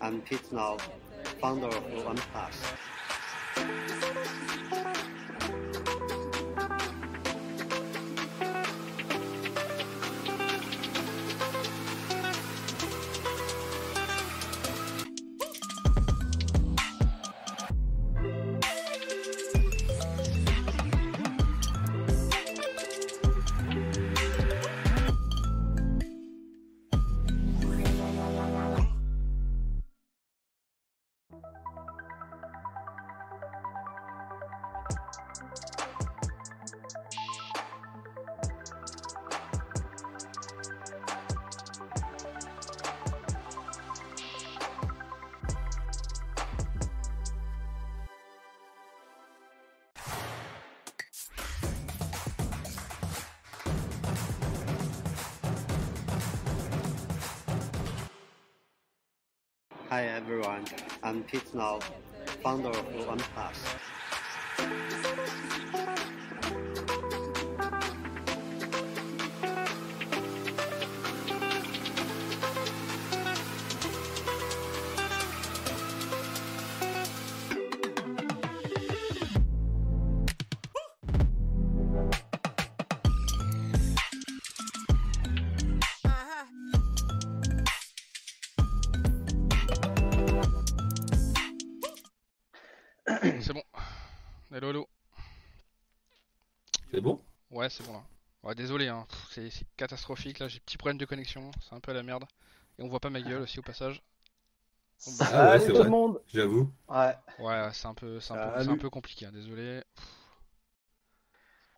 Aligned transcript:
I'm 0.00 0.20
Pete 0.22 0.52
Now, 0.52 0.78
founder 1.40 1.66
of 1.66 1.84
OnePlus. 1.84 2.91
I'm 61.34 61.40
Now, 61.54 61.78
founder 62.42 62.68
of 62.68 62.84
OnePlus. 63.06 63.81
Ouais, 98.52 98.56
désolé, 98.56 98.88
hein. 98.88 99.06
C'est 99.30 99.48
catastrophique 99.78 100.38
là. 100.38 100.46
J'ai 100.46 100.60
petit 100.60 100.76
problème 100.76 100.98
de 100.98 101.06
connexion. 101.06 101.50
C'est 101.62 101.74
un 101.74 101.80
peu 101.80 101.94
la 101.94 102.02
merde. 102.02 102.24
Et 102.78 102.82
on 102.82 102.88
voit 102.88 103.00
pas 103.00 103.08
ma 103.08 103.22
gueule 103.22 103.40
aussi 103.40 103.58
au 103.58 103.62
passage. 103.62 104.02
Bon, 105.06 105.12
bah, 105.18 105.26
Ah 105.32 105.50
ouais, 105.52 105.66
tout 105.66 105.72
vrai. 105.72 105.84
le 105.84 105.88
monde. 105.88 106.20
J'avoue. 106.34 106.70
Ouais. 106.86 107.16
ouais, 107.38 107.68
c'est 107.72 107.86
un 107.86 107.94
peu, 107.94 108.20
c'est 108.20 108.34
un, 108.34 108.36
peu- 108.50 108.62
c'est 108.62 108.68
un 108.68 108.76
peu 108.76 108.90
compliqué. 108.90 109.24
hein, 109.24 109.30
Désolé. 109.32 109.82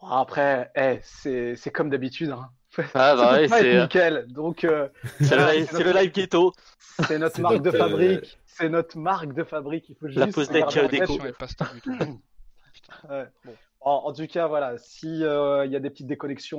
Après, 0.02 0.70
eh, 0.74 0.98
c'est 1.04 1.54
c'est 1.54 1.70
comme 1.70 1.90
d'habitude. 1.90 2.30
Hein. 2.30 2.50
Ah 2.94 3.14
bah 3.14 3.32
ouais, 3.34 3.48
c'est 3.48 3.82
nickel. 3.82 4.26
Donc 4.30 4.64
euh, 4.64 4.88
c'est 5.20 5.28
voilà, 5.28 5.52
le, 5.54 5.60
live- 5.60 5.68
le 5.72 6.06
ghetto. 6.08 6.52
c'est 7.06 7.18
notre 7.20 7.40
marque 7.40 7.62
de 7.62 7.68
euh, 7.68 7.78
fabrique. 7.78 8.38
C'est 8.46 8.68
notre 8.68 8.98
marque 8.98 9.32
de 9.32 9.44
fabrique. 9.44 9.88
Il 9.90 9.94
faut 9.94 10.08
juste 10.08 10.18
La 10.18 10.26
pause 10.26 10.48
deck, 10.48 10.76
euh, 10.76 10.88
déco. 10.88 11.18
Ouais, 13.08 13.26
bon. 13.44 13.54
En, 13.84 14.02
en 14.06 14.12
tout 14.12 14.26
cas, 14.26 14.46
voilà. 14.46 14.78
Si 14.78 15.22
euh, 15.24 15.64
il 15.66 15.72
y 15.72 15.76
a 15.76 15.80
des 15.80 15.90
petites 15.90 16.06
déconnexions, 16.06 16.58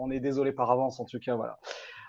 on 0.00 0.10
est 0.10 0.20
désolé 0.20 0.52
par 0.52 0.70
avance. 0.70 1.00
En 1.00 1.04
tout 1.06 1.18
cas, 1.18 1.34
voilà. 1.34 1.58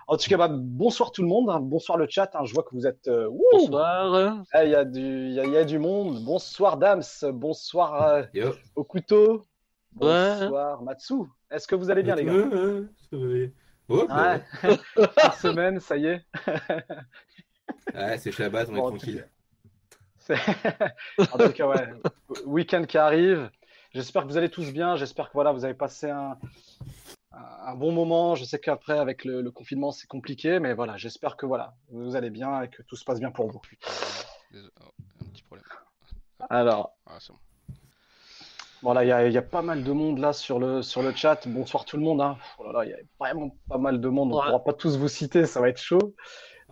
En 0.10 0.16
tout 0.18 0.30
cas, 0.30 0.38
bah, 0.38 0.50
bonsoir 0.52 1.12
tout 1.12 1.22
le 1.22 1.28
monde. 1.28 1.50
hein. 1.50 1.60
Bonsoir 1.60 1.98
le 1.98 2.08
chat. 2.10 2.30
hein. 2.36 2.46
Je 2.46 2.54
vois 2.54 2.64
que 2.64 2.72
vous 2.74 2.86
êtes. 2.88 3.08
euh, 3.08 3.28
ouh, 3.30 3.44
Bonsoir. 3.54 4.44
ah, 4.54 4.66
Il 4.66 4.72
y 4.72 4.76
a 4.76 4.86
du, 4.86 5.00
il 5.02 5.34
y 5.34 5.40
a, 5.40 5.46
il 5.46 5.52
y 5.52 5.58
a 5.58 5.64
du 5.66 5.80
monde. 5.80 6.24
Bonsoir 6.24 6.78
Dams. 6.78 7.04
Bonsoir 7.34 8.02
euh, 8.04 8.24
au 8.76 8.84
couteau. 8.84 9.46
Ouais. 10.00 10.40
Bonsoir 10.42 10.82
Matsu. 10.84 11.16
Est-ce 11.50 11.68
que 11.68 11.76
vous 11.76 11.90
allez 11.90 12.04
bien 12.04 12.16
les 12.16 12.26
gars? 12.26 12.34
Ouais, 12.34 12.44
ouais, 12.46 12.84
ça 13.10 13.18
va 13.18 13.26
aller. 13.26 13.54
Ouais, 13.90 14.06
bah 14.08 14.38
Ouais. 14.98 15.32
Semaine, 15.42 15.80
ça 15.80 15.96
y 15.98 16.06
est. 16.08 16.22
ouais. 16.48 16.84
Ouais, 17.96 18.18
c'est 18.18 18.32
Shabbat, 18.32 18.68
on 18.70 18.74
est 18.74 18.78
Bon, 18.78 18.90
tranquille. 18.90 19.28
En 21.32 21.38
tout 21.38 21.52
cas, 21.54 21.68
ouais. 21.68 21.88
Week-end 22.46 22.84
qui 22.86 22.98
arrive. 22.98 23.50
J'espère 23.98 24.22
que 24.24 24.28
vous 24.28 24.38
allez 24.38 24.50
tous 24.50 24.72
bien. 24.72 24.96
J'espère 24.96 25.28
que 25.30 25.34
voilà, 25.34 25.52
vous 25.52 25.66
avez 25.66 25.74
passé 25.74 26.08
un, 26.12 26.38
un 27.32 27.74
bon 27.76 27.92
moment. 27.92 28.36
Je 28.36 28.44
sais 28.46 28.60
qu'après, 28.60 29.00
avec 29.00 29.26
le, 29.26 29.42
le 29.42 29.50
confinement, 29.50 29.92
c'est 29.92 30.06
compliqué, 30.06 30.60
mais 30.60 30.74
voilà, 30.76 30.98
j'espère 30.98 31.36
que 31.36 31.48
voilà, 31.48 31.74
vous 31.90 32.16
allez 32.16 32.30
bien 32.30 32.62
et 32.62 32.70
que 32.70 32.84
tout 32.84 32.96
se 32.96 33.04
passe 33.04 33.20
bien 33.20 33.32
pour 33.32 33.50
vous. 33.52 33.60
Désolé. 34.52 34.70
Oh, 34.82 34.90
un 35.26 35.30
petit 35.32 35.42
problème. 35.42 35.66
Alors, 36.52 36.94
Ah, 37.08 37.18
c'est 37.20 37.34
bon. 37.34 37.40
voilà, 38.84 39.04
il 39.04 39.08
y 39.08 39.12
a, 39.12 39.26
il 39.26 39.34
y 39.34 39.38
a 39.40 39.42
pas 39.42 39.64
mal 39.64 39.84
de 39.84 39.92
monde 39.92 40.20
là 40.20 40.32
sur 40.32 40.60
le, 40.60 40.84
sur 40.84 41.02
le 41.02 41.12
chat. 41.16 41.48
Bonsoir 41.48 41.84
tout 41.84 41.98
le 41.98 42.04
monde. 42.04 42.22
Hein. 42.22 42.38
Oh 42.60 42.66
là 42.68 42.74
là, 42.74 42.86
il 42.86 42.92
y 42.92 42.94
a 42.94 42.98
vraiment 43.20 43.50
pas 43.68 43.80
mal 43.80 44.00
de 44.00 44.08
monde. 44.10 44.32
On 44.32 44.36
ne 44.36 44.42
Ouais. 44.42 44.46
pourra 44.52 44.64
pas 44.64 44.74
tous 44.74 44.96
vous 44.98 45.08
citer, 45.08 45.48
ça 45.48 45.60
va 45.60 45.70
être 45.70 45.82
chaud. 45.82 46.14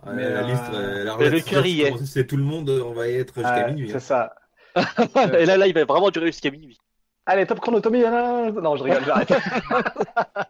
Ouais, 0.06 0.12
Mais, 0.14 0.30
la 0.30 0.44
euh, 0.44 0.46
liste, 0.46 0.62
la 0.72 0.78
mais 0.78 1.04
le 1.04 1.12
relative, 1.12 1.44
cœur 1.44 1.66
y 1.66 1.80
est. 1.82 1.90
comment 1.90 2.06
C'est 2.06 2.26
tout 2.28 2.36
le 2.36 2.44
monde, 2.44 2.70
on 2.70 2.92
va 2.92 3.08
y 3.08 3.14
être 3.16 3.34
jusqu'à 3.34 3.66
minuit. 3.66 3.88
c'est 3.90 3.96
hein. 3.96 3.98
ça. 3.98 4.34
Et 5.38 5.46
là, 5.46 5.56
là, 5.56 5.66
il 5.66 5.74
va 5.74 5.84
vraiment 5.86 6.10
durer 6.10 6.26
jusqu'à 6.26 6.50
minuit. 6.50 6.78
Allez, 7.26 7.46
top 7.46 7.60
chronotomie. 7.60 8.04
hein. 8.04 8.50
Non, 8.52 8.76
je 8.76 8.84
rigole, 8.84 9.04
j'arrête. 9.04 9.32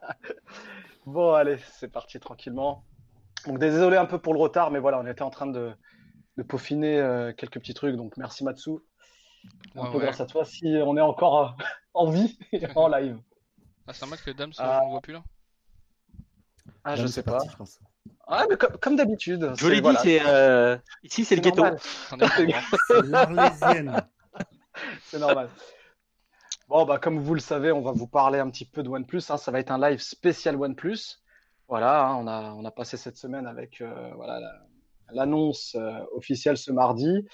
bon, 1.06 1.32
allez, 1.32 1.58
c'est 1.78 1.88
parti 1.88 2.20
tranquillement. 2.20 2.84
Donc, 3.46 3.58
désolé 3.58 3.96
un 3.96 4.06
peu 4.06 4.18
pour 4.18 4.34
le 4.34 4.40
retard, 4.40 4.70
mais 4.70 4.78
voilà, 4.78 4.98
on 4.98 5.06
était 5.06 5.22
en 5.22 5.30
train 5.30 5.46
de, 5.46 5.72
de 6.36 6.42
peaufiner 6.42 6.98
euh, 6.98 7.32
quelques 7.32 7.60
petits 7.60 7.74
trucs. 7.74 7.96
Donc, 7.96 8.16
merci 8.16 8.44
Matsu. 8.44 8.70
Un 9.76 9.82
Ouais, 9.84 9.90
peu 9.90 9.98
ouais. 9.98 10.04
grâce 10.04 10.20
à 10.20 10.26
toi, 10.26 10.44
si 10.44 10.64
on 10.84 10.96
est 10.96 11.00
encore 11.00 11.56
euh, 11.60 11.64
en 11.94 12.10
vie 12.10 12.38
et 12.52 12.66
en 12.76 12.88
live. 12.88 13.18
Ah, 13.86 13.92
c'est 13.92 14.02
normal 14.02 14.18
que 14.24 14.30
Dams, 14.32 14.52
Ah. 14.58 14.80
on 14.82 14.86
le 14.86 14.90
voit 14.92 15.00
plus 15.00 15.12
là 15.12 15.22
Ah, 16.84 16.96
je 16.96 17.02
Dame, 17.02 17.06
sais 17.08 17.14
c'est 17.14 17.22
pas. 17.22 17.32
parti, 17.32 17.48
je 17.52 17.56
pense. 17.56 17.78
Ah, 18.26 18.44
mais 18.50 18.56
comme, 18.56 18.76
comme 18.78 18.96
d'habitude. 18.96 19.52
Je 19.56 19.68
l'ai 19.68 19.76
dit, 19.76 19.80
voilà, 19.82 20.00
c'est 20.00 20.20
euh, 20.26 20.76
ici, 21.04 21.24
c'est 21.24 21.36
le 21.36 21.42
ghetto. 21.42 21.62
normal. 21.62 21.78
L'Arlésienne. 23.04 24.02
C'est 25.04 25.20
normal. 25.20 25.48
Bon, 26.68 26.84
bah, 26.84 26.98
comme 26.98 27.20
vous 27.20 27.34
le 27.34 27.40
savez, 27.40 27.70
on 27.70 27.80
va 27.80 27.92
vous 27.92 28.08
parler 28.08 28.38
un 28.40 28.50
petit 28.50 28.64
peu 28.64 28.82
de 28.82 28.88
OnePlus. 28.88 29.22
hein. 29.30 29.36
Ça 29.36 29.50
va 29.52 29.60
être 29.60 29.70
un 29.70 29.78
live 29.78 30.00
spécial 30.00 30.56
OnePlus. 30.56 31.18
Voilà, 31.68 32.06
hein, 32.08 32.16
on 32.16 32.26
a, 32.26 32.52
on 32.54 32.64
a 32.64 32.70
passé 32.70 32.96
cette 32.96 33.16
semaine 33.16 33.46
avec 33.46 33.80
euh, 33.80 34.10
voilà, 34.16 34.40
la- 34.40 34.62
l'annonce 35.12 35.76
euh, 35.78 36.00
officielle 36.14 36.56
ce 36.56 36.72
mardi. 36.72 37.24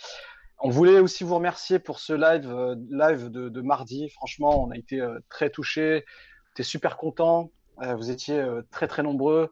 On 0.58 0.70
voulait 0.70 0.98
aussi 0.98 1.24
vous 1.24 1.34
remercier 1.34 1.78
pour 1.78 1.98
ce 1.98 2.12
live, 2.12 2.48
euh, 2.50 2.76
live 2.90 3.30
de, 3.30 3.48
de 3.48 3.60
mardi. 3.62 4.08
Franchement, 4.10 4.62
on 4.64 4.70
a 4.70 4.76
été 4.76 5.02
très 5.28 5.50
touchés. 5.50 6.04
On 6.06 6.50
était 6.52 6.62
super 6.62 6.96
contents. 6.96 7.50
Vous 7.96 8.10
étiez 8.10 8.44
très, 8.70 8.86
très 8.86 9.02
nombreux. 9.02 9.50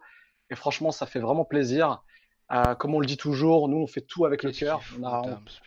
Et 0.51 0.55
franchement, 0.55 0.93
ça 0.93 1.07
fait 1.07 1.19
vraiment 1.19 1.45
plaisir. 1.45 2.05
Comme 2.79 2.95
on 2.95 3.01
le 3.01 3.07
dit 3.07 3.17
toujours, 3.17 3.69
nous, 3.69 3.79
on 3.79 3.87
fait 3.89 4.03
tout 4.03 4.25
avec 4.27 4.43
le 4.45 4.53
cœur. 4.53 4.83
On, 5.01 5.05
a- 5.05 5.23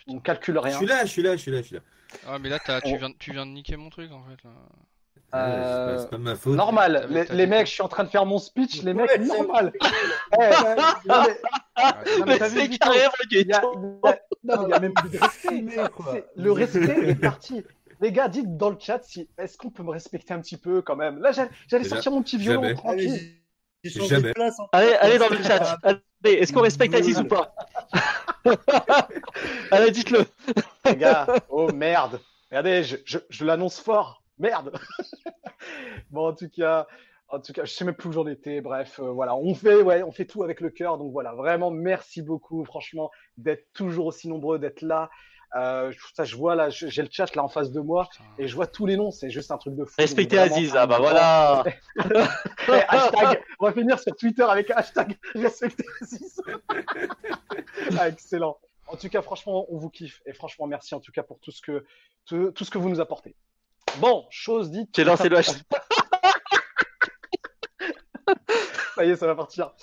on, 0.07 0.16
on 0.16 0.19
calcule 0.19 0.56
Je 0.56 0.59
rien. 0.59 0.77
suis 0.77 0.86
là, 0.86 1.04
je 1.04 1.09
suis 1.12 1.24
là, 1.24 1.36
je 1.36 1.42
suis 1.42 1.51
là, 1.51 1.57
je 1.62 1.63
suis 1.68 1.75
là. 1.75 1.81
Ah, 2.27 2.39
mais 2.39 2.50
là, 2.50 2.60
t'as- 2.60 2.81
tu, 2.81 2.98
viens, 2.98 3.12
tu 3.18 3.31
viens 3.31 3.45
de 3.45 3.51
niquer 3.51 3.75
mon 3.77 3.89
truc 3.89 4.12
en 4.12 4.24
fait. 4.24 4.44
Là. 4.44 4.51
C'est 5.15 5.21
Euh, 5.39 5.98
pas- 5.98 6.06
pas 6.10 6.18
ma 6.19 6.36
faute. 6.36 6.56
Normal, 6.56 7.07
les, 7.31 7.48
mecs, 7.48 7.65
je 7.68 7.71
suis 7.74 7.81
en 7.81 7.88
train 7.88 8.04
de 8.04 8.10
faire 8.10 8.25
mon 8.25 8.38
speech, 8.38 8.83
les 8.83 8.94
mecs, 8.94 9.19
normal. 9.19 9.74
Eh, 9.80 9.83
Ah, 11.75 11.95
C'est 12.06 12.19
il 12.19 12.19
y 13.48 13.54
a, 13.54 13.62
y 14.68 14.74
a- 14.74 14.80
même 14.80 14.94
plus 14.94 15.10
de 15.10 15.18
respect. 15.18 15.63
Le 16.36 16.51
respect 16.51 17.10
est 17.10 17.15
parti. 17.15 17.63
Les 18.01 18.12
gars, 18.12 18.27
dites 18.27 18.57
dans 18.57 18.69
le 18.69 18.77
chat 18.80 19.00
si 19.04 19.27
est-ce 19.38 19.57
qu'on 19.57 19.69
peut 19.69 19.81
me 19.83 19.89
respecter 19.92 20.33
un 20.33 20.39
petit 20.42 20.57
peu 20.57 20.81
quand 20.81 20.95
même? 20.95 21.19
Là, 21.19 21.31
j'allais 21.68 21.83
sortir 21.86 22.12
mon 22.12 22.21
petit 22.21 22.38
violon 22.38 22.74
tranquille. 22.75 23.38
Allez, 23.83 23.91
j'ai 23.91 24.00
changé 24.00 24.15
Jamais. 24.15 24.30
de 24.30 24.33
place. 24.33 24.59
en 24.59 24.68
Allez, 24.71 25.18
dans 25.18 25.30
le 25.30 25.44
chat. 25.44 25.77
Allez, 25.83 26.38
est-ce 26.38 26.53
qu'on 26.53 26.62
respecte 26.62 26.95
Aziz 26.95 27.19
ou 27.19 27.25
pas 27.25 27.53
Allez, 29.71 29.91
dites-le. 29.91 30.25
Les 30.85 30.95
gars, 30.95 31.27
oh 31.50 31.71
merde. 31.74 32.19
Regardez, 32.50 32.83
je, 32.83 32.97
je, 33.06 33.18
je 33.30 33.45
l'annonce 33.45 33.80
fort. 33.80 34.24
Merde. 34.38 34.74
bon, 36.12 36.27
en 36.30 36.33
tout 36.33 36.50
cas, 36.50 36.88
en 37.27 37.39
tout 37.39 37.51
cas, 37.51 37.65
je 37.65 37.74
sais 37.74 37.83
même 37.83 37.95
plus 37.95 38.09
où 38.09 38.13
j'en 38.13 38.27
étais. 38.27 38.62
Bref, 38.62 39.00
euh, 39.00 39.12
voilà, 39.12 39.35
on 39.35 39.53
fait, 39.53 39.81
ouais, 39.81 40.03
on 40.03 40.12
fait 40.12 40.25
tout 40.25 40.44
avec 40.44 40.62
le 40.62 40.69
cœur. 40.69 40.97
Donc 40.97 41.12
voilà, 41.12 41.33
vraiment, 41.33 41.71
merci 41.71 42.21
beaucoup, 42.21 42.63
franchement, 42.63 43.12
d'être 43.38 43.68
toujours 43.74 44.06
aussi 44.06 44.30
nombreux, 44.30 44.59
d'être 44.59 44.81
là. 44.81 45.09
Euh, 45.55 45.91
ça, 46.15 46.23
je 46.23 46.35
vois 46.35 46.55
là, 46.55 46.69
j'ai 46.69 47.01
le 47.01 47.09
chat 47.11 47.35
là 47.35 47.44
en 47.44 47.47
face 47.47 47.71
de 47.71 47.79
moi 47.79 48.07
putain. 48.11 48.23
et 48.39 48.47
je 48.47 48.55
vois 48.55 48.65
tous 48.65 48.85
les 48.85 48.97
noms. 48.97 49.11
C'est 49.11 49.29
juste 49.29 49.51
un 49.51 49.57
truc 49.57 49.75
de 49.75 49.85
fou. 49.85 49.94
Respectez 49.97 50.39
Aziz, 50.39 50.75
ah 50.75 50.88
bah 50.88 50.97
voilà. 51.00 51.63
Eh, 52.69 52.81
hashtag, 52.88 53.44
on 53.59 53.65
va 53.65 53.73
finir 53.73 54.00
sur 54.00 54.15
Twitter 54.15 54.44
avec 54.44 54.71
un 54.71 54.75
hashtag 54.75 55.17
respectez 55.35 55.85
Aziz. 56.01 56.41
Ah, 58.00 58.07
excellent. 58.07 58.57
En 58.88 58.95
tout 58.95 59.09
cas, 59.09 59.21
franchement, 59.21 59.65
on 59.69 59.77
vous 59.77 59.89
kiffe. 59.89 60.21
Et 60.25 60.33
franchement, 60.33 60.67
merci 60.67 60.95
en 60.95 61.00
tout 61.00 61.11
cas 61.11 61.23
pour 61.23 61.39
tout 61.39 61.51
ce 61.51 61.61
que, 61.61 61.85
tout, 62.25 62.51
tout 62.51 62.63
ce 62.63 62.71
que 62.71 62.77
vous 62.77 62.89
nous 62.89 62.99
apportez. 62.99 63.35
Bon, 63.97 64.25
chose 64.29 64.71
dite. 64.71 64.89
J'ai 64.95 65.03
lancé 65.03 65.29
le 65.29 65.38
hashtag. 65.38 65.63
Ça 68.95 69.06
y 69.06 69.10
est, 69.10 69.16
ça 69.16 69.25
va 69.28 69.36
partir. 69.36 69.74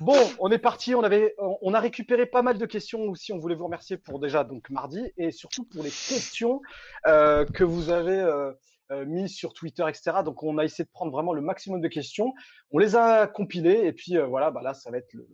Bon, 0.00 0.16
on 0.38 0.50
est 0.50 0.58
parti. 0.58 0.94
On 0.94 1.02
avait, 1.02 1.34
on 1.38 1.72
a 1.74 1.80
récupéré 1.80 2.26
pas 2.26 2.42
mal 2.42 2.58
de 2.58 2.66
questions 2.66 3.00
aussi. 3.04 3.32
On 3.32 3.38
voulait 3.38 3.54
vous 3.54 3.64
remercier 3.64 3.96
pour 3.96 4.18
déjà 4.20 4.44
donc 4.44 4.68
mardi 4.70 5.00
et 5.16 5.30
surtout 5.30 5.64
pour 5.64 5.82
les 5.82 5.90
questions 5.90 6.60
euh, 7.06 7.46
que 7.46 7.64
vous 7.64 7.88
avez 7.90 8.18
euh, 8.18 8.52
euh, 8.90 9.04
mises 9.06 9.34
sur 9.34 9.54
Twitter, 9.54 9.84
etc. 9.88 10.18
Donc, 10.24 10.42
on 10.42 10.58
a 10.58 10.64
essayé 10.64 10.84
de 10.84 10.90
prendre 10.90 11.12
vraiment 11.12 11.32
le 11.32 11.40
maximum 11.40 11.80
de 11.80 11.88
questions. 11.88 12.34
On 12.70 12.78
les 12.78 12.96
a 12.96 13.26
compilées 13.26 13.86
et 13.86 13.92
puis 13.92 14.18
euh, 14.18 14.26
voilà, 14.26 14.50
bah 14.50 14.60
là, 14.62 14.74
ça 14.74 14.90
va 14.90 14.98
être 14.98 15.12
le, 15.14 15.26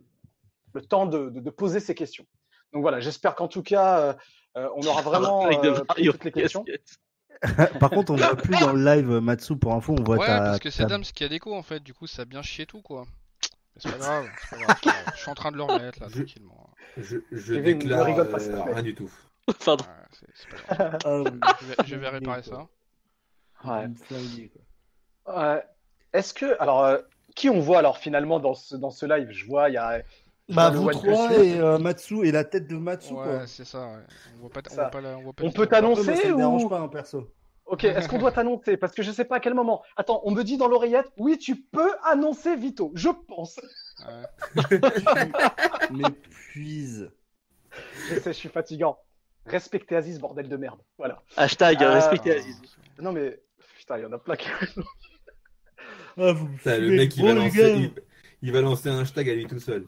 le 0.75 0.83
temps 0.83 1.07
de, 1.07 1.31
de- 1.31 1.41
de 1.41 1.51
poser 1.51 1.81
ces 1.81 1.95
questions. 1.97 2.27
Donc 2.73 2.83
voilà, 2.83 3.01
j'espère 3.01 3.35
qu'en 3.35 3.49
tout 3.49 3.63
cas, 3.63 4.17
on 4.55 4.87
aura 4.87 5.03
vraiment 5.03 5.47
euh, 5.47 5.51
pris 5.73 5.85
Mario. 5.89 6.13
toutes 6.13 6.25
les 6.25 6.33
questions. 6.33 6.65
Yes, 6.67 6.77
yes. 6.87 6.99
Par 7.81 7.91
contre, 7.91 8.13
on 8.13 8.17
voit 8.17 8.37
plus 8.37 8.59
dans 8.59 8.73
le 8.73 8.83
live 8.85 9.11
euh, 9.11 9.21
Matsu 9.21 9.57
pour 9.57 9.75
info, 9.75 9.95
on 9.99 10.03
voit 10.03 10.17
Ouais, 10.19 10.27
ta. 10.27 10.39
parce 10.41 10.59
que 10.59 10.71
c'est 10.71 10.83
ta- 10.85 10.89
Dams 10.91 11.03
qui 11.03 11.25
a 11.25 11.29
déco 11.29 11.55
en 11.55 11.63
fait, 11.63 11.81
du 11.81 11.93
coup 11.95 12.07
ça 12.07 12.23
a 12.23 12.25
bien 12.25 12.43
chié 12.43 12.67
tout 12.67 12.81
quoi. 12.83 13.05
C'est 13.77 13.91
pas 13.91 13.99
grave, 13.99 14.27
c'est 14.51 14.59
pas 14.59 14.65
grave. 14.75 14.77
Je 15.15 15.21
suis 15.21 15.31
en 15.31 15.35
train 15.35 15.53
de 15.53 15.57
le 15.57 15.63
remettre 15.63 16.01
là, 16.01 16.07
Je- 16.09 16.15
tranquillement. 16.23 16.71
Je, 16.97 17.19
je 17.33 17.55
déclare 17.55 18.07
rigole 18.07 18.29
pas, 18.31 18.41
euh, 18.43 18.63
rien 18.63 18.83
du 18.83 18.95
tout. 18.95 19.11
Pardon. 19.65 19.85
Ouais, 19.85 19.91
c'est 20.13 20.27
c'est 20.35 20.77
pas 20.77 20.99
grave. 20.99 21.23
Oui. 21.25 21.41
Je 21.61 21.67
vais, 21.67 21.75
je 21.87 21.97
vais 21.97 22.09
réparer 22.09 22.43
ça. 22.43 22.67
Ouais. 23.65 23.87
Euh, 25.29 25.61
Est-ce 26.13 26.33
que, 26.35 26.61
alors, 26.61 26.85
euh, 26.85 26.99
qui 27.35 27.51
on 27.51 27.61
voit 27.61 27.79
alors 27.79 27.99
finalement 27.99 28.39
dans 28.41 28.55
ce, 28.55 28.77
dans 28.77 28.91
ce 28.91 29.07
live? 29.07 29.29
Je 29.31 29.45
vois, 29.47 29.69
il 29.69 29.75
y 29.75 29.79
a. 29.79 30.03
Bah, 30.49 30.71
vous 30.71 30.89
trois 30.91 31.33
et 31.39 31.59
euh, 31.59 31.79
Matsu 31.79 32.25
et 32.27 32.31
la 32.31 32.45
tête 32.45 32.69
de 32.69 32.77
Matsu, 32.77 33.15
quoi. 33.15 33.27
Ouais, 33.39 33.47
c'est 33.47 33.65
ça, 33.65 33.87
ouais. 33.89 34.03
On 34.37 34.41
voit 34.43 34.51
pas, 34.51 34.61
on 34.71 34.75
Ça. 34.75 34.83
voit 34.83 34.91
pas 34.91 35.01
la, 35.01 35.19
on 35.19 35.23
voit 35.23 35.33
pas 35.33 35.43
On 35.45 35.49
du 35.49 35.55
peut 35.55 35.67
t'annoncer 35.67 36.01
Après, 36.11 36.15
moi, 36.15 36.23
ça 36.23 36.33
ou- 36.35 36.37
dérange 36.37 36.69
pas, 36.69 36.79
hein, 36.81 36.89
perso. 36.89 37.29
Ok, 37.67 37.83
est-ce 37.83 38.09
qu'on 38.09 38.19
doit 38.19 38.31
t'annoncer? 38.31 38.77
Parce 38.77 38.93
que 38.95 39.03
je 39.03 39.11
sais 39.11 39.25
pas 39.25 39.37
à 39.37 39.41
quel 39.41 39.55
moment. 39.55 39.83
Attends, 39.97 40.21
on 40.25 40.31
me 40.31 40.45
dit 40.45 40.57
dans 40.57 40.69
l'oreillette, 40.69 41.11
oui, 41.17 41.37
tu 41.37 41.57
peux 41.57 41.91
annoncer 42.05 42.55
Vito. 42.55 42.93
Je 42.95 43.09
pense. 43.09 43.59
Ouais. 44.07 44.81
M'épuise. 45.91 47.11
Je 48.09 48.15
sais, 48.21 48.33
je 48.33 48.39
suis 48.39 48.49
fatigant. 48.49 48.99
Respectez 49.47 49.97
Aziz, 49.97 50.21
bordel 50.21 50.49
de 50.49 50.57
merde. 50.57 50.79
Voilà. 50.97 51.23
Hashtag 51.37 51.79
Ah. 51.81 51.95
respectez 51.95 52.37
Aziz. 52.37 52.61
Non 53.01 53.11
mais 53.13 53.41
putain, 53.79 53.99
il 53.99 54.03
y 54.03 54.07
en 54.07 54.13
a 54.13 54.19
plein 54.19 54.37
qui. 54.37 54.49
Ah, 56.19 56.33
vous 56.33 56.47
Putain, 56.49 56.79
le 56.79 56.91
mec, 56.97 57.17
il 57.17 57.25
va, 57.25 57.35
lancer, 57.35 57.73
il, 57.75 57.93
il 58.43 58.53
va 58.53 58.61
lancer 58.61 58.89
un 58.89 59.01
hashtag 59.01 59.31
à 59.31 59.35
lui 59.35 59.47
tout 59.47 59.59
seul. 59.61 59.87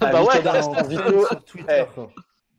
Ah, 0.00 0.10
bah 0.12 0.20
Vito 0.20 0.26
ouais, 0.32 0.42
Dark 0.42 0.86
Vito. 0.88 1.26
sur 1.28 1.44
Twitter, 1.44 1.84
Eh. 1.88 1.94
quoi. 1.94 2.10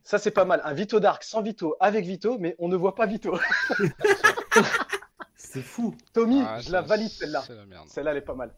Ça 0.04 0.18
c'est 0.18 0.32
pas 0.32 0.46
mal. 0.46 0.62
Un 0.64 0.74
Vito 0.74 1.00
Dark 1.00 1.24
sans 1.24 1.42
Vito, 1.42 1.76
avec 1.80 2.06
Vito, 2.06 2.38
mais 2.40 2.56
on 2.60 2.68
ne 2.68 2.76
voit 2.76 2.96
pas 2.96 3.06
Vito. 3.06 3.38
C'est 5.36 5.62
fou. 5.62 5.96
Tommy, 6.14 6.42
Ah, 6.48 6.60
je 6.62 6.72
la 6.72 6.82
valide 6.82 7.10
celle-là. 7.10 7.44
Celle-là, 7.88 8.12
elle 8.12 8.18
est 8.18 8.22
pas 8.22 8.36
mal. 8.36 8.54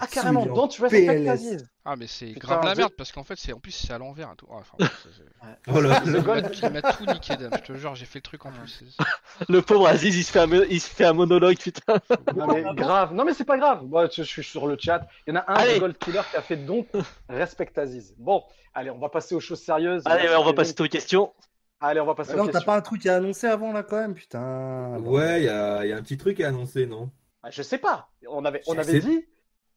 Ah 0.00 0.06
carrément. 0.06 0.42
il 0.44 0.48
est 0.48 0.50
en 0.50 0.54
Don't 0.54 0.68
respect 0.80 1.06
PLS. 1.06 1.28
Aziz. 1.28 1.68
Ah 1.84 1.96
mais 1.96 2.06
c'est 2.06 2.30
grave 2.32 2.64
la 2.64 2.74
merde 2.76 2.92
parce 2.96 3.10
qu'en 3.10 3.24
fait 3.24 3.34
c'est 3.36 3.52
en 3.52 3.58
plus 3.58 3.72
c'est 3.72 3.92
à 3.92 3.98
l'envers 3.98 4.30
et 4.32 4.36
tout. 4.36 4.46
Ah, 4.50 4.58
enfin, 4.60 4.76
c'est- 4.78 5.08
c'est- 5.16 5.72
Oh 5.74 5.80
là 5.80 6.00
il 6.06 6.12
m'a- 6.12 6.20
Gold. 6.20 6.54
il 6.62 6.70
m'a 6.70 6.82
tout 6.92 7.04
niqué 7.06 7.36
Dame, 7.36 7.50
je 7.56 7.62
te 7.72 7.76
jure, 7.76 7.94
j'ai 7.96 8.04
fait 8.06 8.20
le 8.20 8.22
truc 8.22 8.46
en 8.46 8.52
plus. 8.52 8.68
c'est- 8.68 9.48
Le 9.48 9.60
pauvre 9.60 9.88
Aziz, 9.88 10.16
il 10.16 10.22
se 10.22 10.30
fait 10.30 10.38
un, 10.38 10.48
il 10.70 10.80
se 10.80 10.88
fait 10.88 11.04
un 11.04 11.12
monologue, 11.14 11.58
putain. 11.58 11.96
Non 12.36 12.46
mais 12.46 12.62
grave. 12.74 13.12
Non 13.12 13.24
mais 13.24 13.34
c'est 13.34 13.44
pas 13.44 13.58
grave. 13.58 13.84
Moi, 13.84 14.06
je, 14.06 14.22
je 14.22 14.28
suis 14.28 14.44
sur 14.44 14.68
le 14.68 14.76
chat. 14.78 15.06
Il 15.26 15.34
y 15.34 15.36
en 15.36 15.40
a 15.40 15.50
un 15.50 15.54
Allez. 15.56 15.80
Gold 15.80 15.98
Killer 15.98 16.20
qui 16.30 16.36
a 16.36 16.42
fait 16.42 16.56
donc 16.56 16.86
respect 17.28 17.72
Aziz. 17.76 18.14
Bon, 18.18 18.44
allez, 18.74 18.90
on 18.90 18.98
va 18.98 19.08
passer 19.08 19.34
aux 19.34 19.40
choses 19.40 19.60
sérieuses. 19.62 20.02
Allez, 20.06 20.28
on 20.36 20.44
va 20.44 20.52
passer 20.52 20.74
aux 20.80 20.86
questions. 20.86 21.32
Allez, 21.80 21.98
on 21.98 22.06
va 22.06 22.14
passer 22.14 22.30
Ah 22.32 22.40
aux 22.40 22.44
non, 22.44 22.52
t'as 22.52 22.60
pas 22.60 22.76
un 22.76 22.80
truc 22.82 23.04
à 23.06 23.16
annoncer 23.16 23.48
avant 23.48 23.72
là 23.72 23.82
quand 23.82 23.96
même, 23.98 24.14
putain. 24.14 24.98
Ouais, 25.00 25.40
il 25.40 25.46
y 25.46 25.48
a, 25.48 25.84
il 25.84 25.88
y 25.90 25.92
a 25.92 25.96
un 25.96 26.02
petit 26.02 26.16
truc 26.16 26.40
à 26.40 26.46
annoncer, 26.46 26.86
non? 26.86 27.10
Ah, 27.42 27.50
Je 27.50 27.60
sais 27.62 27.78
pas. 27.78 28.08
On 28.28 28.44
avait, 28.44 28.62
on 28.68 28.74
Je 28.74 28.78
avait 28.78 29.00
sais. 29.00 29.00
dit. 29.00 29.24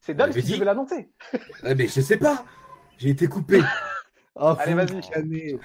C'est 0.06 0.14
Dams 0.14 0.30
qui 0.32 0.42
dit. 0.42 0.52
devait 0.54 0.64
l'annoncer. 0.64 1.10
Ah, 1.64 1.74
Mais 1.74 1.88
je 1.88 2.00
sais 2.00 2.16
pas 2.16 2.44
J'ai 2.98 3.10
été 3.10 3.26
coupé 3.26 3.60
Oh, 4.36 4.54
Allez, 4.60 4.74
vas-y. 4.74 5.58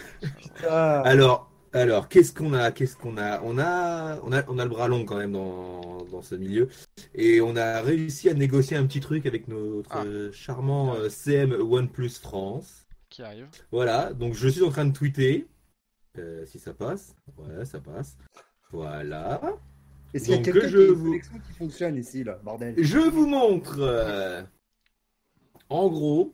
Alors, 0.67 1.51
alors 1.73 2.07
qu'est-ce 2.09 2.33
qu'on 2.33 2.53
a 2.53 2.71
Qu'est-ce 2.71 2.95
qu'on 2.97 3.17
a? 3.17 3.41
On 3.43 3.57
a, 3.59 4.19
on 4.23 4.31
a 4.31 4.43
on 4.47 4.57
a 4.59 4.63
le 4.63 4.69
bras 4.69 4.87
long 4.87 5.05
quand 5.05 5.17
même 5.17 5.33
dans, 5.33 5.97
dans 6.11 6.21
ce 6.21 6.35
milieu. 6.35 6.69
Et 7.13 7.41
on 7.41 7.55
a 7.55 7.81
réussi 7.81 8.29
à 8.29 8.33
négocier 8.33 8.77
un 8.77 8.85
petit 8.85 8.99
truc 8.99 9.25
avec 9.25 9.47
notre 9.47 9.89
Ah. 9.91 10.03
charmant 10.33 10.95
euh, 10.95 11.09
CM 11.09 11.51
OnePlus 11.53 12.09
France. 12.21 12.87
Qui 13.09 13.23
arrive. 13.23 13.47
Voilà, 13.71 14.13
donc 14.13 14.33
je 14.33 14.47
suis 14.47 14.63
en 14.63 14.69
train 14.69 14.85
de 14.85 14.93
tweeter. 14.93 15.47
Euh, 16.17 16.45
si 16.45 16.59
ça 16.59 16.73
passe. 16.73 17.15
Ouais, 17.37 17.63
ça 17.65 17.79
passe. 17.79 18.17
Voilà. 18.71 19.39
Est-ce 20.13 20.25
qu'il 20.25 20.33
y 20.33 20.37
a 20.37 20.41
quelqu'un 20.41 20.67
qui 20.67 20.87
vous- 20.87 21.19
qui 21.19 21.53
fonctionne 21.57 21.95
ici 21.97 22.23
là, 22.23 22.39
bordel 22.43 22.75
Je 22.77 22.97
vous 22.99 23.27
montre. 23.27 23.77
euh, 23.79 24.41
en 25.69 25.87
gros, 25.89 26.33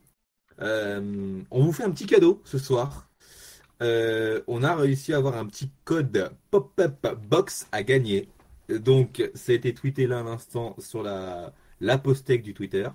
euh, 0.62 1.41
on 1.51 1.63
vous 1.63 1.71
fait 1.71 1.83
un 1.83 1.91
petit 1.91 2.06
cadeau 2.07 2.42
ce 2.44 2.57
soir. 2.57 3.09
Euh, 3.83 4.42
on 4.47 4.63
a 4.63 4.75
réussi 4.75 5.13
à 5.13 5.18
avoir 5.18 5.37
un 5.37 5.45
petit 5.45 5.69
code 5.83 6.31
pop-up 6.49 7.06
box 7.30 7.68
à 7.71 7.83
gagner. 7.83 8.28
Donc, 8.69 9.30
ça 9.35 9.51
a 9.51 9.56
été 9.56 9.73
tweeté 9.73 10.07
là 10.07 10.19
à 10.19 10.23
l'instant 10.23 10.75
sur 10.80 11.04
la, 11.04 11.54
la 11.80 11.97
du 11.97 12.54
Twitter. 12.54 12.90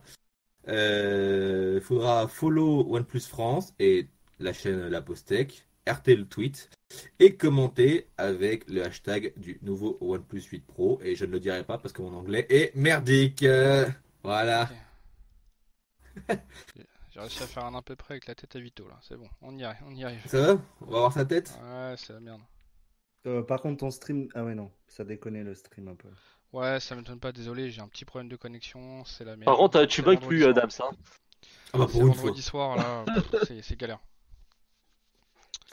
Il 0.67 1.81
faudra 1.81 2.27
follow 2.29 2.85
OnePlus 2.89 3.21
France 3.29 3.73
et 3.79 4.09
la 4.41 4.53
chaîne 4.53 4.89
La 4.89 5.01
Post-tech, 5.01 5.65
RT 5.89 6.09
le 6.17 6.27
tweet 6.27 6.71
et 7.19 7.37
commenter 7.37 8.09
avec 8.19 8.69
le 8.71 8.85
hashtag 8.85 9.33
du 9.37 9.59
nouveau 9.63 9.99
OnePlus 10.01 10.43
8 10.43 10.67
Pro. 10.67 11.01
Et 11.03 11.15
je 11.17 11.25
ne 11.25 11.33
le 11.33 11.41
dirai 11.41 11.65
pas 11.65 11.79
parce 11.79 11.93
que 11.93 12.03
mon 12.03 12.15
anglais 12.15 12.47
est 12.51 12.75
merdique. 12.77 13.43
Euh, 13.43 13.87
Voilà. 14.23 14.69
J'ai 17.11 17.21
réussi 17.21 17.43
à 17.43 17.47
faire 17.47 17.65
un 17.65 17.75
à 17.75 17.83
peu 17.83 17.97
près 17.97 18.15
avec 18.15 18.27
la 18.27 18.35
tête 18.35 18.57
à 18.57 18.61
Vito 18.61 18.87
là, 18.89 18.99
c'est 19.03 19.17
bon, 19.17 19.29
on 19.43 19.57
y 19.57 19.65
arrive, 19.65 19.83
on 19.87 19.95
y 19.95 20.05
arrive. 20.05 20.27
Ça 20.27 20.41
va? 20.55 20.63
On 20.81 20.87
va 20.87 20.99
voir 21.01 21.13
sa 21.13 21.25
tête? 21.25 21.59
Ouais, 21.63 21.95
c'est 21.99 22.13
la 22.13 22.21
merde. 22.21 22.41
Euh, 23.27 23.43
Par 23.43 23.61
contre, 23.61 23.79
ton 23.81 23.91
stream. 23.91 24.29
Ah 24.35 24.45
ouais, 24.45 24.55
non, 24.55 24.71
ça 24.89 25.05
déconne 25.05 25.43
le 25.43 25.55
stream 25.55 25.89
un 25.89 25.95
peu. 25.95 26.09
Ouais, 26.53 26.81
ça 26.81 26.95
m'étonne 26.97 27.21
pas, 27.21 27.33
désolé, 27.33 27.71
j'ai 27.71 27.81
un 27.81 27.89
petit 27.89 28.05
problème 28.05 28.29
de 28.29 28.37
connexion, 28.37 29.05
c'est 29.05 29.25
la 29.25 29.37
merde. 29.37 29.47
Par 29.47 29.57
contre, 29.57 29.79
euh, 29.79 29.87
tu 29.87 30.03
bugs 30.03 30.17
plus, 30.17 30.45
euh, 30.45 30.53
soir. 30.53 30.55
Dams. 30.55 30.71
Hein. 30.81 30.97
Ah 31.73 31.79
bah 31.79 31.87
C'est 31.89 31.93
pour 31.93 32.07
une 32.07 32.15
fois. 32.15 32.23
vendredi 32.25 32.43
soir 32.43 32.77
là, 32.77 33.05
c'est 33.63 33.77
galère. 33.77 34.01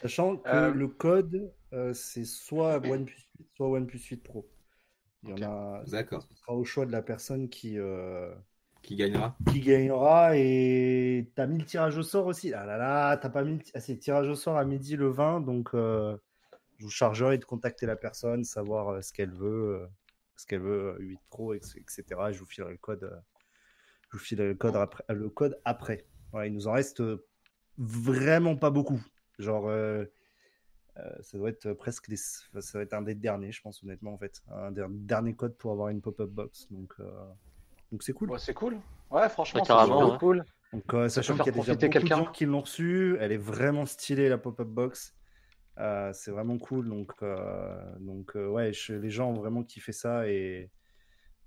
Sachant 0.02 0.38
que 0.38 0.50
Euh, 0.50 0.74
le 0.74 0.88
code, 0.88 1.54
euh, 1.74 1.94
c'est 1.94 2.26
soit 2.26 2.78
OnePlus 2.78 3.28
8, 3.40 3.48
soit 3.56 3.68
OnePlus 3.70 4.00
8 4.00 4.24
Pro. 4.24 4.50
Il 5.24 5.30
y 5.30 5.34
en 5.34 5.52
a. 5.52 5.84
D'accord. 5.88 6.24
Ce 6.24 6.36
sera 6.36 6.54
au 6.54 6.64
choix 6.64 6.86
de 6.86 6.92
la 6.92 7.02
personne 7.02 7.50
qui, 7.50 7.78
euh, 7.78 8.34
Qui 8.82 8.96
gagnera 8.96 9.36
qui 9.52 9.60
gagnera. 9.60 10.38
Et 10.38 11.30
t'as 11.36 11.48
mis 11.48 11.60
le 11.60 11.66
tirage 11.66 11.98
au 11.98 12.04
sort 12.04 12.28
aussi. 12.28 12.54
Ah 12.54 12.66
là 12.66 12.78
là, 12.78 13.18
t'as 13.18 13.30
pas 13.30 13.44
mis 13.44 13.58
le... 13.58 13.64
Ah, 13.74 13.82
tirage 13.82 14.30
au 14.30 14.36
sort 14.36 14.58
à 14.58 14.64
midi 14.64 14.96
le 14.96 15.10
20. 15.10 15.42
Donc, 15.42 15.72
je 15.74 16.18
vous 16.80 16.90
chargerai 16.90 17.38
de 17.38 17.44
contacter 17.46 17.86
la 17.86 17.98
personne, 17.98 18.46
savoir 18.46 19.04
ce 19.04 19.12
qu'elle 19.12 19.34
veut, 19.34 19.86
ce 20.38 20.46
qu'elle 20.46 20.62
veut, 20.62 20.96
euh, 20.96 21.00
8 21.00 21.20
Pro, 21.30 21.54
etc. 21.54 22.04
Je 22.32 22.40
vous 22.40 22.46
filerai 22.46 22.72
le 22.72 22.78
code. 22.78 23.22
je 24.10 24.18
vous 24.18 24.24
filerai 24.24 24.48
le 24.48 24.56
code 24.56 24.78
après. 24.78 25.04
Le 25.10 25.30
code 25.30 25.60
après. 25.66 26.06
Voilà, 26.32 26.48
il 26.48 26.54
nous 26.54 26.68
en 26.68 26.72
reste 26.72 27.04
vraiment 27.78 28.56
pas 28.56 28.70
beaucoup. 28.70 29.02
Genre, 29.40 29.68
euh, 29.68 30.06
euh, 30.98 31.16
ça 31.22 31.38
doit 31.38 31.50
être 31.50 31.74
presque 31.74 32.08
les... 32.10 32.18
enfin, 32.50 32.62
ça 32.62 32.74
doit 32.74 32.84
être 32.84 32.94
un 32.94 33.02
des 33.02 33.16
derniers, 33.16 33.52
je 33.52 33.62
pense 33.62 33.82
honnêtement 33.84 34.14
en 34.14 34.18
fait, 34.18 34.42
un 34.52 34.72
des 34.72 34.86
derniers 34.90 35.34
codes 35.34 35.56
pour 35.56 35.72
avoir 35.72 35.90
une 35.90 36.02
pop-up 36.02 36.30
box. 36.30 36.68
Donc, 36.72 36.94
euh, 37.00 37.10
donc 37.92 38.04
c'est 38.04 38.14
cool. 38.14 38.30
Ouais, 38.32 38.40
c'est 38.40 38.54
cool. 38.54 38.78
Ouais, 39.10 39.28
franchement, 39.30 39.62
Ouais, 39.62 39.66
c'est 39.66 39.74
carrément, 39.74 40.00
super 40.00 40.12
ouais. 40.14 40.20
cool. 40.20 40.46
Donc, 40.74 40.94
euh, 40.94 41.10
sachant 41.10 41.36
qu'il 41.38 41.46
y 41.48 41.50
a 41.50 41.52
déjà 41.54 41.74
beaucoup 41.74 42.00
de 42.00 42.06
gens 42.06 42.32
qui 42.32 42.46
l'ont 42.46 42.62
reçu, 42.62 43.18
elle 43.20 43.32
est 43.32 43.38
vraiment 43.38 43.86
stylée 43.86 44.30
la 44.30 44.38
pop-up 44.38 44.68
box. 44.68 45.16
Euh, 45.80 46.12
c'est 46.14 46.32
vraiment 46.32 46.58
cool. 46.58 46.90
Donc, 46.90 47.14
euh, 47.24 47.96
donc 48.00 48.36
euh, 48.36 48.48
ouais, 48.50 48.74
je- 48.74 48.94
les 48.94 49.10
gens 49.10 49.30
ont 49.32 49.36
vraiment 49.36 49.64
kiffé 49.64 49.94
ça 49.94 50.28
et, 50.28 50.70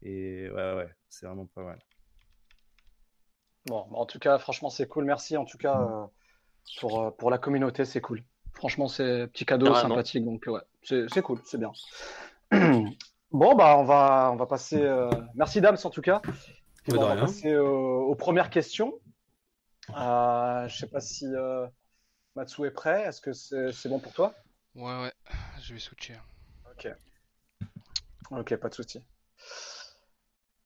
et 0.01 0.49
ouais, 0.49 0.75
ouais, 0.75 0.89
c'est 1.09 1.27
vraiment 1.27 1.47
pas 1.47 1.63
mal. 1.63 1.79
Bon, 3.67 3.87
en 3.93 4.07
tout 4.07 4.19
cas, 4.19 4.39
franchement, 4.39 4.71
c'est 4.71 4.89
cool. 4.89 5.05
Merci 5.05 5.37
en 5.37 5.45
tout 5.45 5.59
cas 5.59 5.81
euh, 5.83 6.07
pour, 6.81 7.03
euh, 7.03 7.11
pour 7.11 7.31
la 7.31 7.39
communauté, 7.39 7.85
c'est 7.85 8.01
cool. 8.01 8.23
Franchement, 8.55 8.89
c'est 8.89 9.23
un 9.23 9.27
petit 9.29 9.45
cadeau 9.47 9.67
sympathique, 9.75 10.25
donc 10.25 10.45
ouais, 10.47 10.61
c'est 10.83 11.23
cool, 11.23 11.41
c'est 11.45 11.59
bien. 11.59 11.73
Bon, 13.35 13.55
bah, 13.55 13.79
on 13.79 13.85
va, 13.85 14.29
on 14.31 14.37
va 14.37 14.45
passer. 14.45 14.83
euh, 14.83 15.09
Merci, 15.35 15.63
Dams, 15.63 15.79
en 15.83 15.89
tout 15.89 16.03
cas. 16.03 16.21
Bon, 16.89 16.99
on 16.99 17.09
va 17.09 17.17
passer 17.17 17.57
aux, 17.57 18.03
aux 18.03 18.15
premières 18.15 18.51
questions. 18.51 18.93
Euh, 19.97 20.69
je 20.69 20.77
sais 20.77 20.87
pas 20.87 21.01
si 21.01 21.25
euh, 21.25 21.67
Matsu 22.37 22.67
est 22.67 22.71
prêt. 22.71 23.05
Est-ce 23.05 23.23
que 23.23 23.33
c'est 23.33 23.73
c'est 23.73 23.89
bon 23.89 24.01
pour 24.01 24.13
toi? 24.13 24.35
Ouais, 24.75 25.01
ouais, 25.01 25.13
je 25.63 25.73
vais 25.73 25.81
switcher. 25.81 26.17
Ok. 26.73 26.93
Ok, 28.33 28.55
pas 28.57 28.69
de 28.69 28.75
souci. 28.75 29.03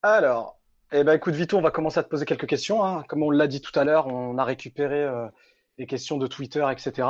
Alors, 0.03 0.59
eh 0.91 1.05
ben, 1.05 1.13
écoute, 1.15 1.35
Vito, 1.35 1.57
on 1.57 1.63
va 1.63 1.71
commencer 1.71 1.99
à 2.01 2.03
te 2.03 2.09
poser 2.09 2.25
quelques 2.27 2.47
questions. 2.47 2.85
hein. 2.85 3.05
Comme 3.09 3.23
on 3.23 3.31
l'a 3.31 3.47
dit 3.47 3.61
tout 3.61 3.79
à 3.79 3.85
l'heure, 3.85 4.09
on 4.09 4.39
a 4.39 4.45
récupéré 4.45 5.05
euh, 5.05 5.29
les 5.79 5.87
questions 5.87 6.17
de 6.19 6.27
Twitter, 6.27 6.67
etc. 6.71 7.09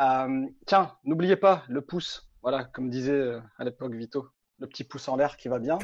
Euh, 0.00 0.46
tiens, 0.66 0.96
n'oubliez 1.04 1.36
pas 1.36 1.62
le 1.68 1.80
pouce. 1.82 2.28
Voilà, 2.42 2.64
comme 2.64 2.90
disait 2.90 3.12
euh, 3.12 3.40
à 3.58 3.64
l'époque 3.64 3.94
Vito, 3.94 4.28
le 4.58 4.66
petit 4.66 4.84
pouce 4.84 5.08
en 5.08 5.16
l'air 5.16 5.36
qui 5.36 5.48
va 5.48 5.58
bien. 5.58 5.78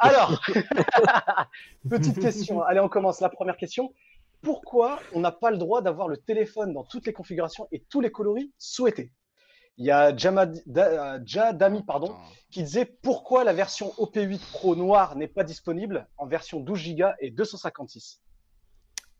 Alors, 0.00 0.40
petite 1.88 2.20
question. 2.20 2.62
Allez, 2.62 2.80
on 2.80 2.88
commence. 2.88 3.20
La 3.20 3.28
première 3.28 3.56
question. 3.56 3.92
Pourquoi 4.42 4.98
on 5.14 5.20
n'a 5.20 5.32
pas 5.32 5.50
le 5.50 5.56
droit 5.56 5.80
d'avoir 5.82 6.08
le 6.08 6.16
téléphone 6.18 6.74
dans 6.74 6.84
toutes 6.84 7.06
les 7.06 7.12
configurations 7.12 7.66
et 7.72 7.82
tous 7.88 8.00
les 8.00 8.10
coloris 8.10 8.52
souhaités? 8.58 9.12
Il 9.76 9.86
y 9.86 9.90
a 9.90 10.14
Jamad- 10.14 10.62
Da- 10.66 11.14
euh, 11.14 11.20
Jadami 11.24 11.82
pardon, 11.82 12.14
qui 12.50 12.62
disait 12.62 12.84
pourquoi 12.84 13.42
la 13.42 13.52
version 13.52 13.88
OP8 13.98 14.38
Pro 14.52 14.76
noire 14.76 15.16
n'est 15.16 15.28
pas 15.28 15.44
disponible 15.44 16.06
en 16.16 16.26
version 16.26 16.60
12 16.60 16.94
Go 16.94 17.06
et 17.20 17.30
256. 17.30 18.20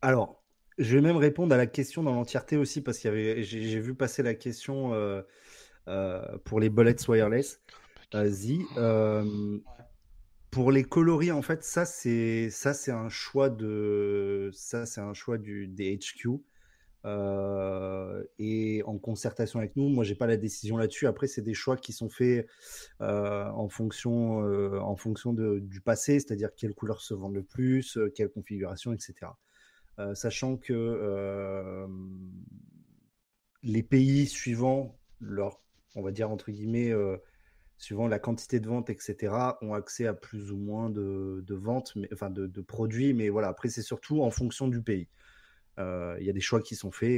Alors, 0.01 0.43
je 0.77 0.95
vais 0.95 1.01
même 1.01 1.17
répondre 1.17 1.53
à 1.53 1.57
la 1.57 1.67
question 1.67 2.03
dans 2.03 2.13
l'entièreté 2.13 2.57
aussi 2.57 2.81
parce 2.81 2.97
qu'il 2.97 3.09
y 3.09 3.13
avait, 3.13 3.43
j'ai 3.43 3.79
vu 3.79 3.95
passer 3.95 4.23
la 4.23 4.33
question 4.33 4.93
euh, 4.93 5.21
euh, 5.87 6.37
pour 6.43 6.59
les 6.59 6.69
bullets 6.69 7.07
wireless. 7.07 7.61
Vas-y. 8.11 8.59
Euh, 8.77 9.57
pour 10.51 10.71
les 10.71 10.83
coloris, 10.83 11.31
en 11.31 11.41
fait, 11.41 11.63
ça 11.63 11.85
c'est 11.85 12.49
ça 12.49 12.73
c'est 12.73 12.91
un 12.91 13.09
choix 13.09 13.49
de 13.49 14.49
ça 14.53 14.85
c'est 14.85 15.01
un 15.01 15.13
choix 15.13 15.37
du 15.37 15.67
des 15.67 15.97
HQ 15.97 16.41
et 18.39 18.81
en 18.85 18.97
concertation 18.97 19.59
avec 19.59 19.75
nous. 19.75 19.89
Moi, 19.89 20.03
j'ai 20.03 20.15
pas 20.15 20.27
la 20.27 20.37
décision 20.37 20.77
là-dessus. 20.77 21.07
Après, 21.07 21.27
c'est 21.27 21.43
des 21.43 21.53
choix 21.53 21.77
qui 21.77 21.93
sont 21.93 22.09
faits 22.09 22.47
en 22.99 23.69
fonction 23.69 24.39
en 24.81 24.95
fonction 24.95 25.33
de- 25.33 25.59
du 25.59 25.81
passé, 25.81 26.19
c'est-à-dire 26.19 26.49
quelles 26.55 26.73
couleurs 26.73 27.01
se 27.01 27.13
vendent 27.13 27.35
le 27.35 27.43
plus, 27.43 27.99
quelle 28.15 28.29
configuration, 28.29 28.91
etc. 28.93 29.27
Euh, 29.99 30.13
sachant 30.13 30.57
que 30.57 30.73
euh, 30.73 31.87
les 33.63 33.83
pays 33.83 34.27
suivant 34.27 34.99
leur, 35.21 35.61
on 35.95 36.01
va 36.01 36.11
dire 36.11 36.29
entre 36.29 36.51
guillemets, 36.51 36.91
euh, 36.91 37.17
suivant 37.77 38.07
la 38.07 38.19
quantité 38.19 38.59
de 38.59 38.67
ventes, 38.67 38.89
etc., 38.89 39.33
ont 39.61 39.73
accès 39.73 40.05
à 40.05 40.13
plus 40.13 40.51
ou 40.51 40.57
moins 40.57 40.89
de, 40.89 41.43
ventes, 41.49 41.93
enfin 42.13 42.29
de, 42.29 42.61
produits, 42.61 43.13
mais 43.13 43.29
voilà, 43.29 43.47
après 43.47 43.69
c'est 43.69 43.81
surtout 43.81 44.21
en 44.21 44.31
fonction 44.31 44.67
du 44.67 44.81
pays. 44.81 45.07
Il 45.77 46.23
y 46.23 46.29
a 46.29 46.33
des 46.33 46.41
choix 46.41 46.61
qui 46.61 46.75
sont 46.75 46.91
faits 46.91 47.09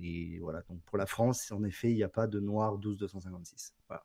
et, 0.00 0.38
voilà. 0.40 0.62
Donc 0.68 0.80
pour 0.84 0.96
la 0.96 1.06
France, 1.06 1.50
en 1.50 1.64
effet, 1.64 1.90
il 1.90 1.96
n'y 1.96 2.04
a 2.04 2.08
pas 2.08 2.28
de 2.28 2.38
noir 2.38 2.78
12-256. 2.78 3.72
Voilà. 3.88 4.04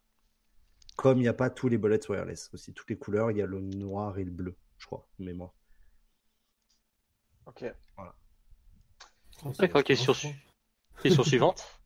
Comme 0.95 1.19
il 1.19 1.21
n'y 1.21 1.27
a 1.27 1.33
pas 1.33 1.51
tous 1.51 1.69
les 1.69 1.77
bullets 1.77 2.09
wireless 2.09 2.49
aussi, 2.53 2.73
toutes 2.73 2.89
les 2.89 2.97
couleurs, 2.97 3.31
il 3.31 3.37
y 3.37 3.41
a 3.41 3.45
le 3.45 3.61
noir 3.61 4.17
et 4.17 4.23
le 4.23 4.31
bleu, 4.31 4.55
je 4.79 4.87
crois, 4.87 5.07
mémoire. 5.19 5.53
Ok. 7.45 7.65
D'accord, 9.59 9.83
question, 9.83 10.13
su- 10.13 10.35
question 11.01 11.23
suivante. 11.23 11.63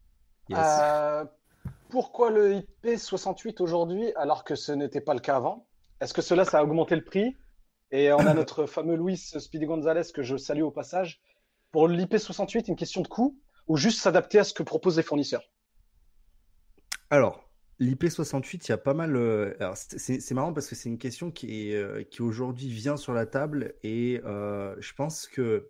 Yes. 0.50 0.60
Euh, 0.62 1.26
pourquoi 1.90 2.30
le 2.32 2.62
IP68 2.86 3.62
aujourd'hui 3.62 4.14
alors 4.16 4.46
que 4.46 4.56
ce 4.56 4.72
n'était 4.72 5.02
pas 5.02 5.14
le 5.14 5.20
cas 5.20 5.36
avant? 5.36 5.68
Est-ce 6.00 6.14
que 6.14 6.22
cela, 6.22 6.46
ça 6.46 6.60
a 6.60 6.64
augmenté 6.64 6.96
le 6.96 7.04
prix? 7.04 7.36
Et 7.92 8.14
on 8.14 8.20
a 8.20 8.34
notre 8.34 8.66
fameux 8.76 8.96
Luis 8.96 9.18
Speedy 9.18 9.66
Gonzalez 9.66 10.04
que 10.14 10.24
je 10.24 10.38
salue 10.38 10.62
au 10.62 10.72
passage. 10.72 11.20
Pour 11.72 11.90
l'IP68, 11.90 12.70
une 12.70 12.78
question 12.78 13.02
de 13.02 13.10
coût 13.10 13.38
ou 13.68 13.76
juste 13.76 14.00
s'adapter 14.00 14.40
à 14.40 14.46
ce 14.46 14.54
que 14.54 14.64
proposent 14.64 14.96
les 14.96 15.04
fournisseurs? 15.04 15.44
Alors, 17.10 17.47
l'IP68, 17.80 18.68
il 18.68 18.70
y 18.70 18.74
a 18.74 18.78
pas 18.78 18.94
mal. 18.94 19.16
euh, 19.16 19.54
c'est 19.76 20.32
marrant 20.34 20.54
parce 20.54 20.68
que 20.68 20.76
c'est 20.76 20.90
une 20.90 20.98
question 20.98 21.32
qui, 21.32 21.70
est, 21.72 21.76
euh, 21.76 22.04
qui 22.04 22.22
aujourd'hui 22.22 22.70
vient 22.70 22.98
sur 22.98 23.14
la 23.14 23.26
table 23.26 23.76
et 23.84 24.22
euh, 24.26 24.76
je 24.80 24.94
pense 24.94 25.28
que 25.28 25.70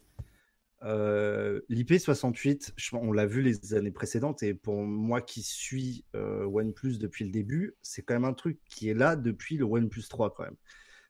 euh, 0.84 1.62
l'IP68, 1.70 2.74
je- 2.76 2.96
on 2.96 3.12
l'a 3.12 3.26
vu 3.26 3.42
les 3.42 3.74
années 3.74 3.92
précédentes 3.92 4.44
et 4.44 4.54
pour 4.54 4.84
moi 4.84 5.22
qui 5.22 5.42
suis 5.44 6.06
OnePlus 6.14 6.98
depuis 7.00 7.26
le 7.26 7.32
début, 7.32 7.76
c'est 7.82 8.04
quand 8.04 8.14
même 8.14 8.26
un 8.26 8.34
truc 8.34 8.60
qui 8.70 8.90
est 8.90 8.94
là 8.94 9.16
depuis 9.16 9.58
le 9.58 9.66
OnePlus 9.66 10.04
3 10.10 10.34
quand 10.34 10.44
même. 10.44 10.56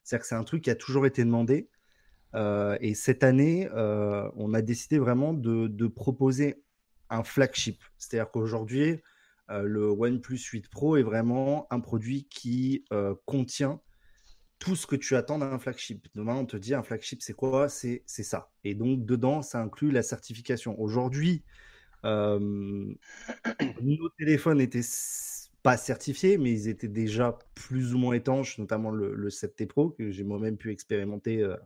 C'est-à-dire 0.03 0.21
que 0.23 0.27
c'est 0.27 0.35
un 0.35 0.43
truc 0.45 0.63
qui 0.63 0.69
a 0.69 0.75
toujours 0.75 1.05
été 1.05 1.23
demandé. 1.25 1.69
Et 2.81 2.93
cette 2.95 3.23
année, 3.23 3.67
on 3.73 4.53
a 4.53 4.61
décidé 4.61 4.99
vraiment 4.99 5.33
de, 5.33 5.67
de 5.67 5.87
proposer 5.87 6.61
un 7.09 7.23
flagship. 7.23 7.81
C'est-à-dire 7.97 8.31
qu'aujourd'hui, 8.31 9.01
le 9.49 9.89
OnePlus 9.89 10.39
8 10.39 10.69
Pro 10.69 10.97
est 10.97 11.03
vraiment 11.03 11.67
un 11.71 11.79
produit 11.79 12.27
qui 12.29 12.85
euh, 12.93 13.15
contient 13.25 13.81
tout 14.59 14.75
ce 14.75 14.87
que 14.87 14.95
tu 14.95 15.15
attends 15.15 15.39
d'un 15.39 15.59
flagship. 15.59 16.07
Demain, 16.15 16.35
on 16.35 16.45
te 16.45 16.57
dit 16.57 16.73
un 16.73 16.83
flagship, 16.83 17.21
c'est 17.21 17.33
quoi? 17.33 17.69
C'est 17.69 18.03
c'est 18.07 18.23
ça. 18.23 18.51
Et 18.63 18.75
donc, 18.75 19.05
dedans, 19.05 19.41
ça 19.41 19.61
inclut 19.61 19.91
la 19.91 20.03
certification. 20.03 20.79
Aujourd'hui, 20.81 21.45
euh, 22.05 22.39
nos 23.81 24.09
téléphones 24.17 24.61
étaient 24.61 24.79
s- 24.79 25.51
pas 25.63 25.77
certifiés, 25.77 26.37
mais 26.37 26.51
ils 26.51 26.67
étaient 26.69 26.87
déjà 26.87 27.37
plus 27.55 27.93
ou 27.93 27.97
moins 27.97 28.13
étanches, 28.13 28.57
notamment 28.57 28.91
le, 28.91 29.13
le 29.15 29.29
7T 29.29 29.65
Pro, 29.67 29.89
que 29.91 30.11
j'ai 30.11 30.23
moi-même 30.23 30.57
pu 30.57 30.71
expérimenter 30.71 31.41
euh, 31.43 31.57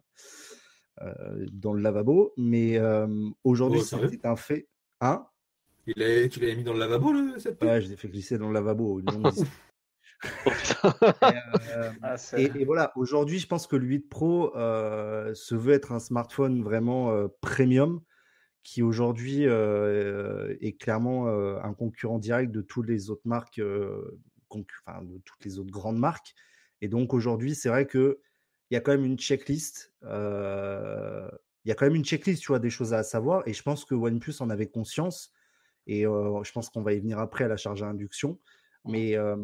euh, 1.02 1.46
dans 1.52 1.74
le 1.74 1.82
lavabo. 1.82 2.34
Mais 2.38 2.78
euh, 2.78 3.08
aujourd'hui, 3.44 3.82
Oh, 3.82 3.84
c'était 3.84 4.20
un 4.24 4.36
fait. 4.36 4.68
Hein? 5.02 5.26
Il 5.88 6.02
est- 6.02 6.30
tu 6.30 6.40
l'avais 6.40 6.56
mis 6.56 6.64
dans 6.64 6.74
le 6.74 6.80
lavabo, 6.80 7.12
le, 7.12 7.40
cette 7.40 7.60
pipe 7.60 7.68
Ouais, 7.70 7.82
je 7.82 7.90
l'ai 7.90 7.96
fait 7.96 8.08
glisser 8.08 8.38
dans 8.38 8.48
le 8.48 8.54
lavabo. 8.54 9.00
une 9.00 9.06
longue 9.14 9.32
distance. 9.34 9.50
Putain. 10.22 10.94
Et, 11.04 11.36
euh, 11.68 11.92
Ah, 12.04 12.16
et, 12.38 12.44
et 12.62 12.66
voilà, 12.66 12.92
aujourd'hui, 12.96 13.40
je 13.40 13.48
pense 13.48 13.66
que 13.68 13.76
le 13.76 13.86
8 13.88 14.08
Pro 14.10 14.56
euh, 14.56 15.34
se 15.34 15.56
veut 15.56 15.74
être 15.74 15.92
un 15.92 16.00
smartphone 16.00 16.64
vraiment 16.64 17.12
euh, 17.12 17.28
premium 17.42 18.02
qui 18.64 18.84
aujourd'hui 18.84 19.48
euh, 19.48 20.56
est 20.62 20.74
clairement 20.74 21.28
euh, 21.28 21.58
un 21.64 21.74
concurrent 21.74 22.20
direct 22.20 22.52
de 22.52 22.62
toutes 22.62 22.88
les 22.88 23.10
autres 23.10 23.26
marques, 23.26 23.58
euh, 23.58 24.20
enfin, 24.52 25.02
de 25.02 25.18
toutes 25.26 25.44
les 25.46 25.58
autres 25.58 25.72
grandes 25.72 25.98
marques. 25.98 26.36
Et 26.82 26.88
donc 26.88 27.16
aujourd'hui, 27.16 27.56
c'est 27.56 27.70
vrai 27.70 27.88
que 27.88 28.20
il 28.70 28.76
y 28.76 28.78
a 28.78 28.82
quand 28.82 28.92
même 28.92 29.06
une 29.06 29.18
checklist. 29.18 29.94
euh, 30.04 31.28
Il 31.66 31.70
y 31.70 31.72
a 31.72 31.76
quand 31.76 31.86
même 31.86 31.96
une 31.96 32.06
checklist, 32.06 32.42
tu 32.44 32.48
vois, 32.50 32.60
des 32.60 32.70
choses 32.70 32.94
à 32.94 33.02
savoir. 33.04 33.42
Et 33.48 33.54
je 33.54 33.64
pense 33.64 33.84
que 33.86 33.96
OnePlus 33.96 34.36
en 34.42 34.50
avait 34.52 34.68
conscience. 34.70 35.34
Et 35.91 36.03
je 36.03 36.51
pense 36.51 36.69
qu'on 36.69 36.83
va 36.83 36.93
y 36.93 37.00
venir 37.00 37.19
après 37.19 37.43
à 37.43 37.48
la 37.50 37.57
charge 37.57 37.83
à 37.83 37.88
induction. 37.88 38.39
Mais, 38.86 39.15
euh, 39.15 39.36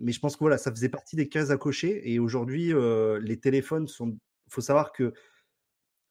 mais 0.00 0.12
je 0.12 0.20
pense 0.20 0.34
que 0.34 0.40
voilà, 0.40 0.58
ça 0.58 0.70
faisait 0.70 0.88
partie 0.88 1.16
des 1.16 1.28
cases 1.28 1.50
à 1.50 1.56
cocher. 1.56 2.12
Et 2.12 2.18
aujourd'hui, 2.18 2.74
euh, 2.74 3.18
les 3.20 3.38
téléphones 3.38 3.86
sont. 3.86 4.08
Il 4.08 4.52
faut 4.52 4.60
savoir 4.60 4.92
que 4.92 5.14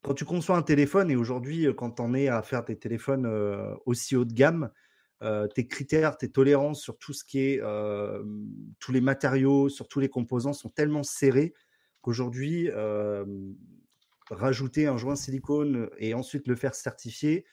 quand 0.01 0.13
tu 0.13 0.25
conçois 0.25 0.57
un 0.57 0.63
téléphone, 0.63 1.11
et 1.11 1.15
aujourd'hui, 1.15 1.67
quand 1.75 1.99
on 1.99 2.15
est 2.15 2.27
à 2.27 2.41
faire 2.41 2.63
des 2.63 2.77
téléphones 2.77 3.27
euh, 3.27 3.75
aussi 3.85 4.15
haut 4.15 4.25
de 4.25 4.33
gamme, 4.33 4.71
tes 5.53 5.67
critères, 5.67 6.17
tes 6.17 6.31
tolérances 6.31 6.81
sur 6.81 6.97
tout 6.97 7.13
ce 7.13 7.23
qui 7.23 7.41
est 7.41 7.61
tous 8.79 8.91
les 8.91 9.01
matériaux, 9.01 9.69
sur 9.69 9.87
tous 9.87 9.99
les 9.99 10.09
composants 10.09 10.53
sont 10.53 10.69
tellement 10.69 11.03
serrés 11.03 11.53
qu'aujourd'hui, 12.01 12.71
rajouter 14.31 14.87
un 14.87 14.97
joint 14.97 15.15
silicone 15.15 15.91
et 15.99 16.15
ensuite 16.15 16.47
le 16.47 16.55
faire 16.55 16.73
certifier, 16.73 17.45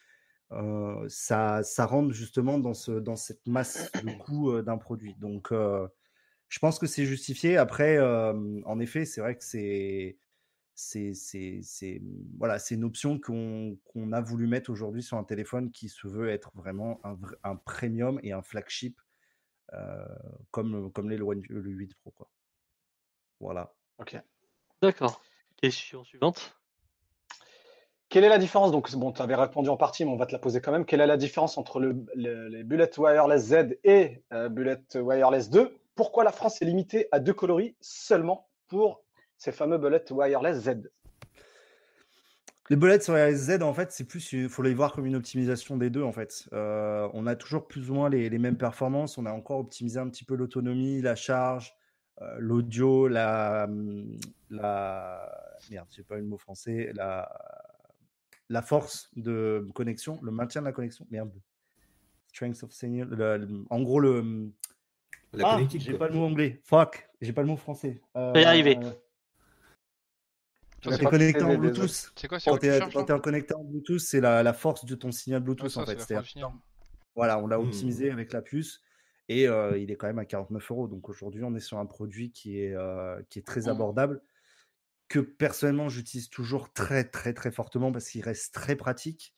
euh, 0.51 1.05
ça, 1.09 1.63
ça 1.63 1.85
rentre 1.85 2.13
justement 2.13 2.57
dans, 2.59 2.73
ce, 2.73 2.91
dans 2.91 3.15
cette 3.15 3.47
masse 3.47 3.91
de 4.03 4.11
coût 4.23 4.51
euh, 4.51 4.61
d'un 4.61 4.77
produit. 4.77 5.13
Donc, 5.15 5.51
euh, 5.51 5.87
je 6.47 6.59
pense 6.59 6.79
que 6.79 6.87
c'est 6.87 7.05
justifié. 7.05 7.57
Après, 7.57 7.97
euh, 7.97 8.61
en 8.65 8.79
effet, 8.79 9.05
c'est 9.05 9.21
vrai 9.21 9.37
que 9.37 9.43
c'est 9.43 10.17
c'est 10.73 11.13
c'est 11.13 11.59
c'est 11.61 12.01
voilà, 12.37 12.57
c'est 12.57 12.75
une 12.75 12.85
option 12.85 13.19
qu'on 13.19 13.77
qu'on 13.83 14.13
a 14.13 14.21
voulu 14.21 14.47
mettre 14.47 14.69
aujourd'hui 14.71 15.03
sur 15.03 15.17
un 15.17 15.25
téléphone 15.25 15.71
qui 15.71 15.89
se 15.89 16.07
veut 16.07 16.29
être 16.29 16.51
vraiment 16.55 17.01
un, 17.03 17.17
un 17.43 17.55
premium 17.57 18.17
et 18.23 18.31
un 18.31 18.41
flagship 18.41 18.99
euh, 19.73 20.05
comme 20.51 20.91
comme 20.93 21.09
l'est 21.09 21.17
le, 21.17 21.25
One- 21.25 21.43
le 21.49 21.69
8 21.69 21.95
Pro 21.95 22.11
quoi. 22.11 22.31
Voilà. 23.39 23.75
Ok. 23.97 24.17
D'accord. 24.81 25.21
Question 25.61 26.03
suivante. 26.05 26.58
Quelle 28.09 28.23
est 28.23 28.29
la 28.29 28.39
différence? 28.39 28.71
Donc, 28.71 28.91
bon, 28.95 29.11
tu 29.11 29.21
avais 29.21 29.35
répondu 29.35 29.69
en 29.69 29.77
partie, 29.77 30.03
mais 30.03 30.11
on 30.11 30.15
va 30.17 30.25
te 30.25 30.31
la 30.31 30.39
poser 30.39 30.61
quand 30.61 30.71
même. 30.71 30.85
Quelle 30.85 31.01
est 31.01 31.07
la 31.07 31.17
différence 31.17 31.57
entre 31.59 31.79
le, 31.79 31.95
le- 32.15 32.47
les 32.47 32.63
Bullet 32.63 32.89
Wireless 32.97 33.43
Z 33.43 33.77
et 33.83 34.23
euh, 34.33 34.49
Bullet 34.49 34.81
Wireless 34.95 35.49
2 35.51 35.77
Pourquoi 35.95 36.23
la 36.23 36.31
France 36.31 36.59
est 36.61 36.65
limitée 36.65 37.07
à 37.11 37.19
deux 37.19 37.33
coloris 37.33 37.75
seulement 37.81 38.47
pour 38.67 39.03
ces 39.37 39.51
fameux 39.51 39.77
Bullet 39.77 40.03
Wireless 40.11 40.61
Z? 40.61 40.89
Les 42.71 42.75
bullets 42.75 42.99
sur 42.99 43.13
la 43.13 43.33
Z, 43.33 43.63
en 43.63 43.73
fait, 43.73 43.91
c'est 43.91 44.03
plus, 44.03 44.31
il 44.33 44.47
faut 44.49 44.61
les 44.61 44.75
voir 44.75 44.93
comme 44.93 45.07
une 45.07 45.15
optimisation 45.15 45.75
des 45.77 45.89
deux, 45.89 46.03
en 46.03 46.11
fait. 46.11 46.47
Euh, 46.53 47.09
on 47.13 47.25
a 47.25 47.35
toujours 47.35 47.67
plus 47.67 47.89
ou 47.89 47.95
moins 47.95 48.09
les, 48.09 48.29
les 48.29 48.37
mêmes 48.37 48.57
performances. 48.57 49.17
On 49.17 49.25
a 49.25 49.31
encore 49.31 49.57
optimisé 49.59 49.99
un 49.99 50.07
petit 50.07 50.23
peu 50.23 50.35
l'autonomie, 50.35 51.01
la 51.01 51.15
charge, 51.15 51.73
euh, 52.21 52.35
l'audio, 52.37 53.07
la, 53.07 53.65
hum, 53.67 54.15
la, 54.51 55.31
merde, 55.71 55.87
j'ai 55.91 56.03
pas 56.03 56.15
le 56.17 56.23
mot 56.23 56.37
français, 56.37 56.91
la, 56.93 57.27
la 58.49 58.61
force 58.61 59.09
de 59.15 59.67
connexion, 59.75 60.19
le 60.21 60.31
maintien 60.31 60.61
de 60.61 60.65
la 60.65 60.71
connexion, 60.73 61.05
merde. 61.09 61.31
Strength 62.27 62.63
of 62.63 62.71
signal, 62.71 63.07
le- 63.09 63.37
le- 63.37 63.65
en 63.69 63.81
gros, 63.81 63.99
le, 63.99 64.51
La 65.33 65.47
ah, 65.47 65.55
connectique, 65.55 65.81
j'ai 65.81 65.97
pas 65.97 66.07
le 66.07 66.15
mot 66.15 66.25
anglais. 66.25 66.59
Fuck, 66.63 67.07
j'ai 67.21 67.33
pas 67.33 67.41
le 67.41 67.47
mot 67.47 67.57
français. 67.57 68.01
va 68.15 68.39
y 68.39 68.43
arriver. 68.45 68.77
Euh, 68.77 68.91
Quand 70.83 70.97
t'es 70.97 71.05
connecté 71.05 71.43
en 71.43 71.57
Bluetooth, 71.57 72.11
C'est 72.15 72.27
quoi 72.27 72.39
C'est 72.39 72.49
quand 72.49 72.57
t'es 72.57 73.19
connecté 73.21 73.53
en 73.53 73.63
Bluetooth, 73.63 73.99
c'est 73.99 74.21
la, 74.21 74.43
la 74.43 74.53
force 74.53 74.85
de 74.85 74.95
ton 74.95 75.11
signal 75.11 75.41
Bluetooth 75.41 75.69
ça, 75.69 75.81
en 75.81 75.85
fait. 75.85 76.09
la. 76.11 76.23
Voilà, 77.15 77.39
on 77.39 77.47
l'a 77.47 77.59
Hmm. 77.59 77.63
optimisé 77.65 78.11
avec 78.11 78.31
la 78.31 78.41
puce 78.41 78.81
et 79.27 79.47
euh, 79.47 79.77
il 79.77 79.91
est 79.91 79.95
quand 79.95 80.07
même 80.07 80.19
à 80.19 80.25
49 80.25 80.71
euros. 80.71 80.87
Donc 80.87 81.09
aujourd'hui, 81.09 81.43
on 81.43 81.53
est 81.55 81.59
sur 81.59 81.77
un 81.79 81.85
produit 81.85 82.31
qui 82.31 82.61
est, 82.61 82.73
euh, 82.75 83.21
qui 83.29 83.39
est 83.39 83.45
très 83.45 83.63
Mhm. 83.63 83.69
abordable, 83.69 84.21
que 85.09 85.19
personnellement 85.19 85.89
j'utilise 85.89 86.29
toujours 86.29 86.71
très 86.71 87.03
très 87.03 87.33
très 87.33 87.51
fortement 87.51 87.91
parce 87.91 88.09
qu'il 88.09 88.23
reste 88.23 88.53
très 88.53 88.75
pratique. 88.75 89.33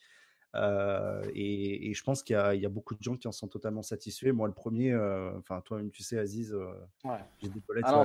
Euh, 0.54 1.24
et, 1.34 1.90
et 1.90 1.94
je 1.94 2.04
pense 2.04 2.24
qu'il 2.24 2.34
y, 2.36 2.38
a- 2.40 2.54
il 2.54 2.62
y 2.62 2.66
a 2.66 2.70
beaucoup 2.70 2.94
de 2.94 3.01
gens 3.01 3.16
qui 3.16 3.30
en 3.30 3.32
sont 3.32 3.48
totalement 3.48 3.82
satisfaits. 3.84 4.34
Moi, 4.34 4.50
le 4.50 4.54
premier, 4.54 4.92
euh, 4.92 5.32
enfin 5.40 5.62
toi-même, 5.62 5.92
tu 5.92 6.04
sais, 6.04 6.20
Aziz, 6.20 6.54
euh, 6.54 6.74
Ouais. 7.06 7.20
j'ai 7.42 7.48
des 7.50 7.62
toilettes 7.62 7.86
Ah 7.88 7.94
non. 7.94 8.04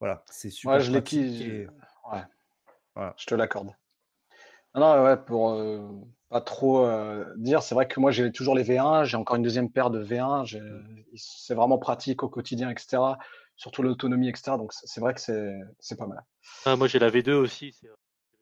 Voilà, 0.00 0.24
c'est 0.30 0.50
super 0.50 0.72
Ouais, 0.74 0.80
je 0.80 0.90
l'ai 0.90 0.98
et-. 0.98 1.66
Voilà. 2.94 3.14
Je 3.18 3.26
te 3.26 3.34
l'accorde. 3.34 3.72
Non, 4.74 5.04
ouais, 5.04 5.16
pour 5.18 5.62
pas 6.28 6.40
trop 6.40 6.86
dire, 7.36 7.62
c'est 7.62 7.74
vrai 7.74 7.86
que 7.88 8.00
moi 8.00 8.10
j'ai 8.10 8.32
toujours 8.32 8.54
les 8.54 8.62
V1, 8.64 9.04
j'ai 9.04 9.16
encore 9.16 9.36
une 9.36 9.42
deuxième 9.42 9.70
paire 9.70 9.90
de 9.90 10.02
V1, 10.02 10.44
j'ai- 10.44 10.60
c'est 11.14 11.54
vraiment 11.54 11.78
pratique 11.78 12.22
au 12.22 12.28
quotidien, 12.28 12.70
etc. 12.70 12.98
Surtout 13.56 13.82
l'autonomie, 13.82 14.28
etc. 14.28 14.56
Donc 14.58 14.72
c'est 14.72 15.00
vrai 15.00 15.14
que 15.14 15.20
c'est 15.20 15.54
c'est 15.80 15.96
pas 15.96 16.06
mal. 16.06 16.22
Ah, 16.66 16.76
moi 16.76 16.88
j'ai 16.88 16.98
la 16.98 17.10
V2 17.10 17.32
aussi. 17.32 17.74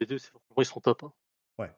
Les 0.01 0.07
V2, 0.07 0.19
c'est- 0.19 0.29
franchement, 0.31 0.55
ils 0.59 0.65
sont 0.67 0.81
top. 0.81 1.05
hein. 1.05 1.13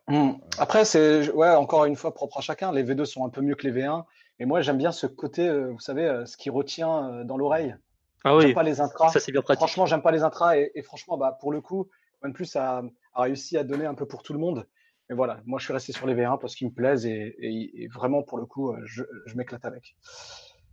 Hmm. 0.08 0.32
Après, 0.58 0.84
c'est 0.84 1.30
ouais, 1.32 1.50
encore 1.50 1.84
une 1.84 1.96
fois 1.96 2.14
propre 2.14 2.38
à 2.38 2.40
chacun. 2.40 2.72
Les 2.72 2.82
V2 2.82 3.04
sont 3.04 3.26
un 3.26 3.28
peu 3.28 3.40
mieux 3.42 3.54
que 3.56 3.66
les 3.66 3.72
V1, 3.72 4.06
mais 4.38 4.46
moi 4.46 4.62
j'aime 4.62 4.78
bien 4.78 4.90
ce 4.92 5.06
côté, 5.06 5.48
euh, 5.48 5.70
vous 5.72 5.80
savez, 5.80 6.06
euh, 6.06 6.24
ce 6.24 6.36
qui 6.36 6.48
retient 6.48 7.10
euh, 7.12 7.24
dans 7.24 7.36
l'oreille. 7.36 7.76
Ah 8.24 8.30
J'aime 8.38 8.48
oui, 8.48 8.54
pas 8.54 8.62
les 8.62 8.80
intras. 8.80 9.10
ça 9.10 9.20
c'est 9.20 9.32
bien 9.32 9.42
pratique. 9.42 9.58
Franchement, 9.60 9.84
j'aime 9.84 10.00
pas 10.02 10.12
les 10.12 10.22
intras 10.22 10.56
et, 10.56 10.70
et 10.74 10.82
franchement, 10.82 11.18
bah, 11.18 11.36
pour 11.40 11.52
le 11.52 11.60
coup, 11.60 11.88
OnePlus 12.22 12.46
a, 12.56 12.82
a 13.14 13.22
réussi 13.22 13.58
à 13.58 13.64
donner 13.64 13.84
un 13.84 13.94
peu 13.94 14.06
pour 14.06 14.22
tout 14.22 14.32
le 14.32 14.38
monde. 14.38 14.66
Mais 15.10 15.14
voilà, 15.14 15.40
moi 15.44 15.58
je 15.58 15.64
suis 15.64 15.74
resté 15.74 15.92
sur 15.92 16.06
les 16.06 16.14
V1 16.14 16.38
parce 16.38 16.54
qu'ils 16.56 16.68
me 16.68 16.72
plaisent 16.72 17.04
et, 17.06 17.36
et- 17.38 17.82
et 17.82 17.88
vraiment 17.88 18.22
pour 18.22 18.38
le 18.38 18.46
coup, 18.46 18.74
je, 18.84 19.02
je 19.26 19.36
m'éclate 19.36 19.64
avec. 19.66 19.94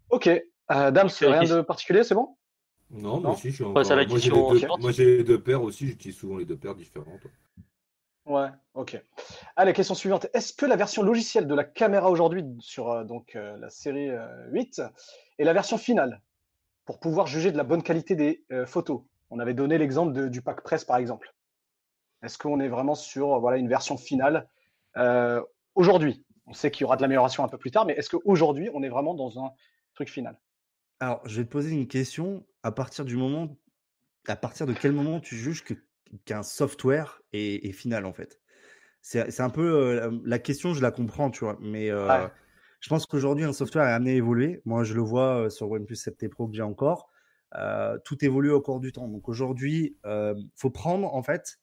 Ok, 0.10 0.28
euh, 0.28 0.92
Dams, 0.92 1.10
rien 1.22 1.44
de 1.58 1.62
particulier, 1.62 2.04
c'est 2.04 2.16
bon? 2.16 2.38
Non, 2.94 3.20
Non 3.20 3.20
moi 3.22 3.32
aussi, 3.32 3.50
je 3.50 3.56
suis 3.56 3.64
Ouais, 3.64 3.70
encore. 3.72 3.86
c'est 3.86 3.96
la 3.96 4.06
moi, 4.06 4.18
j'ai 4.20 4.30
question 4.30 4.46
les 4.46 4.52
deux... 4.54 4.58
suivante. 4.60 4.82
moi, 4.82 4.92
j'ai 4.92 5.18
les 5.18 5.24
deux 5.24 5.42
paires 5.42 5.64
aussi, 5.64 5.88
j'utilise 5.88 6.16
souvent 6.18 6.38
les 6.38 6.46
deux 6.46 6.58
paires 6.58 6.76
différentes. 6.76 7.22
Ouais, 8.26 8.48
ok. 8.74 9.02
Allez, 9.58 9.74
question 9.74 9.96
suivante. 9.96 10.28
Est-ce 10.34 10.54
que 10.54 10.66
la 10.66 10.78
version 10.78 11.04
logicielle 11.04 11.46
de 11.48 11.56
la 11.56 11.66
caméra 11.66 12.10
aujourd'hui 12.10 12.46
sur 12.60 12.90
euh, 12.90 13.04
donc 13.04 13.36
euh, 13.36 13.58
la 13.58 13.70
série 13.70 14.10
euh, 14.10 14.48
8 14.52 14.82
est 15.40 15.44
la 15.44 15.52
version 15.54 15.78
finale 15.78 16.22
pour 16.86 17.00
pouvoir 17.00 17.28
juger 17.28 17.52
de 17.52 17.58
la 17.58 17.64
bonne 17.66 17.84
qualité 17.84 18.16
des 18.16 18.46
euh, 18.52 18.66
photos? 18.66 19.02
On 19.30 19.40
avait 19.40 19.54
donné 19.54 19.78
l'exemple 19.78 20.14
de- 20.14 20.30
du 20.30 20.42
pack 20.42 20.62
presse 20.64 20.86
par 20.86 20.98
exemple. 20.98 21.34
Est-ce 22.22 22.38
qu'on 22.38 22.62
est 22.62 22.70
vraiment 22.70 22.96
sur 22.96 23.34
euh, 23.34 23.40
voilà 23.40 23.58
une 23.58 23.68
version 23.68 23.98
finale 23.98 24.48
euh, 24.96 25.42
aujourd'hui? 25.76 26.24
On 26.48 26.54
sait 26.54 26.72
qu'il 26.72 26.82
y 26.82 26.86
aura 26.86 26.96
de 26.96 27.02
l'amélioration 27.02 27.44
un 27.44 27.50
peu 27.50 27.58
plus 27.58 27.72
tard, 27.72 27.86
mais 27.86 27.94
est-ce 27.94 28.10
qu'aujourd'hui 28.10 28.70
on 28.74 28.84
est 28.84 28.90
vraiment 28.90 29.16
dans 29.16 29.38
un 29.44 29.52
truc 29.96 30.10
final? 30.10 30.38
Alors, 31.00 31.28
je 31.28 31.38
vais 31.42 31.46
te 31.46 31.52
poser 31.52 31.72
une 31.72 31.88
question. 31.88 32.46
À 32.64 32.72
partir 32.72 33.06
du 33.06 33.18
moment, 33.18 33.58
à 34.28 34.36
partir 34.36 34.68
de 34.68 34.74
quel 34.74 34.94
moment 34.94 35.20
tu 35.20 35.36
juges 35.38 35.64
que 35.64 35.76
qu'un 36.26 36.44
software 36.44 37.22
est, 37.34 37.66
est 37.68 37.74
final 37.74 38.06
en 38.06 38.14
fait? 38.14 38.42
C'est 39.02 39.32
c'est 39.32 39.44
un 39.44 39.52
peu 39.52 39.64
euh, 39.74 40.10
la- 40.12 40.20
la 40.26 40.40
question, 40.40 40.74
je 40.74 40.82
la 40.82 40.92
comprends, 40.92 41.32
tu 41.32 41.42
vois, 41.46 41.58
mais 41.62 41.92
euh, 41.92 42.28
Ouais. 42.28 42.32
je 42.82 42.90
pense 42.90 43.06
qu'aujourd'hui 43.08 43.46
un 43.46 43.54
software 43.54 43.86
est 43.88 43.94
amené 43.94 44.14
à 44.14 44.16
évoluer. 44.16 44.62
Moi, 44.66 44.84
je 44.86 44.96
le 44.96 45.02
vois 45.02 45.46
euh, 45.48 45.50
sur 45.50 45.70
OnePlus 45.72 45.98
7T 45.98 46.30
Pro 46.30 46.48
que 46.50 46.56
j'ai 46.56 46.64
encore. 46.64 47.12
Euh, 47.56 48.00
tout 48.06 48.24
évolue 48.26 48.52
au 48.52 48.62
cours 48.62 48.80
du 48.82 48.92
temps. 48.94 49.08
Donc 49.10 49.30
aujourd'hui, 49.30 50.00
euh, 50.06 50.36
faut 50.58 50.72
prendre 50.72 51.14
en 51.16 51.24
fait 51.24 51.60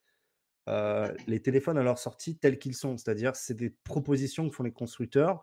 euh, 0.69 1.12
les 1.27 1.40
téléphones 1.43 1.79
à 1.79 1.83
leur 1.83 1.99
sortie 1.99 2.38
tels 2.38 2.59
qu'ils 2.59 2.77
sont, 2.77 2.97
c'est-à-dire 2.97 3.35
c'est 3.37 3.55
des 3.55 3.71
propositions 3.71 4.49
que 4.49 4.55
font 4.55 4.62
les 4.62 4.73
constructeurs. 4.73 5.43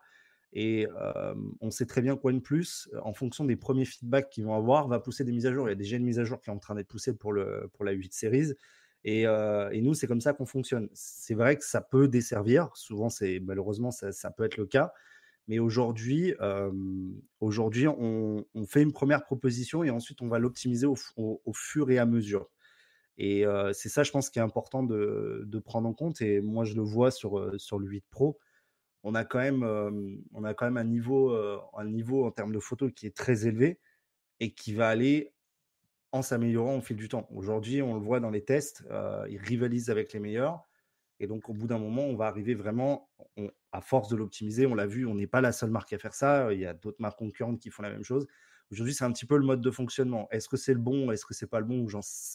Et 0.54 0.88
on 1.62 1.72
sait 1.72 1.86
très 1.86 2.02
bien 2.02 2.16
que 2.16 2.22
OnePlus, 2.24 2.90
en 3.04 3.14
fonction 3.14 3.46
des 3.46 3.56
premiers 3.56 3.86
feedbacks 3.86 4.30
qu'ils 4.30 4.46
vont 4.46 4.56
avoir, 4.56 4.88
va 4.88 5.00
pousser 5.00 5.24
des 5.24 5.32
mises 5.32 5.46
à 5.46 5.54
jour. 5.54 5.68
Il 5.68 5.72
y 5.72 5.74
a 5.74 5.76
déjà 5.76 5.98
une 5.98 6.06
mise 6.06 6.20
à 6.20 6.24
jour 6.24 6.42
qui 6.42 6.50
est 6.50 6.54
en 6.54 6.60
train 6.60 6.76
d'être 6.76 6.88
poussée 6.88 7.16
pour, 7.16 7.34
le, 7.34 7.70
pour 7.74 7.86
la 7.86 7.92
8 7.92 8.14
Series. 8.14 8.54
Et, 9.04 9.26
nous, 9.82 9.94
c'est 9.94 10.08
comme 10.08 10.22
ça 10.22 10.34
qu'on 10.34 10.46
fonctionne. 10.46 10.90
C'est 10.94 11.34
vrai 11.34 11.56
que 11.56 11.64
ça 11.64 11.82
peut 11.82 12.08
desservir. 12.08 12.70
Souvent, 12.76 13.10
c'est 13.10 13.40
malheureusement, 13.40 13.92
ça, 13.92 14.32
peut 14.32 14.46
être 14.46 14.58
le 14.58 14.66
cas. 14.66 14.94
Mais 15.48 15.60
aujourd'hui, 15.60 16.34
aujourd'hui, 17.40 17.88
on, 17.88 18.46
fait 18.68 18.82
une 18.82 18.94
première 18.94 19.24
proposition 19.24 19.84
et 19.84 19.90
ensuite 19.90 20.22
on 20.22 20.28
va 20.28 20.40
l'optimiser 20.40 20.88
au, 20.88 21.54
fur 21.54 21.90
et 21.90 22.00
à 22.00 22.06
mesure. 22.06 22.50
Et 23.18 23.46
c'est 23.74 23.90
ça, 23.90 24.04
je 24.04 24.12
pense, 24.12 24.30
qui 24.30 24.40
est 24.40 24.42
important 24.42 24.84
de, 24.84 25.44
de 25.46 25.60
prendre 25.60 25.88
en 25.88 25.94
compte. 25.94 26.22
Et 26.22 26.42
moi, 26.42 26.64
je 26.66 26.76
le 26.76 26.82
vois 26.82 27.12
sur, 27.12 27.54
sur 27.60 27.80
le 27.80 27.88
8 27.88 28.04
Pro. 28.10 28.40
On 29.10 29.16
a 29.16 29.24
quand 29.24 29.40
même, 29.40 29.64
euh, 29.64 29.90
on 30.34 30.44
a 30.44 30.54
quand 30.54 30.66
même 30.66 30.76
un, 30.76 30.84
niveau, 30.84 31.32
euh, 31.32 31.58
un 31.78 31.86
niveau 31.86 32.26
en 32.26 32.32
termes 32.32 32.52
de 32.52 32.60
photos 32.60 32.92
qui 32.94 33.08
est 33.08 33.16
très 33.16 33.48
élevé 33.48 33.80
et 34.42 34.54
qui 34.54 34.74
va 34.74 34.90
aller 34.90 35.32
en 36.12 36.22
s'améliorant 36.22 36.76
au 36.76 36.82
fil 36.82 36.98
du 36.98 37.08
temps. 37.08 37.26
Aujourd'hui, 37.34 37.82
on 37.82 37.94
le 37.94 38.02
voit 38.02 38.20
dans 38.20 38.32
les 38.32 38.44
tests, 38.44 38.84
euh, 38.92 39.26
ils 39.30 39.38
rivalisent 39.38 39.90
avec 39.90 40.12
les 40.12 40.20
meilleurs. 40.20 40.62
Et 41.22 41.28
donc, 41.28 41.48
au 41.48 41.54
bout 41.54 41.68
d'un 41.68 41.80
moment, 41.80 42.02
on 42.02 42.18
va 42.18 42.28
arriver 42.28 42.54
vraiment, 42.54 43.10
à 43.72 43.80
force 43.80 44.10
de 44.10 44.18
l'optimiser, 44.18 44.66
on 44.66 44.76
l'a 44.76 44.86
vu, 44.86 45.06
on 45.06 45.16
n'est 45.16 45.26
pas 45.26 45.40
la 45.40 45.54
seule 45.54 45.72
marque 45.72 45.94
à 45.94 45.98
faire 45.98 46.14
ça. 46.14 46.52
Il 46.52 46.60
y 46.60 46.66
a 46.66 46.74
d'autres 46.74 47.00
marques 47.00 47.18
concurrentes 47.18 47.62
qui 47.62 47.70
font 47.70 47.84
la 47.84 47.90
même 47.90 48.04
chose. 48.04 48.28
Aujourd'hui, 48.72 48.94
c'est 48.94 49.06
un 49.06 49.14
petit 49.14 49.26
peu 49.26 49.38
le 49.38 49.46
mode 49.46 49.62
de 49.62 49.72
fonctionnement. 49.72 50.28
Est-ce 50.32 50.50
que 50.50 50.58
c'est 50.58 50.74
le 50.74 50.82
bon 50.82 51.12
Est-ce 51.12 51.26
que 51.26 51.34
c'est 51.34 51.48
pas 51.48 51.62
le 51.62 51.66
bon 51.66 51.88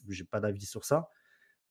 J'ai 0.09 0.25
pas 0.25 0.41
d'avis 0.41 0.65
sur 0.65 0.87
ça. 0.87 1.11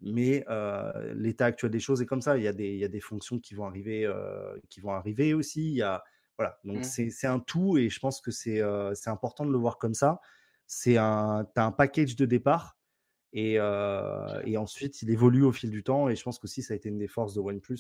Mais 0.02 0.44
euh, 0.50 1.14
l'état 1.14 1.46
actuel 1.46 1.72
des 1.72 1.80
choses 1.80 2.02
est 2.02 2.06
comme 2.06 2.22
ça. 2.22 2.38
Il 2.38 2.44
y 2.44 2.48
a 2.48 2.54
des, 2.54 2.70
il 2.70 2.80
y 2.80 2.84
a 2.84 2.88
des 2.88 3.00
fonctions 3.00 3.40
qui 3.40 3.54
vont 3.54 3.66
arriver, 3.66 4.06
euh, 4.06 4.58
qui 4.70 4.82
vont 4.82 4.92
arriver 4.92 5.34
aussi. 5.34 5.70
Il 5.70 5.76
y 5.76 5.82
a, 5.84 6.04
voilà. 6.38 6.60
Donc, 6.64 6.80
Mm. 6.80 6.84
c'est 6.84 7.28
un 7.28 7.40
tout 7.40 7.78
et 7.78 7.90
je 7.90 8.00
pense 8.00 8.20
que 8.22 8.32
c'est 8.32 8.62
euh, 8.62 8.94
important 9.06 9.46
de 9.46 9.52
le 9.52 9.58
voir 9.60 9.78
comme 9.78 9.94
ça. 9.94 10.20
C'est 10.66 10.98
un, 10.98 11.48
t'as 11.54 11.66
un 11.66 11.72
package 11.72 12.16
de 12.16 12.26
départ 12.26 12.80
et, 13.34 13.54
et 13.56 14.58
ensuite, 14.58 15.02
il 15.02 15.10
évolue 15.10 15.44
au 15.44 15.52
fil 15.52 15.70
du 15.70 15.84
temps. 15.84 16.10
Et 16.10 16.16
je 16.16 16.24
pense 16.24 16.40
que 16.40 16.46
aussi, 16.46 16.64
ça 16.64 16.74
a 16.74 16.78
été 16.78 16.90
une 16.90 16.98
des 16.98 17.08
forces 17.08 17.34
de 17.34 17.40
OnePlus 17.42 17.80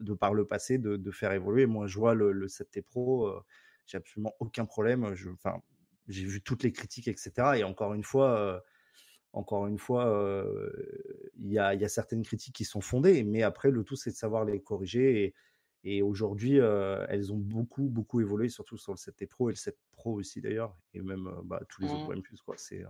de 0.00 0.14
par 0.14 0.34
le 0.34 0.46
passé 0.46 0.78
de, 0.78 0.96
de 0.96 1.10
faire 1.10 1.32
évoluer. 1.32 1.66
Moi, 1.66 1.86
je 1.86 1.98
vois 1.98 2.14
le, 2.14 2.32
le 2.32 2.48
7T 2.48 2.82
Pro, 2.82 3.32
j'ai 3.86 3.96
absolument 3.98 4.34
aucun 4.40 4.64
problème. 4.66 5.14
Enfin, 5.34 5.62
j'ai 6.08 6.24
vu 6.24 6.42
toutes 6.42 6.62
les 6.64 6.72
critiques, 6.72 7.08
etc. 7.08 7.58
Et 7.58 7.64
encore 7.64 7.94
une 7.94 8.04
fois, 8.04 8.62
encore 9.32 9.66
une 9.66 9.78
fois, 9.78 10.06
euh, 10.06 10.70
il 11.40 11.52
y, 11.52 11.58
a, 11.58 11.74
il 11.74 11.80
y 11.80 11.84
a 11.84 11.88
certaines 11.88 12.22
critiques 12.22 12.54
qui 12.54 12.64
sont 12.64 12.80
fondées, 12.80 13.24
mais 13.24 13.42
après, 13.42 13.70
le 13.70 13.82
tout, 13.84 13.96
c'est 13.96 14.10
de 14.10 14.16
savoir 14.16 14.44
les 14.44 14.60
corriger. 14.60 15.24
Et, 15.24 15.34
et 15.82 16.02
aujourd'hui, 16.02 16.60
euh, 16.60 17.06
elles 17.08 17.32
ont 17.32 17.38
beaucoup, 17.38 17.88
beaucoup 17.88 18.20
évolué, 18.20 18.48
surtout 18.50 18.76
sur 18.76 18.92
le 18.92 18.98
7T 18.98 19.26
Pro 19.26 19.48
et 19.48 19.52
le 19.52 19.56
7 19.56 19.78
Pro 19.92 20.12
aussi 20.18 20.40
d'ailleurs, 20.42 20.76
et 20.94 21.00
même 21.00 21.26
euh, 21.28 21.40
bah, 21.42 21.60
tous 21.68 21.80
les 21.82 21.88
autres 21.94 22.04
Mhm. 22.04 22.18
OnePlus. 22.18 22.38
Quoi. 22.44 22.56
C'est, 22.58 22.84
euh, 22.84 22.88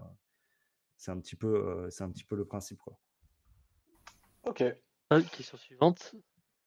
c'est 0.96 1.12
un 1.12 1.18
petit 1.20 1.36
peu, 1.36 1.46
euh, 1.46 1.90
c'est 1.90 2.02
un 2.04 2.10
petit 2.10 2.24
peu 2.24 2.34
le 2.36 2.44
principe. 2.44 2.80
Quoi. 2.80 2.98
Ok. 4.42 4.64
Ah, 5.10 5.20
question 5.22 5.56
suivante. 5.56 6.14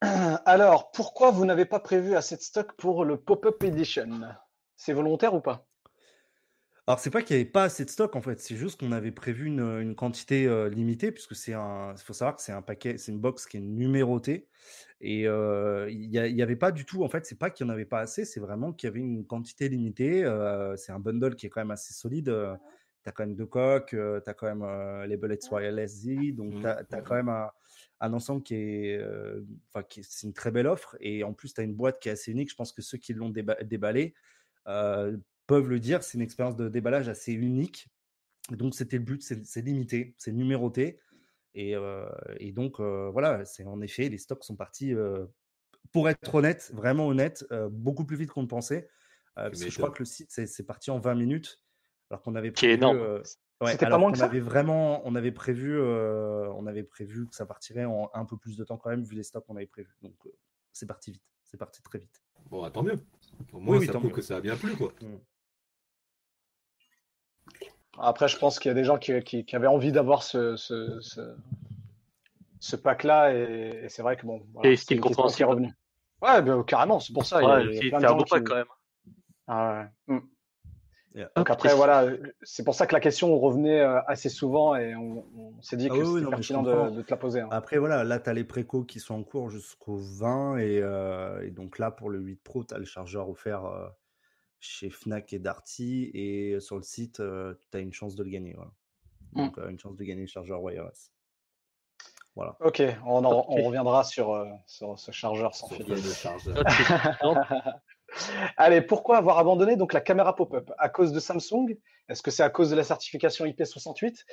Alors, 0.00 0.90
pourquoi 0.92 1.30
vous 1.30 1.44
n'avez 1.44 1.64
pas 1.64 1.80
prévu 1.80 2.14
assez 2.16 2.36
de 2.36 2.42
stock 2.42 2.72
pour 2.76 3.04
le 3.04 3.18
Pop-Up 3.18 3.62
Edition? 3.62 4.20
C'est 4.76 4.92
volontaire 4.92 5.34
ou 5.34 5.40
pas? 5.40 5.66
Alors, 6.86 6.98
c'est 7.00 7.10
pas 7.10 7.22
qu'il 7.22 7.36
n'y 7.36 7.40
avait 7.42 7.50
pas 7.50 7.64
assez 7.64 7.84
de 7.86 7.90
stock 7.90 8.14
en 8.14 8.20
fait, 8.20 8.38
c'est 8.40 8.56
juste 8.56 8.78
qu'on 8.80 8.92
avait 8.92 9.10
prévu 9.12 9.46
une, 9.46 9.60
une 9.60 9.94
quantité 9.94 10.46
euh, 10.46 10.68
limitée, 10.68 11.12
puisque 11.12 11.34
c'est 11.34 11.54
un. 11.54 11.94
Il 11.96 12.02
faut 12.02 12.12
savoir 12.12 12.36
que 12.36 12.42
c'est 12.42 12.52
un 12.52 12.60
paquet, 12.60 12.98
c'est 12.98 13.10
une 13.10 13.20
box 13.20 13.46
qui 13.46 13.56
est 13.56 13.60
numérotée. 13.60 14.48
Et 15.00 15.26
euh, 15.26 15.88
il 15.90 16.10
n'y 16.10 16.16
y 16.18 16.42
avait 16.42 16.56
pas 16.56 16.72
du 16.72 16.84
tout, 16.84 17.02
en 17.04 17.08
fait, 17.08 17.24
c'est 17.26 17.38
pas 17.38 17.48
qu'il 17.50 17.64
n'y 17.66 17.70
en 17.72 17.74
avait 17.74 17.86
pas 17.86 18.00
assez, 18.00 18.24
c'est 18.26 18.40
vraiment 18.40 18.72
qu'il 18.74 18.86
y 18.88 18.90
avait 18.90 19.00
une 19.00 19.26
quantité 19.26 19.68
limitée. 19.70 20.24
euh, 20.24 20.76
c'est 20.76 20.92
un 20.92 20.98
bundle 21.00 21.36
qui 21.36 21.46
est 21.46 21.50
quand 21.50 21.60
même 21.62 21.70
assez 21.70 21.94
solide. 21.94 22.28
euh, 22.28 22.54
tu 23.02 23.08
as 23.10 23.12
quand 23.12 23.24
même 23.26 23.34
deux 23.36 23.46
coques, 23.46 23.90
tu 23.90 23.98
as 24.30 24.34
quand 24.34 24.46
même 24.46 24.62
euh, 24.62 25.06
les 25.06 25.16
Bullets 25.16 25.38
Wireless 25.50 25.90
Z, 26.02 26.32
donc 26.34 26.56
Mhm. 26.56 26.60
tu 26.60 26.66
as, 26.66 26.84
quand 27.02 27.14
même 27.14 27.28
un, 27.30 27.50
un 28.00 28.12
ensemble 28.12 28.42
qui 28.42 28.54
est. 28.56 28.98
euh, 28.98 29.42
Enfin, 29.74 29.86
c'est 30.02 30.26
une 30.26 30.34
très 30.34 30.50
belle 30.50 30.66
offre. 30.66 30.96
Et 31.00 31.24
en 31.24 31.32
plus, 31.34 31.54
tu 31.54 31.60
as 31.60 31.64
une 31.64 31.74
boîte 31.74 31.98
qui 32.00 32.08
est 32.10 32.12
assez 32.12 32.30
unique. 32.32 32.50
Je 32.50 32.56
pense 32.56 32.72
que 32.72 32.82
ceux 32.82 32.98
qui 32.98 33.14
l'ont 33.14 33.30
déba- 33.30 33.62
déballé 33.64 34.14
euh, 34.66 35.16
peuvent 35.46 35.68
le 35.68 35.80
dire. 35.80 36.02
C'est 36.02 36.16
une 36.18 36.22
expérience 36.22 36.56
de 36.56 36.68
déballage 36.68 37.08
assez 37.08 37.32
unique. 37.32 37.88
Donc, 38.50 38.74
c'était 38.74 38.98
le 38.98 39.04
but, 39.04 39.22
c'est 39.22 39.62
limité, 39.62 40.14
c'est 40.18 40.32
numéroté. 40.32 41.00
Et, 41.54 41.74
euh, 41.76 42.06
et 42.38 42.52
donc, 42.52 42.80
euh, 42.80 43.10
voilà, 43.12 43.44
c'est 43.44 43.64
en 43.64 43.80
effet, 43.80 44.08
les 44.08 44.18
stocks 44.18 44.44
sont 44.44 44.56
partis, 44.56 44.92
euh, 44.92 45.24
pour 45.92 46.08
être 46.08 46.34
honnête, 46.34 46.70
vraiment 46.74 47.06
honnête, 47.06 47.44
beaucoup 47.70 48.04
plus 48.04 48.16
vite 48.16 48.30
qu'on 48.30 48.42
ne 48.42 48.48
pensait. 48.48 48.88
parce 49.34 49.62
que 49.62 49.70
je 49.70 49.76
crois 49.78 49.90
que 49.90 50.00
le 50.00 50.04
site, 50.04 50.30
c'est 50.30 50.66
parti 50.66 50.90
en 50.90 50.98
20 50.98 51.14
minutes, 51.14 51.62
alors 52.10 52.22
qu'on 52.22 52.34
avait 52.34 52.52
Qui 52.52 52.66
est 52.66 52.76
prévu. 52.76 52.92
énorme. 52.94 53.22
ouais, 53.60 53.72
C'était 53.72 53.86
pas 53.86 54.14
ça? 54.14 54.24
avait 54.24 54.40
vraiment, 54.40 55.06
on 55.06 55.14
avait 55.14 55.30
prévu, 55.32 55.80
on 55.80 56.66
avait 56.66 56.82
prévu 56.82 57.28
que 57.28 57.34
ça 57.34 57.46
partirait 57.46 57.84
en 57.84 58.10
un 58.14 58.24
peu 58.24 58.36
plus 58.36 58.56
de 58.56 58.64
temps 58.64 58.76
quand 58.76 58.90
même, 58.90 59.04
vu 59.04 59.14
les 59.14 59.22
stocks 59.22 59.46
qu'on 59.46 59.56
avait 59.56 59.66
prévus. 59.66 59.94
Donc, 60.02 60.14
c'est 60.72 60.86
parti 60.86 61.12
vite, 61.12 61.22
c'est 61.44 61.58
parti 61.58 61.80
très 61.82 61.98
vite. 62.00 62.22
Bon, 62.50 62.60
bah, 62.62 62.70
tant 62.70 62.82
mieux. 62.82 62.98
Au 63.52 63.60
moins, 63.60 63.78
oui, 63.78 63.86
ça 63.86 63.92
prouve 63.92 64.06
mieux. 64.06 64.10
que 64.10 64.22
ça 64.22 64.36
a 64.36 64.40
bien 64.40 64.56
plu, 64.56 64.74
quoi. 64.76 64.92
Après, 67.98 68.28
je 68.28 68.36
pense 68.38 68.58
qu'il 68.58 68.68
y 68.68 68.72
a 68.72 68.74
des 68.74 68.84
gens 68.84 68.98
qui, 68.98 69.18
qui- 69.22 69.44
qui 69.44 69.56
avaient 69.56 69.66
envie 69.66 69.92
d'avoir 69.92 70.22
ce, 70.22 70.56
ce, 70.56 71.00
ce, 71.00 71.20
ce 72.60 72.76
pack-là, 72.76 73.32
et, 73.34 73.82
et 73.84 73.88
c'est 73.88 74.02
vrai 74.02 74.16
que 74.16 74.26
bon, 74.26 74.42
voilà, 74.52 74.70
Et 74.70 74.74
question 74.74 74.94
qui 74.94 74.98
est 74.98 75.00
compréhensible. 75.00 75.48
revenue. 75.48 75.72
Ouais, 76.22 76.42
ben, 76.42 76.62
carrément, 76.64 77.00
c'est 77.00 77.12
pour 77.12 77.26
ça. 77.26 77.42
il 77.42 77.48
y 77.48 77.50
a- 77.50 77.54
Ouais, 77.56 77.64
il 77.66 77.74
y 77.74 77.78
a 77.78 77.80
c'est 77.82 77.88
plein 77.88 77.98
de 77.98 78.02
c'est 78.02 78.06
un 78.06 78.10
gens 78.10 78.16
beau 78.16 78.24
qui- 78.24 78.30
pack 78.30 78.44
quand 78.44 78.54
même. 78.56 78.66
Ah 79.46 79.88
ouais. 80.08 80.14
Mm. 80.16 80.20
Donc 81.36 81.48
après, 81.48 81.72
voilà, 81.76 82.08
c'est 82.42 82.64
pour 82.64 82.74
ça 82.74 82.88
que 82.88 82.92
la 82.92 82.98
question 82.98 83.38
revenait 83.38 83.80
euh, 83.80 84.00
assez 84.08 84.28
souvent 84.28 84.74
et 84.74 84.96
on, 84.96 85.24
on 85.38 85.62
s'est 85.62 85.76
dit 85.76 85.86
Ah 85.88 85.94
que 85.94 86.00
oui, 86.00 86.08
oui, 86.08 86.18
c'était 86.20 86.30
pertinent 86.30 86.62
de, 86.64 86.90
de 86.90 87.02
te 87.02 87.10
la 87.12 87.16
poser. 87.16 87.40
hein. 87.40 87.48
Après, 87.52 87.78
voilà, 87.78 88.02
là, 88.02 88.18
tu 88.18 88.28
as 88.28 88.32
les 88.32 88.42
précos 88.42 88.82
qui 88.82 88.98
sont 88.98 89.14
en 89.14 89.22
cours 89.22 89.48
jusqu'au 89.48 89.96
20. 89.96 90.56
Et, 90.56 90.80
euh, 90.82 91.40
et 91.46 91.50
donc 91.52 91.78
là, 91.78 91.92
pour 91.92 92.10
le 92.10 92.18
8 92.18 92.42
Pro, 92.42 92.64
tu 92.64 92.74
as 92.74 92.78
le 92.78 92.84
chargeur 92.84 93.28
offert 93.28 93.64
euh, 93.64 93.86
chez 94.64 94.90
Fnac 94.90 95.32
et 95.32 95.38
Darty. 95.38 96.10
Et 96.14 96.58
sur 96.60 96.76
le 96.76 96.82
site, 96.82 97.22
tu 97.70 97.76
as 97.76 97.80
une 97.80 97.92
chance 97.92 98.14
de 98.16 98.22
le 98.24 98.30
gagner. 98.30 98.54
Voilà. 98.54 98.70
Donc, 99.32 99.56
une 99.58 99.78
chance 99.78 99.96
de 99.96 100.04
gagner 100.04 100.22
le 100.22 100.26
chargeur 100.28 100.62
wireless. 100.62 101.10
Voilà. 102.36 102.56
Ok, 102.60 102.82
on, 103.06 103.24
en- 103.24 103.46
on 103.48 103.58
Ok. 103.60 103.66
reviendra 103.66 104.02
sur, 104.02 104.32
euh, 104.32 104.46
sur 104.66 104.98
ce 104.98 105.12
chargeur 105.12 105.54
sans 105.54 105.68
fil. 105.68 105.86
Allez, 108.56 108.80
pourquoi 108.82 109.16
avoir 109.18 109.38
abandonné 109.38 109.76
donc 109.76 109.92
la 109.92 110.00
caméra 110.00 110.34
pop-up? 110.36 110.70
À 110.78 110.88
cause 110.88 111.12
de 111.12 111.20
Samsung? 111.20 111.76
Est-ce 112.08 112.22
que 112.22 112.30
c'est 112.30 112.42
à 112.42 112.50
cause 112.50 112.70
de 112.70 112.76
la 112.76 112.84
certification 112.84 113.44
IP68 113.44 114.24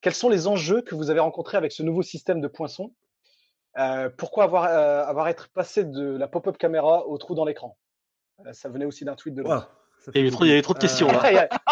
Quels 0.00 0.14
sont 0.14 0.28
les 0.28 0.46
enjeux 0.46 0.82
que 0.82 0.94
vous 0.94 1.10
avez 1.10 1.20
rencontrés 1.20 1.56
avec 1.56 1.72
ce 1.72 1.82
nouveau 1.82 2.02
système 2.02 2.40
de 2.40 2.48
poinçon 2.48 2.94
Euh, 3.78 4.10
Pourquoi 4.10 4.44
avoir, 4.44 4.64
euh, 4.64 5.04
avoir 5.04 5.28
être 5.28 5.50
passé 5.50 5.84
de 5.84 6.16
la 6.16 6.26
pop-up 6.26 6.58
caméra 6.58 7.06
au 7.06 7.16
trou 7.18 7.34
dans 7.34 7.44
l'écran? 7.44 7.76
Ça 8.52 8.68
venait 8.68 8.84
aussi 8.84 9.04
d'un 9.04 9.14
tweet 9.14 9.34
de 9.34 9.42
l'autre. 9.42 9.70
Il 10.14 10.18
y 10.18 10.20
avait 10.20 10.30
trop- 10.30 10.44
il 10.44 10.48
y 10.48 10.50
avait 10.52 10.60
beaucoup. 10.60 10.74
trop 10.74 10.74
de 10.74 10.78
questions, 10.78 11.08
Euh, 11.08 11.12
là. 11.12 11.48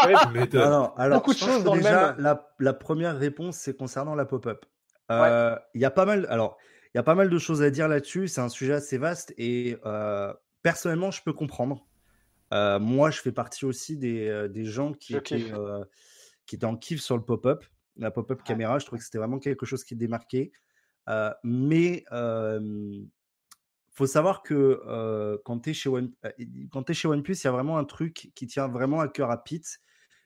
Alors, 0.67 0.95
alors, 0.99 1.19
Beaucoup 1.21 1.33
de 1.33 1.39
choses 1.39 1.63
dans 1.65 1.75
le 1.75 1.81
déjà, 1.81 2.13
même. 2.13 2.21
La, 2.25 2.51
la 2.59 2.73
première 2.75 3.17
réponse, 3.17 3.57
c'est 3.57 3.77
concernant 3.77 4.15
la 4.15 4.25
pop-up. 4.27 4.65
Euh, 5.11 5.57
Il 5.75 5.81
y 5.81 5.85
a 5.85 5.91
pas 5.91 6.05
mal. 6.05 6.27
Alors, 6.29 6.59
il 6.93 6.99
y 6.99 7.01
a 7.01 7.03
pas 7.05 7.15
mal 7.15 7.31
de 7.31 7.39
choses 7.39 7.63
à 7.63 7.71
dire 7.71 7.89
là-dessus. 7.89 8.27
C'est 8.29 8.41
un 8.41 8.49
sujet 8.49 8.73
assez 8.75 8.99
vaste 8.99 9.33
et 9.39 9.77
euh, 9.87 10.33
personnellement, 10.63 11.11
je 11.13 11.23
peux 11.23 11.33
comprendre. 11.33 11.87
Euh, 12.53 12.79
moi, 12.81 13.11
je 13.11 13.21
fais 13.21 13.33
partie 13.33 13.65
aussi 13.65 13.97
des, 13.97 14.29
euh, 14.29 14.49
des 14.49 14.65
gens 14.65 14.93
qui 14.93 15.15
étaient, 15.17 15.53
euh, 15.53 15.85
qui 16.47 16.57
étaient 16.57 16.65
en 16.67 16.77
kiff 16.77 17.01
sur 17.01 17.17
le 17.17 17.23
pop-up. 17.23 17.65
La 17.97 18.11
pop-up 18.11 18.43
caméra, 18.43 18.79
je 18.79 18.87
trouvais 18.87 18.99
que 18.99 19.05
c'était 19.05 19.19
vraiment 19.19 19.39
quelque 19.39 19.65
chose 19.67 19.85
qui 19.85 19.95
démarquait. 19.97 20.51
Euh, 21.09 21.31
mais 21.45 22.05
euh, 22.13 22.61
faut 23.97 24.07
savoir 24.07 24.43
que 24.43 25.41
quand 25.45 25.61
tu 25.61 25.71
es, 25.71 25.75
chez 25.75 25.89
OnePlus, 25.89 27.35
il 27.35 27.45
y 27.45 27.49
a 27.49 27.51
vraiment 27.51 27.79
un 27.79 27.85
truc 27.85 28.31
qui 28.35 28.47
tient 28.47 28.69
vraiment 28.69 29.01
à 29.01 29.09
cœur 29.09 29.31
à 29.31 29.43
Pete. 29.43 29.81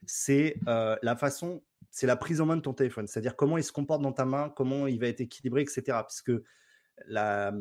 C'est 0.06 0.56
la 0.66 1.16
façon, 1.16 1.62
c'est 1.90 2.06
la 2.06 2.16
prise 2.16 2.40
en 2.40 2.46
main 2.46 2.56
de 2.56 2.62
ton 2.62 2.74
téléphone. 2.74 3.06
C'est-à-dire 3.06 3.36
comment 3.36 3.58
il 3.58 3.64
se 3.64 3.72
comporte 3.72 4.02
dans 4.02 4.12
ta 4.12 4.24
main, 4.24 4.48
comment 4.48 4.86
il 4.86 4.98
va 4.98 5.06
être 5.06 5.20
équilibré, 5.20 5.62
etc. 5.62 5.98
Puisque 6.06 6.32
la, 7.06 7.52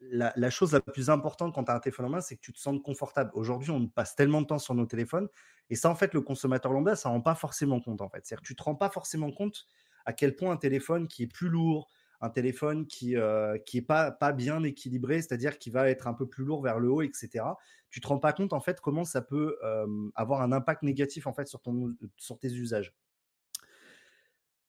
la, 0.00 0.32
la 0.34 0.50
chose 0.50 0.72
la 0.72 0.80
plus 0.80 1.10
importante 1.10 1.54
quand 1.54 1.64
tu 1.64 1.70
as 1.70 1.74
un 1.74 1.80
téléphone 1.80 2.06
en 2.06 2.10
main, 2.10 2.20
c'est 2.22 2.36
que 2.36 2.40
tu 2.40 2.52
te 2.54 2.58
sens 2.58 2.80
confortable. 2.82 3.30
Aujourd'hui, 3.34 3.70
on 3.70 3.86
passe 3.86 4.16
tellement 4.16 4.40
de 4.40 4.46
temps 4.46 4.58
sur 4.58 4.74
nos 4.74 4.86
téléphones. 4.86 5.28
Et 5.68 5.76
ça, 5.76 5.90
en 5.90 5.94
fait, 5.94 6.14
le 6.14 6.22
consommateur 6.22 6.72
lambda, 6.72 6.96
ça 6.96 7.10
ne 7.10 7.14
rend 7.14 7.20
pas 7.20 7.34
forcément 7.34 7.80
compte. 7.80 8.00
En 8.00 8.08
fait. 8.08 8.24
C'est-à-dire 8.24 8.42
que 8.42 8.46
tu 8.46 8.54
ne 8.54 8.56
te 8.56 8.62
rends 8.62 8.76
pas 8.76 8.88
forcément 8.88 9.30
compte 9.30 9.66
à 10.06 10.14
quel 10.14 10.34
point 10.34 10.52
un 10.52 10.56
téléphone 10.56 11.06
qui 11.06 11.24
est 11.24 11.26
plus 11.26 11.50
lourd, 11.50 11.90
un 12.20 12.30
téléphone 12.30 12.86
qui 12.86 13.16
euh, 13.16 13.58
qui 13.58 13.78
est 13.78 13.82
pas 13.82 14.10
pas 14.10 14.32
bien 14.32 14.62
équilibré, 14.62 15.22
c'est-à-dire 15.22 15.58
qui 15.58 15.70
va 15.70 15.88
être 15.88 16.06
un 16.06 16.14
peu 16.14 16.26
plus 16.26 16.44
lourd 16.44 16.62
vers 16.62 16.78
le 16.78 16.90
haut, 16.90 17.02
etc. 17.02 17.44
Tu 17.90 18.00
te 18.00 18.06
rends 18.06 18.18
pas 18.18 18.32
compte 18.32 18.52
en 18.52 18.60
fait 18.60 18.80
comment 18.80 19.04
ça 19.04 19.22
peut 19.22 19.56
euh, 19.64 19.86
avoir 20.14 20.42
un 20.42 20.52
impact 20.52 20.82
négatif 20.82 21.26
en 21.26 21.32
fait 21.32 21.48
sur 21.48 21.60
ton 21.60 21.94
sur 22.16 22.38
tes 22.38 22.52
usages. 22.52 22.94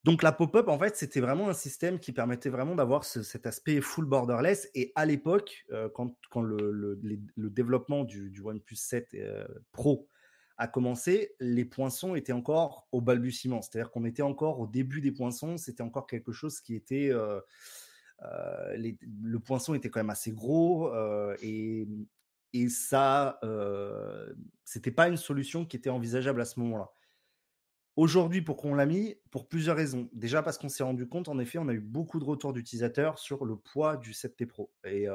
Donc 0.03 0.23
la 0.23 0.31
pop-up 0.31 0.67
en 0.67 0.79
fait 0.79 0.95
c'était 0.95 1.19
vraiment 1.19 1.49
un 1.49 1.53
système 1.53 1.99
qui 1.99 2.11
permettait 2.11 2.49
vraiment 2.49 2.73
d'avoir 2.73 3.03
ce, 3.03 3.21
cet 3.21 3.45
aspect 3.45 3.81
full 3.81 4.05
borderless 4.05 4.67
et 4.73 4.91
à 4.95 5.05
l'époque 5.05 5.65
euh, 5.71 5.89
quand, 5.93 6.15
quand 6.31 6.41
le, 6.41 6.71
le, 6.71 7.49
développement 7.49 8.03
du, 8.03 8.31
du 8.31 8.41
OnePlus 8.41 8.77
7 8.77 9.13
euh, 9.13 9.45
Pro 9.71 10.07
a 10.61 10.67
commencé, 10.67 11.33
les 11.39 11.65
poinçons 11.65 12.13
étaient 12.13 12.33
encore 12.33 12.87
au 12.91 13.01
balbutiement. 13.01 13.63
C'est-à-dire 13.63 13.89
qu'on 13.89 14.05
était 14.05 14.21
encore 14.21 14.59
au 14.59 14.67
début 14.67 15.01
des 15.01 15.11
poinçons. 15.11 15.57
C'était 15.57 15.81
encore 15.81 16.05
quelque 16.05 16.31
chose 16.31 16.61
qui 16.61 16.75
était. 16.75 17.09
euh, 17.11 17.41
euh, 18.21 18.77
le 18.77 19.39
poinçon 19.39 19.73
était 19.73 19.89
quand 19.89 19.99
même 20.01 20.11
assez 20.11 20.31
gros 20.31 20.93
euh, 20.93 21.35
et, 21.41 21.87
et 22.53 22.69
ça, 22.69 23.39
c'était 24.63 24.91
pas 24.91 25.07
une 25.07 25.17
solution 25.17 25.65
qui 25.65 25.77
était 25.77 25.89
envisageable 25.89 26.39
à 26.39 26.45
ce 26.45 26.59
moment-là. 26.59 26.91
Aujourd'hui, 27.95 28.43
pourquoi 28.43 28.69
on 28.69 28.75
l'a 28.75 28.85
mis 28.85 29.15
Pour 29.31 29.49
plusieurs 29.49 29.75
raisons. 29.75 30.09
Déjà 30.13 30.43
parce 30.43 30.59
qu'on 30.59 30.69
s'est 30.69 30.83
rendu 30.83 31.07
compte, 31.07 31.27
en 31.27 31.39
effet, 31.39 31.57
on 31.57 31.69
a 31.69 31.73
eu 31.73 31.81
beaucoup 31.81 32.19
de 32.19 32.23
retours 32.23 32.53
d'utilisateurs 32.53 33.17
sur 33.17 33.45
le 33.45 33.55
poids 33.55 33.97
du 33.97 34.13
7T 34.13 34.45
Pro. 34.45 34.71
Et 34.83 35.07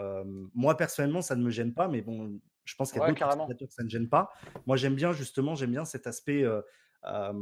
moi, 0.55 0.77
personnellement, 0.77 1.23
ça 1.23 1.37
ne 1.37 1.45
me 1.45 1.51
gêne 1.51 1.73
pas, 1.73 1.87
mais 1.87 2.03
bon, 2.03 2.41
je 2.67 2.75
pense 2.75 2.93
qu'il 2.93 2.99
y 2.99 3.03
a 3.03 3.07
Ouais, 3.07 3.13
d'autres 3.13 3.27
utilisateurs 3.27 3.69
que 3.69 3.75
ça 3.75 3.83
ne 3.83 3.89
gêne 3.89 4.09
pas. 4.09 4.31
Moi, 4.67 4.77
j'aime 4.77 4.95
bien, 4.95 5.13
justement, 5.13 5.55
j'aime 5.55 5.71
bien 5.71 5.87
cet 5.87 6.07
aspect 6.07 6.43
euh, 6.43 6.61
euh, 7.05 7.33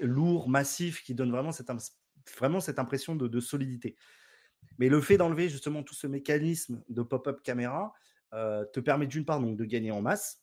lourd, 0.00 0.48
massif, 0.48 1.02
qui 1.02 1.14
donne 1.14 1.32
vraiment 1.32 1.50
cette, 1.50 1.70
vraiment 2.38 2.60
cette 2.60 2.78
impression 2.78 3.16
de, 3.16 3.26
de 3.26 3.40
solidité. 3.40 3.96
Mais 4.78 4.88
le 4.88 5.00
fait 5.00 5.16
d'enlever 5.16 5.48
justement 5.48 5.82
tout 5.82 5.94
ce 5.94 6.06
mécanisme 6.06 6.82
de 6.88 7.02
pop-up 7.02 7.42
caméra 7.42 7.92
euh, 8.34 8.64
te 8.72 8.80
permet 8.80 9.06
d'une 9.06 9.24
part 9.24 9.40
donc 9.40 9.56
de 9.56 9.64
gagner 9.64 9.90
en 9.90 10.02
masse, 10.02 10.42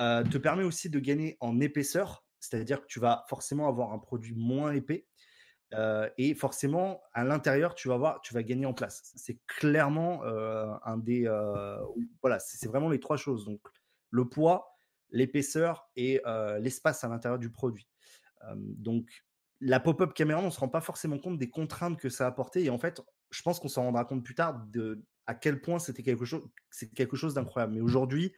euh, 0.00 0.24
te 0.24 0.38
permet 0.38 0.64
aussi 0.64 0.90
de 0.90 0.98
gagner 0.98 1.36
en 1.40 1.60
épaisseur, 1.60 2.24
c'est-à-dire 2.40 2.80
que 2.80 2.86
tu 2.86 3.00
vas 3.00 3.24
forcément 3.28 3.68
avoir 3.68 3.92
un 3.92 3.98
produit 3.98 4.34
moins 4.34 4.72
épais. 4.72 5.06
Et 6.18 6.34
forcément, 6.34 7.02
à 7.12 7.24
l'intérieur, 7.24 7.74
tu 7.74 7.88
vas 7.88 7.96
voir, 7.96 8.20
tu 8.22 8.34
vas 8.34 8.42
gagner 8.42 8.66
en 8.66 8.74
place. 8.74 9.12
C'est 9.16 9.38
clairement 9.46 10.22
un 10.24 10.96
des, 10.96 11.24
voilà, 12.20 12.38
c'est 12.38 12.68
vraiment 12.68 12.88
les 12.88 13.00
trois 13.00 13.16
choses. 13.16 13.44
Donc, 13.44 13.60
le 14.10 14.28
poids, 14.28 14.76
l'épaisseur 15.10 15.88
et 15.96 16.20
l'espace 16.60 17.04
à 17.04 17.08
l'intérieur 17.08 17.38
du 17.38 17.50
produit. 17.50 17.88
Donc, 18.54 19.08
la 19.60 19.78
pop-up 19.78 20.14
caméra, 20.14 20.40
on 20.40 20.46
ne 20.46 20.50
se 20.50 20.58
rend 20.58 20.68
pas 20.68 20.80
forcément 20.80 21.18
compte 21.18 21.38
des 21.38 21.50
contraintes 21.50 21.98
que 21.98 22.08
ça 22.08 22.24
a 22.24 22.28
apporté. 22.28 22.64
Et 22.64 22.70
en 22.70 22.78
fait, 22.78 23.02
je 23.30 23.42
pense 23.42 23.60
qu'on 23.60 23.68
s'en 23.68 23.82
rendra 23.82 24.06
compte 24.06 24.24
plus 24.24 24.34
tard 24.34 24.64
de 24.68 25.04
à 25.26 25.34
quel 25.34 25.60
point 25.60 25.78
c'était 25.78 26.02
quelque 26.02 26.24
chose, 26.24 26.48
c'est 26.70 26.92
quelque 26.92 27.16
chose 27.16 27.34
d'incroyable. 27.34 27.74
Mais 27.74 27.80
aujourd'hui, 27.82 28.34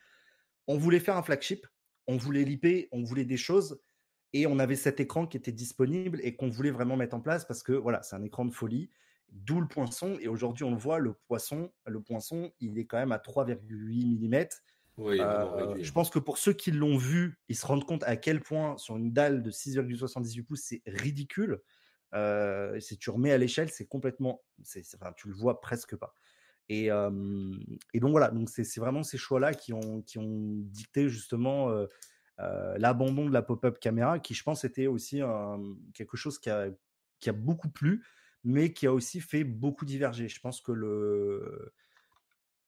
on 0.66 0.76
voulait 0.76 1.00
faire 1.00 1.16
un 1.16 1.22
flagship, 1.22 1.66
on 2.06 2.16
voulait 2.16 2.44
liper, 2.44 2.88
on 2.90 3.02
voulait 3.04 3.24
des 3.24 3.36
choses, 3.36 3.80
et 4.32 4.46
on 4.46 4.58
avait 4.58 4.76
cet 4.76 5.00
écran 5.00 5.26
qui 5.26 5.36
était 5.36 5.52
disponible 5.52 6.20
et 6.22 6.34
qu'on 6.34 6.48
voulait 6.48 6.70
vraiment 6.70 6.96
mettre 6.96 7.14
en 7.14 7.20
place 7.20 7.44
parce 7.44 7.62
que 7.62 7.72
voilà, 7.72 8.02
c'est 8.02 8.16
un 8.16 8.22
écran 8.22 8.44
de 8.44 8.52
folie. 8.52 8.90
D'où 9.32 9.60
le 9.60 9.66
poinçon. 9.66 10.18
Et 10.20 10.28
aujourd'hui, 10.28 10.64
on 10.64 10.70
le 10.72 10.76
voit, 10.76 10.98
le 10.98 11.14
poisson, 11.14 11.72
le 11.86 12.02
poinçon, 12.02 12.52
il 12.60 12.78
est 12.78 12.84
quand 12.84 12.98
même 12.98 13.12
à 13.12 13.18
3,8 13.18 14.18
mm. 14.20 14.46
Oui, 14.98 15.18
Euh, 15.20 15.44
réduit. 15.44 15.84
je 15.84 15.92
pense 15.92 16.10
que 16.10 16.18
pour 16.18 16.36
ceux 16.36 16.52
qui 16.52 16.70
l'ont 16.70 16.98
vu, 16.98 17.40
ils 17.48 17.56
se 17.56 17.66
rendent 17.66 17.86
compte 17.86 18.02
à 18.04 18.16
quel 18.16 18.40
point 18.40 18.76
sur 18.76 18.98
une 18.98 19.10
dalle 19.10 19.42
de 19.42 19.50
6,78 19.50 20.42
pouces, 20.44 20.60
c'est 20.64 20.82
ridicule. 20.86 21.62
Euh, 22.14 22.78
si 22.78 22.98
tu 22.98 23.08
remets 23.08 23.32
à 23.32 23.38
l'échelle, 23.38 23.70
c'est 23.70 23.86
complètement, 23.86 24.42
c'est, 24.62 24.82
enfin, 24.94 25.14
tu 25.16 25.28
le 25.28 25.34
vois 25.34 25.62
presque 25.62 25.96
pas. 25.96 26.14
Et, 26.68 26.90
euh, 26.90 27.10
et 27.94 28.00
donc 28.00 28.10
voilà, 28.10 28.28
donc 28.28 28.50
c'est, 28.50 28.78
vraiment 28.78 29.02
ces 29.02 29.16
choix-là 29.16 29.54
qui 29.54 29.72
ont, 29.72 30.02
qui 30.02 30.18
ont 30.18 30.58
dicté 30.58 31.08
justement 31.08 31.70
l'abandon 32.76 33.26
de 33.26 33.32
la 33.32 33.42
pop-up 33.42 33.78
caméra, 33.78 34.18
qui 34.18 34.34
je 34.34 34.42
pense 34.42 34.64
était 34.64 34.86
aussi 34.86 35.20
quelque 35.94 36.16
chose 36.16 36.38
qui 36.38 36.50
a, 36.50 36.68
qui 37.20 37.30
a 37.30 37.32
beaucoup 37.32 37.68
plu, 37.68 38.04
mais 38.44 38.72
qui 38.72 38.86
a 38.86 38.92
aussi 38.92 39.20
fait 39.20 39.44
beaucoup 39.44 39.84
diverger. 39.84 40.28
Je 40.28 40.40
pense 40.40 40.60
que 40.60 40.72
le, 40.72 41.72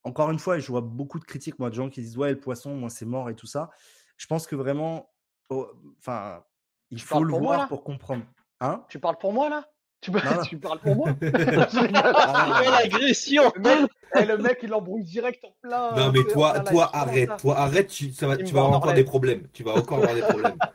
encore 0.04 0.30
une 0.30 0.38
fois, 0.38 0.58
je 0.58 0.68
vois 0.68 0.82
beaucoup 0.82 1.18
de 1.18 1.24
critiques, 1.24 1.58
moi, 1.58 1.70
de 1.70 1.74
gens 1.74 1.90
qui 1.90 2.00
disent 2.00 2.16
ouais, 2.16 2.30
le 2.30 2.40
poisson, 2.40 2.76
moi, 2.76 2.90
c'est 2.90 3.06
mort 3.06 3.30
et 3.30 3.34
tout 3.34 3.46
ça. 3.46 3.70
Je 4.16 4.26
pense 4.26 4.46
que 4.46 4.54
vraiment, 4.54 5.12
oh, 5.48 5.72
enfin, 5.98 6.44
il 6.90 6.98
Tu 6.98 7.04
faut 7.04 7.24
le 7.24 7.30
moi, 7.30 7.40
voir 7.40 7.68
pour 7.68 7.82
comprendre. 7.82 8.24
Hein? 8.60 8.84
Tu 8.88 9.00
parles 9.00 9.18
pour 9.18 9.32
moi 9.32 9.48
là? 9.48 9.68
Tu, 10.04 10.10
peux- 10.12 10.18
Non, 10.24 10.34
non. 10.36 10.42
tu 10.42 10.58
parles 10.58 10.78
pour 10.80 10.96
moi 10.96 11.08
Ah, 11.22 12.60
Quelle 12.62 12.74
agression 12.74 13.50
le, 13.56 13.60
mec, 13.62 13.90
eh, 14.16 14.24
le 14.26 14.38
mec, 14.38 14.58
il 14.62 14.68
l'embrouille 14.68 15.04
direct 15.04 15.42
en 15.44 15.54
plein. 15.62 15.94
Non, 15.96 16.12
mais 16.12 16.20
en 16.20 16.32
toi, 16.32 16.60
toi, 16.60 16.90
arrête, 16.94 17.30
toi, 17.38 17.56
arrête, 17.58 17.88
tu, 17.88 18.12
ça 18.12 18.26
va, 18.28 18.36
tu 18.36 18.52
vas 18.52 18.60
avoir 18.60 18.76
encore 18.76 18.92
des 18.94 19.04
problèmes. 19.04 19.48
Tu 19.52 19.62
vas 19.62 19.72
encore 19.72 19.98
avoir 19.98 20.14
des 20.14 20.22
problèmes. 20.22 20.58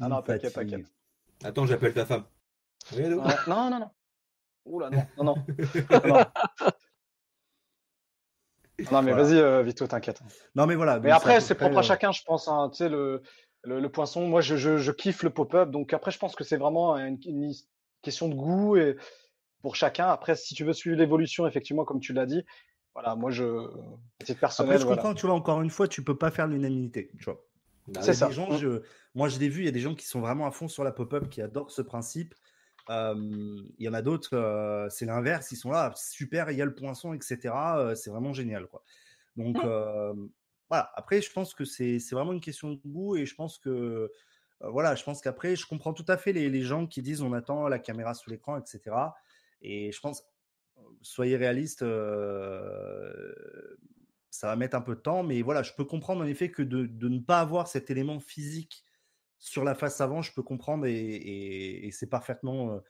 Ah 0.00 0.08
non, 0.08 0.16
me 0.18 0.22
t'inquiète, 0.22 0.52
t'inquiète. 0.52 0.86
Attends, 1.42 1.66
j'appelle 1.66 1.92
ta 1.92 2.06
femme. 2.06 2.22
Oui, 2.94 3.04
allô 3.04 3.20
Ouais, 3.20 3.34
Non, 3.48 3.68
non, 3.70 3.78
non. 3.80 3.90
Oula, 4.64 4.90
non, 4.90 5.06
non, 5.16 5.24
non. 5.24 5.34
non. 6.06 6.24
Non, 8.92 9.02
mais 9.02 9.10
Voilà. 9.12 9.22
vas-y, 9.24 9.38
euh, 9.38 9.62
Vito, 9.62 9.86
t'inquiète. 9.88 10.20
Non, 10.54 10.66
mais 10.66 10.76
voilà. 10.76 11.00
Mais 11.00 11.10
après, 11.10 11.40
c'est 11.40 11.56
propre 11.56 11.78
à 11.78 11.80
euh, 11.80 11.82
chacun, 11.82 12.12
je 12.12 12.22
pense. 12.24 12.46
hein. 12.46 12.70
Tu 12.72 12.76
sais, 12.78 12.88
le, 12.88 13.22
le, 13.64 13.80
le 13.80 13.88
poinçon, 13.88 14.28
moi, 14.28 14.40
je, 14.40 14.54
je, 14.56 14.76
je 14.78 14.92
kiffe 14.92 15.24
le 15.24 15.30
pop-up. 15.30 15.70
Donc 15.70 15.92
après, 15.92 16.12
je 16.12 16.18
pense 16.18 16.36
que 16.36 16.44
c'est 16.44 16.56
vraiment 16.58 16.96
une, 16.96 17.18
une 17.26 17.50
question 18.02 18.28
de 18.28 18.34
goût 18.34 18.76
et 18.76 18.96
pour 19.62 19.76
chacun. 19.76 20.08
Après, 20.08 20.36
si 20.36 20.54
tu 20.54 20.64
veux 20.64 20.72
suivre 20.72 20.96
l'évolution, 20.96 21.46
effectivement, 21.46 21.84
comme 21.84 22.00
tu 22.00 22.12
l'as 22.12 22.26
dit, 22.26 22.44
voilà, 22.94 23.14
moi, 23.16 23.30
je, 23.30 23.44
titre 24.24 24.40
personnel, 24.40 24.72
Après, 24.74 24.80
je 24.80 24.86
voilà. 24.86 25.02
comprends, 25.02 25.14
tu 25.14 25.26
vois, 25.26 25.34
encore 25.34 25.62
une 25.62 25.70
fois, 25.70 25.88
tu 25.88 26.02
peux 26.02 26.16
pas 26.16 26.30
faire 26.30 26.46
l'unanimité, 26.46 27.10
tu 27.18 27.24
vois. 27.24 27.44
Bah 27.88 28.02
C'est 28.02 28.14
ça. 28.14 28.26
Des 28.28 28.32
gens, 28.34 28.50
je- 28.56 28.82
moi, 29.14 29.28
je 29.28 29.38
l'ai 29.38 29.48
vu, 29.48 29.62
il 29.62 29.64
y 29.66 29.68
a 29.68 29.72
des 29.72 29.80
gens 29.80 29.94
qui 29.94 30.06
sont 30.06 30.20
vraiment 30.20 30.46
à 30.46 30.50
fond 30.50 30.68
sur 30.68 30.84
la 30.84 30.92
pop-up, 30.92 31.28
qui 31.30 31.40
adorent 31.40 31.70
ce 31.70 31.82
principe. 31.82 32.34
Euh, 32.90 33.14
Il 33.78 33.84
y 33.84 33.88
en 33.88 33.94
a 33.94 34.02
d'autres, 34.02 34.34
euh, 34.34 34.88
c'est 34.90 35.04
l'inverse, 35.06 35.52
ils 35.52 35.56
sont 35.56 35.70
là, 35.70 35.92
super, 35.96 36.50
il 36.50 36.56
y 36.58 36.62
a 36.62 36.64
le 36.64 36.74
poinçon, 36.74 37.12
etc. 37.14 37.78
euh, 37.78 37.94
c'est 37.94 38.10
vraiment 38.10 38.32
génial, 38.32 38.66
quoi. 38.66 38.82
Donc, 39.36 39.56
euh, 39.64 40.12
voilà. 40.68 40.90
Après, 40.94 41.20
je 41.22 41.30
pense 41.32 41.54
que 41.54 41.64
c'est 41.64 41.98
c'est 41.98 42.14
vraiment 42.14 42.32
une 42.32 42.40
question 42.40 42.70
de 42.72 42.80
goût 42.84 43.16
et 43.16 43.26
je 43.26 43.34
pense 43.34 43.58
que, 43.58 44.10
voilà, 44.60 44.94
je 44.94 45.04
pense 45.04 45.20
qu'après, 45.20 45.56
je 45.56 45.66
comprends 45.66 45.92
tout 45.94 46.04
à 46.08 46.16
fait 46.16 46.32
les, 46.32 46.48
les 46.50 46.62
gens 46.62 46.86
qui 46.86 47.02
disent 47.02 47.22
on 47.22 47.32
attend 47.32 47.68
la 47.68 47.78
caméra 47.78 48.14
sous 48.14 48.30
l'écran, 48.30 48.58
etc. 48.58 49.16
Et 49.62 49.92
je 49.92 50.00
pense, 50.00 50.24
soyez 51.02 51.36
réalistes, 51.36 51.82
euh, 51.82 53.32
ça 54.30 54.48
va 54.48 54.56
mettre 54.56 54.76
un 54.76 54.80
peu 54.82 54.94
de 54.96 55.00
temps, 55.00 55.22
mais 55.22 55.42
voilà, 55.42 55.62
je 55.62 55.72
peux 55.74 55.84
comprendre 55.84 56.22
en 56.22 56.26
effet 56.26 56.50
que 56.50 56.62
de, 56.62 56.86
de 56.86 57.08
ne 57.08 57.20
pas 57.20 57.40
avoir 57.40 57.68
cet 57.68 57.90
élément 57.90 58.20
physique 58.20 58.84
sur 59.38 59.64
la 59.64 59.74
face 59.74 60.00
avant, 60.00 60.22
je 60.22 60.32
peux 60.34 60.42
comprendre 60.42 60.86
et, 60.86 61.86
et- 61.86 61.90
c'est 61.92 62.08
parfaitement 62.08 62.80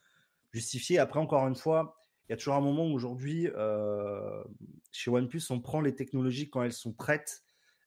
justifié. 0.53 0.99
Après, 0.99 1.21
encore 1.21 1.47
une 1.49 1.57
fois, 1.57 1.97
il 2.29 2.33
y 2.33 2.35
a 2.35 2.39
toujours 2.39 2.55
un 2.57 2.61
moment 2.63 2.87
où 2.89 2.95
aujourd'hui, 2.95 3.49
chez 4.93 5.11
OnePlus, 5.11 5.43
on 5.51 5.61
prend 5.61 5.81
les 5.81 5.95
technologies 5.95 6.51
quand 6.51 6.63
elles 6.63 6.73
sont 6.73 6.93
prêtes. 6.93 7.43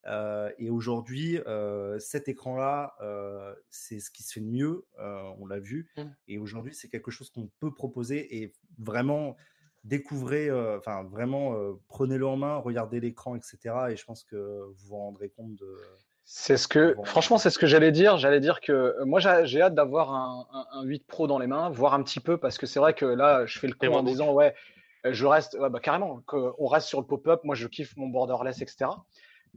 Euh, 0.08 0.50
et 0.58 0.70
aujourd'hui, 0.70 1.40
euh, 1.48 2.00
cet 2.00 2.28
écran-là, 2.28 2.96
euh, 3.02 3.54
c'est 3.70 4.00
ce 4.00 4.10
qui 4.10 4.24
se 4.24 4.34
fait 4.34 4.40
de 4.42 4.48
mieux, 4.48 4.86
euh, 5.00 5.22
on 5.40 5.46
l'a 5.46 5.60
vu. 5.60 5.90
Mm. 5.98 6.02
Et 6.28 6.38
aujourd'hui, 6.40 6.74
c'est 6.74 6.88
quelque 6.90 7.12
chose 7.12 7.30
qu'on 7.30 7.50
peut 7.60 7.74
proposer 7.74 8.42
et 8.42 8.54
vraiment 8.80 9.36
découvrez, 9.84 10.48
euh, 10.50 10.78
enfin 10.78 11.04
vraiment 11.04 11.56
euh, 11.56 11.74
prenez-le 11.88 12.28
en 12.28 12.38
main, 12.38 12.58
regardez 12.58 13.00
l'écran, 13.00 13.36
etc. 13.36 13.58
Et 13.90 13.96
je 13.96 14.06
pense 14.06 14.24
que 14.24 14.64
vous 14.68 14.88
vous 14.90 14.96
rendrez 14.98 15.30
compte 15.30 15.56
de. 15.56 15.78
C'est 16.24 16.56
ce 16.56 16.68
que, 16.68 16.94
Bon. 16.94 17.04
franchement, 17.04 17.38
c'est 17.40 17.50
ce 17.50 17.58
que 17.60 17.66
j'allais 17.68 17.92
dire. 17.92 18.18
J'allais 18.18 18.40
dire 18.40 18.62
que 18.62 19.04
moi, 19.06 19.20
j'ai 19.20 19.62
hâte 19.62 19.74
d'avoir 19.76 20.14
un, 20.14 20.46
un- 20.54 20.66
un 20.80 20.84
8 20.84 21.06
Pro 21.08 21.26
dans 21.28 21.40
les 21.40 21.48
mains, 21.48 21.70
voir 21.72 21.94
un 21.96 22.04
petit 22.04 22.20
peu, 22.20 22.38
parce 22.38 22.58
que 22.60 22.66
c'est 22.68 22.80
vrai 22.80 22.94
que 22.94 23.06
là, 23.06 23.46
je 23.48 23.58
fais 23.60 23.68
le 23.68 23.74
con 23.74 23.88
en 23.94 24.04
disant, 24.04 24.32
ouais, 24.34 24.54
je 25.04 25.26
reste, 25.26 25.58
ouais, 25.60 25.70
bah, 25.72 25.80
carrément, 25.80 26.22
que 26.28 26.54
on 26.60 26.68
reste 26.68 26.88
sur 26.88 27.02
le 27.02 27.08
pop-up. 27.08 27.42
Moi, 27.44 27.56
je 27.56 27.68
kiffe 27.68 27.98
mon 27.98 28.08
borderless, 28.08 28.62
etc. 28.62 28.92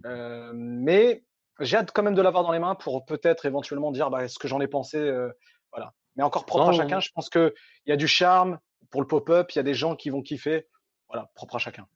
Euh, 0.06 0.50
mais 0.54 1.24
j'ai 1.60 1.76
hâte 1.76 1.92
quand 1.92 2.02
même 2.02 2.14
de 2.14 2.22
l'avoir 2.22 2.42
dans 2.42 2.52
les 2.52 2.58
mains 2.58 2.74
pour 2.74 3.04
peut-être 3.06 3.46
éventuellement 3.46 3.92
dire 3.92 4.10
bah, 4.10 4.28
ce 4.28 4.38
que 4.38 4.48
j'en 4.48 4.60
ai 4.60 4.66
pensé. 4.68 4.98
euh, 4.98 5.30
voilà. 5.72 5.92
Mais 6.16 6.22
encore 6.22 6.46
propre 6.46 6.68
à 6.68 6.72
Non, 6.72 6.76
chacun. 6.78 7.00
Je 7.00 7.10
pense 7.14 7.28
qu'il 7.30 7.52
y 7.86 7.92
a 7.92 7.96
du 7.96 8.08
charme 8.08 8.58
pour 8.90 9.00
le 9.00 9.06
pop-up. 9.06 9.50
Il 9.52 9.56
y 9.56 9.58
a 9.60 9.62
des 9.64 9.74
gens 9.74 9.96
qui 9.96 10.10
vont 10.10 10.22
kiffer. 10.22 10.66
Voilà, 11.08 11.30
propre 11.34 11.56
à 11.56 11.58
chacun. 11.58 11.86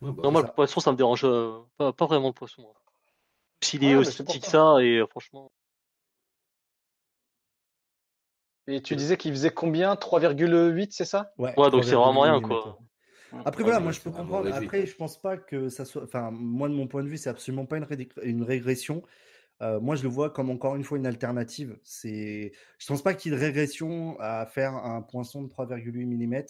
Ouais, 0.00 0.10
bah, 0.12 0.22
Non, 0.24 0.30
moi, 0.32 0.40
ça. 0.42 0.46
le 0.48 0.52
poisson, 0.54 0.80
ça 0.80 0.92
me 0.92 0.96
dérange 0.96 1.24
euh, 1.24 1.58
pas, 1.76 1.92
pas 1.92 2.06
vraiment 2.06 2.28
le 2.28 2.32
poisson. 2.34 2.62
hein. 2.68 2.80
S'il 3.62 3.82
est 3.84 3.88
Ouais, 3.88 3.92
mais 3.94 3.98
aussi 4.00 4.22
petit 4.22 4.40
que 4.40 4.46
ça. 4.46 4.76
et 4.80 4.98
euh, 4.98 5.06
franchement, 5.06 5.50
Et 8.66 8.80
tu 8.82 8.96
disais 8.96 9.16
qu'il 9.16 9.30
faisait 9.32 9.50
combien? 9.50 9.94
3,8, 9.94 10.92
c'est 10.92 11.04
ça? 11.04 11.32
Ouais, 11.38 11.54
donc 11.70 11.84
c'est 11.84 11.94
vraiment 11.94 12.22
rien, 12.22 12.38
3,8 12.40 12.42
quoi. 12.48 12.78
Après, 13.44 13.62
voilà, 13.62 13.80
moi 13.80 13.92
je 13.92 14.00
peux 14.00 14.10
comprendre. 14.10 14.52
Après, 14.52 14.86
je 14.86 14.96
pense 14.96 15.20
pas 15.20 15.36
que 15.36 15.68
ça 15.68 15.84
soit. 15.84 16.04
Enfin, 16.04 16.30
moi, 16.30 16.68
de 16.68 16.74
mon 16.74 16.86
point 16.86 17.02
de 17.02 17.08
vue, 17.08 17.18
c'est 17.18 17.30
absolument 17.30 17.66
pas 17.66 17.78
une, 18.22 18.42
régression. 18.42 19.02
Euh, 19.62 19.80
moi, 19.80 19.96
je 19.96 20.02
le 20.02 20.08
vois 20.08 20.30
comme 20.30 20.50
encore 20.50 20.76
une 20.76 20.84
fois 20.84 20.98
une 20.98 21.06
alternative. 21.06 21.78
C'est, 21.82 22.52
je 22.78 22.86
pense 22.86 23.02
pas 23.02 23.14
qu'il 23.14 23.32
y 23.32 23.34
ait 23.34 23.38
de 23.38 23.44
régression 23.44 24.16
à 24.20 24.46
faire 24.46 24.74
un 24.74 25.02
poinçon 25.02 25.42
de 25.42 25.48
3,8 25.48 26.06
mm. 26.06 26.44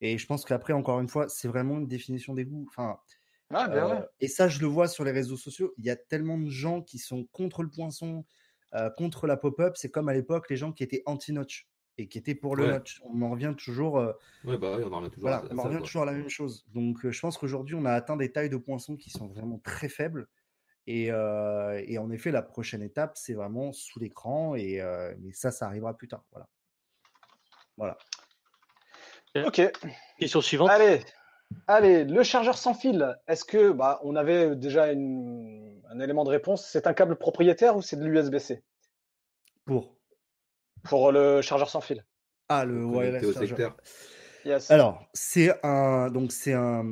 Et 0.00 0.18
je 0.18 0.26
pense 0.26 0.44
qu'après, 0.44 0.72
encore 0.72 1.00
une 1.00 1.08
fois, 1.08 1.28
c'est 1.28 1.48
vraiment 1.48 1.78
une 1.78 1.86
définition 1.86 2.34
des 2.34 2.44
goûts. 2.44 2.66
Enfin, 2.68 2.98
Ah, 3.50 3.68
ben 3.68 3.76
euh, 3.76 3.94
ouais. 3.94 4.04
et 4.20 4.28
ça, 4.28 4.48
je 4.48 4.60
le 4.60 4.66
vois 4.66 4.88
sur 4.88 5.04
les 5.04 5.12
réseaux 5.12 5.36
sociaux. 5.36 5.74
Il 5.78 5.84
y 5.84 5.90
a 5.90 5.96
tellement 5.96 6.38
de 6.38 6.48
gens 6.48 6.82
qui 6.82 6.98
sont 6.98 7.24
contre 7.32 7.62
le 7.62 7.70
poinçon, 7.70 8.24
euh, 8.74 8.90
contre 8.90 9.26
la 9.26 9.36
pop-up. 9.36 9.74
C'est 9.76 9.90
comme 9.90 10.08
à 10.08 10.14
l'époque 10.14 10.50
les 10.50 10.56
gens 10.56 10.72
qui 10.72 10.82
étaient 10.82 11.02
anti-notch 11.06 11.68
et 11.98 12.08
qui 12.08 12.18
étaient 12.18 12.34
pour 12.34 12.56
le 12.56 12.64
Ouais. 12.64 12.72
notch. 12.72 13.00
On 13.04 13.22
en 13.22 13.30
revient 13.30 13.54
toujours. 13.56 13.98
euh, 13.98 14.12
Ouais, 14.44 14.58
bah 14.58 14.74
oui, 14.76 14.84
on 14.86 14.92
en 14.92 14.98
revient 14.98 15.10
toujours 15.10 15.22
voilà, 15.28 15.36
à, 15.38 15.40
à 15.40 15.48
on 15.52 15.58
en 15.58 15.62
revient 15.62 15.82
toujours 15.82 16.02
à 16.02 16.06
la 16.06 16.12
même 16.12 16.28
chose. 16.28 16.66
Donc, 16.74 17.04
euh, 17.04 17.10
je 17.10 17.20
pense 17.20 17.38
qu'aujourd'hui, 17.38 17.74
on 17.74 17.84
a 17.84 17.92
atteint 17.92 18.16
des 18.16 18.30
tailles 18.32 18.50
de 18.50 18.56
poinçons 18.56 18.96
qui 18.96 19.10
sont 19.10 19.26
vraiment 19.28 19.58
très 19.58 19.88
faibles. 19.88 20.28
Et, 20.86 21.10
euh, 21.10 21.82
et 21.86 21.98
en 21.98 22.10
effet, 22.10 22.30
la 22.30 22.42
prochaine 22.42 22.82
étape, 22.82 23.16
c'est 23.16 23.34
vraiment 23.34 23.72
sous 23.72 23.98
l'écran. 23.98 24.54
Et 24.54 24.80
euh, 24.80 25.14
mais 25.20 25.32
ça, 25.32 25.50
ça 25.50 25.66
arrivera 25.66 25.94
plus 25.96 26.06
tard. 26.08 26.22
Voilà. 26.30 26.48
Voilà. 27.76 27.98
Ok. 29.46 29.60
Question 30.18 30.40
suivante. 30.40 30.70
Allez, 30.70 31.00
allez, 31.66 32.04
le 32.04 32.22
chargeur 32.22 32.56
sans 32.56 32.72
fil. 32.74 33.16
Est-ce 33.26 33.44
que, 33.44 33.72
bah, 33.72 34.00
on 34.02 34.16
avait 34.16 34.54
déjà 34.56 34.92
une- 34.92 35.82
un 35.90 36.00
élément 36.00 36.24
de 36.24 36.30
réponse? 36.30 36.66
C'est 36.66 36.86
un 36.86 36.94
câble 36.94 37.16
propriétaire 37.16 37.76
ou 37.76 37.82
c'est 37.82 37.96
de 37.96 38.04
l'USB-C 38.06 38.62
Pour. 39.64 39.95
Pour 40.82 41.12
le 41.12 41.42
chargeur 41.42 41.68
sans 41.70 41.80
fil 41.80 42.04
Ah, 42.48 42.64
le 42.64 42.84
wireless 42.84 43.24
au 43.24 43.32
charger. 43.32 43.48
secteur. 43.48 43.76
Yes. 44.44 44.70
Alors, 44.70 45.04
c'est 45.12 45.52
un. 45.64 46.10
Donc, 46.10 46.30
c'est 46.32 46.52
un. 46.52 46.84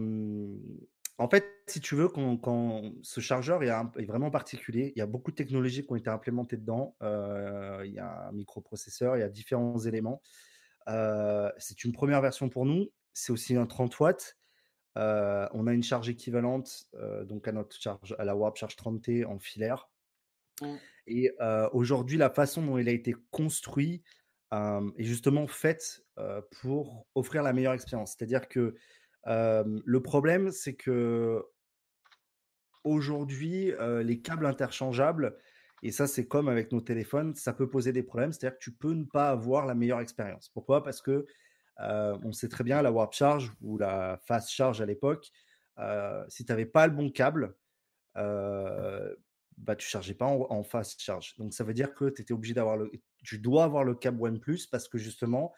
En 1.19 1.29
fait, 1.29 1.47
si 1.69 1.81
tu 1.81 1.95
veux, 1.95 2.09
quand, 2.09 2.37
quand 2.39 2.83
ce 3.03 3.21
chargeur 3.21 3.63
est, 3.63 3.71
un- 3.71 3.93
est 3.97 4.05
vraiment 4.05 4.33
particulier, 4.33 4.93
il 4.97 4.99
y 4.99 5.03
a 5.03 5.07
beaucoup 5.07 5.31
de 5.31 5.37
technologies 5.37 5.87
qui 5.87 5.93
ont 5.93 5.97
été 5.97 6.11
implémentées 6.11 6.57
dedans. 6.57 6.97
Euh, 7.03 7.83
il 7.85 7.93
y 7.93 8.01
a 8.01 8.27
un 8.29 8.33
microprocesseur, 8.33 9.17
il 9.17 9.21
y 9.21 9.23
a 9.23 9.29
différents 9.29 9.79
éléments. 9.79 10.21
Euh, 10.89 11.51
c'est 11.59 11.85
une 11.85 11.93
première 11.93 12.21
version 12.21 12.49
pour 12.49 12.67
nous. 12.67 12.89
C'est 13.13 13.33
aussi 13.33 13.55
un 13.55 13.67
30 13.67 14.01
watts. 14.01 14.37
Euh, 14.99 15.49
on 15.53 15.69
a 15.69 15.73
une 15.73 15.83
charge 15.85 16.09
équivalente 16.09 16.85
euh, 16.95 17.25
donc 17.25 17.47
à 17.49 17.53
notre 17.53 17.81
charge, 17.81 18.15
à 18.19 18.25
la 18.25 18.37
Warp 18.37 18.57
Charge 18.57 18.75
30T 18.77 19.25
en 19.25 19.39
filaire. 19.39 19.89
Mm. 20.61 20.75
Et 21.07 21.31
euh, 21.41 21.69
aujourd'hui, 21.73 22.17
la 22.17 22.31
façon 22.31 22.63
dont 22.63 22.79
il 22.79 22.89
a 22.89 22.93
été 22.93 23.15
construit 23.31 24.03
euh, 24.53 24.91
est 24.97 25.05
justement 25.05 25.47
faite 25.47 26.03
euh, 26.19 26.41
pour 26.61 27.07
offrir 27.15 27.43
la 27.43 27.53
meilleure 27.53 27.73
expérience. 27.73 28.15
C'est-à-dire 28.17 28.49
que 28.49 28.75
le 29.27 30.01
problème, 30.01 30.51
c'est 30.51 30.75
que 30.75 31.43
aujourd'hui, 32.85 33.73
les 34.03 34.21
câbles 34.21 34.45
interchangeables, 34.45 35.39
et 35.83 35.91
ça, 35.91 36.07
c'est 36.07 36.27
comme 36.27 36.49
avec 36.49 36.73
nos 36.73 36.83
téléphones, 36.83 37.35
ça 37.35 37.55
peut 37.55 37.71
poser 37.71 37.93
des 37.93 38.03
problèmes. 38.03 38.33
C'est-à-dire 38.33 38.59
que 38.59 38.63
tu 38.63 38.73
peux 38.73 38.93
ne 38.93 39.05
pas 39.05 39.31
avoir 39.31 39.65
la 39.65 39.75
meilleure 39.75 40.01
expérience. 40.01 40.51
Pourquoi? 40.51 40.83
Parce 40.83 41.01
que 41.01 41.25
on 41.79 42.33
sait 42.33 42.49
très 42.49 42.65
bien 42.65 42.83
la 42.83 42.93
Warp 42.93 43.15
Charge 43.15 43.51
ou 43.63 43.79
la 43.79 44.19
Fast 44.27 44.51
Charge 44.51 44.83
à 44.83 44.85
l'époque, 44.85 45.31
si 46.29 46.45
tu 46.45 46.53
n'avais 46.53 46.67
pas 46.67 46.87
le 46.87 46.93
bon 46.93 47.11
câble, 47.11 47.55
euh, 48.17 49.15
bah, 49.59 49.77
tu 49.77 49.87
chargeais 49.89 50.15
pas 50.15 50.27
en, 50.27 50.47
en 50.51 50.63
fast 50.65 51.01
charge. 51.01 51.37
Donc 51.39 51.55
ça 51.55 51.65
veut 51.65 51.75
dire 51.75 51.95
que 51.95 52.07
tu 52.11 52.23
étais 52.23 52.33
obligé 52.35 52.55
d'avoir 52.55 52.77
le, 52.77 52.91
tu 53.23 53.39
dois 53.39 53.65
avoir 53.65 53.85
le 53.85 53.95
câble 53.95 54.21
OnePlus 54.23 54.67
parce 54.71 54.89
que 54.89 54.99
justement, 54.99 55.53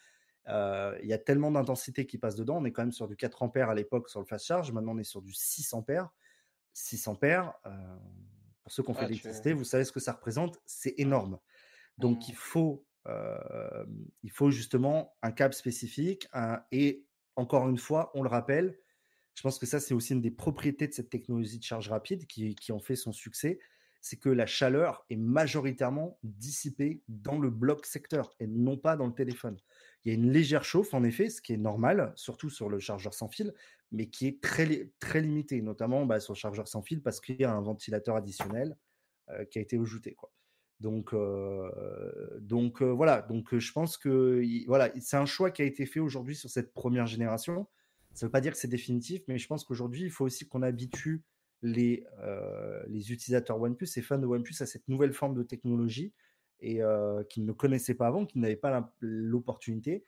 euh, 0.49 0.97
il 1.03 1.09
y 1.09 1.13
a 1.13 1.19
tellement 1.19 1.51
d'intensité 1.51 2.07
qui 2.07 2.19
passe 2.19 2.37
dedans. 2.37 2.59
On 2.59 2.65
est 2.65 2.73
quand 2.73 2.83
même 2.83 2.93
sur 2.93 3.09
du 3.09 3.17
4 3.17 3.43
ampères 3.43 3.71
à 3.71 3.75
l'époque 3.75 4.09
sur 4.09 4.21
le 4.21 4.27
fast 4.27 4.47
charge. 4.47 4.73
Maintenant, 4.73 4.95
on 4.95 4.99
est 4.99 5.05
sur 5.05 5.23
du 5.23 5.33
6 5.33 5.73
ampères. 5.75 6.11
6 6.73 7.09
ampères, 7.09 7.55
euh, 7.67 7.97
pour 8.63 8.73
ceux 8.73 8.83
qui 8.83 8.91
ont 8.91 8.95
fait 8.95 9.05
Ah, 9.05 9.09
l'électricité, 9.09 9.53
vous 9.53 9.65
savez 9.65 9.85
ce 9.85 9.93
que 9.93 10.01
ça 10.01 10.13
représente? 10.13 10.59
C'est 10.67 10.95
énorme. 10.99 11.39
Donc, 11.99 12.19
Mm. 12.19 12.31
il 12.31 12.35
faut, 12.37 12.87
euh, 13.09 13.87
il 14.23 14.31
faut 14.31 14.51
justement 14.51 15.17
un 15.23 15.33
câble 15.33 15.55
spécifique. 15.55 16.29
un- 16.33 16.63
et 16.73 17.07
encore 17.37 17.69
une 17.69 17.79
fois, 17.79 18.11
on 18.15 18.23
le 18.23 18.29
rappelle, 18.29 18.79
je 19.35 19.43
pense 19.43 19.59
que 19.59 19.67
ça, 19.67 19.81
c'est 19.81 19.95
aussi 19.95 20.13
une 20.15 20.23
des 20.23 20.31
propriétés 20.31 20.89
de 20.89 20.93
cette 20.95 21.11
technologie 21.11 21.59
de 21.59 21.65
charge 21.65 21.89
rapide 21.91 22.27
qui, 22.27 22.55
qui 22.57 22.73
ont 22.73 22.81
fait 22.81 22.97
son 22.97 23.13
succès. 23.13 23.61
C'est 24.01 24.17
que 24.19 24.29
la 24.29 24.47
chaleur 24.47 25.05
est 25.11 25.17
majoritairement 25.17 26.19
dissipée 26.23 27.03
dans 27.09 27.39
le 27.39 27.51
bloc 27.51 27.87
secteur 27.87 28.35
et 28.41 28.47
non 28.47 28.77
pas 28.77 28.97
dans 28.97 29.07
le 29.07 29.15
téléphone. 29.15 29.57
Il 30.05 30.09
y 30.09 30.11
a 30.13 30.15
une 30.15 30.31
légère 30.31 30.65
chauffe, 30.65 30.95
en 30.95 31.03
effet, 31.03 31.29
ce 31.31 31.43
qui 31.43 31.53
est 31.53 31.57
normal, 31.59 32.13
surtout 32.15 32.51
sur 32.51 32.69
le 32.69 32.79
chargeur 32.79 33.15
sans 33.15 33.29
fil, 33.29 33.53
mais 33.91 34.09
qui 34.09 34.27
est 34.29 34.41
très, 34.41 34.93
très 35.01 35.21
limité, 35.21 35.63
notamment 35.63 36.07
bah, 36.07 36.21
sur 36.21 36.35
le 36.35 36.39
chargeur 36.39 36.69
sans 36.69 36.83
fil 36.83 37.03
parce 37.03 37.21
qu'il 37.21 37.37
y 37.41 37.45
a 37.45 37.53
un 37.53 37.61
ventilateur 37.61 38.17
additionnel 38.17 38.77
euh, 39.31 39.45
qui 39.45 39.59
a 39.59 39.63
été 39.63 39.79
ajouté. 39.79 40.17
Donc, 40.81 41.13
euh, 41.15 41.71
euh, 42.49 42.93
voilà. 42.93 43.23
Donc, 43.23 43.57
je 43.57 43.73
pense 43.73 43.97
que 43.97 44.43
il- 44.45 44.67
voilà, 44.67 44.93
c'est 45.01 45.17
un 45.17 45.27
choix 45.27 45.51
qui 45.51 45.63
a 45.63 45.65
été 45.65 45.87
fait 45.87 46.01
aujourd'hui 46.01 46.37
sur 46.37 46.51
cette 46.51 46.73
première 46.75 47.07
génération. 47.07 47.67
Ça 48.13 48.27
ne 48.27 48.29
veut 48.29 48.33
pas 48.33 48.41
dire 48.41 48.53
que 48.53 48.59
c'est 48.59 48.69
définitif, 48.69 49.23
mais 49.29 49.39
je 49.39 49.47
pense 49.47 49.65
qu'aujourd'hui, 49.65 50.03
il 50.03 50.11
faut 50.11 50.25
aussi 50.25 50.47
qu'on 50.49 50.63
habitue 50.63 51.23
les, 51.63 52.05
euh, 52.21 52.83
les 52.89 53.13
utilisateurs 53.13 53.61
OnePlus, 53.61 53.89
et 53.97 54.03
fans 54.03 54.19
de 54.19 54.27
OnePlus, 54.27 54.57
à 54.61 54.67
cette 54.67 54.87
nouvelle 54.89 55.13
forme 55.13 55.35
de 55.35 55.43
technologie 55.43 56.13
et 56.61 56.83
euh, 56.83 57.23
qu'ils 57.25 57.45
ne 57.45 57.53
connaissaient 57.53 57.95
pas 57.95 58.07
avant, 58.07 58.25
qu'ils 58.25 58.41
n'avaient 58.41 58.57
pas 58.57 58.93
l'opportunité. 59.01 60.05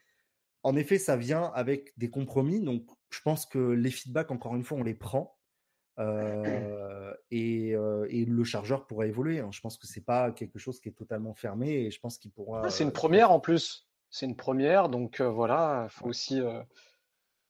En 0.62 0.76
effet, 0.76 0.98
ça 0.98 1.16
vient 1.16 1.52
avec 1.54 1.92
des 1.98 2.10
compromis. 2.10 2.60
Donc, 2.60 2.84
je 3.10 3.20
pense 3.22 3.46
que 3.46 3.58
les 3.58 3.90
feedbacks, 3.90 4.30
encore 4.30 4.56
une 4.56 4.64
fois, 4.64 4.78
on 4.78 4.82
les 4.82 4.94
prend. 4.94 5.36
Euh, 5.98 7.12
et, 7.30 7.74
euh, 7.74 8.06
et 8.08 8.24
le 8.24 8.44
chargeur 8.44 8.86
pourra 8.86 9.06
évoluer. 9.06 9.40
hein. 9.40 9.50
Je 9.52 9.60
pense 9.60 9.76
que 9.76 9.86
c'est 9.86 10.04
pas 10.04 10.32
quelque 10.32 10.58
chose 10.58 10.80
qui 10.80 10.88
est 10.88 10.92
totalement 10.92 11.34
fermé 11.34 11.70
et 11.70 11.90
je 11.90 12.00
pense 12.00 12.18
qu'il 12.18 12.30
pourra. 12.30 12.62
Ouais, 12.62 12.70
c'est 12.70 12.84
une 12.84 12.92
première 12.92 13.30
en 13.30 13.40
plus. 13.40 13.88
C'est 14.10 14.24
une 14.24 14.36
première, 14.36 14.88
donc 14.88 15.20
euh, 15.20 15.28
voilà, 15.28 15.88
il 15.90 15.90
faut 15.90 16.06
aussi 16.06 16.40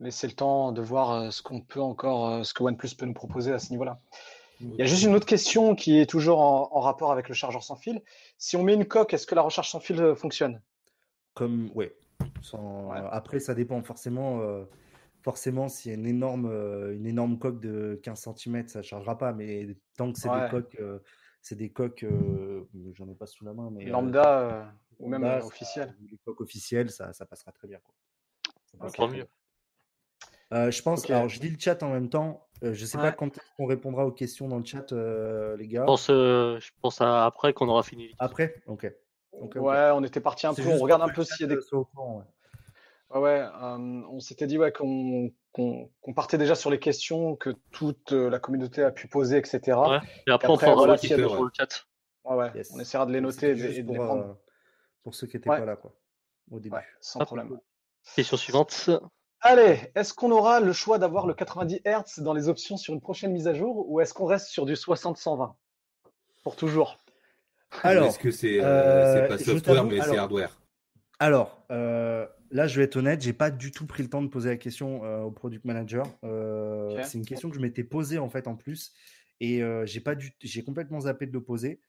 laisser 0.01 0.27
le 0.27 0.33
temps 0.35 0.73
de 0.73 0.81
voir 0.83 1.11
euh, 1.13 1.31
ce 1.31 1.43
qu'on 1.43 1.61
peut 1.61 1.81
encore, 1.81 2.29
euh, 2.29 2.43
ce 2.45 2.55
que 2.55 2.63
OnePlus 2.63 2.95
peut 2.97 3.07
nous 3.07 3.15
proposer 3.15 3.53
à 3.53 3.59
ce 3.59 3.71
niveau-là. 3.71 4.01
Il 4.61 4.75
y 4.75 4.83
a 4.83 4.87
juste 4.87 5.05
une 5.05 5.15
autre 5.15 5.27
question 5.27 5.75
qui 5.77 5.99
est 6.01 6.07
toujours 6.07 6.41
en, 6.41 6.69
en 6.73 6.81
rapport 6.81 7.13
avec 7.13 7.29
le 7.29 7.35
chargeur 7.35 7.63
sans 7.63 7.77
fil. 7.77 8.03
Si 8.39 8.57
on 8.57 8.63
met 8.65 8.75
une 8.75 8.87
coque, 8.87 9.15
est-ce 9.15 9.27
que 9.27 9.35
la 9.37 9.43
recharge 9.43 9.69
sans 9.71 9.79
fil 9.81 10.01
euh, 10.01 10.15
fonctionne? 10.17 10.61
Comme, 11.35 11.71
ouais. 11.75 11.97
Sans- 12.43 12.91
Ouais. 12.91 12.99
Après, 13.13 13.39
ça 13.41 13.55
dépend 13.55 13.83
forcément. 13.83 14.41
euh, 14.41 14.65
Forcément, 15.23 15.69
s'il 15.69 15.91
y 15.91 15.95
a 15.95 15.99
une 15.99 16.07
énorme, 16.07 16.47
euh, 16.47 16.95
une 16.97 17.05
énorme 17.05 17.39
coque 17.41 17.61
de 17.61 18.01
15 18.05 18.29
cm, 18.37 18.69
ça 18.69 18.79
ne 18.79 18.85
chargera 18.85 19.19
pas. 19.19 19.33
Mais 19.33 19.77
tant 19.97 20.13
que 20.13 20.19
c'est 20.19 20.29
Ouais. 20.29 20.43
des 20.45 20.49
coques, 20.49 20.77
euh, 20.81 21.01
c'est 21.43 21.57
des 21.57 21.71
coques, 21.71 22.05
euh, 22.05 22.65
j'en 22.95 23.09
ai 23.09 23.15
pas 23.15 23.27
sous 23.27 23.45
la 23.45 23.53
main, 23.53 23.69
mais 23.71 23.85
Lambda 23.87 24.41
euh, 24.41 24.65
ou 25.01 25.09
même 25.09 25.23
lambda, 25.23 25.37
euh, 25.37 25.41
ça- 25.41 25.47
officiel 25.47 25.97
les 26.09 26.19
coques 26.25 26.41
officielles, 26.41 26.91
ça, 26.91 27.13
ça 27.13 27.27
passera 27.27 27.51
très 27.51 27.67
bien. 27.67 27.79
quoi. 27.81 27.95
Ça 28.67 28.79
passera 28.79 29.07
très 29.07 29.07
mieux. 29.09 29.23
bien. 29.25 29.27
Euh, 30.53 30.71
je 30.71 30.83
pense, 30.83 31.09
alors 31.11 31.29
je 31.29 31.41
lis 31.41 31.51
le 31.51 31.59
chat 31.59 31.83
en 31.83 31.91
même 31.91 32.09
temps. 32.09 32.47
Euh, 32.65 32.73
je 32.75 32.85
sais 32.87 32.99
pas 32.99 33.13
quand 33.13 33.39
qu'on 33.57 33.67
répondra 33.67 34.07
aux 34.07 34.11
questions 34.13 34.49
dans 34.49 34.59
le 34.59 34.65
chat, 34.65 34.93
euh, 34.93 35.57
les 35.57 35.69
gars. 35.69 35.83
Je 35.83 35.87
pense, 35.87 36.11
euh, 36.11 36.59
je 36.59 36.71
pense 36.81 37.01
à 37.01 37.25
après 37.27 37.53
qu'on 37.53 37.69
aura 37.69 37.83
fini. 37.83 38.15
Après? 38.19 38.55
Ok. 38.67 38.91
Ouais, 39.33 39.91
on 39.95 40.03
était 40.03 40.21
parti 40.21 40.47
un 40.47 40.55
peu. 40.55 40.63
On 40.67 40.79
regarde 40.79 41.03
un 41.03 41.09
peu 41.11 41.23
s'il 41.25 41.47
y 41.49 41.53
a 41.53 41.55
des. 41.55 41.61
courant, 41.71 42.19
ouais. 42.19 42.25
Ouais, 43.11 43.21
ouais, 43.21 43.41
euh, 43.41 44.03
on 44.11 44.21
s'était 44.21 44.47
dit 44.47 44.59
ouais, 44.59 44.73
qu'on 44.73 45.31
qu'on 45.53 45.91
qu'on 46.03 46.13
partait 46.15 46.37
déjà 46.39 46.55
sur 46.55 46.71
les 46.71 46.79
questions 46.79 47.37
que 47.37 47.51
toute 47.71 48.13
euh, 48.13 48.29
la 48.29 48.39
communauté 48.39 48.83
a 48.83 48.91
pu 48.91 49.07
poser, 49.09 49.39
etc. 49.39 49.61
Ouais. 49.79 49.99
Et 50.27 50.31
après, 50.31 50.49
on 50.49 50.55
Après, 50.55 50.67
fera 50.67 50.75
voilà, 50.77 50.95
un 50.95 50.97
s'il 50.97 51.11
y 51.11 51.13
a 51.13 51.17
petit 51.17 51.23
des- 51.23 51.29
peu 51.29 51.35
sur 51.35 51.45
le 51.45 51.51
chat. 51.57 51.87
Ouais, 52.25 52.37
ouais, 52.37 52.51
Yes. 52.55 52.71
on 52.75 52.81
essaiera 52.81 53.07
de 53.07 53.13
les 53.13 53.21
noter 53.23 53.51
et 53.51 53.55
de, 53.55 53.65
et 53.65 53.69
de 53.69 53.75
les 53.75 53.83
pour, 53.85 54.05
prendre. 54.05 54.25
euh, 54.25 54.33
pour 55.05 55.15
ceux 55.15 55.27
qui 55.27 55.37
n'étaient 55.37 55.49
Ouais. 55.49 55.59
pas 55.59 55.65
là, 55.65 55.77
quoi, 55.77 55.95
au 56.51 56.59
début. 56.61 56.75
Ouais, 56.75 56.85
sans 57.01 57.21
Hop. 57.21 57.27
problème. 57.27 57.59
Question 58.15 58.37
suivante. 58.37 58.91
Allez, 59.41 59.79
est-ce 59.95 60.13
qu'on 60.13 60.31
aura 60.31 60.61
le 60.61 60.73
choix 60.73 60.99
d'avoir 60.99 61.27
le 61.27 61.35
90 61.35 61.81
Hz 61.85 62.23
dans 62.23 62.33
les 62.35 62.49
options 62.49 62.77
sur 62.77 62.93
une 62.93 63.01
prochaine 63.01 63.33
mise 63.33 63.47
à 63.47 63.55
jour 63.55 63.89
ou 63.89 64.01
est-ce 64.01 64.13
qu'on 64.13 64.27
reste 64.27 64.49
sur 64.49 64.67
du 64.67 64.75
60-120 64.75 65.55
pour 66.43 66.57
toujours? 66.57 66.99
Alors, 67.83 68.07
Est-ce 68.07 68.19
que 68.19 68.31
c'est 68.31 68.61
euh, 68.61 69.25
euh, 69.25 69.29
pas 69.29 69.39
software, 69.39 69.85
mais 69.85 70.01
c'est 70.01 70.17
hardware? 70.17 70.59
Alors, 71.21 71.65
euh, 71.71 72.27
là, 72.51 72.67
je 72.67 72.79
vais 72.79 72.85
être 72.85 72.97
honnête, 72.97 73.21
j'ai 73.21 73.33
pas 73.33 73.51
du 73.51 73.71
tout 73.71 73.87
pris 73.87 74.03
le 74.03 74.09
temps 74.09 74.23
de 74.23 74.29
poser 74.29 74.49
la 74.51 74.57
question 74.57 75.05
euh, 75.05 75.23
au 75.23 75.31
product 75.31 75.65
manager. 75.65 76.07
Euh. 76.25 77.03
C'est 77.05 77.19
une 77.19 77.27
question 77.27 77.51
que 77.51 77.57
je 77.57 77.61
m'étais 77.61 77.85
posée 77.85 78.19
en 78.19 78.29
fait 78.29 78.47
en 78.47 78.57
plus, 78.57 78.93
et 79.41 79.63
euh, 79.63 79.85
j'ai 79.87 80.01
pas 80.01 80.15
du, 80.15 80.33
j'ai 80.41 80.63
complètement 80.63 81.01
zappé 81.01 81.27
de 81.27 81.33
le 81.33 81.43
poser. 81.43 81.81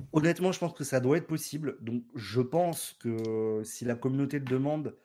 Euh, 0.00 0.06
honnêtement, 0.12 0.52
je 0.52 0.58
pense 0.58 0.72
que 0.74 0.84
ça 0.84 1.00
doit 1.00 1.16
être 1.18 1.26
possible. 1.26 1.78
Donc, 1.80 2.04
je 2.14 2.40
pense 2.40 2.94
que 3.00 3.62
si 3.64 3.84
la 3.84 3.94
communauté 3.94 4.38
le 4.38 4.44
demande, 4.44 4.96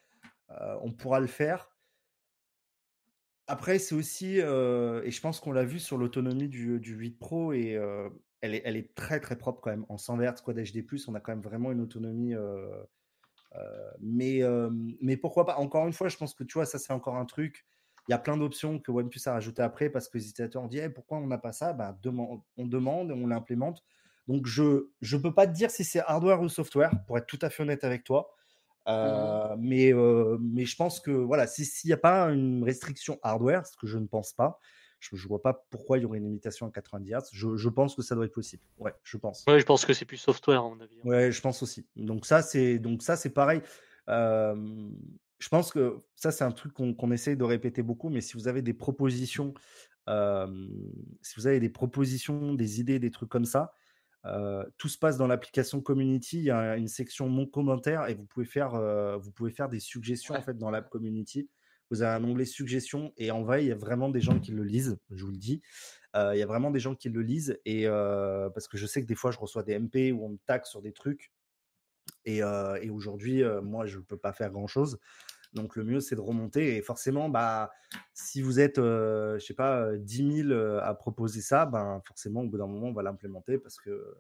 euh, 0.52 0.78
on 0.84 0.92
pourra 0.94 1.20
le 1.20 1.28
faire. 1.28 1.72
Après, 3.48 3.78
c'est 3.78 3.94
aussi, 3.96 4.42
euh, 4.42 5.04
et 5.04 5.12
je 5.12 5.22
pense 5.22 5.40
qu'on 5.40 5.52
l'a 5.52 5.64
vu 5.66 5.80
sur 5.80 5.98
l'autonomie 5.98 6.48
du, 6.50 6.80
du 6.80 6.96
8 6.96 7.12
Pro, 7.20 7.54
et 7.54 7.76
euh, 7.76 8.10
elle, 8.42 8.56
est, 8.56 8.96
très 8.96 9.20
très 9.20 9.38
propre 9.38 9.62
quand 9.62 9.70
même. 9.70 9.86
En 9.90 9.98
100 9.98 10.20
Hz 10.20 10.42
Quad 10.44 10.58
HD+, 10.58 10.84
on 11.08 11.16
a 11.16 11.20
quand 11.20 11.32
même 11.32 11.42
vraiment 11.44 11.72
une 11.72 11.82
autonomie. 11.82 12.34
euh, 12.34 12.84
euh, 13.56 13.92
mais, 14.02 14.44
euh, 14.44 14.70
mais 15.02 15.18
pourquoi 15.18 15.46
pas? 15.46 15.58
Encore 15.58 15.88
une 15.88 15.94
fois, 15.94 16.10
je 16.10 16.18
pense 16.18 16.34
que 16.36 16.44
tu 16.44 16.54
vois, 16.56 16.66
ça 16.66 16.80
c'est 16.80 16.94
encore 16.94 17.16
un 17.18 17.26
truc. 17.26 17.66
Il 18.08 18.12
y 18.12 18.16
a 18.16 18.20
plein 18.20 18.38
d'options 18.38 18.80
que 18.80 18.92
OnePlus 18.92 19.22
a 19.28 19.34
rajoutées 19.34 19.64
après 19.64 19.90
parce 19.90 20.10
que 20.10 20.18
les 20.18 20.26
utilisateurs 20.30 20.64
ont 20.64 20.68
dit 20.68 20.80
Eh, 20.80 20.90
pourquoi 20.90 21.18
on 21.20 21.28
n'a 21.28 21.38
pas 21.40 21.54
ça? 21.54 21.74
Deman- 22.04 22.42
On 22.58 22.68
demande, 22.68 23.12
on 23.12 23.28
l'implémente. 23.28 23.84
Donc 24.28 24.48
je 24.48 24.88
ne 25.02 25.18
peux 25.18 25.34
pas 25.34 25.48
te 25.48 25.54
dire 25.54 25.70
si 25.72 25.84
c'est 25.84 26.00
hardware 26.00 26.42
ou 26.42 26.50
software, 26.50 26.92
pour 27.08 27.18
être 27.18 27.28
tout 27.28 27.40
à 27.42 27.50
fait 27.50 27.64
honnête 27.64 27.84
avec 27.84 28.04
toi. 28.04 28.32
Euh, 28.88 29.56
mais, 29.58 29.94
euh, 29.94 30.38
mais 30.40 30.66
je 30.66 30.76
pense 30.76 31.00
que 31.00 31.10
voilà, 31.12 31.48
si- 31.48 31.66
s'il 31.66 31.88
n'y 31.90 31.94
a 31.94 31.98
pas 31.98 32.26
une 32.26 32.64
restriction 32.64 33.20
hardware, 33.24 33.66
ce 33.66 33.76
que 33.78 33.88
je 33.88 33.98
ne 33.98 34.06
pense 34.06 34.34
pas, 34.34 34.60
je 35.00 35.16
ne 35.16 35.22
vois 35.28 35.42
pas 35.42 35.66
pourquoi 35.72 35.98
il 35.98 36.02
y 36.02 36.06
aurait 36.06 36.20
une 36.20 36.26
limitation 36.26 36.68
à 36.68 36.72
90 36.72 37.12
Hz. 37.14 37.30
Je, 37.32 37.56
je 37.56 37.70
pense 37.70 37.96
que 37.96 38.02
ça 38.04 38.14
doit 38.16 38.26
être 38.26 38.34
possible. 38.34 38.64
Ouais, 38.78 38.94
je 39.04 39.18
pense. 39.18 39.44
Ouais, 39.48 39.60
je 39.60 39.66
pense 39.66 39.86
que 39.86 39.94
c'est 39.94 40.06
plus 40.06 40.18
software, 40.18 40.60
à 40.60 40.64
mon 40.70 40.80
avis. 40.80 40.98
Ouais, 41.04 41.32
je 41.32 41.42
pense 41.42 41.64
aussi. 41.64 41.88
Donc 41.96 42.26
ça, 42.26 42.42
c'est 42.44 42.78
donc 42.80 43.02
ça, 43.02 43.16
c'est 43.16 43.32
pareil. 43.32 43.62
Euh, 44.08 44.56
je 45.40 45.50
pense 45.50 45.72
que 45.72 45.98
ça, 46.16 46.32
c'est 46.32 46.44
un 46.44 46.52
truc 46.52 46.74
qu'on 46.74 46.94
qu'on 46.94 47.12
essaye 47.12 47.36
de 47.38 47.44
répéter 47.44 47.82
beaucoup. 47.84 48.10
Mais 48.10 48.22
si 48.22 48.34
vous 48.34 48.48
avez 48.48 48.62
des 48.62 48.74
propositions, 48.74 49.54
si 50.08 51.36
vous 51.38 51.48
avez 51.48 51.60
des 51.60 51.70
propositions, 51.70 52.54
des 52.54 52.80
idées, 52.80 53.00
des 53.00 53.12
trucs 53.12 53.30
comme 53.30 53.46
ça, 53.46 53.74
euh, 54.26 54.64
tout 54.78 54.90
se 54.90 54.98
passe 54.98 55.18
dans 55.18 55.28
l'application 55.28 55.82
Community. 55.82 56.38
Il 56.38 56.44
y 56.46 56.52
a 56.52 56.78
une 56.78 56.88
section 56.88 57.30
mon 57.30 57.46
commentaire 57.46 58.08
et 58.08 58.16
vous 58.16 58.26
pouvez 58.26 58.46
faire, 58.46 58.76
euh, 58.76 59.18
vous 59.18 59.32
pouvez 59.32 59.52
faire 59.52 59.70
des 59.70 59.80
suggestions 59.80 60.34
Ouais. 60.34 60.40
en 60.40 60.44
fait 60.44 60.58
dans 60.58 60.72
l'app 60.72 60.90
Community. 60.90 61.50
Vous 61.92 62.02
avez 62.02 62.16
un 62.16 62.28
onglet 62.28 62.46
suggestions 62.46 63.14
et 63.18 63.30
en 63.30 63.44
vrai, 63.44 63.64
il 63.64 63.68
y 63.68 63.72
a 63.72 63.76
vraiment 63.76 64.10
des 64.10 64.22
gens 64.22 64.40
qui 64.40 64.52
le 64.52 64.64
lisent. 64.64 64.98
Je 65.12 65.24
vous 65.24 65.32
le 65.32 65.38
dis. 65.38 65.62
Euh, 66.16 66.36
il 66.36 66.40
y 66.40 66.42
a 66.42 66.48
vraiment 66.48 66.72
des 66.72 66.80
gens 66.80 66.96
qui 66.96 67.10
le 67.10 67.22
lisent 67.22 67.60
et 67.66 67.86
parce 67.86 68.68
que 68.68 68.78
je 68.78 68.86
sais 68.88 69.02
que 69.02 69.08
des 69.08 69.16
fois 69.16 69.32
je 69.32 69.38
reçois 69.38 69.64
des 69.64 69.78
MP 69.78 70.12
où 70.12 70.26
on 70.26 70.30
me 70.30 70.38
taxe 70.46 70.70
sur 70.72 70.82
des 70.82 70.94
trucs 70.94 71.32
et, 72.24 72.38
et 72.38 72.90
aujourd'hui 72.90 73.44
moi 73.62 73.86
je 73.86 73.98
ne 73.98 74.04
peux 74.04 74.18
pas 74.18 74.32
faire 74.32 74.50
grand 74.50 74.68
chose 74.68 74.98
donc 75.56 75.76
le 75.76 75.84
mieux 75.84 76.00
c'est 76.00 76.16
de 76.16 76.22
remonter 76.22 76.76
et 76.78 76.82
forcément 76.82 77.30
bah 77.30 77.72
si 78.14 78.42
vous 78.42 78.60
êtes 78.60 78.78
euh, 78.78 79.40
je 79.40 79.46
sais 79.46 79.54
pas 79.54 79.80
euh, 79.80 79.98
10 79.98 80.44
000 80.44 80.50
euh, 80.50 80.80
à 80.84 80.94
proposer 80.94 81.42
ça 81.42 81.66
ben 81.66 82.02
forcément 82.06 82.42
au 82.42 82.48
bout 82.48 82.58
d'un 82.58 82.68
moment 82.68 82.88
on 82.88 82.94
va 82.94 83.04
l'implémenter 83.04 83.58
parce 83.58 83.78
que 83.78 84.16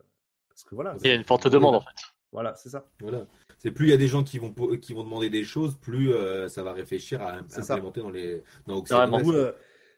parce 0.49 0.63
que 0.63 0.73
voilà 0.73 0.95
Il 1.03 1.07
y 1.07 1.11
a 1.11 1.15
une 1.15 1.25
forte 1.25 1.47
demande, 1.47 1.75
en 1.75 1.81
fait. 1.81 1.89
voilà 2.31 2.55
c'est 2.55 2.69
ça 2.69 2.85
Voilà. 3.01 3.27
C'est 3.57 3.71
plus 3.71 3.87
il 3.87 3.89
y 3.89 3.93
a 3.93 3.97
des 3.97 4.07
gens 4.07 4.23
qui 4.23 4.37
vont, 4.37 4.53
qui 4.79 4.93
vont 4.93 5.03
demander 5.03 5.29
des 5.29 5.43
choses, 5.43 5.75
plus 5.75 6.13
euh, 6.13 6.47
ça 6.47 6.63
va 6.63 6.73
réfléchir 6.73 7.21
à 7.21 7.39
ça. 7.47 7.73
implémenter 7.73 8.01
dans 8.01 8.11
les 8.11 8.43
dans 8.67 8.83
euh, 8.83 9.51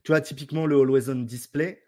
tu 0.03 0.11
vois, 0.11 0.21
typiquement 0.21 0.65
le 0.65 0.79
Always 0.79 1.09
On 1.09 1.15
Display. 1.15 1.81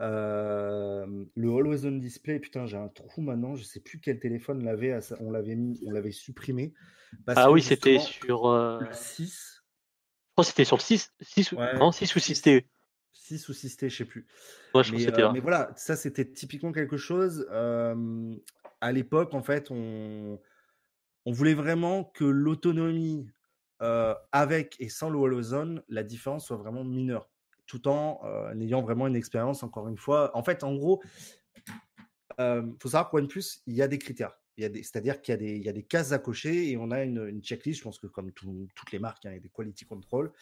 Euh, 0.00 1.24
le 1.36 1.50
Always 1.50 1.86
On 1.86 1.92
Display, 1.92 2.40
putain, 2.40 2.66
j'ai 2.66 2.76
un 2.76 2.88
trou 2.88 3.20
maintenant. 3.22 3.54
Je 3.54 3.62
sais 3.64 3.80
plus 3.80 4.00
quel 4.00 4.18
téléphone 4.18 4.64
l'avait. 4.64 4.98
On 5.20 5.30
l'avait 5.30 5.54
mis, 5.54 5.80
on 5.86 5.90
l'avait 5.90 6.12
supprimé. 6.12 6.74
Ah 7.28 7.50
oui, 7.50 7.62
c'était 7.62 7.98
sur. 7.98 8.46
euh, 8.48 8.80
le 8.80 8.86
Je 8.90 8.96
6, 8.96 9.64
crois 10.32 10.44
que 10.44 10.50
c'était 10.50 10.64
sur 10.64 10.76
le 10.76 10.82
6, 10.82 11.12
6 11.20 11.52
ou, 11.52 11.56
Ouais. 11.56 11.78
non, 11.78 11.92
6 11.92 12.14
ou 12.16 12.18
6T. 12.18 12.66
6 13.12 13.48
ou 13.48 13.52
6T, 13.52 13.88
je 13.88 13.96
sais 13.96 14.04
plus. 14.04 14.26
Moi, 14.74 14.82
je 14.82 14.92
Mais, 14.92 15.06
euh, 15.20 15.32
mais 15.32 15.40
voilà, 15.40 15.72
ça 15.76 15.96
c'était 15.96 16.30
typiquement 16.30 16.72
quelque 16.72 16.96
chose. 16.96 17.46
à 17.50 18.92
l'époque, 18.92 19.32
en 19.34 19.42
fait, 19.42 19.70
on, 19.70 20.40
on 21.24 21.32
voulait 21.32 21.54
vraiment 21.54 22.04
que 22.04 22.24
l'autonomie 22.24 23.28
euh, 23.82 24.14
avec 24.32 24.76
et 24.78 24.88
sans 24.88 25.08
le 25.08 25.18
Always 25.18 25.54
On, 25.54 25.82
la 25.88 26.02
différence 26.02 26.46
soit 26.46 26.56
vraiment 26.56 26.84
mineure, 26.84 27.30
tout 27.66 27.88
en 27.88 28.20
euh, 28.24 28.54
ayant 28.60 28.82
vraiment 28.82 29.06
une 29.06 29.16
expérience, 29.16 29.62
encore 29.62 29.88
une 29.88 29.98
fois. 29.98 30.36
En 30.36 30.42
fait, 30.42 30.64
en 30.64 30.74
gros, 30.74 31.02
il 32.38 32.74
faut 32.80 32.88
savoir 32.88 33.10
qu'OnePlus, 33.10 33.62
il 33.66 33.74
y 33.74 33.82
a 33.82 33.88
des 33.88 33.98
critères. 33.98 34.36
C'est-à-dire 34.56 35.20
qu'il 35.20 35.40
y, 35.42 35.64
y 35.64 35.68
a 35.68 35.72
des 35.72 35.82
cases 35.82 36.12
à 36.12 36.18
cocher 36.18 36.70
et 36.70 36.76
on 36.76 36.90
a 36.90 37.02
une, 37.02 37.42
checklist. 37.42 37.78
Je 37.78 37.84
pense 37.84 37.98
que 37.98 38.06
comme 38.06 38.32
tout- 38.32 38.68
toutes 38.74 38.92
les 38.92 38.98
marques, 38.98 39.26
hein, 39.26 39.30
il 39.30 39.34
y 39.34 39.38
a 39.38 39.40
des 39.40 39.48
quality 39.48 39.84
control. 39.84 40.32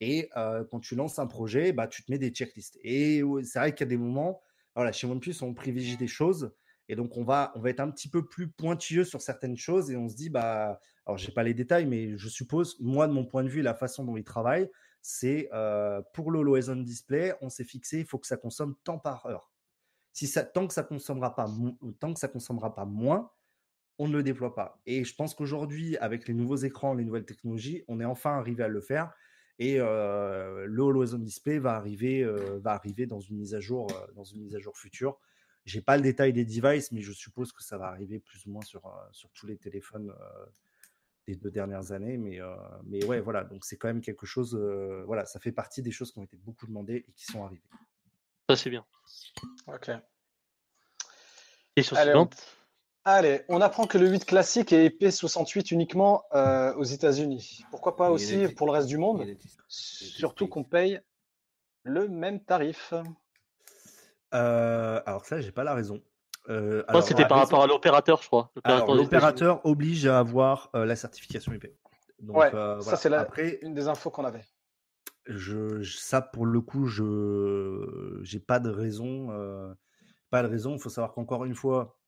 Et 0.00 0.30
euh, 0.36 0.64
quand 0.70 0.80
tu 0.80 0.94
lances 0.94 1.18
un 1.18 1.26
projet, 1.26 1.72
bah, 1.72 1.86
tu 1.86 2.02
te 2.02 2.10
mets 2.10 2.18
des 2.18 2.30
checklists. 2.30 2.78
Et 2.82 3.22
c'est 3.42 3.58
vrai 3.58 3.74
qu'il 3.74 3.86
y 3.86 3.88
a 3.88 3.90
des 3.90 3.96
moments, 3.96 4.40
voilà, 4.74 4.92
chez 4.92 5.06
OnePlus, 5.06 5.34
on 5.42 5.52
privilégie 5.54 5.96
des 5.96 6.06
choses. 6.06 6.52
Et 6.88 6.96
donc, 6.96 7.16
on 7.16 7.24
va, 7.24 7.52
on 7.56 7.60
va 7.60 7.68
être 7.68 7.80
un 7.80 7.90
petit 7.90 8.08
peu 8.08 8.26
plus 8.26 8.48
pointilleux 8.48 9.04
sur 9.04 9.20
certaines 9.20 9.56
choses. 9.56 9.90
Et 9.90 9.96
on 9.96 10.08
se 10.08 10.16
dit, 10.16 10.30
bah, 10.30 10.80
alors, 11.04 11.18
je 11.18 11.26
n'ai 11.26 11.34
pas 11.34 11.42
les 11.42 11.54
détails, 11.54 11.84
mais 11.84 12.16
je 12.16 12.28
suppose, 12.28 12.78
moi, 12.80 13.06
de 13.06 13.12
mon 13.12 13.26
point 13.26 13.44
de 13.44 13.48
vue, 13.48 13.60
la 13.60 13.74
façon 13.74 14.04
dont 14.04 14.16
ils 14.16 14.24
travaillent, 14.24 14.70
c'est 15.00 15.48
pour 16.12 16.30
le 16.30 16.82
Display, 16.82 17.34
on 17.40 17.48
s'est 17.48 17.64
fixé, 17.64 18.00
il 18.00 18.06
faut 18.06 18.18
que 18.18 18.26
ça 18.26 18.36
consomme 18.36 18.74
tant 18.84 18.98
par 18.98 19.26
heure. 19.26 19.52
Si 20.12 20.26
ça, 20.26 20.42
tant 20.42 20.66
que 20.66 20.74
ça 20.74 20.82
consommera 20.82 21.34
pas, 21.34 21.46
tant 22.00 22.12
que 22.12 22.20
ça 22.20 22.28
consommera 22.28 22.74
pas 22.74 22.84
moins, 22.84 23.30
on 23.98 24.08
ne 24.08 24.16
le 24.16 24.22
déploie 24.22 24.54
pas. 24.54 24.80
Et 24.86 25.04
je 25.04 25.14
pense 25.14 25.34
qu'aujourd'hui, 25.34 25.96
avec 25.98 26.28
les 26.28 26.34
nouveaux 26.34 26.56
écrans, 26.56 26.94
les 26.94 27.04
nouvelles 27.04 27.26
technologies, 27.26 27.84
on 27.88 28.00
est 28.00 28.04
enfin 28.04 28.38
arrivé 28.38 28.64
à 28.64 28.68
le 28.68 28.80
faire. 28.80 29.12
Et 29.60 29.76
euh, 29.80 30.66
le 30.66 30.82
Always 30.84 31.14
On 31.14 31.18
Display 31.18 31.58
va 31.58 31.74
arriver, 31.74 32.24
va 32.60 32.72
arriver 32.72 33.06
dans 33.06 33.20
une 33.20 33.38
mise 33.38 33.54
à 33.54 33.60
jour, 33.60 33.88
dans 34.14 34.24
une 34.24 34.42
mise 34.42 34.54
à 34.54 34.60
jour 34.60 34.76
future. 34.76 35.18
J'ai 35.64 35.82
pas 35.82 35.96
le 35.96 36.02
détail 36.02 36.32
des 36.32 36.44
devices, 36.44 36.92
mais 36.92 37.02
je 37.02 37.12
suppose 37.12 37.52
que 37.52 37.62
ça 37.62 37.76
va 37.76 37.86
arriver 37.86 38.20
plus 38.20 38.46
ou 38.46 38.50
moins 38.50 38.62
sur, 38.62 38.82
sur 39.12 39.30
tous 39.32 39.46
les 39.46 39.56
téléphones 39.56 40.12
des 41.28 41.36
deux 41.36 41.50
dernières 41.50 41.92
années. 41.92 42.16
Mais, 42.16 42.40
euh, 42.40 42.54
mais 42.84 43.04
ouais, 43.04 43.20
voilà. 43.20 43.44
Donc 43.44 43.64
c'est 43.66 43.76
quand 43.76 43.88
même 43.88 44.00
quelque 44.00 44.24
chose. 44.26 44.54
euh, 44.54 45.02
voilà, 45.06 45.26
ça 45.26 45.38
fait 45.38 45.52
partie 45.52 45.82
des 45.82 45.90
choses 45.90 46.10
qui 46.10 46.18
ont 46.18 46.22
été 46.24 46.36
beaucoup 46.38 46.66
demandées 46.66 47.04
et 47.06 47.12
qui 47.12 47.26
sont 47.26 47.44
arrivées. 47.44 47.62
Ça, 48.48 48.56
c'est 48.56 48.70
bien. 48.70 48.84
Ok. 49.66 49.90
Question 51.74 51.96
Allez, 51.96 52.10
suivante. 52.10 52.36
Allez, 53.04 53.42
on 53.48 53.60
apprend 53.60 53.86
que 53.86 53.98
le 53.98 54.08
8 54.08 54.24
classique 54.24 54.72
est 54.72 54.88
IP68 55.00 55.72
uniquement 55.72 56.24
euh, 56.34 56.74
aux 56.74 56.84
États-Unis. 56.84 57.62
Pourquoi 57.70 57.94
pas 57.96 58.10
aussi 58.10 58.36
des- 58.36 58.48
pour 58.48 58.66
le 58.66 58.72
reste 58.72 58.88
du 58.88 58.96
monde? 58.98 59.26
Surtout 59.68 60.48
qu'on 60.48 60.64
paye 60.64 61.00
le 61.84 62.08
même 62.08 62.42
tarif. 62.42 62.94
Euh, 64.34 65.00
alors 65.06 65.24
ça, 65.26 65.40
j'ai 65.40 65.52
pas 65.52 65.64
la 65.64 65.74
raison. 65.74 66.02
Euh, 66.48 66.82
c'était 67.02 67.26
par 67.26 67.38
raison- 67.38 67.44
rapport 67.50 67.62
à 67.62 67.66
l'opérateur, 67.66 68.22
je 68.22 68.26
crois. 68.26 68.50
Alors, 68.64 68.94
L'opérateur 68.94 69.64
oblige 69.66 70.06
à 70.06 70.18
avoir 70.18 70.70
euh, 70.74 70.84
la 70.86 70.96
certification 70.96 71.52
IP. 71.52 71.66
Donc, 72.20 72.36
Ouais, 72.36 72.54
euh, 72.54 72.80
ça, 72.80 72.96
c'est 72.96 73.08
la- 73.08 73.20
Après, 73.20 73.58
Une 73.62 73.74
des 73.74 73.86
infos 73.88 74.10
qu'on 74.10 74.24
avait. 74.24 74.44
je, 75.26 75.82
je- 75.82 75.98
ça 75.98 76.22
pour 76.22 76.46
le 76.46 76.60
coup, 76.60 76.86
je 76.86 78.18
j'ai 78.22 78.40
pas 78.40 78.60
de 78.60 78.70
raison, 78.70 79.30
euh, 79.30 79.72
pas 80.30 80.42
de 80.42 80.48
raison. 80.48 80.74
Il 80.74 80.80
faut 80.80 80.88
savoir 80.88 81.12
qu'encore 81.12 81.44
une 81.44 81.54
fois, 81.54 81.98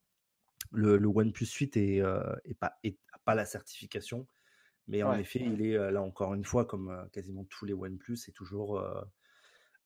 le, 0.73 0.97
le 0.97 1.09
OnePlus 1.09 1.47
8 1.47 1.77
est, 1.77 2.01
euh, 2.01 2.23
est 2.45 2.55
pas 2.55 2.73
est, 2.83 2.97
a 3.13 3.19
pas 3.25 3.35
la 3.35 3.45
certification, 3.45 4.27
mais 4.89 5.03
en 5.03 5.13
effet, 5.19 5.41
il 5.41 5.61
est 5.65 5.91
là 5.93 6.01
encore 6.03 6.33
une 6.35 6.45
fois 6.45 6.65
comme 6.65 7.09
quasiment 7.13 7.45
tous 7.45 7.67
les 7.67 7.75
OnePlus, 7.75 8.17
c'est 8.17 8.33
toujours 8.33 8.79
euh, 8.79 9.01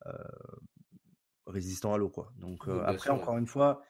euh, 0.07 0.12
résistant 1.46 1.92
à 1.94 1.98
l'eau 1.98 2.09
quoi. 2.09 2.32
Donc 2.36 2.66
Oui, 2.66 2.72
euh, 2.72 2.82
après, 2.82 2.98
sûr, 2.98 3.14
ouais. 3.14 3.20
encore 3.20 3.36
une 3.36 3.46
fois. 3.46 3.82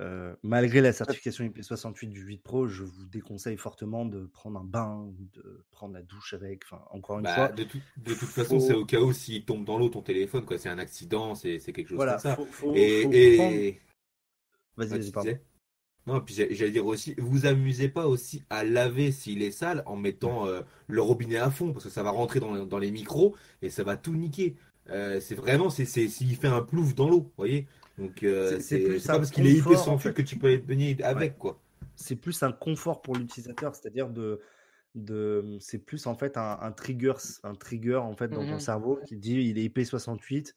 Euh, 0.00 0.34
malgré 0.42 0.80
la 0.80 0.92
certification 0.92 1.44
IP68 1.44 2.08
du 2.08 2.22
8 2.22 2.38
Pro, 2.42 2.66
je 2.66 2.82
vous 2.84 3.04
déconseille 3.06 3.56
fortement 3.58 4.04
de 4.06 4.26
prendre 4.26 4.58
un 4.58 4.64
bain, 4.64 5.12
de 5.34 5.64
prendre 5.70 5.94
la 5.94 6.02
douche 6.02 6.32
avec. 6.34 6.62
Enfin, 6.64 6.82
encore 6.90 7.18
une 7.18 7.24
Bah, 7.24 7.34
fois, 7.34 7.48
de, 7.48 7.64
tout- 7.64 7.78
de 7.98 8.14
toute 8.14 8.28
façon, 8.30 8.58
c'est 8.60 8.74
au 8.74 8.84
cas 8.86 9.00
où 9.00 9.12
s'il 9.12 9.44
tombe 9.44 9.64
dans 9.64 9.78
l'eau 9.78 9.88
ton 9.90 10.02
téléphone, 10.02 10.44
quoi. 10.44 10.58
C'est 10.58 10.68
un 10.70 10.78
accident, 10.78 11.34
c'est 11.34 11.58
c'est 11.58 11.72
quelque 11.72 11.88
chose 11.88 11.96
voilà, 11.96 12.12
comme 12.12 12.20
ça. 12.22 12.36
faut, 12.36 12.46
faut- 12.46 12.74
et, 12.74 13.36
prendre- 13.36 13.54
Vas-y, 14.76 14.88
vas-y, 15.00 15.10
pardon. 15.12 15.38
Non, 16.06 16.20
puis 16.22 16.34
j'allais 16.34 16.70
dire 16.70 16.86
aussi, 16.86 17.14
vous 17.18 17.44
amusez 17.44 17.88
pas 17.90 18.06
aussi 18.06 18.42
à 18.48 18.64
laver 18.64 19.12
s'il 19.12 19.42
est 19.42 19.50
sale 19.50 19.82
en 19.84 19.96
mettant 19.96 20.46
euh, 20.46 20.62
le 20.88 21.02
robinet 21.02 21.36
à 21.36 21.50
fond, 21.50 21.72
parce 21.72 21.84
que 21.84 21.90
ça 21.90 22.02
va 22.02 22.10
rentrer 22.10 22.40
dans, 22.40 22.64
dans 22.64 22.78
les 22.78 22.90
micros 22.90 23.36
et 23.60 23.68
ça 23.68 23.84
va 23.84 23.96
tout 23.98 24.14
niquer. 24.14 24.56
Euh, 24.88 25.20
c'est 25.20 25.34
vraiment, 25.34 25.68
c'est 25.68 25.84
c'est- 25.84 26.08
s'il 26.08 26.34
fait 26.36 26.48
un 26.48 26.62
plouf 26.62 26.94
dans 26.94 27.08
l'eau, 27.10 27.20
vous 27.20 27.32
voyez? 27.36 27.68
Donc, 28.00 28.22
euh, 28.22 28.58
C'est- 28.60 28.78
plus 28.78 29.06
pas 29.06 29.12
un 29.14 29.16
parce 29.18 29.30
qu'il 29.30 29.46
est 29.46 29.60
en 29.88 29.98
fait. 29.98 30.14
que 30.14 30.22
tu 30.22 30.38
peux 30.38 30.46
aller 30.46 30.60
te 30.60 30.66
baigner 30.66 31.00
avec, 31.04 31.36
quoi. 31.36 31.60
C'est 31.96 32.16
plus 32.16 32.42
un 32.42 32.50
confort 32.50 33.02
pour 33.02 33.14
l'utilisateur, 33.14 33.74
c'est-à-dire 33.74 34.08
de, 34.08 34.40
de, 34.94 35.58
c'est 35.60 35.78
plus 35.78 36.06
en 36.06 36.14
fait 36.14 36.38
un, 36.38 36.58
un 36.62 36.72
trigger, 36.72 37.12
un 37.42 37.54
trigger 37.54 37.96
en 37.96 38.16
fait 38.16 38.28
dans 38.28 38.44
ton 38.46 38.54
Mhm. 38.54 38.60
cerveau 38.60 38.98
qui 39.06 39.16
dit 39.16 39.34
il 39.34 39.58
est 39.58 39.64
IP68, 39.68 40.54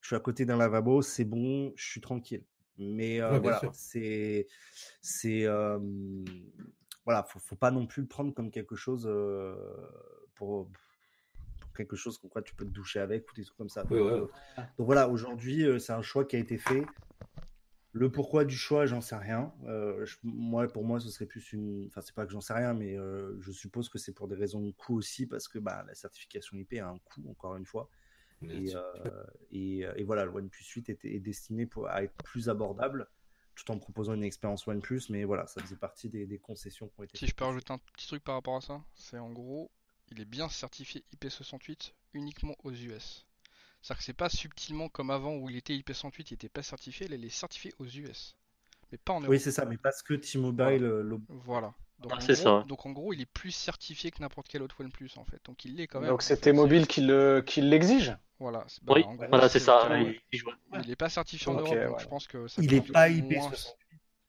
je 0.00 0.06
suis 0.06 0.16
à 0.16 0.20
côté 0.20 0.44
d'un 0.44 0.56
lavabo, 0.56 1.00
c'est 1.00 1.24
bon, 1.24 1.72
je 1.76 1.86
suis 1.88 2.00
tranquille. 2.00 2.42
Mais 2.76 3.20
euh, 3.20 3.34
Ouais, 3.34 3.38
voilà, 3.38 3.60
c'est, 3.72 4.48
c'est, 5.00 5.44
euh, 5.44 5.78
voilà, 7.04 7.22
faut, 7.22 7.38
faut 7.38 7.56
pas 7.56 7.70
non 7.70 7.86
plus 7.86 8.02
le 8.02 8.08
prendre 8.08 8.34
comme 8.34 8.50
quelque 8.50 8.74
chose 8.74 9.06
euh, 9.08 9.54
pour 10.34 10.68
quelque 11.80 11.96
chose 11.96 12.18
comme 12.18 12.30
quoi 12.30 12.42
tu 12.42 12.54
peux 12.54 12.64
te 12.64 12.70
doucher 12.70 13.00
avec 13.00 13.30
ou 13.30 13.34
des 13.34 13.44
trucs 13.44 13.56
comme 13.56 13.68
ça. 13.68 13.84
Ouais, 13.90 13.98
donc, 13.98 14.10
ouais. 14.12 14.18
donc 14.78 14.86
voilà, 14.86 15.08
aujourd'hui, 15.08 15.64
euh, 15.64 15.78
c'est 15.78 15.92
un 15.92 16.02
choix 16.02 16.24
qui 16.24 16.36
a 16.36 16.38
été 16.38 16.58
fait. 16.58 16.84
Le 17.92 18.10
pourquoi 18.10 18.44
du 18.44 18.56
choix, 18.56 18.86
j'en 18.86 19.00
sais 19.00 19.16
rien. 19.16 19.52
Euh, 19.64 20.04
je- 20.06 20.16
moi, 20.22 20.68
pour 20.68 20.84
moi, 20.84 21.00
ce 21.00 21.08
serait 21.10 21.26
plus 21.26 21.52
une. 21.52 21.86
Enfin, 21.88 22.00
c'est 22.02 22.14
pas 22.14 22.24
que 22.24 22.30
j'en 22.30 22.40
sais 22.40 22.52
rien, 22.52 22.72
mais 22.72 22.96
euh, 22.96 23.36
je 23.40 23.50
suppose 23.50 23.88
que 23.88 23.98
c'est 23.98 24.12
pour 24.12 24.28
des 24.28 24.36
raisons 24.36 24.60
de 24.60 24.70
coût 24.70 24.96
aussi, 24.96 25.26
parce 25.26 25.48
que 25.48 25.58
bah, 25.58 25.82
la 25.86 25.94
certification 25.94 26.56
IP 26.56 26.74
a 26.74 26.88
un 26.88 26.98
coût, 26.98 27.24
encore 27.28 27.56
une 27.56 27.66
fois. 27.66 27.90
Et, 28.42 28.74
euh, 28.74 29.24
et, 29.50 29.80
et 29.96 30.04
voilà, 30.04 30.24
le 30.24 30.30
OnePlus 30.30 30.64
8 30.64 30.88
était, 30.88 31.12
est 31.14 31.20
destiné 31.20 31.66
pour, 31.66 31.88
à 31.88 32.02
être 32.04 32.14
plus 32.24 32.48
abordable, 32.48 33.06
tout 33.54 33.70
en 33.70 33.78
proposant 33.78 34.14
une 34.14 34.24
expérience 34.24 34.66
OnePlus, 34.66 35.02
mais 35.10 35.24
voilà, 35.24 35.46
ça 35.46 35.60
faisait 35.60 35.76
partie 35.76 36.08
des, 36.08 36.26
des 36.26 36.38
concessions 36.38 36.88
qui 36.88 36.94
ont 37.00 37.02
été 37.02 37.18
Si 37.18 37.26
je 37.26 37.34
peux 37.34 37.44
rajouter 37.44 37.72
un 37.72 37.78
petit 37.78 38.06
truc 38.06 38.24
par 38.24 38.36
rapport 38.36 38.56
à 38.56 38.60
ça, 38.62 38.82
c'est 38.94 39.18
en 39.18 39.30
gros, 39.30 39.70
il 40.10 40.20
est 40.20 40.24
bien 40.24 40.48
certifié 40.48 41.04
IP68 41.16 41.92
uniquement 42.14 42.54
aux 42.64 42.72
US. 42.72 43.26
C'est-à-dire 43.82 43.98
que 43.98 44.04
c'est 44.04 44.12
pas 44.12 44.28
subtilement 44.28 44.88
comme 44.88 45.10
avant 45.10 45.36
où 45.36 45.48
il 45.48 45.56
était 45.56 45.74
IP68, 45.74 46.26
il 46.30 46.34
était 46.34 46.48
pas 46.48 46.62
certifié, 46.62 47.08
là 47.08 47.16
il 47.16 47.24
est 47.24 47.28
certifié 47.30 47.72
aux 47.78 47.86
US. 47.86 48.36
Mais 48.92 48.98
pas 48.98 49.12
en 49.14 49.20
Europe. 49.20 49.30
Oui, 49.30 49.40
c'est 49.40 49.52
ça, 49.52 49.64
mais 49.64 49.76
parce 49.78 50.02
que 50.02 50.14
T-Mobile, 50.14 50.84
euh, 50.84 51.02
le- 51.02 51.20
Voilà. 51.28 51.72
Donc, 52.00 52.12
Ah, 52.14 52.16
en 52.16 52.20
c'est 52.20 52.32
gros, 52.32 52.42
ça, 52.60 52.64
donc 52.66 52.86
en 52.86 52.90
gros, 52.92 53.12
il 53.12 53.20
est 53.20 53.26
plus 53.26 53.50
certifié 53.52 54.10
que 54.10 54.20
n'importe 54.22 54.48
quel 54.48 54.62
autre 54.62 54.80
OnePlus 54.82 55.10
en 55.16 55.24
fait. 55.26 55.38
Donc 55.44 55.64
il 55.66 55.76
l'est 55.76 55.86
quand 55.86 56.00
même. 56.00 56.08
Donc 56.08 56.22
c'était 56.22 56.52
mobile 56.54 56.86
qui 56.86 57.02
le- 57.02 57.42
qui 57.46 57.60
l'exige 57.60 58.16
Voilà. 58.38 58.64
c'est- 58.68 58.82
bah, 58.82 58.94
Oui, 58.96 59.02
gros, 59.02 59.16
voilà, 59.28 59.48
c'est 59.50 59.58
ça. 59.60 59.86
il- 60.00 60.88
n'est 60.88 60.96
pas 60.96 61.10
certifié 61.10 61.48
en 61.48 61.54
Europe, 61.60 61.78
donc 61.88 62.00
je 62.00 62.06
pense 62.06 62.26
que 62.26 62.48
ça 62.48 62.62
il 62.62 62.72
est 62.72 62.78
compte 62.80 62.92
pas 62.92 63.08
moins. 63.10 63.18
IP68, 63.50 63.76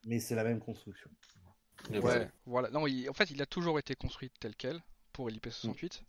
mais 0.05 0.19
c'est 0.19 0.35
la 0.35 0.43
même 0.43 0.59
construction. 0.59 1.09
Ouais, 1.89 1.99
voilà. 1.99 2.27
voilà. 2.45 2.69
Non, 2.71 2.87
il- 2.87 3.09
en 3.09 3.13
fait, 3.13 3.31
il 3.31 3.41
a 3.41 3.45
toujours 3.45 3.79
été 3.79 3.95
construit 3.95 4.29
tel 4.39 4.53
quel 4.55 4.81
pour 5.21 5.29
l'IP68. 5.29 6.03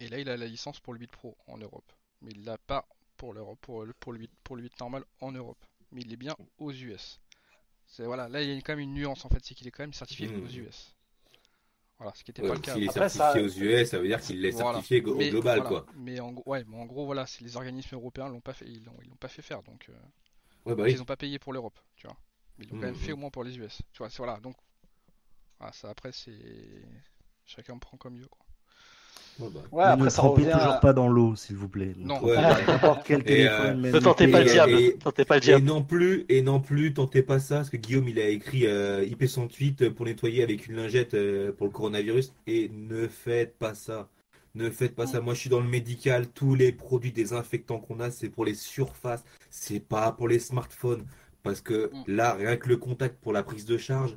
Et 0.00 0.08
là, 0.08 0.18
il 0.18 0.28
a 0.28 0.36
la 0.36 0.46
licence 0.46 0.80
pour 0.80 0.92
le 0.92 1.00
8 1.00 1.10
Pro 1.10 1.34
en 1.46 1.56
Europe. 1.56 1.90
Mais 2.20 2.30
il 2.32 2.44
l'a 2.44 2.58
pas 2.58 2.86
pour 3.16 3.32
l'Europe, 3.32 3.58
pour 3.62 3.86
le, 3.86 3.94
pour 3.94 4.12
le 4.12 4.18
8, 4.18 4.30
pour 4.44 4.56
le 4.56 4.64
8 4.64 4.78
normal 4.80 5.02
en 5.22 5.32
Europe. 5.32 5.64
Mais 5.92 6.02
il 6.02 6.12
est 6.12 6.16
bien 6.16 6.36
aux 6.58 6.72
US. 6.72 7.20
C'est 7.86 8.04
voilà, 8.04 8.28
là 8.28 8.42
il 8.42 8.52
y 8.54 8.58
a 8.58 8.60
quand 8.60 8.74
même 8.74 8.80
une 8.80 8.94
nuance 8.94 9.24
en 9.24 9.30
fait, 9.30 9.44
c'est 9.44 9.54
qu'il 9.54 9.66
est 9.68 9.70
quand 9.70 9.84
même 9.84 9.94
certifié 9.94 10.28
Mhm. 10.28 10.42
aux 10.42 10.48
US. 10.48 10.94
Voilà, 11.98 12.12
ce 12.14 12.24
qui 12.24 12.30
n'était 12.30 12.42
Ouais, 12.42 12.48
pas 12.48 12.54
le 12.54 12.60
cas. 12.60 12.72
S'il 12.72 12.82
est 12.84 12.88
Après, 12.88 13.08
certifié 13.08 13.40
ça- 13.40 13.42
aux 13.42 13.48
US, 13.48 13.90
ça 13.90 13.98
veut 13.98 14.06
dire 14.08 14.20
qu'il 14.20 14.44
est 14.44 14.52
Voilà. 14.52 14.52
certifié 14.52 15.04
au 15.04 15.14
Mais 15.16 15.26
global, 15.26 15.62
voilà. 15.62 15.70
quoi. 15.70 15.86
Mais 15.94 16.20
en, 16.20 16.32
gros- 16.32 16.44
ouais, 16.50 16.64
mais 16.68 16.76
en 16.78 16.86
gros, 16.86 17.06
voilà, 17.06 17.26
c'est 17.26 17.42
les 17.44 17.56
organismes 17.56 17.96
européens 17.96 18.28
l'ont 18.28 18.40
pas 18.40 18.54
fait, 18.54 18.66
ils 18.66 18.84
l'ont, 18.84 18.96
ils 19.02 19.08
l'ont 19.08 19.16
pas 19.16 19.28
fait 19.28 19.42
faire, 19.42 19.62
donc 19.62 19.88
euh, 19.88 19.94
Ouais, 20.66 20.74
bah 20.74 20.84
ils 20.88 21.00
oui. 21.00 21.02
ont 21.02 21.06
pas 21.06 21.16
payé 21.16 21.38
pour 21.38 21.52
l'Europe, 21.52 21.78
tu 21.96 22.06
vois. 22.06 22.16
Mais 22.58 22.64
ils 22.66 22.70
l'ont 22.70 22.76
quand 22.76 22.86
même 22.86 22.94
Mhm. 22.94 22.96
fait 22.96 23.12
au 23.12 23.16
moins 23.18 23.30
pour 23.30 23.44
les 23.44 23.58
US. 23.58 23.82
Tu 23.92 23.98
vois, 23.98 24.10
c'est 24.10 24.18
voilà, 24.18 24.40
donc 24.40 24.56
voilà, 25.58 25.72
ça 25.72 25.90
après 25.90 26.12
c'est 26.12 26.82
chacun 27.46 27.78
prend 27.78 27.96
comme 27.96 28.14
mieux 28.14 28.26
quoi. 28.28 28.40
Ouais, 29.38 29.48
bah. 29.52 29.60
Ouais, 29.70 29.84
Mais 29.84 29.90
après 29.90 30.04
ne 30.06 30.08
ça 30.08 30.16
trempez 30.22 30.42
toujours 30.44 30.56
à- 30.62 30.80
pas 30.80 30.92
dans 30.94 31.08
l'eau, 31.08 31.36
s'il 31.36 31.56
vous 31.56 31.68
plaît. 31.68 31.92
Ne 31.98 32.06
Non. 32.06 32.22
Ouais. 32.24 32.36
quel 33.04 33.20
Et, 33.20 33.24
téléphone. 33.24 33.82
Ne 33.82 33.98
tentez 33.98 34.28
pas 34.28 34.40
le 34.40 34.50
diable. 34.50 34.72
et- 34.72 34.96
Tentez 34.96 35.24
pas 35.26 35.34
le 35.36 35.42
Et 35.42 35.44
diable. 35.44 35.64
non 35.66 35.82
plus, 35.82 36.24
et 36.30 36.40
non 36.40 36.58
plus, 36.60 36.94
tentez 36.94 37.22
pas 37.22 37.38
ça, 37.38 37.56
parce 37.56 37.68
que 37.70 37.76
Guillaume, 37.76 38.08
il 38.08 38.18
a 38.18 38.28
écrit 38.28 38.66
euh, 38.66 39.04
IP108 39.04 39.90
pour 39.90 40.06
nettoyer 40.06 40.42
avec 40.42 40.66
une 40.68 40.76
lingette 40.76 41.12
euh, 41.12 41.52
pour 41.52 41.66
le 41.66 41.72
coronavirus, 41.72 42.32
et 42.46 42.70
ne 42.72 43.06
faites 43.08 43.58
pas 43.58 43.74
ça. 43.74 44.08
Ne 44.54 44.70
faites 44.70 44.94
pas 44.94 45.06
ça. 45.06 45.20
Moi, 45.20 45.34
je 45.34 45.40
suis 45.40 45.50
dans 45.50 45.60
le 45.60 45.68
médical. 45.68 46.28
Tous 46.28 46.54
les 46.54 46.72
produits 46.72 47.12
désinfectants 47.12 47.78
qu'on 47.78 48.00
a, 48.00 48.10
c'est 48.10 48.30
pour 48.30 48.46
les 48.46 48.54
surfaces. 48.54 49.22
C'est 49.50 49.80
pas 49.80 50.12
pour 50.12 50.28
les 50.28 50.38
smartphones. 50.38 51.04
Parce 51.42 51.60
que 51.60 51.90
Mm. 51.92 52.04
là, 52.08 52.32
rien 52.32 52.56
que 52.56 52.70
le 52.70 52.78
contact 52.78 53.20
pour 53.20 53.34
la 53.34 53.42
prise 53.42 53.66
de 53.66 53.76
charge, 53.76 54.16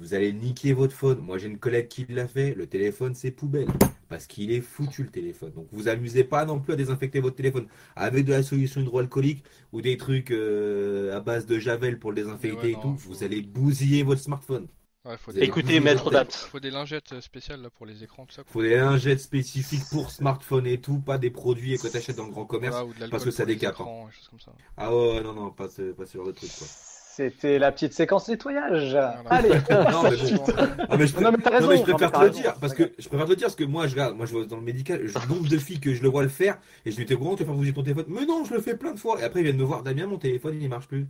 vous 0.00 0.14
allez 0.14 0.32
niquer 0.32 0.72
votre 0.72 0.94
phone. 0.94 1.18
Moi, 1.20 1.38
j'ai 1.38 1.46
une 1.48 1.58
collègue 1.58 1.88
qui 1.88 2.06
l'a 2.08 2.26
fait. 2.26 2.54
Le 2.54 2.66
téléphone, 2.66 3.14
c'est 3.14 3.30
poubelle. 3.30 3.68
Parce 4.08 4.26
qu'il 4.26 4.50
est 4.50 4.60
foutu, 4.60 5.04
le 5.04 5.10
téléphone. 5.10 5.52
Donc, 5.52 5.68
vous 5.70 5.86
amusez 5.88 6.24
pas 6.24 6.44
non 6.44 6.58
plus 6.58 6.72
à 6.72 6.76
désinfecter 6.76 7.20
votre 7.20 7.36
téléphone 7.36 7.66
avec 7.94 8.24
de 8.24 8.32
la 8.32 8.42
solution 8.42 8.80
hydroalcoolique 8.80 9.44
ou 9.72 9.80
des 9.82 9.96
trucs 9.96 10.30
euh, 10.32 11.16
à 11.16 11.20
base 11.20 11.46
de 11.46 11.58
javel 11.58 11.98
pour 11.98 12.10
le 12.10 12.16
désinfecter 12.16 12.56
ouais, 12.56 12.70
et 12.70 12.72
non, 12.74 12.80
tout. 12.80 12.96
faut- 12.96 13.10
Vous 13.10 13.22
allez 13.24 13.42
bousiller 13.42 14.02
votre 14.02 14.20
smartphone. 14.20 14.66
Ouais, 15.04 15.16
faut 15.16 15.32
des, 15.32 15.40
Écoutez, 15.40 15.80
maître 15.80 16.10
Dapt. 16.10 16.34
faut 16.34 16.60
des 16.60 16.70
lingettes 16.70 17.12
euh, 17.12 17.20
spéciales 17.22 17.62
là 17.62 17.70
pour 17.70 17.86
les 17.86 18.04
écrans 18.04 18.26
tout 18.26 18.34
ça. 18.34 18.42
quoi. 18.42 18.52
faut 18.52 18.62
des 18.62 18.76
lingettes 18.76 19.20
spécifiques 19.20 19.84
pour 19.90 20.10
smartphone 20.10 20.66
et 20.66 20.78
tout, 20.78 20.98
pas 20.98 21.16
des 21.16 21.30
produits 21.30 21.78
que 21.78 21.88
tu 21.88 21.96
achètes 21.96 22.16
dans 22.16 22.26
le 22.26 22.32
grand 22.32 22.44
commerce. 22.44 22.76
Parce 23.10 23.24
que 23.24 23.30
ça 23.30 23.46
décape, 23.46 23.74
écrans, 23.74 24.06
des 24.08 24.12
choses 24.12 24.28
comme 24.28 24.40
ça. 24.40 24.52
Ah 24.76 24.94
ouais, 24.94 25.22
non, 25.22 25.32
non, 25.32 25.50
pas 25.52 25.68
ce, 25.70 25.92
pas 25.92 26.04
ce 26.04 26.18
genre 26.18 26.26
de 26.26 26.32
truc, 26.32 26.50
quoi. 26.58 26.66
C'était 27.28 27.58
la 27.58 27.70
petite 27.70 27.92
séquence 27.92 28.28
nettoyage. 28.28 28.92
Voilà. 28.92 29.22
Allez. 29.28 29.48
Non, 29.70 30.02
mais 30.04 30.16
bon. 30.16 30.44
Ah, 30.88 30.96
mais 30.96 31.06
je, 31.06 31.20
Non, 31.20 31.32
mais 31.32 31.38
t'as 31.38 31.50
raison. 31.50 31.66
non, 31.66 31.68
mais 31.72 31.76
je 31.76 31.90
non, 31.90 31.96
préfère 31.96 32.12
te 32.12 32.18
le 32.18 32.26
raison. 32.26 32.40
dire, 32.40 32.54
parce 32.60 32.72
que 32.74 32.92
je 32.98 33.08
préfère 33.08 33.26
te 33.26 33.30
le 33.30 33.36
dire, 33.36 33.46
parce 33.46 33.56
que 33.56 33.64
moi, 33.64 33.86
je 33.86 33.92
regarde, 33.92 34.16
moi, 34.16 34.24
je 34.26 34.36
vais 34.38 34.46
dans 34.46 34.56
le 34.56 34.62
médical, 34.62 35.06
je 35.06 35.18
nombre 35.28 35.48
de 35.48 35.58
filles 35.58 35.80
que 35.80 35.92
je 35.94 36.02
le 36.02 36.08
vois 36.08 36.22
le 36.22 36.28
faire, 36.30 36.58
et 36.86 36.90
je 36.90 36.96
lui 36.96 37.04
dis, 37.04 37.14
comment 37.16 37.34
tu 37.36 37.42
vas 37.42 37.48
faire 37.48 37.54
bouger 37.54 37.72
ton 37.74 37.82
téléphone? 37.82 38.06
Mais 38.08 38.24
non, 38.26 38.44
je 38.44 38.54
le 38.54 38.60
fais 38.60 38.76
plein 38.76 38.92
de 38.92 38.98
fois. 38.98 39.20
Et 39.20 39.24
après, 39.24 39.40
ils 39.40 39.44
viennent 39.44 39.56
me 39.58 39.64
voir, 39.64 39.82
Damien, 39.82 40.06
mon 40.06 40.18
téléphone, 40.18 40.58
il 40.60 40.68
marche 40.68 40.88
plus. 40.88 41.06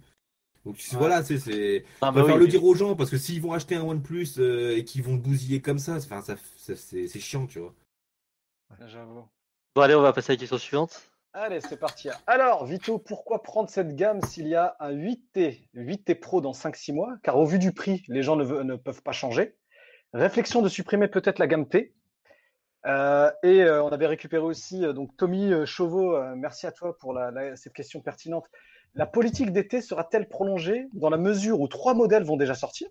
Donc, 0.66 0.74
Ouais. 0.76 0.98
voilà, 0.98 1.22
c'est, 1.22 1.38
c'est, 1.38 1.84
Ah, 2.02 2.08
Je 2.11 2.14
bah 2.14 2.20
préfère 2.20 2.34
oui, 2.34 2.38
le 2.40 2.44
oui. 2.46 2.50
dire 2.50 2.64
aux 2.64 2.74
gens, 2.74 2.94
parce 2.96 3.08
que 3.11 3.16
s'ils 3.16 3.40
vont 3.40 3.52
acheter 3.52 3.76
un 3.76 3.82
OnePlus 3.82 4.26
euh, 4.38 4.76
et 4.76 4.84
qu'ils 4.84 5.02
vont 5.02 5.12
le 5.14 5.20
bousiller 5.20 5.61
comme 5.61 5.78
ça, 5.78 5.96
enfin, 5.96 6.20
ça, 6.22 6.34
ça- 6.58 6.76
c'est, 6.76 7.06
c'est 7.08 7.20
chiant, 7.20 7.46
tu 7.46 7.61
vois. 7.61 7.72
J'avoue. 8.86 9.24
Bon, 9.74 9.82
allez, 9.82 9.94
on 9.94 10.02
va 10.02 10.12
passer 10.12 10.32
à 10.32 10.34
la 10.34 10.38
question 10.38 10.58
suivante. 10.58 11.09
Allez, 11.33 11.61
c'est 11.61 11.76
parti. 11.78 12.09
Alors, 12.26 12.66
Vito, 12.66 12.99
pourquoi 12.99 13.45
prendre 13.45 13.70
cette 13.70 13.95
gamme 13.95 14.20
s'il 14.22 14.49
y 14.49 14.57
a 14.57 14.74
un 14.81 14.91
8T, 14.91 15.68
8T 15.76 16.18
Pro 16.18 16.41
dans 16.41 16.51
5-6 16.51 16.93
mois? 16.93 17.14
Car 17.22 17.39
au 17.39 17.45
vu 17.45 17.61
du 17.61 17.70
prix, 17.70 18.03
les 18.09 18.24
gens 18.24 18.35
ne, 18.35 18.74
peuvent 18.74 19.03
pas 19.03 19.12
changer. 19.12 19.55
Réflexion 20.12 20.61
de 20.61 20.68
supprimer 20.68 21.07
peut-être 21.07 21.39
la 21.39 21.47
gamme 21.47 21.68
T. 21.68 21.95
Euh, 22.85 23.31
et 23.45 23.62
euh, 23.62 23.81
on 23.81 23.91
avait 23.91 24.09
récupéré 24.09 24.43
aussi, 24.43 24.85
euh, 24.85 24.93
donc 24.93 25.16
Tommy 25.16 25.53
Chauveau, 25.66 26.20
merci 26.35 26.66
à 26.66 26.72
toi 26.72 26.99
pour 26.99 27.16
cette 27.55 27.74
question 27.74 28.01
pertinente. 28.01 28.47
La 28.97 29.07
politique 29.07 29.53
d'été 29.53 29.83
sera-t-elle 29.83 30.28
prolongée 30.28 30.89
dans 30.95 31.11
la 31.11 31.16
mesure 31.16 31.61
où 31.61 31.68
trois 31.68 31.95
modèles 31.95 32.24
vont 32.24 32.39
déjà 32.39 32.55
sortir? 32.55 32.89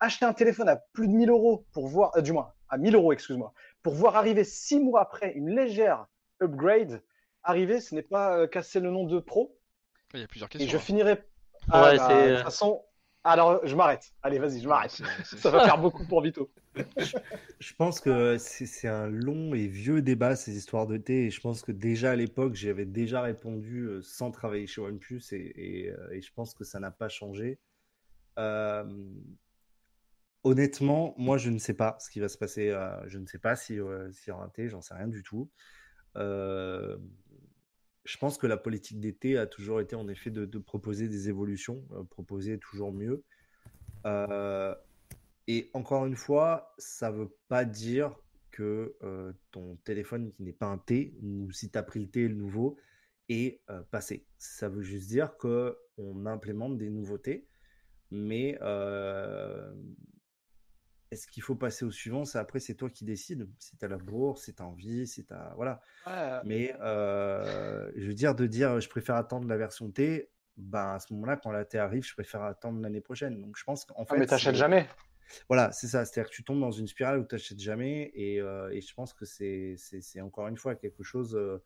Acheter 0.00 0.24
un 0.24 0.32
téléphone 0.32 0.68
à 0.68 0.82
plus 0.94 1.06
de 1.06 1.12
1000 1.12 1.30
euros 1.30 1.64
pour 1.72 1.86
voir, 1.86 2.20
du 2.22 2.32
moins 2.32 2.54
à 2.70 2.76
1000 2.76 2.96
euros, 2.96 3.12
excuse-moi, 3.12 3.52
pour 3.84 3.94
voir 3.94 4.16
arriver 4.16 4.42
six 4.42 4.80
mois 4.80 5.02
après 5.02 5.32
une 5.34 5.50
légère 5.54 6.06
upgrade 6.40 7.02
arriver, 7.42 7.80
ce 7.80 7.94
n'est 7.94 8.02
pas 8.02 8.38
euh, 8.38 8.46
casser 8.46 8.80
le 8.80 8.90
nom 8.90 9.04
de 9.04 9.18
pro. 9.20 9.58
Il 10.14 10.20
y 10.20 10.24
a 10.24 10.28
plusieurs 10.28 10.48
Et 10.58 10.58
questions. 10.58 10.70
je 10.70 10.76
hein. 10.76 10.80
finirai. 10.80 11.12
Ouais, 11.72 11.96
bah, 11.96 12.26
De 12.28 12.34
toute 12.36 12.44
façon, 12.44 12.82
alors 13.24 13.64
je 13.66 13.74
m'arrête. 13.76 14.12
Allez, 14.22 14.38
vas-y, 14.38 14.60
je 14.60 14.68
m'arrête. 14.68 15.00
Ça 15.24 15.50
va 15.50 15.64
faire 15.64 15.78
beaucoup 15.78 16.06
pour 16.06 16.22
Vito. 16.22 16.50
Je 17.60 17.74
pense 17.74 18.00
que 18.00 18.36
c'est 18.38 18.88
un 18.88 19.06
long 19.08 19.54
et 19.54 19.66
vieux 19.68 20.02
débat, 20.02 20.36
ces 20.36 20.56
histoires 20.56 20.86
de 20.86 20.96
thé. 20.96 21.26
Et 21.26 21.30
je 21.30 21.40
pense 21.40 21.62
que 21.62 21.72
déjà 21.72 22.12
à 22.12 22.16
l'époque, 22.16 22.54
j'avais 22.54 22.86
déjà 22.86 23.22
répondu 23.22 23.82
euh, 23.84 24.02
sans 24.02 24.30
travailler 24.30 24.66
chez 24.66 24.80
OnePlus. 24.80 25.22
Et, 25.32 25.84
et, 25.84 25.90
euh, 25.90 26.10
et 26.12 26.20
je 26.20 26.32
pense 26.32 26.54
que 26.54 26.64
ça 26.64 26.80
n'a 26.80 26.90
pas 26.90 27.08
changé. 27.08 27.60
Euh, 28.38 28.84
honnêtement, 30.42 31.14
moi, 31.18 31.38
je 31.38 31.50
ne 31.50 31.58
sais 31.58 31.74
pas 31.74 31.96
ce 32.00 32.10
qui 32.10 32.20
va 32.20 32.28
se 32.28 32.38
passer. 32.38 32.70
euh, 32.70 32.96
je 33.08 33.18
ne 33.18 33.26
sais 33.26 33.38
pas 33.38 33.56
si, 33.56 33.78
euh, 33.78 34.10
s'il 34.12 34.28
y 34.28 34.32
aura 34.32 34.44
un 34.44 34.48
thé, 34.48 34.68
j'en 34.68 34.80
sais 34.80 34.94
rien 34.94 35.08
du 35.08 35.22
tout. 35.22 35.50
Euh, 36.16 36.96
je 38.04 38.16
pense 38.16 38.38
que 38.38 38.46
la 38.46 38.56
politique 38.56 39.00
d'été 39.00 39.36
a 39.36 39.46
toujours 39.46 39.80
été 39.80 39.94
en 39.94 40.08
effet 40.08 40.30
de, 40.30 40.58
proposer 40.58 41.08
des 41.08 41.28
évolutions, 41.28 41.84
euh, 41.92 42.02
proposer 42.04 42.58
toujours 42.58 42.92
mieux. 42.92 43.22
Euh, 44.06 44.74
et 45.46 45.70
encore 45.72 46.06
une 46.06 46.16
fois, 46.16 46.74
ça 46.78 47.10
veut 47.10 47.30
pas 47.48 47.64
dire 47.64 48.14
que 48.50 48.96
euh, 49.02 49.32
ton 49.50 49.76
téléphone 49.84 50.32
qui 50.32 50.42
n'est 50.42 50.52
pas 50.52 50.66
un 50.66 50.78
T, 50.78 51.14
ou 51.22 51.50
si 51.52 51.70
tu 51.70 51.78
as 51.78 51.82
pris 51.82 52.00
le 52.00 52.08
T, 52.08 52.28
le 52.28 52.34
nouveau, 52.34 52.76
est 53.28 53.62
passé. 53.90 54.26
Ça 54.36 54.68
veut 54.68 54.82
juste 54.82 55.08
dire 55.08 55.36
que 55.38 55.78
on 55.96 56.26
implémente 56.26 56.76
des 56.76 56.90
nouveautés, 56.90 57.46
mais 58.10 58.58
est-ce 61.12 61.26
qu'il 61.26 61.42
faut 61.42 61.54
passer 61.54 61.84
au 61.84 61.90
suivant? 61.90 62.24
C'est 62.24 62.38
après, 62.38 62.58
c'est 62.58 62.74
toi 62.74 62.88
qui 62.88 63.04
décides. 63.04 63.46
Si 63.58 63.76
tu 63.76 63.84
as 63.84 63.88
la 63.88 63.98
bourse, 63.98 64.50
tu 64.56 64.62
as 64.62 64.66
envie, 64.66 65.06
tu 65.06 65.22
as. 65.30 65.52
Voilà. 65.56 65.82
Ouais, 66.06 66.40
Mais 66.44 66.74
euh, 66.80 67.92
je 67.94 68.06
veux 68.06 68.14
dire, 68.14 68.34
de 68.34 68.46
dire 68.46 68.80
je 68.80 68.88
préfère 68.88 69.16
attendre 69.16 69.46
la 69.46 69.58
version 69.58 69.90
T, 69.90 70.30
ben 70.56 70.94
à 70.94 70.98
ce 71.00 71.12
moment-là, 71.12 71.36
quand 71.36 71.50
la 71.50 71.66
T 71.66 71.78
arrive, 71.78 72.02
je 72.04 72.14
préfère 72.14 72.42
attendre 72.42 72.80
l'année 72.80 73.02
prochaine. 73.02 73.40
Donc 73.42 73.58
je 73.58 73.64
pense 73.64 73.84
qu'en 73.84 74.04
ah, 74.08 74.14
fait. 74.14 74.18
mais 74.20 74.26
t'achètes 74.26 74.54
c'est- 74.54 74.58
jamais. 74.60 74.88
Voilà, 75.48 75.70
c'est 75.72 75.86
ça. 75.86 76.04
C'est-à-dire 76.06 76.30
que 76.30 76.34
tu 76.34 76.44
tombes 76.44 76.60
dans 76.60 76.70
une 76.72 76.86
spirale 76.88 77.18
où 77.20 77.24
tu 77.24 77.34
n'achètes 77.34 77.60
jamais. 77.60 78.10
Et, 78.14 78.40
euh, 78.40 78.70
et 78.70 78.80
je 78.80 78.94
pense 78.94 79.12
que 79.12 79.26
c'est 79.26 79.74
c'est- 79.76 80.00
c'est 80.00 80.20
encore 80.22 80.48
une 80.48 80.56
fois 80.56 80.74
quelque 80.76 81.02
chose. 81.02 81.36
euh, 81.36 81.62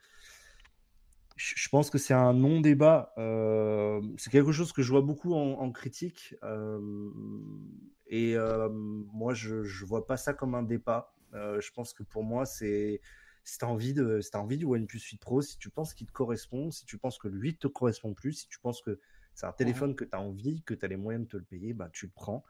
je 1.37 1.55
je 1.57 1.69
pense 1.69 1.91
que 1.91 1.99
c'est 1.99 2.15
un 2.15 2.33
non-débat. 2.35 3.13
euh, 3.19 4.01
c'est 4.19 4.31
quelque 4.31 4.53
chose 4.53 4.73
que 4.73 4.83
je 4.83 4.91
vois 4.91 5.03
beaucoup 5.03 5.35
en, 5.35 5.61
en 5.61 5.71
critique. 5.71 6.35
Et 8.09 8.37
euh, 8.37 8.69
moi, 8.71 9.35
je 9.35 9.57
ne 9.57 9.87
vois 9.87 10.07
pas 10.07 10.17
ça 10.17 10.35
comme 10.35 10.55
un 10.55 10.63
débat. 10.63 11.13
Euh, 11.35 11.61
je 11.61 11.73
pense 11.73 11.93
que 11.93 12.03
pour 12.03 12.25
moi, 12.25 12.47
c'est. 12.47 13.01
Si 13.45 13.59
tu 13.59 13.65
as, 13.65 13.69
envie 13.69 13.95
de, 13.95 14.21
si 14.21 14.31
t'as 14.33 14.41
envie 14.41 14.59
du 14.59 14.65
OnePlus 14.65 14.99
8 15.01 15.19
Pro, 15.21 15.41
si 15.41 15.57
tu 15.59 15.71
penses 15.71 15.95
qu'il 15.95 16.09
te 16.09 16.13
correspond, 16.13 16.73
si 16.73 16.85
tu 16.85 16.99
penses 16.99 17.17
que 17.19 17.29
le 17.29 17.39
8 17.39 17.59
te 17.61 17.69
correspond 17.69 18.13
plus, 18.13 18.33
si 18.33 18.49
tu 18.49 18.59
penses 18.59 18.83
que 18.83 18.99
c'est 19.35 19.47
un 19.47 19.53
téléphone 19.53 19.95
que 19.95 20.05
tu 20.05 20.17
as 20.17 20.21
envie, 20.21 20.63
que 20.63 20.75
tu 20.75 20.85
as 20.85 20.89
les 20.89 20.97
moyens 20.97 21.25
de 21.27 21.31
te 21.31 21.37
le 21.37 21.45
payer, 21.45 21.73
bah, 21.73 21.89
tu 21.93 22.07
le 22.07 22.13
prends. 22.13 22.45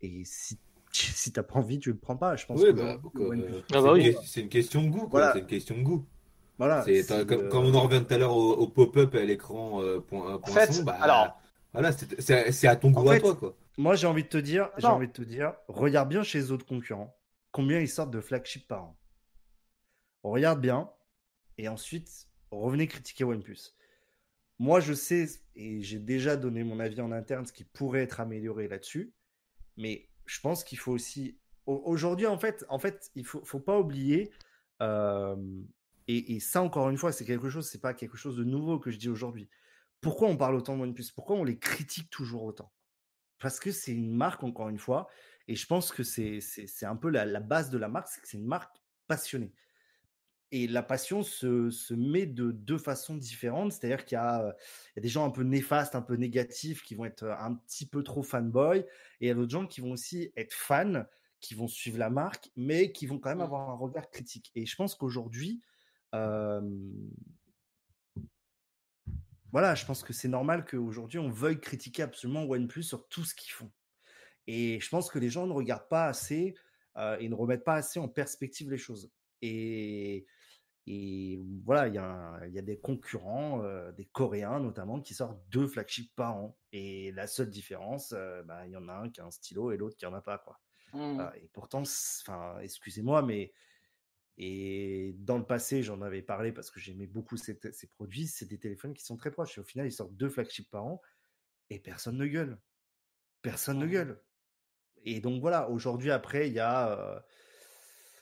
Et 0.00 0.22
si, 0.24 0.58
si 0.92 1.32
tu 1.32 1.38
n'as 1.38 1.44
pas 1.44 1.58
envie, 1.58 1.78
tu 1.78 1.90
le 1.90 1.98
prends 1.98 2.16
pas. 2.16 2.36
Je 2.36 2.46
pense 2.46 2.60
Oui, 2.60 2.72
que 2.72 2.72
bah, 2.72 2.98
euh, 3.16 3.60
Ah 3.72 3.82
bah 3.82 3.92
c'est 3.92 3.92
oui. 3.92 4.06
une 4.08 4.14
que- 4.14 4.22
c'est 4.24 4.40
une 4.40 4.48
question 4.48 4.82
de 4.84 4.88
goût, 4.88 5.00
quoi. 5.00 5.10
Voilà. 5.10 5.32
C'est 5.34 5.40
une 5.40 5.46
question 5.46 5.76
de 5.76 5.82
goût. 5.82 6.06
Voilà, 6.58 6.82
C'est 6.84 7.26
comme, 7.26 7.40
euh, 7.40 7.48
comme 7.50 7.64
on 7.66 7.74
en 7.74 7.82
revient 7.82 8.04
tout 8.06 8.14
à 8.14 8.18
l'heure 8.18 8.36
au, 8.36 8.54
au 8.54 8.66
pop-up 8.66 9.14
à 9.14 9.24
l'écran 9.24 9.80
euh, 9.82 10.00
point, 10.00 10.40
En 10.42 10.46
fait, 10.46 10.72
son, 10.72 10.82
bah, 10.82 10.96
alors, 11.00 11.40
voilà, 11.72 11.92
c'est 11.92 12.66
à 12.66 12.74
ton 12.76 12.90
goût 12.90 13.08
En 13.08 13.12
à 13.12 13.14
fait, 13.14 13.20
toi, 13.20 13.34
quoi. 13.36 13.54
Moi, 13.78 13.94
j'ai 13.96 14.06
envie 14.06 14.24
de 14.24 14.28
te 14.28 14.36
dire, 14.36 14.70
j'ai 14.76 14.90
envie 14.90 15.06
de 15.08 15.12
te 15.12 15.22
dire, 15.22 15.54
regarde 15.68 16.10
bien 16.10 16.22
chez 16.22 16.38
les 16.38 16.50
autres 16.50 16.66
concurrents 16.66 17.16
combien 17.50 17.80
ils 17.80 17.88
sortent 17.88 18.10
de 18.10 18.20
flagship 18.20 18.68
par 18.68 18.84
an. 18.84 18.98
On 20.22 20.30
regarde 20.30 20.60
bien 20.60 20.90
et 21.58 21.68
ensuite 21.68 22.28
revenez 22.50 22.88
critiquer 22.88 23.24
OnePlus. 23.24 23.74
Moi, 24.58 24.80
je 24.80 24.94
sais 24.94 25.28
et 25.56 25.82
j'ai 25.82 25.98
déjà 25.98 26.36
donné 26.36 26.64
mon 26.64 26.80
avis 26.80 27.00
en 27.00 27.12
interne 27.12 27.46
ce 27.46 27.52
qui 27.52 27.64
pourrait 27.64 28.02
être 28.02 28.20
amélioré 28.20 28.68
là-dessus, 28.68 29.12
mais 29.76 30.08
je 30.26 30.40
pense 30.40 30.64
qu'il 30.64 30.78
faut 30.78 30.92
aussi 30.92 31.38
au- 31.66 31.82
aujourd'hui 31.86 32.26
en 32.26 32.38
fait, 32.38 32.64
en 32.70 32.78
fait, 32.78 33.10
il 33.16 33.26
faut, 33.26 33.44
faut 33.44 33.60
pas 33.60 33.78
oublier 33.80 34.32
euh, 34.82 35.36
et, 36.08 36.36
et 36.36 36.40
ça 36.40 36.62
encore 36.62 36.90
une 36.90 36.98
fois, 36.98 37.12
c'est 37.12 37.26
quelque 37.26 37.50
chose, 37.50 37.68
c'est 37.68 37.80
pas 37.82 37.94
quelque 37.94 38.16
chose 38.16 38.36
de 38.36 38.44
nouveau 38.44 38.78
que 38.80 38.90
je 38.90 38.98
dis 38.98 39.08
aujourd'hui. 39.10 39.48
Pourquoi 40.00 40.28
on 40.28 40.36
parle 40.36 40.56
autant 40.56 40.76
de 40.76 40.82
OnePlus 40.82 41.12
Pourquoi 41.14 41.36
on 41.36 41.44
les 41.44 41.58
critique 41.58 42.10
toujours 42.10 42.44
autant? 42.44 42.72
Parce 43.38 43.60
que 43.60 43.70
c'est 43.72 43.92
une 43.92 44.12
marque, 44.14 44.44
encore 44.44 44.68
une 44.68 44.78
fois, 44.78 45.08
et 45.48 45.56
je 45.56 45.66
pense 45.66 45.92
que 45.92 46.02
c'est 46.02 46.40
c'est- 46.40 46.86
un 46.86 46.96
peu 46.96 47.10
la, 47.10 47.24
la 47.24 47.40
base 47.40 47.70
de 47.70 47.78
la 47.78 47.88
marque, 47.88 48.08
c'est 48.08 48.20
que 48.20 48.28
c'est 48.28 48.38
une 48.38 48.46
marque 48.46 48.76
passionnée. 49.06 49.54
Et 50.50 50.66
la 50.66 50.82
passion 50.82 51.22
se, 51.22 51.68
se 51.68 51.92
met 51.92 52.24
de 52.24 52.52
deux 52.52 52.78
façons 52.78 53.16
différentes, 53.16 53.72
c'est-à-dire 53.72 54.06
qu'il 54.06 54.16
y, 54.16 54.18
a 54.18 54.56
il 54.96 54.98
y 54.98 55.00
a 55.00 55.02
des 55.02 55.08
gens 55.10 55.26
un 55.26 55.30
peu 55.30 55.42
néfastes, 55.42 55.94
un 55.94 56.00
peu 56.02 56.14
négatifs, 56.16 56.82
qui 56.82 56.94
vont 56.94 57.04
être 57.04 57.24
un 57.26 57.54
petit 57.54 57.86
peu 57.86 58.02
trop 58.02 58.22
fanboy, 58.22 58.78
et 58.80 58.86
il 59.20 59.28
y 59.28 59.30
a 59.30 59.34
d'autres 59.34 59.50
gens 59.50 59.66
qui 59.66 59.82
vont 59.82 59.92
aussi 59.92 60.32
être 60.36 60.54
fans, 60.54 61.04
qui 61.40 61.54
vont 61.54 61.68
suivre 61.68 61.98
la 61.98 62.08
marque, 62.08 62.50
mais 62.56 62.92
qui 62.92 63.06
vont 63.06 63.18
quand 63.18 63.28
même 63.28 63.40
Mm. 63.40 63.42
avoir 63.42 63.68
un 63.70 63.74
regard 63.76 64.08
critique. 64.10 64.50
Et 64.54 64.64
je 64.64 64.74
pense 64.74 64.94
qu'aujourd'hui, 64.94 65.60
euh, 66.14 66.62
voilà, 69.52 69.74
je 69.74 69.84
pense 69.86 70.02
que 70.02 70.12
c'est 70.12 70.28
normal 70.28 70.64
qu'aujourd'hui 70.64 71.18
on 71.18 71.30
veuille 71.30 71.60
critiquer 71.60 72.02
absolument 72.02 72.44
OnePlus 72.44 72.82
sur 72.82 73.08
tout 73.08 73.24
ce 73.24 73.34
qu'ils 73.34 73.52
font. 73.52 73.70
Et 74.46 74.80
je 74.80 74.88
pense 74.88 75.10
que 75.10 75.18
les 75.18 75.28
gens 75.28 75.46
ne 75.46 75.52
regardent 75.52 75.88
pas 75.88 76.06
assez 76.06 76.54
euh, 76.96 77.16
et 77.18 77.28
ne 77.28 77.34
remettent 77.34 77.64
pas 77.64 77.74
assez 77.74 78.00
en 78.00 78.08
perspective 78.08 78.70
les 78.70 78.78
choses. 78.78 79.10
Et, 79.42 80.26
et 80.86 81.38
voilà, 81.64 81.86
il 81.88 81.94
y, 81.94 81.98
a 81.98 82.40
y 82.46 82.62
des 82.62 82.78
concurrents, 82.78 83.62
euh, 83.62 83.92
des 83.92 84.06
Coréens 84.06 84.58
notamment, 84.58 85.00
qui 85.00 85.14
sortent 85.14 85.40
deux 85.50 85.66
flagships 85.66 86.14
par 86.16 86.36
an. 86.36 86.58
Et 86.72 87.12
la 87.12 87.26
seule 87.26 87.50
différence, 87.50 88.14
euh, 88.16 88.42
bah, 88.42 88.66
il 88.66 88.72
y 88.72 88.76
en 88.76 88.88
a 88.88 88.94
un 88.94 89.10
qui 89.10 89.20
a 89.20 89.26
un 89.26 89.30
stylo 89.30 89.70
et 89.70 89.76
l'autre 89.76 89.96
qui 89.96 90.06
en 90.06 90.14
a 90.14 90.22
pas. 90.22 90.38
Quoi. 90.38 90.58
Voilà, 90.92 91.36
et 91.36 91.50
pourtant, 91.52 91.82
excusez-moi, 92.62 93.20
mais 93.20 93.52
et 94.38 95.14
dans 95.18 95.38
le 95.38 95.46
passé, 95.46 95.82
j'en 95.82 96.00
avais 96.02 96.22
parlé 96.22 96.52
parce 96.52 96.70
que 96.70 96.80
j'aimais 96.80 97.08
beaucoup 97.08 97.36
ces, 97.36 97.58
ces 97.72 97.88
produits. 97.88 98.28
C'est 98.28 98.46
des 98.46 98.58
téléphones 98.58 98.94
qui 98.94 99.04
sont 99.04 99.16
très 99.16 99.32
proches. 99.32 99.58
Et 99.58 99.60
au 99.60 99.64
final, 99.64 99.86
ils 99.86 99.92
sortent 99.92 100.16
deux 100.16 100.30
flagships 100.30 100.70
par 100.70 100.86
an 100.86 101.02
et 101.70 101.80
personne 101.80 102.18
ne 102.18 102.26
gueule. 102.26 102.60
Personne 103.42 103.78
ne 103.78 103.86
Mhm. 103.86 103.92
gueule. 103.92 104.24
Et 105.04 105.20
donc 105.20 105.40
voilà, 105.40 105.70
aujourd'hui, 105.70 106.10
après, 106.12 106.48
il 106.48 106.54
y 106.54 106.60
a. 106.60 106.90
euh, 106.98 107.20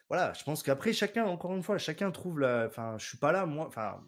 voilà, 0.09 0.33
je 0.35 0.45
pense 0.45 0.62
qu'après, 0.62 0.93
chacun, 0.93 1.25
encore 1.25 1.55
une 1.55 1.62
fois, 1.62 1.79
chacun 1.79 2.11
trouve 2.11 2.39
la. 2.41 2.67
Enfin, 2.67 2.97
je 2.99 3.07
suis 3.07 3.19
pas 3.19 3.33
là, 3.33 3.47
moi. 3.47 3.67
Enfin, 3.67 4.05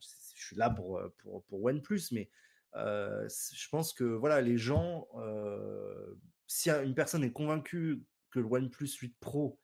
je 0.00 0.46
suis 0.46 0.56
là 0.56 0.70
pour, 0.70 1.00
pour, 1.18 1.44
pour 1.44 1.62
OnePlus, 1.64 2.00
mais 2.12 2.30
euh, 2.76 3.28
je 3.28 3.68
pense 3.68 3.92
que 3.92 4.04
voilà, 4.04 4.40
les 4.40 4.56
gens. 4.58 5.06
euh, 5.18 6.14
si 6.46 6.70
une 6.70 6.94
personne 6.94 7.24
est 7.24 7.32
convaincue 7.32 8.04
que 8.30 8.38
le 8.40 8.46
OnePlus 8.46 8.88
8 9.00 9.16
Pro 9.18 9.58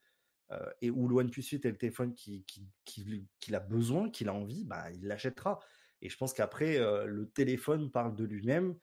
euh, 0.51 0.69
et 0.81 0.89
ou 0.89 1.07
le 1.07 1.15
OnePlus 1.15 1.43
8 1.43 1.65
est 1.65 1.71
le 1.71 1.77
téléphone 1.77 2.13
qu'il 2.13 2.43
qui, 2.43 2.67
qui, 2.85 3.27
qu'il 3.39 3.55
a 3.55 3.59
besoin, 3.59 4.09
qu'il 4.09 4.29
a 4.29 4.33
envie, 4.33 4.65
bah, 4.65 4.91
il 4.91 5.07
l'achètera. 5.07 5.59
Et 6.01 6.09
je 6.09 6.17
pense 6.17 6.33
qu'après, 6.33 6.77
euh, 6.77 7.05
le 7.05 7.29
téléphone 7.29 7.91
parle 7.91 8.15
de 8.15 8.23
lui-même. 8.23 8.75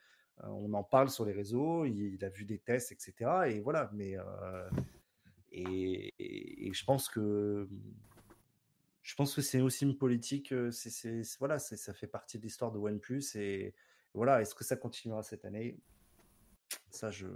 Euh, 0.45 0.49
on 0.49 0.73
en 0.75 0.85
parle 0.85 1.11
sur 1.11 1.25
les 1.25 1.33
réseaux, 1.33 1.85
il, 1.85 2.25
a 2.25 2.29
vu 2.29 2.45
des 2.45 2.59
tests, 2.59 2.93
etc. 2.93 3.49
Et 3.49 3.61
voilà, 3.61 3.91
mais 3.93 4.17
et, 5.53 6.15
et- 6.19 6.73
je 6.73 6.85
pense 6.85 7.09
que 7.09 7.69
je 9.03 9.15
pense 9.15 9.35
que 9.35 9.41
c'est 9.41 9.61
aussi 9.61 9.85
une 9.85 9.97
politique. 9.97 10.55
C'est, 10.71 11.23
voilà, 11.39 11.59
ça 11.59 11.95
fait 11.95 12.07
partie 12.07 12.39
de 12.39 12.43
l'histoire 12.43 12.71
de 12.71 12.79
OnePlus. 12.79 13.25
Et 13.37 13.75
voilà, 14.15 14.43
est-ce 14.43 14.55
que 14.55 14.65
ça 14.65 14.77
continuera 14.77 15.23
cette 15.23 15.45
année? 15.45 15.79
Ça, 16.91 17.11
je. 17.11 17.27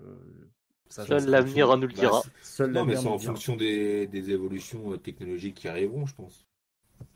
Ça, 0.88 1.06
Seul 1.06 1.24
l'avenir 1.26 1.68
rien. 1.68 1.76
nous 1.76 1.82
le 1.86 1.94
Bah, 1.94 2.00
dira. 2.00 2.22
Seul 2.42 2.70
Non, 2.72 2.84
mais 2.84 2.96
c'est 2.96 3.06
en 3.06 3.18
fonction 3.18 3.56
des, 3.56 4.06
des 4.06 4.30
évolutions 4.30 4.92
euh, 4.92 4.96
technologiques 4.98 5.56
qui 5.56 5.68
arriveront, 5.68 6.04
je 6.06 6.14
pense. 6.14 6.46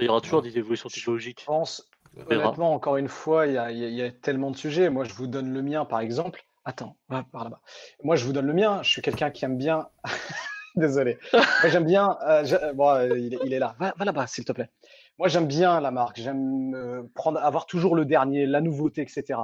Il 0.00 0.06
y 0.06 0.08
aura 0.08 0.20
toujours 0.20 0.42
Ouais. 0.42 0.50
des 0.50 0.58
évolutions 0.58 0.88
technologiques. 0.88 1.40
Je 1.40 1.46
pense, 1.46 1.88
honnêtement, 2.30 2.72
encore 2.72 2.96
une 2.96 3.08
fois, 3.08 3.46
il 3.46 3.52
y 3.54 3.58
a, 3.58 3.70
il 3.70 3.78
y 3.78 3.84
a- 3.84 3.88
il 3.88 3.94
y 3.94 4.02
a 4.02 4.10
tellement 4.10 4.50
de 4.50 4.56
sujets. 4.56 4.88
Moi, 4.90 5.04
je 5.04 5.12
vous 5.14 5.26
donne 5.26 5.52
le 5.52 5.62
mien, 5.62 5.84
par 5.84 6.00
exemple. 6.00 6.42
Attends, 6.64 6.96
va 7.08 7.22
par 7.30 7.44
là-bas. 7.44 7.60
Moi, 8.02 8.16
je 8.16 8.24
vous 8.24 8.32
donne 8.32 8.46
le 8.46 8.54
mien. 8.54 8.82
Je 8.82 8.90
suis 8.90 9.02
quelqu'un 9.02 9.30
qui 9.30 9.44
aime 9.44 9.58
bien. 9.58 9.88
Désolé. 10.76 11.18
Moi, 11.32 11.68
j'aime 11.68 11.84
bien. 11.84 12.16
euh, 12.26 12.44
je- 12.44 12.72
Bon, 12.74 12.88
euh, 12.90 13.18
il, 13.18 13.34
est- 13.34 13.38
il 13.44 13.52
est 13.52 13.58
là. 13.58 13.76
Va, 13.78 13.94
va 13.96 14.04
là-bas, 14.04 14.26
s'il 14.26 14.44
te 14.44 14.52
plaît. 14.52 14.70
Moi, 15.18 15.28
j'aime 15.28 15.46
bien 15.46 15.80
la 15.80 15.90
marque. 15.90 16.18
J'aime 16.20 16.74
euh, 16.74 17.02
prendre, 17.14 17.38
avoir 17.38 17.66
toujours 17.66 17.94
le 17.94 18.04
dernier, 18.04 18.46
la 18.46 18.60
nouveauté, 18.60 19.02
etc. 19.02 19.38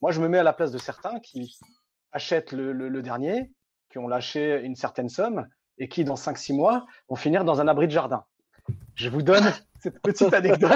Moi, 0.00 0.10
je 0.12 0.20
me 0.20 0.28
mets 0.28 0.38
à 0.38 0.42
la 0.42 0.52
place 0.52 0.72
de 0.72 0.78
certains 0.78 1.20
qui 1.20 1.56
achètent 2.12 2.52
le, 2.52 2.72
le- 2.72 2.88
le 2.88 3.02
dernier, 3.02 3.50
qui 3.90 3.98
ont 3.98 4.08
lâché 4.08 4.60
une 4.62 4.76
certaine 4.76 5.08
somme 5.08 5.46
et 5.78 5.88
qui, 5.88 6.04
dans 6.04 6.14
5-6 6.16 6.54
mois, 6.54 6.86
vont 7.08 7.16
finir 7.16 7.44
dans 7.44 7.60
un 7.60 7.68
abri 7.68 7.86
de 7.86 7.92
jardin. 7.92 8.24
Je 8.94 9.08
vous 9.08 9.22
donne 9.22 9.44
cette 9.80 10.00
petite 10.00 10.32
anecdote. 10.34 10.70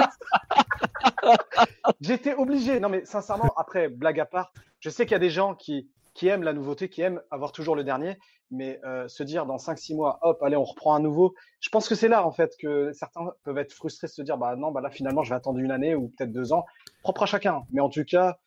J'étais 2.01 2.33
obligé. 2.33 2.79
Non, 2.79 2.89
mais 2.89 3.05
sincèrement, 3.05 3.53
après, 3.57 3.89
blague 3.89 4.19
à 4.19 4.25
part, 4.25 4.51
je 4.79 4.89
sais 4.89 5.05
qu'il 5.05 5.13
y 5.13 5.15
a 5.15 5.19
des 5.19 5.29
gens 5.29 5.55
qui, 5.55 5.89
qui 6.13 6.27
aiment 6.27 6.43
la 6.43 6.53
nouveauté, 6.53 6.89
qui 6.89 7.01
aiment 7.01 7.21
avoir 7.31 7.51
toujours 7.51 7.75
le 7.75 7.83
dernier, 7.83 8.17
mais 8.51 8.79
euh, 8.85 9.07
se 9.07 9.23
dire 9.23 9.45
dans 9.45 9.57
5-6 9.57 9.95
mois, 9.95 10.19
hop, 10.21 10.41
allez, 10.43 10.55
on 10.55 10.63
reprend 10.63 10.95
un 10.95 10.99
nouveau. 10.99 11.33
Je 11.59 11.69
pense 11.69 11.87
que 11.87 11.95
c'est 11.95 12.07
là, 12.07 12.25
en 12.25 12.31
fait, 12.31 12.51
que 12.59 12.91
certains 12.93 13.31
peuvent 13.43 13.57
être 13.57 13.73
frustrés, 13.73 14.07
se 14.07 14.21
dire, 14.21 14.37
bah 14.37 14.55
non, 14.55 14.71
bah 14.71 14.81
là, 14.81 14.89
finalement, 14.89 15.23
je 15.23 15.29
vais 15.29 15.35
attendre 15.35 15.59
une 15.59 15.71
année 15.71 15.95
ou 15.95 16.09
peut-être 16.09 16.31
deux 16.31 16.53
ans. 16.53 16.65
Propre 17.03 17.23
à 17.23 17.25
chacun. 17.25 17.63
Mais 17.71 17.81
en 17.81 17.89
tout 17.89 18.03
cas, 18.05 18.37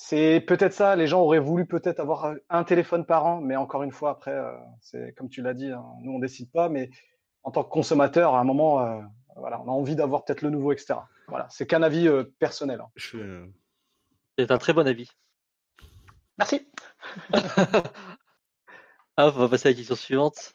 c'est 0.00 0.40
peut-être 0.40 0.72
ça. 0.72 0.94
Les 0.94 1.08
gens 1.08 1.20
auraient 1.22 1.40
voulu 1.40 1.66
peut-être 1.66 1.98
avoir 1.98 2.32
un 2.48 2.62
téléphone 2.62 3.04
par 3.04 3.26
an, 3.26 3.40
mais 3.40 3.56
encore 3.56 3.82
une 3.82 3.90
fois, 3.90 4.10
après, 4.10 4.30
euh, 4.30 4.52
c'est 4.80 5.12
comme 5.16 5.28
tu 5.28 5.42
l'as 5.42 5.54
dit, 5.54 5.72
hein, 5.72 5.84
nous, 6.02 6.12
on 6.12 6.20
décide 6.20 6.52
pas, 6.52 6.68
mais 6.68 6.88
en 7.42 7.50
tant 7.50 7.64
que 7.64 7.68
consommateur, 7.68 8.36
à 8.36 8.38
un 8.38 8.44
moment, 8.44 8.80
euh, 8.80 9.00
voilà, 9.34 9.60
on 9.60 9.64
a 9.68 9.72
envie 9.72 9.96
d'avoir 9.96 10.24
peut-être 10.24 10.42
le 10.42 10.50
nouveau, 10.50 10.70
etc. 10.70 10.94
Voilà, 11.26 11.48
c'est 11.50 11.66
qu'un 11.66 11.82
avis 11.82 12.06
euh, 12.06 12.22
personnel. 12.38 12.80
hein. 12.80 12.88
Je- 12.94 13.44
C'est 14.38 14.52
un 14.52 14.58
très 14.58 14.72
bon 14.72 14.86
avis. 14.86 15.10
Merci. 16.38 16.68
Ah, 19.20 19.26
on 19.26 19.30
va 19.30 19.48
passer 19.48 19.66
à 19.66 19.72
la 19.72 19.76
question 19.76 19.96
suivante. 19.96 20.54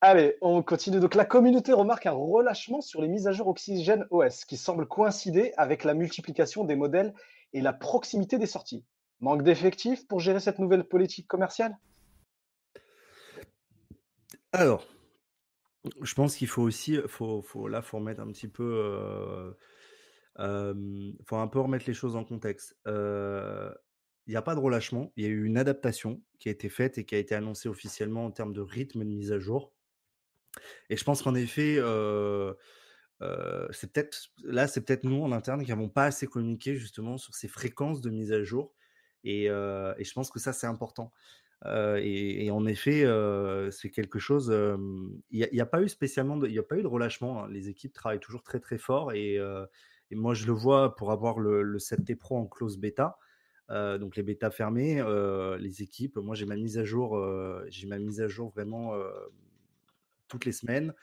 Allez, 0.00 0.36
on 0.40 0.64
continue. 0.64 0.98
Donc, 0.98 1.14
la 1.14 1.24
communauté 1.24 1.72
remarque 1.72 2.06
un 2.06 2.10
relâchement 2.10 2.80
sur 2.80 3.00
les 3.02 3.06
mises 3.06 3.28
à 3.28 3.32
jour 3.32 3.46
Oxygène 3.46 4.04
OS 4.10 4.44
qui 4.44 4.56
semble 4.56 4.88
coïncider 4.88 5.52
avec 5.56 5.84
la 5.84 5.94
multiplication 5.94 6.64
des 6.64 6.74
modèles 6.74 7.14
et 7.52 7.60
la 7.60 7.72
proximité 7.72 8.38
des 8.38 8.46
sorties. 8.46 8.84
Manque 9.20 9.42
d'effectifs 9.42 10.06
pour 10.06 10.20
gérer 10.20 10.40
cette 10.40 10.58
nouvelle 10.58 10.84
politique 10.84 11.26
commerciale? 11.26 11.76
Alors, 14.52 14.86
je 16.02 16.14
pense 16.14 16.36
qu'il 16.36 16.48
faut 16.48 16.62
aussi, 16.62 16.98
faut, 17.06 17.42
faut, 17.42 17.68
là, 17.68 17.82
faut 17.82 17.98
remettre 17.98 18.20
un 18.20 18.28
petit 18.28 18.48
peu, 18.48 18.82
euh, 18.84 19.52
euh, 20.38 21.12
faut 21.26 21.36
un 21.36 21.48
peu 21.48 21.60
remettre 21.60 21.84
les 21.86 21.94
choses 21.94 22.16
en 22.16 22.24
contexte. 22.24 22.76
Euh, 22.86 23.72
il 24.26 24.30
n'y 24.30 24.36
a 24.36 24.42
pas 24.42 24.54
de 24.54 24.60
relâchement, 24.60 25.12
il 25.16 25.24
y 25.24 25.26
a 25.26 25.30
eu 25.30 25.44
une 25.44 25.58
adaptation 25.58 26.22
qui 26.38 26.48
a 26.48 26.52
été 26.52 26.68
faite 26.68 26.98
et 26.98 27.04
qui 27.04 27.14
a 27.14 27.18
été 27.18 27.34
annoncée 27.34 27.68
officiellement 27.68 28.24
en 28.24 28.30
termes 28.30 28.52
de 28.52 28.60
rythme 28.60 29.00
de 29.00 29.10
mise 29.10 29.32
à 29.32 29.38
jour. 29.38 29.72
Et 30.88 30.96
je 30.96 31.04
pense 31.04 31.22
qu'en 31.22 31.34
effet, 31.34 31.78
c'est 33.70 33.92
peut-être 33.92 34.30
là, 34.44 34.66
c'est 34.66 34.80
peut-être 34.80 35.04
nous 35.04 35.22
en 35.22 35.32
interne 35.32 35.62
qui 35.62 35.70
n'avons 35.70 35.88
pas 35.88 36.04
assez 36.04 36.26
communiqué 36.26 36.76
justement 36.76 37.18
sur 37.18 37.34
ces 37.34 37.48
fréquences 37.48 38.00
de 38.00 38.10
mise 38.10 38.32
à 38.32 38.42
jour. 38.42 38.74
Et, 39.24 39.46
je 39.46 40.12
pense 40.12 40.30
que 40.30 40.38
ça, 40.38 40.52
c'est 40.52 40.66
important. 40.66 41.12
Et, 41.66 42.50
en 42.50 42.66
effet, 42.66 43.04
c'est 43.72 43.90
quelque 43.90 44.18
chose. 44.18 44.52
Il 45.30 45.48
n'y 45.52 45.60
a, 45.60 45.66
pas 45.66 45.82
eu 45.82 45.88
spécialement, 45.88 46.42
il 46.44 46.52
n'y 46.52 46.58
a 46.58 46.62
pas 46.62 46.76
eu 46.76 46.82
de 46.82 46.88
relâchement. 46.88 47.44
Hein. 47.44 47.48
Les 47.50 47.68
équipes 47.68 47.92
travaillent 47.92 48.20
toujours 48.20 48.42
très 48.42 48.60
très 48.60 48.78
fort 48.78 49.12
et, 49.12 49.38
moi 50.12 50.34
je 50.34 50.44
le 50.46 50.52
vois 50.52 50.96
pour 50.96 51.12
avoir 51.12 51.38
le, 51.38 51.62
le 51.62 51.78
7T 51.78 52.16
Pro 52.16 52.36
en 52.36 52.46
close 52.46 52.78
bêta. 52.78 53.18
Donc 53.70 54.16
les 54.16 54.22
bêtas 54.22 54.50
fermés, 54.50 55.00
euh, 55.00 55.56
les 55.58 55.82
équipes. 55.82 56.16
Moi, 56.16 56.34
j'ai 56.34 56.46
ma 56.46 56.56
mise 56.56 56.78
à 56.78 56.84
jour, 56.84 57.22
j'ai 57.68 57.86
ma 57.86 57.98
mise 57.98 58.20
à 58.20 58.28
jour 58.28 58.50
vraiment 58.50 58.94
toutes 60.28 60.44
les 60.44 60.52
semaines. 60.52 60.94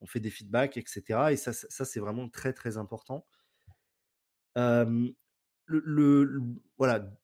On 0.00 0.06
fait 0.06 0.20
des 0.20 0.30
feedbacks, 0.30 0.76
etc. 0.76 1.30
Et 1.30 1.36
ça, 1.36 1.52
ça 1.52 1.84
c'est 1.84 2.00
vraiment 2.00 2.28
très 2.28 2.52
très 2.52 2.76
important. 2.76 3.26
Le, 4.56 6.40
voilà, 6.78 7.16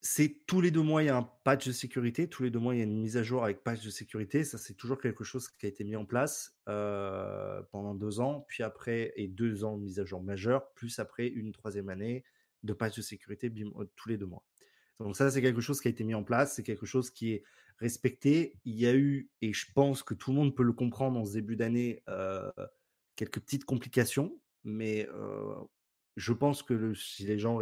c'est 0.00 0.42
tous 0.46 0.60
les 0.60 0.70
deux 0.70 0.82
mois 0.82 1.02
il 1.02 1.06
y 1.06 1.08
a 1.08 1.16
un 1.16 1.30
patch 1.44 1.66
de 1.66 1.72
sécurité, 1.72 2.28
tous 2.28 2.42
les 2.42 2.50
deux 2.50 2.58
mois 2.58 2.74
il 2.74 2.78
y 2.78 2.80
a 2.80 2.84
une 2.84 3.00
mise 3.00 3.16
à 3.16 3.22
jour 3.22 3.44
avec 3.44 3.62
patch 3.62 3.84
de 3.84 3.90
sécurité. 3.90 4.44
Ça 4.44 4.58
c'est 4.58 4.74
toujours 4.74 5.00
quelque 5.00 5.24
chose 5.24 5.48
qui 5.48 5.66
a 5.66 5.68
été 5.68 5.84
mis 5.84 5.96
en 5.96 6.04
place 6.04 6.58
pendant 6.64 7.94
deux 7.94 8.20
ans, 8.20 8.44
puis 8.48 8.62
après 8.62 9.12
et 9.16 9.28
deux 9.28 9.64
ans 9.64 9.76
de 9.76 9.82
mise 9.82 10.00
à 10.00 10.04
jour 10.04 10.22
majeure, 10.22 10.72
plus 10.74 10.98
après 10.98 11.26
une 11.26 11.52
troisième 11.52 11.88
année 11.88 12.24
de 12.62 12.72
patch 12.72 12.96
de 12.96 13.02
sécurité 13.02 13.52
tous 13.94 14.08
les 14.08 14.16
deux 14.16 14.26
mois. 14.26 14.44
Donc 14.98 15.14
ça, 15.16 15.30
c'est 15.30 15.42
quelque 15.42 15.60
chose 15.60 15.80
qui 15.80 15.88
a 15.88 15.90
été 15.90 16.04
mis 16.04 16.14
en 16.14 16.24
place, 16.24 16.54
c'est 16.54 16.62
quelque 16.62 16.86
chose 16.86 17.10
qui 17.10 17.32
est 17.32 17.44
respecté. 17.78 18.54
Il 18.64 18.74
y 18.74 18.86
a 18.86 18.94
eu, 18.94 19.30
et 19.42 19.52
je 19.52 19.66
pense 19.74 20.02
que 20.02 20.14
tout 20.14 20.30
le 20.30 20.36
monde 20.36 20.54
peut 20.54 20.62
le 20.62 20.72
comprendre 20.72 21.18
en 21.18 21.24
ce 21.24 21.32
début 21.32 21.56
d'année, 21.56 22.02
euh, 22.08 22.50
quelques 23.16 23.40
petites 23.40 23.64
complications, 23.64 24.38
mais 24.64 25.08
euh, 25.14 25.54
je 26.16 26.32
pense 26.32 26.62
que 26.62 26.94
si 26.94 27.24
les 27.24 27.38
gens, 27.38 27.60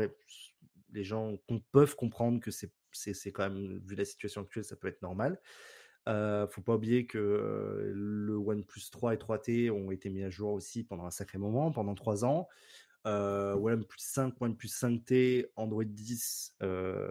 les 0.93 1.05
gens 1.05 1.37
peuvent 1.73 1.97
comprendre 1.97 2.41
que 2.41 2.51
c'est, 2.51 2.73
c'est, 2.93 3.33
quand 3.33 3.49
même, 3.49 3.81
vu 3.85 3.97
la 3.97 4.05
situation 4.05 4.43
actuelle, 4.43 4.65
ça 4.65 4.77
peut 4.77 4.89
être 4.89 5.03
normal. 5.03 5.41
Euh, 6.07 6.47
faut 6.49 6.61
pas 6.61 6.75
oublier 6.75 7.07
que 7.07 7.93
le 7.95 8.37
OnePlus 8.37 8.91
3 8.91 9.15
et 9.15 9.17
3T 9.17 9.71
ont 9.71 9.91
été 9.91 10.11
mis 10.11 10.23
à 10.23 10.31
jour 10.31 10.53
aussi 10.53 10.85
pendant 10.85 11.07
un 11.07 11.11
sacré 11.11 11.39
moment, 11.39 11.73
pendant 11.73 11.95
trois 11.95 12.25
ans. 12.25 12.49
Euh, 13.07 13.55
OnePlus 13.55 13.99
5, 13.99 14.41
OnePlus 14.41 14.69
5T, 14.69 15.51
Android 15.57 15.85
10, 15.85 16.57
euh, 16.63 17.11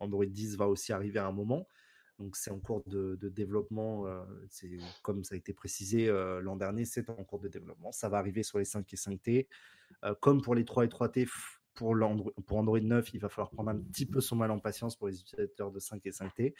Android 0.00 0.24
10 0.24 0.56
va 0.56 0.68
aussi 0.68 0.92
arriver 0.92 1.18
à 1.18 1.26
un 1.26 1.32
moment. 1.32 1.68
Donc 2.18 2.36
c'est 2.36 2.50
en 2.50 2.60
cours 2.60 2.82
de, 2.86 3.16
développement, 3.28 4.06
euh, 4.06 4.24
c'est 4.48 4.70
comme 5.02 5.24
ça 5.24 5.34
a 5.34 5.38
été 5.38 5.52
précisé 5.52 6.08
euh, 6.08 6.40
l'an 6.40 6.56
dernier, 6.56 6.84
c'est 6.84 7.10
en 7.10 7.24
cours 7.24 7.40
de 7.40 7.48
développement. 7.48 7.90
Ça 7.92 8.08
va 8.08 8.18
arriver 8.18 8.42
sur 8.42 8.58
les 8.58 8.64
5 8.64 8.92
et 8.92 8.96
5T. 8.96 9.48
comme 10.20 10.40
pour 10.40 10.54
les 10.54 10.64
3 10.64 10.84
et 10.84 10.88
3T, 10.88 11.28
pour, 11.74 11.96
pour 12.46 12.58
Android 12.58 12.80
9, 12.80 13.14
il 13.14 13.20
va 13.20 13.28
falloir 13.28 13.50
prendre 13.50 13.70
un 13.70 13.78
petit 13.78 14.06
peu 14.06 14.20
son 14.20 14.36
mal 14.36 14.50
en 14.52 14.60
patience 14.60 14.96
pour 14.96 15.08
les 15.08 15.20
utilisateurs 15.20 15.72
de 15.72 15.80
5 15.80 16.06
et 16.06 16.10
5T. 16.10 16.54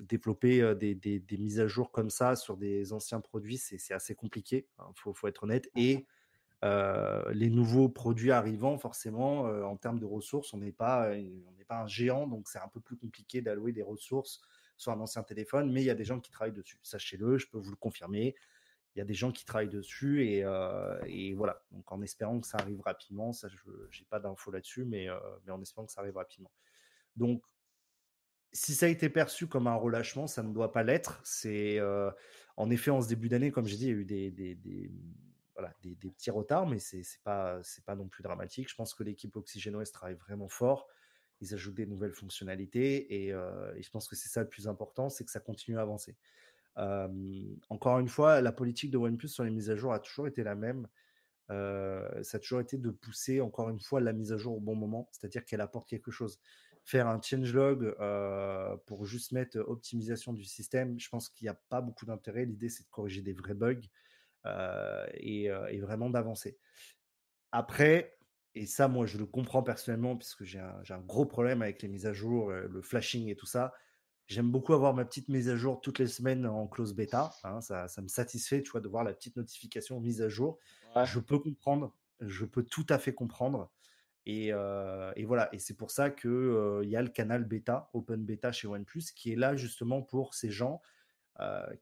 développer 0.00 0.74
des, 0.74 1.22
mises 1.38 1.60
à 1.60 1.66
jour 1.66 1.92
comme 1.92 2.08
ça 2.08 2.34
sur 2.34 2.56
des 2.56 2.94
anciens 2.94 3.20
produits, 3.20 3.58
c'est 3.58 3.92
assez 3.92 4.14
compliqué, 4.14 4.66
il 4.78 4.82
hein, 4.82 4.92
faut, 4.96 5.12
faut, 5.12 5.28
être 5.28 5.44
honnête. 5.44 5.68
Et 5.76 6.06
euh, 6.64 7.22
les 7.32 7.50
nouveaux 7.50 7.88
produits 7.88 8.30
arrivant, 8.30 8.78
forcément, 8.78 9.48
euh, 9.48 9.64
en 9.64 9.76
termes 9.76 9.98
de 9.98 10.06
ressources, 10.06 10.54
on 10.54 10.58
n'est 10.58 10.72
pas, 10.72 11.10
on 11.10 11.52
n'est 11.58 11.64
pas 11.66 11.80
un 11.80 11.88
géant, 11.88 12.28
donc 12.28 12.48
c'est 12.48 12.60
un 12.60 12.68
peu 12.68 12.80
plus 12.80 12.96
compliqué 12.96 13.42
d'allouer 13.42 13.72
des 13.72 13.82
ressources 13.82 14.40
sur 14.76 14.92
un 14.92 15.00
ancien 15.00 15.24
téléphone, 15.24 15.72
mais 15.72 15.82
il 15.82 15.86
y 15.86 15.90
a 15.90 15.94
des 15.94 16.04
gens 16.04 16.20
qui 16.20 16.30
travaillent 16.30 16.52
dessus. 16.52 16.78
Sachez-le, 16.82 17.36
je 17.38 17.48
peux 17.48 17.58
vous 17.58 17.70
le 17.70 17.76
confirmer. 17.76 18.36
Il 18.94 18.98
y 18.98 19.02
a 19.02 19.04
des 19.04 19.14
gens 19.14 19.32
qui 19.32 19.44
travaillent 19.44 19.68
dessus 19.68 20.24
et, 20.28 20.44
euh, 20.44 21.00
et 21.06 21.34
voilà. 21.34 21.62
Donc 21.72 21.90
en 21.90 22.00
espérant 22.02 22.40
que 22.40 22.46
ça 22.46 22.58
arrive 22.58 22.80
rapidement, 22.82 23.32
ça, 23.32 23.48
je 23.48 23.56
n'ai 24.00 24.06
pas 24.08 24.20
d'infos 24.20 24.50
là-dessus, 24.52 24.84
mais, 24.84 25.08
mais 25.44 25.52
en 25.52 25.60
espérant 25.62 25.86
que 25.86 25.92
ça 25.92 26.02
arrive 26.02 26.16
rapidement. 26.16 26.52
Donc 27.16 27.42
si 28.52 28.74
ça 28.74 28.86
a 28.86 28.88
été 28.90 29.08
perçu 29.08 29.46
comme 29.46 29.66
un 29.66 29.74
relâchement, 29.74 30.26
ça 30.26 30.42
ne 30.42 30.52
doit 30.52 30.72
pas 30.72 30.82
l'être. 30.82 31.20
C'est 31.24 31.80
en 32.56 32.70
effet 32.70 32.90
en 32.90 33.00
ce 33.00 33.08
début 33.08 33.28
d'année, 33.28 33.50
comme 33.50 33.66
j'ai 33.66 33.76
dit, 33.76 33.86
il 33.86 33.88
y 33.88 33.92
a 33.92 33.96
eu 33.96 34.04
des, 34.04 34.30
des 34.30 34.90
voilà, 35.54 35.74
des, 35.82 35.94
petits 35.94 36.30
retards, 36.30 36.66
mais 36.66 36.78
c'est 36.78 37.04
pas, 37.24 37.60
pas 37.84 37.94
non 37.94 38.08
plus 38.08 38.22
dramatique. 38.22 38.68
Je 38.68 38.74
pense 38.74 38.94
que 38.94 39.02
l'équipe 39.02 39.34
OxygenOS 39.36 39.86
travaille 39.92 40.16
vraiment 40.16 40.48
fort. 40.48 40.88
Ils 41.40 41.54
ajoutent 41.54 41.74
des 41.74 41.86
nouvelles 41.86 42.12
fonctionnalités 42.12 43.24
et, 43.24 43.32
euh, 43.32 43.74
je 43.80 43.90
pense 43.90 44.08
que 44.08 44.16
c'est 44.16 44.28
ça 44.28 44.42
le 44.42 44.48
plus 44.48 44.68
important, 44.68 45.08
c'est 45.10 45.24
que 45.24 45.30
ça 45.30 45.40
continue 45.40 45.78
à 45.78 45.82
avancer. 45.82 46.16
encore 47.68 47.98
une 47.98 48.08
fois, 48.08 48.40
la 48.40 48.52
politique 48.52 48.90
de 48.90 48.98
OnePlus 48.98 49.28
sur 49.28 49.44
les 49.44 49.50
mises 49.50 49.70
à 49.70 49.76
jour 49.76 49.92
a 49.92 50.00
toujours 50.00 50.26
été 50.26 50.42
la 50.42 50.54
même. 50.54 50.88
Euh, 51.50 52.22
ça 52.22 52.36
a 52.36 52.40
toujours 52.40 52.60
été 52.60 52.78
de 52.78 52.90
pousser 52.90 53.40
encore 53.40 53.68
une 53.68 53.80
fois 53.80 54.00
la 54.00 54.12
mise 54.12 54.32
à 54.32 54.36
jour 54.36 54.56
au 54.56 54.60
bon 54.60 54.74
moment, 54.74 55.08
c'est-à-dire 55.12 55.44
qu'elle 55.44 55.60
apporte 55.60 55.88
quelque 55.88 56.10
chose. 56.10 56.38
Faire 56.84 57.06
un 57.06 57.20
changelog 57.20 57.94
euh, 58.00 58.76
pour 58.86 59.04
juste 59.04 59.32
mettre 59.32 59.58
optimisation 59.58 60.32
du 60.32 60.44
système, 60.44 60.98
je 60.98 61.08
pense 61.08 61.28
qu'il 61.28 61.44
n'y 61.44 61.50
a 61.50 61.60
pas 61.68 61.80
beaucoup 61.80 62.06
d'intérêt. 62.06 62.44
L'idée, 62.44 62.68
c'est 62.68 62.84
de 62.84 62.88
corriger 62.88 63.22
des 63.22 63.32
vrais 63.32 63.54
bugs. 63.54 63.82
Euh, 64.46 65.06
euh, 65.24 65.66
et, 65.68 65.80
vraiment 65.80 66.10
d'avancer. 66.10 66.58
Après, 67.52 68.16
et 68.54 68.66
ça, 68.66 68.88
moi, 68.88 69.06
je 69.06 69.18
le 69.18 69.26
comprends 69.26 69.62
personnellement, 69.62 70.16
puisque 70.16 70.44
j'ai 70.44 70.58
un, 70.58 70.82
un, 70.88 71.00
gros 71.00 71.26
problème 71.26 71.62
avec 71.62 71.82
les 71.82 71.88
mises 71.88 72.06
à 72.06 72.12
jour, 72.12 72.50
euh, 72.50 72.68
le 72.68 72.82
flashing 72.82 73.28
et 73.28 73.36
tout 73.36 73.46
ça. 73.46 73.72
J'aime 74.26 74.50
beaucoup 74.50 74.72
avoir 74.72 74.94
ma 74.94 75.04
petite 75.04 75.28
mise 75.28 75.48
à 75.48 75.56
jour 75.56 75.80
toutes 75.80 75.98
les 75.98 76.06
semaines 76.06 76.46
en 76.46 76.66
close 76.66 76.94
bêta. 76.94 77.30
Hein, 77.44 77.60
ça, 77.60 77.88
ça, 77.88 78.02
me 78.02 78.08
satisfait, 78.08 78.62
tu 78.62 78.70
vois, 78.70 78.80
de 78.80 78.88
voir 78.88 79.04
la 79.04 79.12
petite 79.12 79.36
notification 79.36 80.00
mise 80.00 80.22
à 80.22 80.28
jour. 80.28 80.58
Je 81.04 81.18
peux 81.18 81.38
comprendre, 81.38 81.94
je 82.20 82.44
peux 82.44 82.62
tout 82.62 82.86
à 82.88 82.98
fait 82.98 83.14
comprendre. 83.14 83.70
Et, 84.24 84.48
et 84.48 85.24
voilà, 85.24 85.48
et 85.52 85.58
c'est 85.58 85.76
pour 85.76 85.90
ça 85.90 86.10
qu'il 86.10 86.80
il 86.84 86.88
y 86.88 86.96
a 86.96 87.02
le 87.02 87.08
canal 87.08 87.44
bêta, 87.44 87.90
open 87.92 88.24
bêta 88.24 88.52
chez 88.52 88.68
OnePlus, 88.68 89.12
qui 89.14 89.32
est 89.32 89.36
là 89.36 89.56
justement 89.56 90.02
pour 90.02 90.34
ces 90.34 90.50
gens 90.50 90.80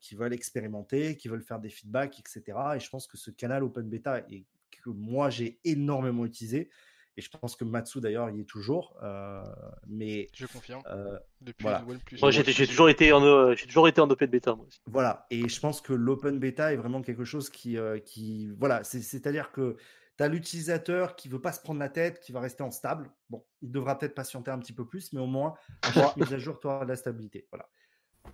qui 0.01 0.14
veulent 0.14 0.32
expérimenter, 0.32 1.16
qui 1.16 1.28
veulent 1.28 1.42
faire 1.42 1.59
des 1.59 1.70
feedbacks, 1.70 2.18
etc. 2.18 2.42
Et 2.76 2.80
je 2.80 2.88
pense 2.88 3.07
que 3.07 3.16
ce 3.16 3.30
canal 3.30 3.62
Open 3.62 3.88
Beta, 3.88 4.24
et 4.30 4.46
que 4.70 4.90
moi 4.90 5.28
j'ai 5.28 5.59
énormément 5.64 6.24
utilisé, 6.24 6.70
et 7.16 7.22
je 7.22 7.30
pense 7.30 7.57
que 7.57 7.64
Matsu 7.64 8.01
d'ailleurs 8.01 8.30
y 8.30 8.40
est 8.40 8.44
toujours. 8.44 8.96
Euh, 9.03 9.42
mais 9.86 10.28
je 10.32 10.46
confirme. 10.46 10.82
Euh, 10.86 11.18
Depuis 11.40 11.64
voilà. 11.64 11.84
Moi 12.20 12.30
j'ai 12.30 12.66
toujours 12.66 12.88
été 12.88 13.12
en 13.12 13.55
j'ai 13.55 13.66
toujours 13.66 13.88
été 13.88 14.01
en 14.01 14.09
open 14.09 14.30
beta 14.30 14.55
moi 14.55 14.64
aussi. 14.66 14.80
Voilà. 14.86 15.26
Et 15.30 15.48
je 15.48 15.61
pense 15.61 15.80
que 15.80 15.92
l'open 15.92 16.38
beta 16.38 16.72
est 16.72 16.76
vraiment 16.76 17.03
quelque 17.03 17.24
chose 17.24 17.51
qui 17.51 17.76
qui 18.05 18.48
voilà 18.59 18.84
c'est 18.84 19.26
à 19.26 19.32
dire 19.32 19.53
que 19.53 19.76
tu 20.16 20.24
as 20.24 20.28
l'utilisateur 20.28 21.16
qui 21.16 21.28
veut 21.28 21.40
pas 21.40 21.53
se 21.53 21.61
prendre 21.61 21.80
la 21.80 21.88
tête, 21.88 22.20
qui 22.20 22.32
va 22.32 22.40
rester 22.40 22.62
en 22.62 22.70
stable. 22.70 23.11
Bon, 23.28 23.44
il 23.61 23.70
devra 23.70 23.98
peut-être 23.98 24.14
patienter 24.14 24.51
un 24.51 24.59
petit 24.59 24.72
peu 24.72 24.86
plus, 24.86 25.12
mais 25.12 25.20
au 25.20 25.26
moins 25.26 25.55
à 25.82 25.92
chaque 25.92 26.16
mise 26.16 26.32
à 26.32 26.38
jour 26.38 26.59
tu 26.61 26.68
auras 26.68 26.84
de 26.84 26.90
la 26.90 26.96
stabilité. 26.96 27.46
Voilà. 27.51 27.68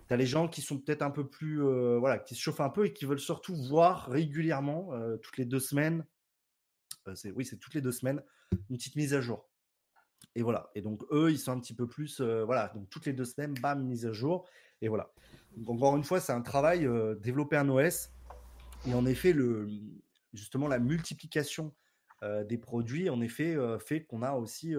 Tu 0.09 0.14
as 0.14 0.16
les 0.16 0.26
gens 0.26 0.49
qui 0.49 0.62
sont 0.62 0.78
peut-être 0.78 1.03
un 1.03 1.11
peu 1.11 1.26
plus, 1.26 1.64
euh, 1.64 1.99
voilà, 1.99 2.18
qui 2.18 2.34
se 2.34 2.40
chauffent 2.40 2.61
un 2.61 2.70
peu 2.70 2.86
et 2.86 2.92
qui 2.92 3.05
veulent 3.05 3.20
surtout 3.20 3.55
voir 3.55 4.07
régulièrement, 4.09 4.92
euh, 4.92 5.16
toutes 5.16 5.36
les 5.38 5.44
deux 5.44 5.61
semaines, 5.61 6.05
euh, 7.09 7.14
c'est, 7.14 7.30
oui, 7.32 7.44
c'est 7.44 7.57
toutes 7.57 7.74
les 7.74 7.80
deux 7.80 7.92
semaines, 7.92 8.22
une 8.70 8.76
petite 8.76 8.97
mise 8.97 9.14
à 9.14 9.20
jour. 9.20 9.49
Et 10.34 10.42
voilà. 10.42 10.70
Et 10.74 10.82
donc, 10.82 11.03
eux, 11.11 11.30
ils 11.30 11.38
sont 11.38 11.53
un 11.53 11.61
petit 11.61 11.74
peu 11.74 11.86
plus, 11.86 12.20
voilà, 12.20 12.68
donc 12.74 12.90
toutes 12.90 13.07
les 13.07 13.12
deux 13.12 13.24
semaines, 13.24 13.55
bam, 13.55 13.82
mise 13.84 14.07
à 14.07 14.12
jour. 14.12 14.47
Et 14.82 14.88
voilà. 14.88 15.11
Donc, 15.57 15.76
encore 15.76 15.97
une 15.97 16.05
fois, 16.05 16.20
c'est 16.20 16.32
un 16.32 16.42
travail, 16.42 16.86
développer 17.20 17.57
un 17.57 17.68
OS. 17.70 18.11
Et 18.86 18.92
en 18.92 19.07
effet, 19.07 19.32
le, 19.32 19.66
justement, 20.34 20.68
la 20.68 20.78
multiplication 20.78 21.74
des 22.22 22.59
produits, 22.59 23.09
en 23.09 23.22
effet, 23.22 23.57
fait 23.78 24.05
qu'on 24.05 24.20
a 24.20 24.32
aussi 24.32 24.74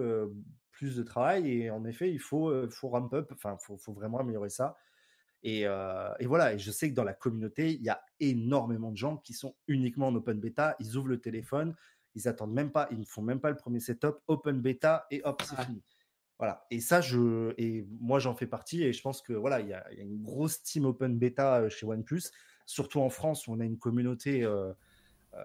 plus 0.70 0.94
de 0.94 1.02
travail. 1.02 1.50
Et 1.50 1.70
en 1.70 1.84
effet, 1.84 2.12
il 2.12 2.20
faut, 2.20 2.52
faut 2.70 2.88
ramp 2.90 3.12
up, 3.12 3.32
enfin, 3.32 3.56
faut, 3.58 3.76
faut, 3.76 3.92
vraiment 3.92 4.20
améliorer 4.20 4.50
ça. 4.50 4.76
Et, 5.42 5.66
voilà, 6.26 6.54
et 6.54 6.58
je 6.58 6.70
sais 6.70 6.90
que 6.90 6.94
dans 6.94 7.04
la 7.04 7.14
communauté, 7.14 7.72
il 7.72 7.82
y 7.82 7.88
a 7.88 8.02
énormément 8.20 8.90
de 8.90 8.96
gens 8.96 9.18
qui 9.18 9.32
sont 9.32 9.54
uniquement 9.66 10.08
en 10.08 10.14
open 10.14 10.40
beta. 10.40 10.76
Ils 10.80 10.96
ouvrent 10.96 11.08
le 11.08 11.20
téléphone, 11.20 11.74
ils 12.14 12.26
attendent 12.26 12.52
même 12.52 12.72
pas, 12.72 12.88
ils 12.90 12.98
ne 12.98 13.04
font 13.04 13.22
même 13.22 13.40
pas 13.40 13.50
le 13.50 13.56
premier 13.56 13.80
setup, 13.80 14.16
open 14.26 14.60
beta 14.60 15.06
et 15.10 15.20
hop, 15.24 15.42
c'est 15.42 15.60
fini. 15.64 15.82
Voilà. 16.38 16.66
Et 16.70 16.80
ça, 16.80 17.00
je, 17.00 17.52
et 17.58 17.84
moi, 18.00 18.18
j'en 18.20 18.34
fais 18.34 18.46
partie. 18.46 18.82
Et 18.82 18.92
je 18.92 19.02
pense 19.02 19.22
que 19.22 19.32
voilà, 19.32 19.60
il 19.60 19.68
y, 19.68 19.72
a 19.72 19.84
il 19.92 19.98
y 19.98 20.00
a 20.00 20.04
une 20.04 20.22
grosse 20.22 20.62
team 20.62 20.84
open 20.84 21.18
beta 21.18 21.62
euh, 21.62 21.68
chez 21.68 21.84
OnePlus, 21.86 22.30
surtout 22.64 23.00
en 23.00 23.10
France 23.10 23.48
où 23.48 23.52
on 23.52 23.60
a 23.60 23.64
une 23.64 23.78
communauté 23.78 24.44
euh, 24.44 24.72
euh, 25.34 25.44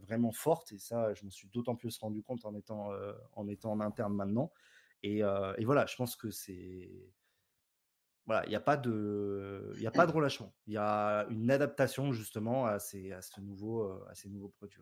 vraiment 0.00 0.32
forte. 0.32 0.72
Et 0.72 0.78
ça, 0.78 1.12
je 1.14 1.24
me 1.24 1.30
suis 1.30 1.48
d'autant 1.48 1.76
plus 1.76 1.96
rendu 1.98 2.22
compte 2.22 2.44
en 2.46 2.54
étant, 2.54 2.92
euh, 2.92 3.12
en 3.34 3.48
étant 3.48 3.72
en 3.72 3.80
interne 3.80 4.14
maintenant. 4.14 4.50
Et, 5.02 5.22
euh, 5.22 5.52
et 5.58 5.64
voilà, 5.64 5.86
je 5.86 5.96
pense 5.96 6.16
que 6.16 6.30
c'est. 6.30 6.90
Voilà, 8.30 8.46
il 8.46 8.50
n'y 8.50 8.54
a 8.54 8.60
pas 8.60 8.76
de, 8.76 9.72
il 9.74 9.82
y 9.82 9.88
a 9.88 9.90
pas 9.90 10.06
de 10.06 10.12
relâchement. 10.12 10.52
Il 10.68 10.74
y 10.74 10.76
a 10.76 11.26
une 11.30 11.50
adaptation 11.50 12.12
justement 12.12 12.64
à 12.64 12.78
ces, 12.78 13.10
à 13.10 13.22
ce 13.22 13.40
nouveau, 13.40 13.82
euh, 13.82 14.06
à 14.08 14.14
ces 14.14 14.28
nouveaux 14.28 14.50
produits. 14.56 14.80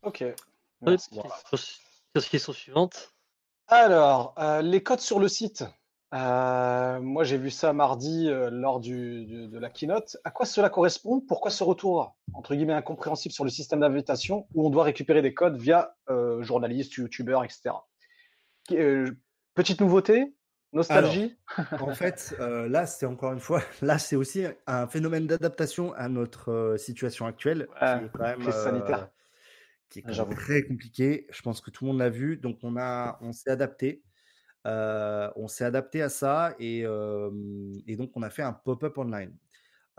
Ok. 0.00 0.24
Merci. 0.80 1.10
Question 1.50 2.30
question 2.30 2.52
suivante. 2.54 3.12
Alors, 3.66 4.34
euh, 4.38 4.62
les 4.62 4.82
codes 4.82 5.00
sur 5.00 5.20
le 5.20 5.28
site. 5.28 5.62
Euh, 6.14 7.00
moi, 7.02 7.22
j'ai 7.24 7.36
vu 7.36 7.50
ça 7.50 7.74
mardi 7.74 8.30
euh, 8.30 8.48
lors 8.48 8.80
du, 8.80 9.26
du- 9.26 9.48
de 9.48 9.58
la 9.58 9.68
keynote. 9.68 10.16
À 10.24 10.30
quoi 10.30 10.46
cela 10.46 10.70
correspond? 10.70 11.20
Pourquoi 11.20 11.50
ce 11.50 11.64
retour, 11.64 12.16
entre 12.32 12.54
guillemets, 12.54 12.72
incompréhensible 12.72 13.34
sur 13.34 13.44
le 13.44 13.50
système 13.50 13.80
d'invitation 13.80 14.46
où 14.54 14.66
on 14.66 14.70
doit 14.70 14.84
récupérer 14.84 15.20
des 15.20 15.34
codes 15.34 15.58
via 15.58 15.94
euh, 16.08 16.42
journalistes, 16.42 16.94
youtubeurs, 16.94 17.44
etc. 17.44 17.72
Euh, 18.70 19.10
petite 19.54 19.82
nouveauté 19.82 20.34
Nostalgie 20.74 21.36
En 21.78 21.92
fait, 21.92 22.34
euh, 22.40 22.68
là, 22.68 22.86
c'est 22.86 23.06
encore 23.06 23.32
une 23.32 23.40
fois, 23.40 23.62
là, 23.82 23.98
c'est 23.98 24.16
aussi 24.16 24.44
un 24.66 24.86
phénomène 24.88 25.26
d'adaptation 25.26 25.92
à 25.94 26.08
notre 26.08 26.50
euh, 26.52 26.76
situation 26.78 27.26
actuelle, 27.26 27.68
Ouais, 27.80 27.98
qui 27.98 28.04
est 28.04 28.10
quand 28.10 28.24
même, 28.24 28.38
crise 28.40 28.54
sanitaire. 28.56 29.02
euh, 29.02 29.06
qui 29.90 30.00
est 30.00 30.02
quand 30.02 30.16
même 30.16 30.28
très 30.30 30.64
compliqué. 30.64 31.26
Je 31.30 31.42
pense 31.42 31.60
que 31.60 31.70
tout 31.70 31.84
le 31.84 31.90
monde 31.92 32.00
l'a 32.00 32.10
vu, 32.10 32.36
donc 32.38 32.58
on 32.62 32.76
a, 32.76 33.18
on 33.20 33.32
s'est 33.32 33.50
adapté. 33.50 34.02
Euh, 34.66 35.30
on 35.36 35.48
s'est 35.48 35.64
adapté 35.64 36.02
à 36.02 36.08
ça 36.08 36.54
et, 36.58 36.82
euh, 36.86 37.30
et 37.86 37.96
donc 37.96 38.12
on 38.16 38.22
a 38.22 38.30
fait 38.30 38.42
un 38.42 38.54
pop-up 38.54 38.98
online. 38.98 39.36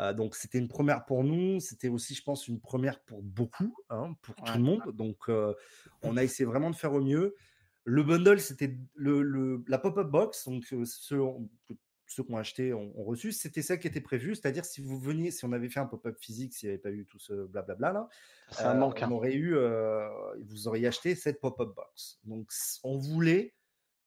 Euh, 0.01 0.13
donc 0.13 0.35
c'était 0.35 0.57
une 0.59 0.67
première 0.67 1.05
pour 1.05 1.23
nous, 1.23 1.59
c'était 1.61 1.89
aussi, 1.89 2.15
je 2.15 2.23
pense, 2.23 2.47
une 2.47 2.59
première 2.61 3.01
pour 3.03 3.23
beaucoup, 3.23 3.75
hein, 3.89 4.15
pour 4.21 4.41
tout 4.43 4.57
le 4.57 4.63
monde. 4.63 4.91
Donc 4.93 5.17
euh, 5.29 5.53
on 6.03 6.17
a 6.17 6.23
essayé 6.23 6.45
vraiment 6.45 6.69
de 6.71 6.75
faire 6.75 6.93
au 6.93 7.01
mieux. 7.01 7.35
Le 7.85 8.03
bundle, 8.03 8.39
c'était 8.39 8.75
le, 8.95 9.21
le- 9.21 9.63
la 9.67 9.77
pop-up 9.77 10.07
box, 10.07 10.45
donc 10.45 10.65
ceux, 10.65 10.83
ceux 10.85 12.23
qui 12.23 12.31
ont 12.31 12.37
acheté 12.37 12.73
ont, 12.73 12.91
ont 12.99 13.03
reçu, 13.03 13.31
c'était 13.31 13.61
ça 13.61 13.77
qui 13.77 13.87
était 13.87 14.01
prévu, 14.01 14.35
c'est-à-dire 14.35 14.65
si 14.65 14.81
vous 14.81 14.99
veniez, 14.99 15.31
si 15.31 15.45
on 15.45 15.51
avait 15.51 15.69
fait 15.69 15.79
un 15.79 15.85
pop-up 15.85 16.17
physique, 16.19 16.53
s'il 16.53 16.69
n'y 16.69 16.73
avait 16.73 16.81
pas 16.81 16.91
eu 16.91 17.05
tout 17.05 17.19
ce 17.19 17.45
blablabla 17.45 17.93
là, 17.93 18.09
un 18.59 18.75
euh, 18.75 18.79
manque. 18.79 19.01
on 19.05 19.11
aurait 19.11 19.35
eu, 19.35 19.55
euh, 19.55 20.07
vous 20.43 20.67
auriez 20.67 20.87
acheté 20.87 21.15
cette 21.15 21.39
pop-up 21.39 21.75
box. 21.75 22.19
Donc, 22.23 22.51
on 22.83 22.97
voulait 22.97 23.53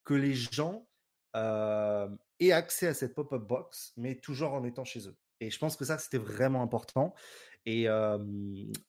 que 0.04 0.14
les 0.14 0.34
gens 0.34 0.88
euh, 1.36 2.08
aient 2.40 2.52
accès 2.52 2.88
à 2.88 2.94
cette 2.94 3.14
pop-up 3.14 3.42
box, 3.42 3.92
mais 3.96 4.16
toujours 4.16 4.52
en 4.54 4.64
étant 4.64 4.84
chez 4.84 5.06
eux. 5.08 5.16
Et 5.40 5.50
je 5.50 5.58
pense 5.58 5.76
que 5.76 5.84
ça, 5.84 5.98
c'était 5.98 6.18
vraiment 6.18 6.62
important. 6.62 7.14
Et, 7.64 7.86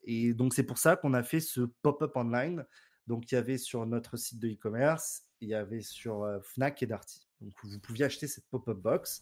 et 0.04 0.34
donc, 0.34 0.54
c'est 0.54 0.64
pour 0.64 0.78
ça 0.78 0.96
qu'on 0.96 1.14
a 1.14 1.22
fait 1.22 1.42
ce 1.42 1.62
pop-up 1.84 2.16
online. 2.16 2.66
Donc, 3.10 3.32
il 3.32 3.36
y 3.36 3.38
avait 3.40 3.58
sur 3.58 3.88
notre 3.88 4.18
site 4.18 4.38
de 4.38 4.50
e-commerce, 4.50 5.24
il 5.42 5.50
y 5.50 5.56
avait 5.56 5.82
sur 5.82 6.24
euh, 6.24 6.40
Fnac 6.44 6.84
et 6.84 6.86
Darty. 6.86 7.28
Donc, 7.42 7.54
vous 7.64 7.80
pouviez 7.80 8.06
acheter 8.06 8.28
cette 8.28 8.46
pop-up 8.46 8.78
box 8.78 9.22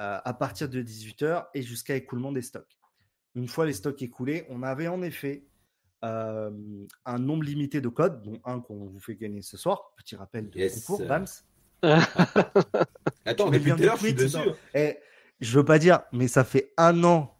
euh, 0.00 0.20
à 0.24 0.32
partir 0.32 0.68
de 0.68 0.80
18h 0.80 1.46
et 1.52 1.62
jusqu'à 1.62 1.96
écoulement 1.96 2.30
des 2.30 2.42
stocks. 2.42 2.78
Une 3.34 3.48
fois 3.48 3.66
les 3.66 3.72
stocks 3.72 4.00
écoulés, 4.00 4.46
on 4.48 4.62
avait 4.62 4.86
en 4.86 5.02
effet 5.02 5.44
euh, 6.04 6.52
un 7.04 7.18
nombre 7.18 7.42
limité 7.42 7.80
de 7.80 7.88
codes, 7.88 8.22
dont 8.22 8.40
un 8.44 8.60
qu'on 8.60 8.86
vous 8.86 9.00
fait 9.00 9.16
gagner 9.16 9.42
ce 9.42 9.56
soir. 9.56 9.92
Petit 9.96 10.14
rappel 10.14 10.48
de 10.48 10.60
Yes. 10.60 10.84
concours, 10.84 11.04
Bams. 11.08 11.26
Attends, 13.24 13.50
du 13.50 13.58
je 13.58 13.96
suis 13.98 14.14
dessus. 14.14 14.38
Eh, 14.72 14.98
je 15.40 15.58
veux 15.58 15.64
pas 15.64 15.80
dire, 15.80 16.02
mais 16.12 16.28
ça 16.28 16.44
fait 16.44 16.72
un 16.76 17.02
an 17.02 17.36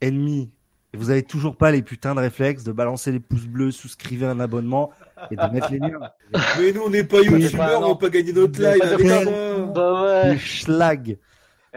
et 0.00 0.12
demi. 0.12 0.52
Et 0.94 0.96
vous 0.96 1.10
avez 1.10 1.22
toujours 1.22 1.56
pas 1.56 1.70
les 1.70 1.82
putains 1.82 2.14
de 2.14 2.20
réflexes 2.20 2.64
de 2.64 2.72
balancer 2.72 3.12
les 3.12 3.20
pouces 3.20 3.46
bleus, 3.46 3.70
souscrivez 3.72 4.26
un 4.26 4.40
abonnement 4.40 4.90
et 5.30 5.36
de 5.36 5.42
mettre 5.52 5.70
les 5.70 5.78
liens. 5.78 5.98
Mais 6.58 6.72
nous, 6.72 6.82
on 6.82 6.90
n'est 6.90 7.04
pas 7.04 7.20
youtubeurs, 7.20 7.78
on 7.78 7.80
non. 7.82 7.88
va 7.90 7.94
pas 7.96 8.08
gagner 8.08 8.32
notre 8.32 8.60
live 8.60 8.82
avec. 8.82 9.74
Bah 9.74 10.02
ouais. 10.02 10.38
Schlag. 10.38 11.18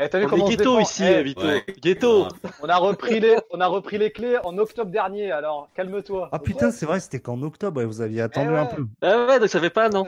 Eh, 0.01 0.07
t'as 0.07 0.19
vu 0.19 0.25
On 0.25 0.27
est 0.27 0.29
comment 0.29 0.45
on 0.45 0.49
ghetto 0.49 0.79
ici, 0.79 1.03
Eh, 1.03 1.23
Vito. 1.23 1.41
Ouais. 1.45 1.65
Ghetto. 1.81 2.27
On, 2.61 2.69
a 2.69 2.77
repris 2.77 3.19
les, 3.19 3.35
on 3.51 3.59
a 3.59 3.67
repris 3.67 3.97
les 3.97 4.11
clés 4.11 4.37
en 4.45 4.57
octobre 4.57 4.91
dernier, 4.91 5.31
alors 5.31 5.69
calme-toi. 5.75 6.29
Ah 6.31 6.39
putain, 6.39 6.71
c'est 6.71 6.85
vrai, 6.85 7.01
c'était 7.01 7.19
qu'en 7.19 7.41
octobre, 7.41 7.83
vous 7.83 7.99
aviez 7.99 8.21
attendu 8.21 8.51
Eh 8.53 8.57
un 8.57 8.65
peu. 8.67 8.85
Ah 9.01 9.25
ouais, 9.27 9.39
donc 9.39 9.49
ça 9.49 9.59
fait 9.59 9.69
pas 9.69 9.89
un 9.89 9.93
an. 9.95 10.07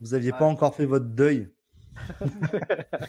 Vous 0.00 0.14
aviez 0.14 0.32
Ouais. 0.32 0.38
pas 0.38 0.44
encore 0.46 0.74
fait 0.74 0.86
votre 0.86 1.04
deuil. 1.06 1.48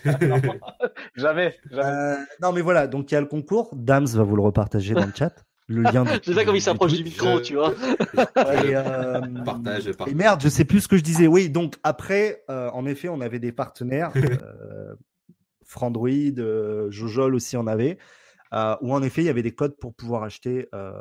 Non, 0.06 0.42
jamais, 1.16 1.56
jamais. 1.70 1.86
Euh, 1.86 2.16
non, 2.42 2.52
mais 2.54 2.62
voilà, 2.62 2.88
donc 2.88 3.12
il 3.12 3.16
y 3.16 3.18
a 3.18 3.22
le 3.22 3.28
concours. 3.28 3.70
Dams 3.76 4.06
va 4.08 4.24
vous 4.24 4.36
le 4.36 4.42
repartager 4.42 4.94
dans 4.94 5.06
le 5.06 5.12
chat. 5.16 5.34
Le 5.68 5.82
lien. 5.84 6.06
C'est 6.24 6.34
ça 6.34 6.46
comme 6.46 6.56
il 6.56 6.62
s'approche 6.62 6.94
du 6.94 7.04
micro, 7.04 7.38
Je- 7.40 7.44
tu 7.44 7.56
vois. 7.56 7.74
Et, 8.64 8.76
euh, 8.76 9.22
Partage, 9.44 9.88
et 9.88 9.94
partage. 9.94 10.16
merde, 10.16 10.42
je 10.42 10.48
sais 10.50 10.64
plus 10.66 10.82
ce 10.82 10.88
que 10.88 10.96
je 10.98 11.04
disais. 11.04 11.28
Oui, 11.28 11.50
donc 11.50 11.76
après, 11.84 12.44
euh, 12.50 12.70
en 12.72 12.86
effet, 12.86 13.10
on 13.10 13.20
avait 13.22 13.40
des 13.40 13.52
partenaires. 13.52 14.12
euh, 14.16 14.96
Frandroid, 15.66 16.10
euh, 16.38 16.90
Jojol 16.92 17.36
aussi 17.36 17.58
en 17.58 17.68
avait. 17.68 17.98
euh, 18.54 18.78
où 18.82 18.94
en 18.94 19.04
effet, 19.04 19.22
il 19.24 19.26
y 19.26 19.30
avait 19.30 19.42
des 19.44 19.54
codes 19.54 19.76
pour 19.78 19.94
pouvoir 19.94 20.24
acheter, 20.24 20.70
euh, 20.74 20.94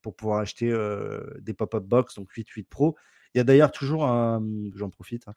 pour 0.00 0.16
pouvoir 0.16 0.38
acheter 0.38 0.70
euh, 0.72 1.20
des 1.40 1.52
pop-up 1.52 1.84
box, 1.84 2.14
donc 2.14 2.30
8, 2.32 2.48
8 2.48 2.66
Pro. 2.70 2.96
Il 3.36 3.38
y 3.38 3.40
a 3.40 3.44
d'ailleurs 3.44 3.70
toujours 3.70 4.06
un, 4.06 4.42
j'en 4.76 4.88
profite, 4.88 5.28
hein, 5.28 5.34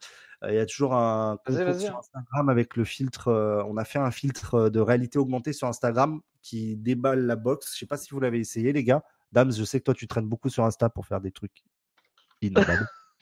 il 0.48 0.54
y 0.54 0.58
a 0.58 0.66
toujours 0.66 0.94
un 0.94 1.38
concours 1.46 1.76
sur. 1.78 1.98
Instagram 1.98 2.48
avec 2.48 2.78
le 2.78 2.86
filtre. 2.86 3.28
euh, 3.28 3.62
on 3.68 3.76
a 3.76 3.84
fait 3.84 4.00
un 4.00 4.10
filtre 4.10 4.56
euh, 4.56 4.70
de 4.70 4.80
réalité 4.80 5.20
augmentée 5.20 5.52
sur 5.52 5.68
Instagram 5.68 6.22
qui 6.42 6.78
déballe 6.78 7.26
la 7.26 7.36
box. 7.36 7.74
Je 7.74 7.80
sais 7.80 7.86
pas 7.86 7.98
si 7.98 8.12
vous 8.12 8.22
l'avez 8.22 8.40
essayé, 8.40 8.72
les 8.72 8.86
gars. 8.86 9.04
Dams, 9.34 9.52
je 9.52 9.66
sais 9.66 9.80
que 9.80 9.84
toi, 9.84 9.94
tu 9.94 10.08
traînes 10.08 10.30
beaucoup 10.30 10.48
sur 10.48 10.64
Insta 10.64 10.90
pour 10.90 11.08
faire 11.08 11.20
des 11.20 11.32
trucs. 11.32 11.66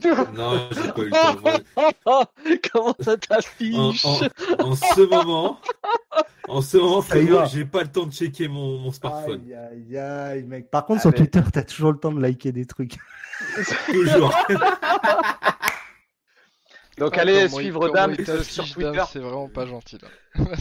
Non, 0.03 0.69
j'ai 0.71 0.91
pas 0.91 1.01
eu 1.01 1.05
le 1.05 2.03
temps. 2.03 2.23
Comment 2.71 2.95
ça 2.99 3.17
t'affiche 3.17 4.05
en- 4.05 4.19
en 4.59 4.75
ce 4.75 5.01
moment, 5.09 5.59
en 6.47 6.61
ce 6.61 6.77
moment, 6.77 7.03
j'ai 7.51 7.65
pas 7.65 7.81
le 7.81 7.87
temps 7.91 8.05
de 8.05 8.11
checker 8.11 8.47
mon, 8.47 8.77
mon 8.77 8.91
smartphone. 8.91 9.41
Aïe, 9.47 9.55
aïe, 9.55 9.97
aïe, 9.97 10.43
mec. 10.43 10.69
Par 10.69 10.85
contre, 10.85 10.99
Ah, 10.99 11.01
sur 11.01 11.09
mais- 11.11 11.17
Twitter, 11.17 11.41
t'as 11.51 11.63
toujours 11.63 11.91
le 11.93 11.97
temps 11.97 12.11
de 12.11 12.21
liker 12.21 12.51
des 12.51 12.65
trucs. 12.65 12.95
Toujours. 13.87 14.33
Donc 16.97 17.13
Ah, 17.15 17.21
allez 17.21 17.47
suivre 17.47 17.85
euh, 17.85 17.91
t'affiche, 17.91 18.53
sur 18.53 18.69
Twitter. 18.69 19.01
C'est 19.11 19.19
vraiment 19.19 19.49
pas 19.49 19.65
gentil 19.65 19.97
le 20.35 20.55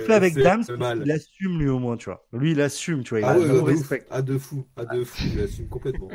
fait 0.00 0.14
avec 0.14 0.36
mal. 0.36 1.02
il 1.04 1.12
assume 1.12 1.58
lui 1.58 1.68
au 1.68 1.78
moins, 1.78 1.96
tu 1.96 2.06
vois. 2.06 2.26
Lui, 2.32 2.52
il 2.52 2.60
assume, 2.60 3.02
tu 3.02 3.10
vois. 3.10 3.20
Il 3.20 3.24
Ah 3.24 3.32
a 3.32 3.38
ouais, 3.38 3.62
respect. 3.62 4.04
Ah, 4.10 4.22
de 4.22 4.38
fou, 4.38 4.66
ah, 4.76 4.84
de 4.84 5.04
fou, 5.04 5.24
il 5.32 5.40
assume 5.40 5.68
complètement. 5.68 6.08
Et 6.10 6.14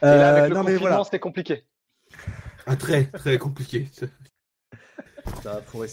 là, 0.00 0.30
avec 0.30 0.44
Euh, 0.44 0.48
le 0.48 0.54
non, 0.54 0.60
mais 0.60 0.64
confinement, 0.72 0.88
voilà. 0.90 1.04
c'était 1.04 1.18
compliqué. 1.18 1.64
Ah, 2.66 2.76
très, 2.76 3.04
très 3.04 3.38
compliqué. 3.38 3.88
Ça 5.42 5.60
pourrait. 5.70 5.88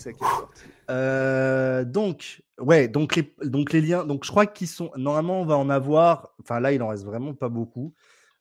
Euh, 0.89 1.85
donc, 1.85 2.41
ouais, 2.59 2.87
donc 2.87 3.15
les, 3.15 3.33
donc 3.43 3.73
les 3.73 3.81
liens, 3.81 4.05
donc 4.05 4.25
je 4.25 4.31
crois 4.31 4.47
qu'ils 4.47 4.67
sont, 4.67 4.91
normalement, 4.97 5.41
on 5.41 5.45
va 5.45 5.57
en 5.57 5.69
avoir, 5.69 6.33
enfin 6.41 6.59
là, 6.59 6.71
il 6.71 6.81
en 6.81 6.87
reste 6.87 7.05
vraiment 7.05 7.33
pas 7.33 7.49
beaucoup. 7.49 7.93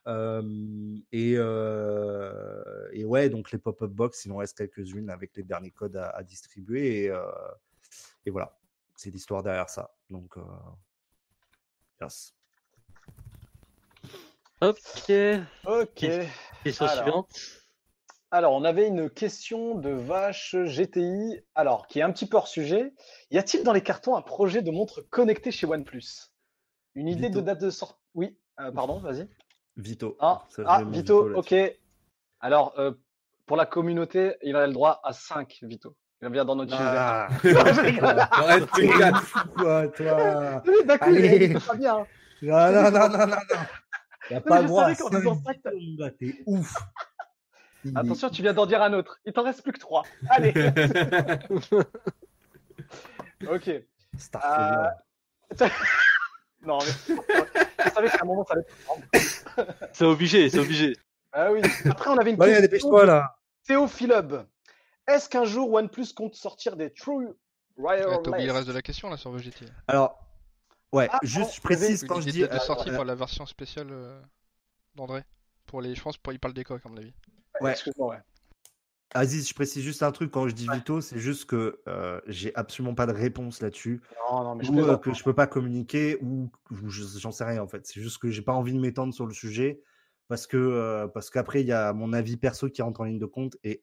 Euh, 0.09 0.97
et, 1.13 1.35
euh, 1.37 2.89
et 2.93 3.05
ouais, 3.05 3.29
donc 3.29 3.53
les 3.53 3.59
pop-up 3.59 3.91
box, 3.91 4.25
il 4.25 4.33
en 4.33 4.39
reste 4.39 4.57
quelques-unes 4.57 5.11
avec 5.11 5.37
les 5.37 5.43
derniers 5.43 5.71
codes 5.71 5.97
à, 5.97 6.09
à 6.11 6.23
distribuer. 6.23 7.05
Et, 7.05 7.11
euh, 7.11 7.31
et 8.25 8.31
voilà, 8.31 8.59
c'est 8.97 9.11
l'histoire 9.11 9.43
derrière 9.43 9.69
ça. 9.69 9.95
Donc, 10.11 10.37
euh, 10.37 10.43
yes. 12.01 12.35
Ok. 14.61 15.13
Ok. 15.67 16.07
Question 16.65 16.87
Alors. 16.87 17.03
suivante. 17.05 17.41
Alors, 18.31 18.53
on 18.53 18.65
avait 18.65 18.87
une 18.87 19.09
question 19.09 19.75
de 19.75 19.91
Vache 19.91 20.55
GTI, 20.55 21.41
alors 21.55 21.87
qui 21.87 22.01
est 22.01 22.03
un 22.03 22.13
petit 22.13 22.27
peu 22.27 22.37
hors 22.37 22.49
sujet. 22.49 22.93
Y 23.31 23.39
a-t-il 23.39 23.65
dans 23.65 23.73
les 23.73 23.83
cartons 23.83 24.17
un 24.17 24.23
projet 24.23 24.61
de 24.61 24.71
montre 24.71 25.01
connectée 25.03 25.51
chez 25.51 25.67
OnePlus? 25.67 26.31
Une 26.95 27.09
idée 27.09 27.29
Vito. 27.29 27.41
de 27.41 27.47
date 27.47 27.61
de 27.61 27.71
sortie 27.71 27.97
Oui, 28.15 28.37
euh, 28.61 28.71
pardon, 28.73 28.99
vas-y. 29.01 29.29
Vito. 29.79 30.17
Ah, 30.21 30.43
ah 30.67 30.83
Vito, 30.85 31.29
là-dessus. 31.29 31.55
ok. 31.55 31.79
Alors, 32.41 32.75
euh, 32.79 32.93
pour 33.47 33.57
la 33.57 33.65
communauté, 33.65 34.35
il 34.43 34.57
a 34.57 34.67
le 34.67 34.73
droit 34.73 35.01
à 35.05 35.13
5, 35.13 35.59
Vito. 35.63 35.95
Il 36.21 36.29
vient 36.31 36.45
dans 36.45 36.57
notre 36.57 36.75
Ah, 36.77 37.29
Je 37.45 37.81
rigole. 37.81 38.19
Arrête, 38.19 38.69
t'es 38.75 38.89
quoi, 39.57 39.87
toi. 39.89 40.63
Oui, 40.67 40.75
D'accord, 40.85 41.09
Allez. 41.09 41.37
il 41.37 41.43
est 41.57 41.67
pas 41.67 41.75
bien. 41.75 41.97
hein. 41.99 42.07
Non, 42.43 42.73
non, 42.73 42.91
non, 42.91 43.09
non, 43.09 43.19
non, 43.19 43.27
non. 43.27 43.37
Il 44.29 44.33
n'y 44.33 44.37
a 44.37 44.41
pas 44.41 44.63
je 44.63 44.67
droit 44.67 44.85
à 44.85 44.95
savais 44.95 45.11
qu'en 45.11 45.17
disant 45.19 45.35
cinq 45.45 45.57
ça, 45.63 45.71
Vito, 45.71 45.81
mon 45.81 45.97
gars, 46.05 46.11
T'es 46.19 46.35
ouf. 46.47 46.75
Il 47.85 47.93
est- 47.93 47.99
Attention, 47.99 48.29
tu 48.31 48.43
viens 48.43 48.53
d'en 48.53 48.67
dire 48.67 48.83
un 48.83 48.93
autre. 48.93 49.19
Il 49.25 49.33
t'en 49.33 49.45
reste 49.45 49.63
plus 49.63 49.73
que 49.73 49.79
3. 49.79 50.03
Allez. 50.29 50.53
ok. 53.49 53.71
Starfire. 54.19 54.91
Non, 56.61 56.79
mais 56.81 57.15
je 57.85 57.91
savais 57.91 58.09
qu'à 58.11 58.19
un 58.23 58.27
moment, 58.27 58.45
ça 58.45 58.55
allait 58.55 58.65
te 58.65 58.85
prendre. 58.85 59.03
C'est 59.93 60.05
obligé, 60.05 60.49
c'est 60.51 60.59
obligé. 60.59 60.97
Ah 61.33 61.53
oui. 61.53 61.61
Après, 61.89 62.11
on 62.11 62.17
avait 62.17 62.31
une 62.33 62.43
allez, 62.43 62.53
question 62.53 62.63
dépêche-toi 62.63 63.07
là. 63.07 63.37
Théo 63.67 63.87
Philub. 63.87 64.47
Est-ce 65.07 65.29
qu'un 65.29 65.45
jour 65.45 65.73
OnePlus 65.73 66.13
compte 66.15 66.35
sortir 66.35 66.77
des 66.77 66.93
True 66.93 67.29
Ah, 67.87 67.97
T'as 67.97 68.17
oublié 68.19 68.23
le 68.23 68.31
Wireless 68.31 68.55
reste 68.57 68.69
de 68.69 68.73
la 68.73 68.83
question 68.83 69.09
là 69.11 69.17
sur 69.17 69.31
VGT. 69.31 69.67
Alors, 69.87 70.19
ouais, 70.93 71.09
Ah, 71.13 71.19
juste 71.23 71.55
je 71.57 71.61
précise 71.61 72.05
quand 72.07 72.21
je 72.21 72.31
dis. 72.31 72.41
de, 72.47 72.59
sortie 72.59 72.91
euh, 72.91 72.95
pour 72.95 73.05
la 73.05 73.15
version 73.15 73.47
spéciale 73.47 73.89
euh, 73.91 74.21
d'André. 74.95 75.23
Pour 75.67 75.81
les, 75.83 75.95
je 75.95 76.03
pense 76.03 76.17
pour 76.19 76.33
il 76.33 76.39
parle 76.39 76.55
des 76.55 76.65
coques 76.65 76.85
à 76.85 76.89
mon 76.89 76.97
avis. 76.97 77.13
ouais. 77.61 77.73
Excuse-moi, 77.73 78.09
ouais. 78.09 78.19
Aziz, 79.15 79.49
je 79.49 79.55
précise 79.55 79.83
juste 79.83 80.03
un 80.03 80.13
truc 80.13 80.31
quand 80.31 80.49
je 80.49 80.55
dis 80.55 80.67
Vito, 80.71 81.01
c'est 81.01 81.19
juste 81.19 81.47
que 81.47 81.81
euh, 81.89 82.21
j'ai 82.27 82.55
absolument 82.55 82.95
pas 82.95 83.07
de 83.07 83.13
réponse 83.13 83.63
là-dessus. 83.63 84.03
Non, 84.31 84.45
non, 84.45 84.55
mais 84.57 84.65
je 84.65 84.71
ou 84.71 84.81
euh, 84.81 84.97
que 84.99 85.13
je 85.13 85.25
peux 85.25 85.35
pas 85.35 85.47
communiquer 85.47 86.19
ou 86.21 86.51
ou 86.71 86.89
je- 86.91 87.19
j'en 87.19 87.33
sais 87.33 87.45
rien 87.45 87.63
en 87.63 87.69
fait. 87.69 87.87
C'est 87.87 88.01
juste 88.03 88.19
que 88.19 88.31
j'ai 88.31 88.43
pas 88.43 88.53
envie 88.53 88.73
de 88.75 88.79
m'étendre 88.79 89.15
sur 89.15 89.27
le 89.27 89.33
sujet 89.33 89.81
parce 90.29 90.47
que 90.47 90.57
euh, 90.59 91.09
parce 91.09 91.31
qu'après 91.31 91.63
il 91.63 91.67
y 91.67 91.73
a 91.73 91.93
mon 91.95 92.13
avis 92.13 92.37
perso 92.37 92.69
qui 92.69 92.83
rentre 92.83 93.01
en 93.01 93.05
ligne 93.05 93.19
de 93.19 93.27
compte 93.27 93.57
et 93.65 93.83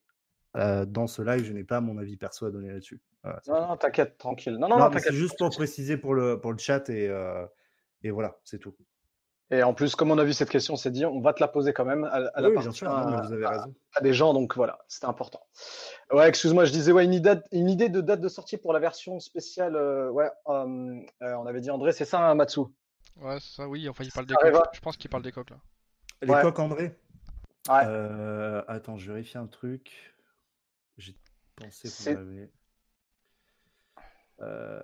dans 0.54 1.08
ce 1.08 1.22
live 1.22 1.44
je 1.44 1.52
n'ai 1.52 1.66
pas 1.66 1.82
mon 1.82 1.98
avis 1.98 2.16
perso 2.18 2.46
à 2.46 2.52
donner 2.52 2.70
là-dessus. 2.70 3.02
Voilà, 3.24 3.42
Non, 3.48 3.68
non, 3.68 3.78
t'inquiète, 3.78 4.18
tranquille. 4.18 4.54
Non, 4.54 4.70
non, 4.70 4.78
Non, 4.80 4.90
c'est 5.00 5.14
juste 5.14 5.38
pour 5.38 5.50
préciser 5.50 5.98
pour 5.98 6.14
le 6.14 6.40
pour 6.40 6.52
le 6.54 6.58
chat 6.58 6.88
et 6.90 7.12
et 8.04 8.12
voilà, 8.12 8.40
c'est 8.44 8.60
tout. 8.60 8.76
Et 9.52 9.62
en 9.62 9.74
plus, 9.76 9.96
comme 9.96 10.10
on 10.10 10.18
a 10.18 10.24
vu 10.24 10.34
cette 10.34 10.50
question, 10.50 10.74
on 10.74 10.78
s'est 10.78 10.90
dit, 10.90 11.06
on 11.06 11.22
va 11.22 11.32
te 11.34 11.40
la 11.40 11.48
poser 11.48 11.72
quand 11.72 11.86
même. 11.86 12.10
Elle, 12.14 12.32
elle 12.36 12.46
Oui, 12.46 12.52
bien 12.54 12.62
appartient 12.62 12.78
sûr, 12.80 12.90
non, 12.90 12.96
à, 12.96 13.22
vous 13.22 13.34
avez 13.34 13.46
à- 13.46 13.50
raison. 13.52 13.76
à 13.96 14.02
des 14.02 14.14
gens, 14.14 14.34
donc 14.34 14.56
voilà, 14.56 14.80
c'était 14.88 15.06
important. 15.06 15.42
Ouais, 16.12 16.28
excuse-moi, 16.28 16.66
je 16.66 16.72
disais, 16.72 16.92
ouais, 16.92 17.06
une 17.06 17.14
idée, 17.14 17.36
une 17.52 17.70
idée 17.70 17.90
de 17.90 18.02
date 18.02 18.22
de 18.22 18.28
sortie 18.28 18.58
pour 18.58 18.74
la 18.74 18.80
version 18.80 19.20
spéciale. 19.20 19.76
euh, 19.76 20.10
ouais, 20.10 20.30
euh, 20.48 21.00
euh, 21.22 21.34
on 21.36 21.46
avait 21.46 21.62
dit 21.62 21.70
André, 21.70 21.92
c'est 21.92 22.06
ça, 22.06 22.28
hein, 22.28 22.34
Matsu? 22.34 22.62
Ouais, 23.22 23.38
c'est 23.40 23.56
ça, 23.56 23.68
oui. 23.68 23.88
Enfin, 23.88 24.04
il 24.04 24.12
parle 24.12 24.26
des 24.26 24.34
coques. 24.36 24.66
Je 24.74 24.80
pense 24.82 24.98
qu'il 24.98 25.10
parle 25.12 25.24
des 25.24 25.32
coques 25.32 25.52
là. 25.52 25.58
Les 26.24 26.34
Ouais. 26.34 26.42
coques 26.42 26.60
André? 26.60 26.96
Ouais. 27.70 27.82
Euh, 27.86 28.64
attends, 28.68 28.98
je 28.98 29.12
vérifie 29.12 29.38
un 29.38 29.48
truc. 29.48 29.92
J'ai 30.98 31.16
pensé 31.56 31.88
C'est- 31.88 32.14
qu'on 32.16 32.20
l'avait. 32.22 32.50
Euh, 34.42 34.82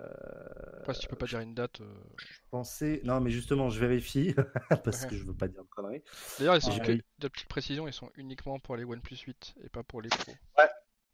Après, 0.78 0.94
si 0.94 1.00
tu 1.00 1.08
peux 1.08 1.16
pas 1.16 1.26
dire 1.26 1.40
une 1.40 1.54
date. 1.54 1.80
euh, 1.80 1.84
je 2.16 2.26
pensais. 2.50 3.00
Non, 3.04 3.20
mais 3.20 3.30
justement, 3.30 3.68
je 3.68 3.78
vérifie 3.78 4.34
parce 4.84 5.02
Ouais. 5.02 5.08
que 5.10 5.16
je 5.16 5.24
veux 5.24 5.34
pas 5.34 5.48
dire 5.48 5.62
de 5.62 5.68
conneries. 5.68 6.02
D'ailleurs, 6.38 6.56
ils 6.56 6.62
sont- 6.62 6.70
Ah, 6.74 6.80
que- 6.84 6.92
oui. 6.92 7.02
de 7.18 7.28
petites 7.28 7.48
précisions, 7.48 7.86
ils 7.86 7.92
sont 7.92 8.10
uniquement 8.16 8.58
pour 8.58 8.76
les 8.76 8.84
OnePlus 8.84 9.16
8 9.26 9.54
et 9.64 9.68
pas 9.68 9.82
pour 9.82 10.00
les 10.02 10.08
Pro. 10.08 10.32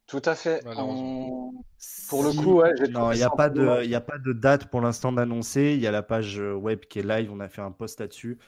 Tout 0.06 0.22
à 0.24 0.34
fait. 0.34 0.62
On- 0.66 1.52
Pour 2.08 2.22
le 2.22 2.30
Si- 2.30 2.38
coup, 2.38 2.60
ouais, 2.60 2.72
Non, 2.90 3.12
il 3.12 3.16
n'y 3.16 3.22
a, 3.22 3.28
pas 3.30 3.50
de- 3.50 3.82
il 3.84 3.90
y 3.90 3.94
a 3.94 4.00
pas 4.00 4.16
de 4.18 4.32
date 4.32 4.70
pour 4.70 4.80
l'instant 4.80 5.12
d'annoncer. 5.12 5.74
Il 5.74 5.80
y 5.80 5.86
a 5.86 5.90
la 5.90 6.02
page 6.02 6.38
euh, 6.40 6.54
web 6.54 6.80
qui 6.80 7.00
est 7.00 7.02
live. 7.02 7.30
On 7.30 7.40
a 7.40 7.48
fait 7.48 7.60
un 7.60 7.72
post 7.72 8.00
là-dessus. 8.00 8.38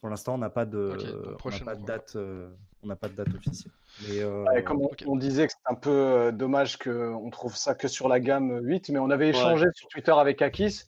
Pour 0.00 0.10
l'instant, 0.10 0.34
on 0.34 0.38
n'a 0.38 0.50
pas 0.50 0.66
de, 0.66 0.92
Ok, 0.92 1.04
donc 1.06 1.14
on 1.26 1.30
n'a 1.30 1.36
prochainement, 1.36 1.64
pas 1.66 1.74
de 1.76 1.80
quoi. 1.84 1.86
date. 1.86 2.16
euh, 2.16 2.48
on 2.82 2.88
n'a 2.88 2.96
pas 2.96 3.08
de 3.08 3.14
date 3.14 3.32
officielle. 3.32 3.72
Mais 4.02 4.20
euh, 4.20 4.42
Ouais, 4.44 4.64
comme 4.64 4.86
on, 5.06 5.16
disait 5.16 5.46
que 5.46 5.52
c'est 5.52 5.72
un 5.72 5.76
peu 5.76 5.90
euh, 5.90 6.32
dommage 6.32 6.78
qu'on 6.78 7.30
trouve 7.30 7.56
ça 7.56 7.74
que 7.74 7.86
sur 7.88 8.08
la 8.08 8.18
gamme 8.20 8.60
8, 8.62 8.88
mais 8.90 8.98
on 8.98 9.10
avait 9.10 9.28
échangé 9.28 9.66
sur 9.74 9.88
Twitter 9.88 10.12
avec 10.12 10.42
Akis 10.42 10.82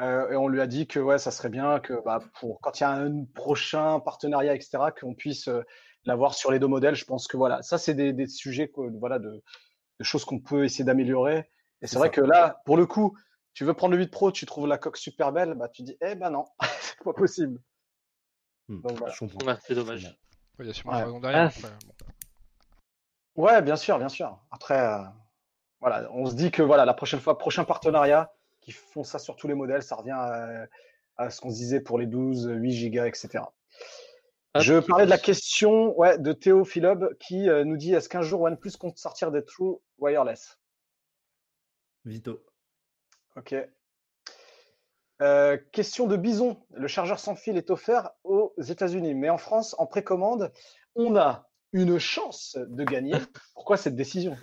euh, 0.00 0.30
et 0.30 0.36
on 0.36 0.48
lui 0.48 0.60
a 0.60 0.66
dit 0.66 0.86
que 0.86 0.98
ouais, 1.00 1.18
ça 1.18 1.30
serait 1.30 1.48
bien 1.48 1.80
que 1.80 1.94
bah, 2.04 2.20
pour 2.40 2.60
quand 2.60 2.78
il 2.80 2.82
y 2.82 2.86
a 2.86 2.90
un 2.90 3.24
prochain 3.34 4.00
partenariat, 4.00 4.54
etc., 4.54 4.78
qu'on 5.00 5.14
puisse 5.14 5.48
euh, 5.48 5.62
l'avoir 6.04 6.34
sur 6.34 6.50
les 6.52 6.58
deux 6.58 6.66
modèles. 6.66 6.96
Je 6.96 7.04
pense 7.06 7.26
que 7.28 7.36
voilà, 7.36 7.62
ça 7.62 7.78
c'est 7.78 7.94
des, 7.94 8.12
des 8.12 8.26
sujets 8.26 8.68
quoi, 8.68 8.88
voilà, 8.98 9.18
de, 9.18 9.30
de 10.00 10.04
choses 10.04 10.24
qu'on 10.24 10.40
peut 10.40 10.64
essayer 10.64 10.84
d'améliorer. 10.84 11.48
Et 11.80 11.86
c'est 11.86 11.96
vrai 11.98 12.08
ça. 12.08 12.14
que 12.14 12.20
là, 12.20 12.60
pour 12.66 12.76
le 12.76 12.86
coup, 12.86 13.16
tu 13.54 13.64
veux 13.64 13.72
prendre 13.72 13.92
le 13.94 13.98
8 14.00 14.10
Pro, 14.10 14.32
tu 14.32 14.46
trouves 14.46 14.66
la 14.66 14.76
coque 14.78 14.96
super 14.98 15.32
belle, 15.32 15.54
bah 15.54 15.68
tu 15.68 15.82
dis 15.82 15.96
eh 16.02 16.14
ben 16.14 16.28
non, 16.30 16.44
c'est 16.80 16.98
pas 17.04 17.12
possible. 17.14 17.58
hmm, 18.68 18.82
Donc 18.82 18.98
voilà. 18.98 19.58
c'est 19.66 19.74
dommage. 19.74 20.04
Ouais, 20.58 20.64
Il 20.64 20.66
y 20.66 20.70
a 20.70 20.74
sûrement 20.74 20.92
Ouais. 20.94 20.98
une 21.00 21.04
raison 21.06 21.20
derrière. 21.20 21.52
Ah. 21.64 21.68
bon. 21.98 22.06
Ouais, 23.36 23.62
bien 23.62 23.76
sûr, 23.76 23.98
bien 23.98 24.08
sûr. 24.08 24.38
Après, 24.50 24.78
euh, 24.78 25.02
voilà, 25.80 26.08
on 26.12 26.26
se 26.26 26.34
dit 26.34 26.50
que 26.50 26.62
voilà, 26.62 26.84
la 26.84 26.94
prochaine 26.94 27.20
fois, 27.20 27.36
prochain 27.38 27.64
partenariat, 27.64 28.32
qui 28.60 28.72
font 28.72 29.04
ça 29.04 29.18
sur 29.18 29.36
tous 29.36 29.48
les 29.48 29.54
modèles, 29.54 29.82
ça 29.82 29.96
revient 29.96 30.12
à, 30.12 30.66
à 31.16 31.30
ce 31.30 31.40
qu'on 31.40 31.50
se 31.50 31.56
disait 31.56 31.80
pour 31.80 31.98
les 31.98 32.06
12, 32.06 32.48
8 32.50 32.72
gigas, 32.72 33.06
etc. 33.06 33.44
Hop. 34.54 34.62
Je 34.62 34.78
parlais 34.78 35.04
de 35.04 35.10
la 35.10 35.18
question 35.18 35.98
ouais, 35.98 36.16
de 36.18 36.32
Théo 36.32 36.64
Philob 36.64 37.16
qui 37.18 37.48
euh, 37.48 37.64
nous 37.64 37.76
dit 37.76 37.92
est-ce 37.92 38.08
qu'un 38.08 38.22
jour 38.22 38.42
OnePlus 38.42 38.72
compte 38.78 38.98
sortir 38.98 39.32
des 39.32 39.44
True 39.44 39.78
Wireless? 39.98 40.58
Vito. 42.04 42.40
Ok. 43.36 43.54
Euh, 45.22 45.58
question 45.72 46.06
de 46.06 46.16
Bison. 46.16 46.62
Le 46.70 46.86
chargeur 46.86 47.18
sans 47.18 47.34
fil 47.34 47.56
est 47.56 47.70
offert 47.70 48.10
aux 48.22 48.54
États-Unis, 48.58 49.14
mais 49.14 49.30
en 49.30 49.38
France, 49.38 49.74
en 49.78 49.86
précommande, 49.86 50.52
on 50.94 51.16
a 51.16 51.48
une 51.74 51.98
chance 51.98 52.56
de 52.58 52.84
gagner. 52.84 53.12
Pourquoi 53.54 53.76
cette 53.76 53.96
décision? 53.96 54.38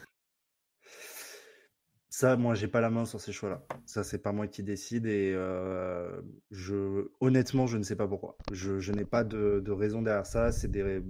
Ça, 2.10 2.36
moi, 2.36 2.56
j'ai 2.56 2.68
pas 2.68 2.82
la 2.82 2.90
main 2.90 3.06
sur 3.06 3.22
ces 3.22 3.32
choix-là. 3.32 3.64
Ça, 3.86 4.04
c'est 4.04 4.20
pas 4.22 4.34
moi 4.34 4.48
qui 4.48 4.64
décide 4.64 5.06
et 5.06 5.32
euh, 5.34 6.22
je, 6.52 7.08
honnêtement, 7.22 7.68
je 7.68 7.78
ne 7.78 7.84
sais 7.84 7.96
pas 7.96 8.08
pourquoi. 8.08 8.36
Je, 8.52 8.80
je 8.80 8.92
n'ai 8.92 9.06
pas 9.06 9.24
de, 9.24 9.62
de 9.64 9.72
raison 9.72 10.02
derrière 10.02 10.26
ça. 10.26 10.52
C'est 10.52 10.70
des 10.70 10.84
ra- 10.84 11.06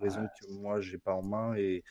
raisons 0.00 0.28
que 0.28 0.46
moi, 0.52 0.80
j'ai 0.80 0.98
pas 0.98 1.12
en 1.14 1.22
main 1.24 1.56
et, 1.56 1.82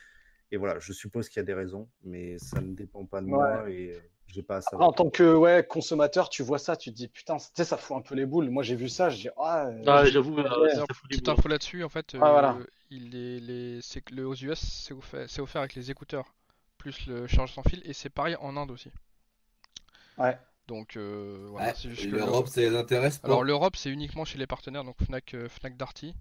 et 0.52 0.56
voilà. 0.58 0.78
Je 0.80 0.92
suppose 0.94 1.28
qu'il 1.28 1.38
y 1.38 1.42
a 1.42 1.44
des 1.44 1.54
raisons, 1.54 1.90
mais 2.04 2.38
ça 2.38 2.60
ne 2.62 2.74
dépend 2.74 3.06
pas 3.06 3.20
de 3.22 3.26
moi 3.26 3.70
et 3.70 3.98
j'ai 4.28 4.42
pas 4.42 4.58
à 4.58 4.62
Après, 4.66 4.70
savoir. 4.70 4.88
en 4.88 4.92
tant 4.92 5.10
que 5.10 5.34
ouais, 5.36 5.66
consommateur, 5.68 6.28
tu 6.28 6.42
vois 6.42 6.58
ça, 6.58 6.76
tu 6.76 6.90
te 6.90 6.96
dis 6.96 7.08
putain, 7.08 7.36
tu 7.36 7.44
sais, 7.54 7.64
ça 7.64 7.76
fout 7.76 7.96
un 7.96 8.00
peu 8.02 8.14
les 8.14 8.26
boules. 8.26 8.50
Moi, 8.50 8.62
j'ai 8.62 8.76
vu 8.76 8.88
ça, 8.88 9.10
je 9.10 9.16
dis 9.16 9.28
ah, 9.36 9.66
euh, 9.68 9.74
Ah, 9.86 10.04
j'avoue, 10.04 10.38
euh, 10.38 10.48
Ouais. 10.60 10.68
ça 10.74 10.74
D'ailleurs, 10.74 10.88
fout 10.94 11.10
les 11.10 11.16
petite 11.16 11.28
boules. 11.28 11.38
info 11.38 11.48
là-dessus, 11.48 11.84
en 11.84 11.88
fait, 11.88 12.16
Ah, 12.20 12.30
voilà. 12.32 12.58
Il 12.90 13.14
est, 13.16 13.40
les, 13.40 13.82
c'est 13.82 14.00
que 14.02 14.14
le, 14.14 14.26
aux 14.26 14.34
US, 14.34 14.58
c'est 14.60 14.94
offert, 14.94 15.28
c'est 15.30 15.40
offert 15.42 15.60
avec 15.62 15.74
les 15.74 15.90
écouteurs, 15.90 16.34
plus 16.78 17.06
le 17.06 17.26
charge 17.26 17.52
sans 17.52 17.62
fil, 17.62 17.82
et 17.84 17.92
c'est 17.92 18.10
pareil 18.10 18.36
en 18.36 18.56
Inde 18.56 18.70
aussi. 18.70 18.90
Ouais. 20.16 20.38
Donc, 20.66 20.96
euh, 20.96 21.46
voilà, 21.50 21.68
Ouais, 21.68 21.74
c'est 21.74 21.90
juste 21.90 22.10
que 22.10 22.16
L'Europe, 22.16 22.48
ça 22.48 22.60
les 22.60 22.76
intéresse 22.76 23.18
pas. 23.18 23.28
Alors 23.28 23.42
l'Europe, 23.44 23.76
c'est 23.76 23.90
uniquement 23.90 24.24
chez 24.24 24.38
les 24.38 24.46
partenaires, 24.46 24.84
donc 24.84 24.96
Fnac, 25.02 25.34
euh, 25.34 25.48
Fnac 25.48 25.76
Darty. 25.76 26.14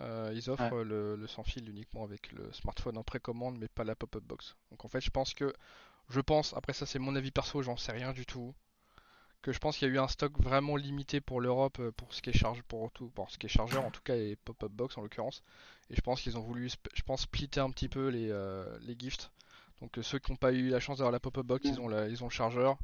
Euh, 0.00 0.32
ils 0.34 0.50
offrent 0.50 0.82
le, 0.84 1.16
le 1.16 1.26
sans 1.28 1.44
fil 1.44 1.68
uniquement 1.68 2.04
avec 2.04 2.32
le 2.32 2.52
smartphone 2.52 2.98
en 2.98 3.04
précommande, 3.04 3.58
mais 3.58 3.68
pas 3.68 3.84
la 3.84 3.96
pop-up 3.96 4.24
box. 4.24 4.56
Donc 4.70 4.84
en 4.84 4.88
fait, 4.88 5.00
je 5.00 5.10
pense 5.10 5.34
que, 5.34 5.52
je 6.10 6.20
pense, 6.20 6.54
après 6.54 6.72
ça 6.74 6.86
c'est 6.86 6.98
mon 7.00 7.16
avis 7.16 7.30
perso, 7.32 7.62
j'en 7.62 7.76
sais 7.76 7.92
rien 7.92 8.12
du 8.12 8.26
tout, 8.26 8.54
que 9.42 9.52
je 9.52 9.58
pense 9.58 9.78
qu'il 9.78 9.88
y 9.88 9.90
a 9.90 9.94
eu 9.94 9.98
un 9.98 10.08
stock 10.08 10.32
vraiment 10.40 10.76
limité 10.76 11.20
pour 11.20 11.40
l'Europe 11.40 11.78
euh, 11.80 11.92
pour 11.92 12.12
ce 12.12 12.20
qui 12.22 12.30
est 12.30 12.36
charge, 12.36 12.60
pour 12.62 12.90
tout, 12.90 13.08
pour 13.10 13.30
ce 13.30 13.38
qui 13.38 13.46
est 13.46 13.48
chargeur 13.50 13.84
en 13.84 13.90
tout 13.90 14.00
cas 14.02 14.16
et 14.16 14.36
pop-up 14.44 14.70
box 14.72 14.98
en 14.98 15.02
l'occurrence. 15.02 15.42
Et 15.90 15.96
je 15.96 16.00
pense 16.00 16.20
qu'ils 16.20 16.36
ont 16.36 16.42
voulu, 16.42 16.68
je 16.94 17.02
pense, 17.02 17.22
splitter 17.22 17.60
un 17.60 17.70
petit 17.70 17.88
peu 17.88 18.08
les, 18.08 18.30
euh, 18.30 18.64
les 18.82 18.96
gifts. 18.98 19.30
Donc 19.80 19.96
euh, 19.98 20.02
ceux 20.02 20.18
qui 20.18 20.32
n'ont 20.32 20.36
pas 20.36 20.52
eu 20.52 20.68
la 20.70 20.80
chance 20.80 20.98
d'avoir 20.98 21.12
la 21.12 21.20
pop-up 21.20 21.46
box, 21.46 21.68
ils 21.68 21.80
ont 21.80 21.88
la, 21.88 22.08
ils 22.08 22.22
ont 22.24 22.26
le 22.26 22.32
chargeur. 22.32 22.76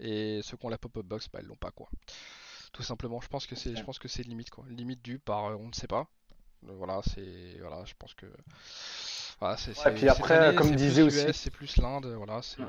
Et 0.00 0.40
ceux 0.42 0.56
qui 0.56 0.66
ont 0.66 0.68
la 0.68 0.78
pop-up 0.78 1.06
box, 1.06 1.28
bah, 1.32 1.38
ils 1.40 1.46
l'ont 1.46 1.54
pas 1.56 1.70
quoi. 1.70 1.88
Tout 2.72 2.82
simplement, 2.82 3.20
je 3.20 3.28
pense 3.28 3.46
que 3.46 3.54
c'est, 3.54 3.70
je 3.76 3.84
pense 3.84 4.00
que 4.00 4.08
c'est 4.08 4.24
limite 4.24 4.50
quoi, 4.50 4.64
limite 4.68 5.00
due 5.00 5.20
par 5.20 5.44
euh, 5.46 5.54
on 5.54 5.68
ne 5.68 5.72
sait 5.72 5.86
pas. 5.86 6.08
Voilà, 6.62 7.00
c'est, 7.04 7.58
voilà, 7.60 7.84
je 7.84 7.92
pense 7.96 8.14
que, 8.14 8.26
voilà, 9.38 9.56
c'est, 9.56 9.74
c'est- 9.74 9.90
puis 9.94 10.08
après, 10.08 10.34
année, 10.48 10.56
comme 10.56 10.70
disait 10.76 11.02
aussi- 11.02 11.18
US, 11.28 11.36
c'est 11.36 11.50
plus 11.50 11.76
l'Inde, 11.76 12.06
voilà, 12.06 12.42
c'est. 12.42 12.62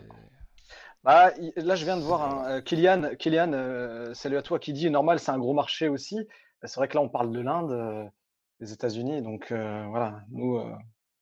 Bah, 1.05 1.31
là, 1.55 1.75
je 1.75 1.85
viens 1.85 1.97
de 1.97 2.01
voir 2.01 2.21
un, 2.23 2.45
euh, 2.57 2.61
Kylian, 2.61 3.15
Kylian 3.19 3.53
euh, 3.53 4.13
salut 4.15 4.37
à 4.37 4.41
toi, 4.41 4.57
qui 4.59 4.73
dit 4.73 4.89
normal, 4.89 5.19
c'est 5.19 5.31
un 5.31 5.37
gros 5.37 5.53
marché 5.53 5.87
aussi. 5.87 6.17
Bah, 6.61 6.67
c'est 6.67 6.77
vrai 6.79 6.87
que 6.87 6.95
là, 6.95 7.01
on 7.01 7.09
parle 7.09 7.31
de 7.31 7.39
l'Inde, 7.39 7.71
euh, 7.71 8.03
des 8.59 8.73
États-Unis, 8.73 9.21
donc 9.21 9.51
euh, 9.51 9.85
voilà, 9.89 10.21
nous, 10.31 10.57
euh, 10.57 10.71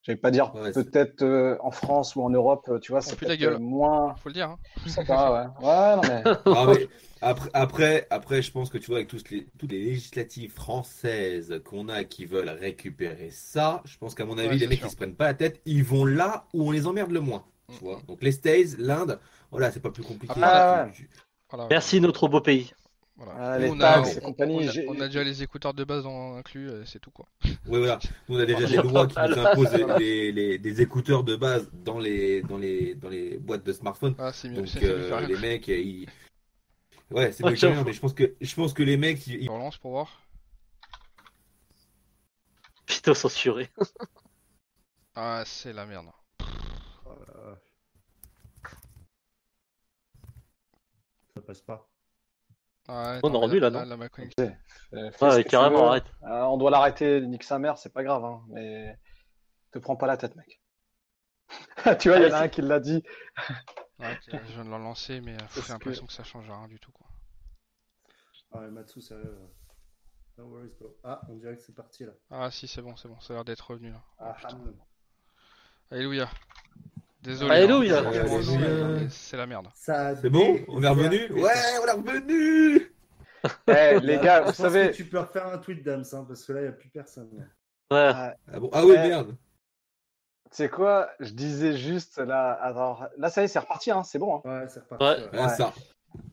je 0.02 0.12
vais 0.12 0.16
pas 0.16 0.30
dire 0.30 0.54
Ouais, 0.54 0.72
peut-être 0.72 1.22
euh, 1.22 1.56
en 1.60 1.70
France 1.70 2.16
ou 2.16 2.22
en 2.22 2.30
Europe, 2.30 2.70
tu 2.80 2.92
vois, 2.92 3.02
c'est 3.02 3.16
peut-être 3.16 3.38
gueule. 3.38 3.58
moins. 3.58 4.14
Faut 4.16 4.30
le 4.30 4.34
dire. 4.34 4.48
Hein. 4.50 4.58
Je 4.86 4.88
sais 4.90 5.04
pas, 5.04 5.32
ouais. 5.60 5.66
Ouais, 5.66 5.96
non 5.96 6.02
mais. 6.08 6.22
Ah, 6.46 6.66
mais 6.66 6.88
après, 7.20 7.50
après, 7.54 8.06
après, 8.10 8.42
je 8.42 8.52
pense 8.52 8.70
que 8.70 8.78
tu 8.78 8.86
vois, 8.86 8.96
avec 8.98 9.08
tous 9.08 9.24
les, 9.30 9.46
toutes 9.58 9.72
les 9.72 9.84
législatives 9.84 10.52
françaises 10.52 11.60
qu'on 11.64 11.88
a 11.88 12.04
qui 12.04 12.24
veulent 12.26 12.48
récupérer 12.50 13.30
ça, 13.30 13.82
je 13.84 13.98
pense 13.98 14.14
qu'à 14.14 14.24
mon 14.24 14.38
avis, 14.38 14.48
Ouais, 14.50 14.56
les 14.56 14.66
mecs 14.66 14.78
sûr. 14.78 14.86
qui 14.88 14.92
se 14.92 14.96
prennent 14.96 15.16
pas 15.16 15.26
la 15.26 15.34
tête, 15.34 15.60
ils 15.66 15.84
vont 15.84 16.04
là 16.06 16.46
où 16.54 16.68
on 16.68 16.70
les 16.70 16.86
emmerde 16.86 17.10
le 17.10 17.20
moins. 17.20 17.44
Tu 17.72 17.78
vois. 17.84 18.00
Donc 18.06 18.22
les 18.22 18.32
States, 18.32 18.76
l'Inde, 18.78 19.18
voilà, 19.50 19.70
c'est 19.72 19.80
pas 19.80 19.90
plus 19.90 20.02
compliqué. 20.02 20.34
Ah, 20.40 20.84
ouais. 20.86 20.92
Tu- 20.92 21.08
tu- 21.08 21.10
Voilà, 21.50 21.66
Merci 21.70 22.00
notre 22.00 22.28
beau 22.28 22.40
pays. 22.40 22.72
voilà. 23.16 23.32
Ah, 23.38 23.58
Nous, 23.58 23.68
on, 23.72 23.80
a, 23.80 24.02
taxes 24.02 24.20
on- 24.22 24.34
on 24.38 24.88
on 24.88 24.94
déjà 24.94 25.22
les 25.24 25.42
écouteurs 25.42 25.72
de 25.74 25.84
base 25.84 26.04
en- 26.04 26.36
inclus, 26.36 26.68
euh, 26.68 26.84
c'est 26.84 26.98
tout 26.98 27.10
quoi. 27.10 27.26
Ouais, 27.44 27.78
voilà. 27.78 27.98
Nous, 28.28 28.36
on 28.36 28.40
a 28.40 28.46
déjà 28.46 28.66
des 28.66 28.76
lois 28.76 29.06
qui 29.06 29.18
nous 29.18 29.38
imposent 29.38 29.72
les, 29.98 30.32
les- 30.32 30.58
des 30.58 30.80
écouteurs 30.82 31.24
de 31.24 31.36
base 31.36 31.70
dans 31.72 31.98
les, 31.98 32.42
dans 32.42 32.58
les, 32.58 32.94
dans 32.94 33.08
les 33.08 33.38
boîtes 33.38 33.64
de 33.64 33.72
smartphones. 33.72 34.14
Ah, 34.18 34.32
c'est 34.32 34.48
mieux, 34.48 34.56
Donc 34.56 34.68
c'est 34.68 34.80
c'est 34.80 34.86
mieux 34.86 34.92
que 34.92 35.12
euh, 35.12 35.16
rien. 35.16 35.28
les 35.28 35.36
mecs, 35.36 35.68
ils... 35.68 36.06
ouais, 37.10 37.32
c'est 37.32 37.44
Ouais, 37.44 37.50
mieux 37.52 37.56
que 37.56 37.84
mais 37.84 37.92
je 37.92 38.00
pense 38.00 38.12
que 38.14 38.34
je 38.40 38.54
pense 38.54 38.72
que 38.74 38.82
les 38.82 38.96
mecs, 38.96 39.26
ils- 39.26 39.44
Je 39.44 39.50
relance 39.50 39.78
pour 39.78 39.92
voir. 39.92 40.20
Putain, 42.86 43.14
censuré. 43.14 43.70
Ah, 45.14 45.42
c'est 45.46 45.72
la 45.72 45.86
merde. 45.86 46.06
Ça 51.34 51.40
passe 51.42 51.62
pas. 51.62 51.88
Ouais, 52.88 53.20
On 53.22 53.32
est 53.32 53.36
rendu, 53.36 53.60
là, 53.60 53.70
non 53.70 53.84
là, 53.84 53.96
ma 53.96 54.08
connexion. 54.08 54.34
Fais- 54.90 55.10
fais 55.12 55.18
ce 55.18 55.24
Ouais, 55.24 55.36
que 55.38 55.48
tu 55.48 55.50
carrément, 55.50 55.82
veux. 55.84 55.88
arrête. 55.88 56.04
Euh, 56.24 56.42
on 56.42 56.58
doit 56.58 56.70
l'arrêter, 56.70 57.20
nique 57.22 57.42
sa 57.44 57.58
mère, 57.58 57.78
c'est 57.78 57.92
pas 57.92 58.04
grave, 58.04 58.24
hein, 58.24 58.42
mais 58.48 58.98
te 59.72 59.78
prends 59.78 59.96
pas 59.96 60.06
la 60.06 60.16
tête, 60.18 60.36
mec. 60.36 60.60
tu 62.00 62.08
vois, 62.08 62.18
il 62.18 62.28
y 62.28 62.30
en 62.30 62.34
a 62.34 62.40
un 62.42 62.48
qui 62.48 62.60
l'a 62.62 62.80
dit. 62.80 63.02
Ouais, 63.98 64.18
je 64.26 64.36
viens 64.36 64.64
de 64.64 64.70
le 64.70 64.78
lancer, 64.78 65.20
mais 65.20 65.34
euh, 65.34 65.38
Parce 65.38 65.66
j'ai 65.66 65.72
l'impression 65.72 66.06
que 66.06 66.12
ça 66.12 66.24
change 66.24 66.48
rien 66.50 66.68
du 66.68 66.78
tout. 66.78 66.92
Quoi. 66.92 67.06
Ah, 68.52 68.58
ouais, 68.60 68.70
Matsu, 68.70 69.00
sérieux. 69.00 69.24
euh, 69.26 69.46
No 70.36 70.46
worries, 70.46 70.70
bro. 70.78 70.96
Ah, 71.04 71.20
on 71.28 71.34
dirait 71.36 71.56
que 71.56 71.62
c'est 71.62 71.74
parti 71.74 72.04
là. 72.04 72.12
Ah 72.30 72.50
si, 72.50 72.66
c'est 72.68 72.82
bon, 72.82 72.96
c'est 72.96 73.08
bon, 73.08 73.18
ça 73.20 73.32
a 73.32 73.36
l'air 73.36 73.44
d'être 73.44 73.70
revenu 73.70 73.90
là. 73.92 74.02
Ah. 74.18 74.36
Ham. 74.44 74.74
Alléluia. 75.90 76.28
Désolé. 77.24 77.50
Alléluia. 77.54 77.98
hein, 78.00 78.06
Alléluia. 78.06 78.98
c'est- 79.00 79.08
C'est 79.10 79.36
la 79.36 79.46
merde. 79.46 79.66
C'est 79.74 80.30
bon 80.30 80.58
On 80.68 80.82
est 80.82 80.88
revenu 80.88 81.32
Ouais, 81.32 81.50
on 81.82 81.86
est 81.86 81.90
revenu 81.90 82.90
Eh, 83.68 84.00
les 84.00 84.18
gars, 84.18 84.40
vous 84.42 84.52
savez, 84.54 84.90
que 84.90 84.96
tu 84.96 85.04
peux 85.04 85.18
refaire 85.18 85.46
un 85.48 85.58
tweet, 85.58 85.82
Dams, 85.84 86.04
hein, 86.12 86.24
parce 86.26 86.44
que 86.44 86.52
là, 86.52 86.60
il 86.60 86.62
n'y 86.62 86.68
a 86.68 86.72
plus 86.72 86.88
personne. 86.88 87.28
là. 87.90 88.12
Ouais. 88.30 88.34
Ah 88.52 88.60
bon? 88.60 88.70
Ah 88.72 88.84
oui, 88.84 88.92
Ouais. 88.92 89.08
merde 89.08 89.36
c'est 90.50 90.68
quoi? 90.68 91.10
Je 91.18 91.30
disais 91.32 91.76
juste 91.76 92.18
là. 92.18 92.52
Alors, 92.52 93.08
là, 93.18 93.28
ça 93.28 93.42
y 93.42 93.44
est, 93.46 93.48
c'est 93.48 93.58
reparti, 93.58 93.90
hein, 93.90 94.04
c'est 94.04 94.20
bon. 94.20 94.36
hein. 94.36 94.40
Ouais, 94.44 94.66
c'est 94.68 94.80
reparti. 94.80 95.04
Ouais. 95.04 95.24
ouais. 95.32 95.38
Ah, 95.42 95.48
ça 95.48 95.72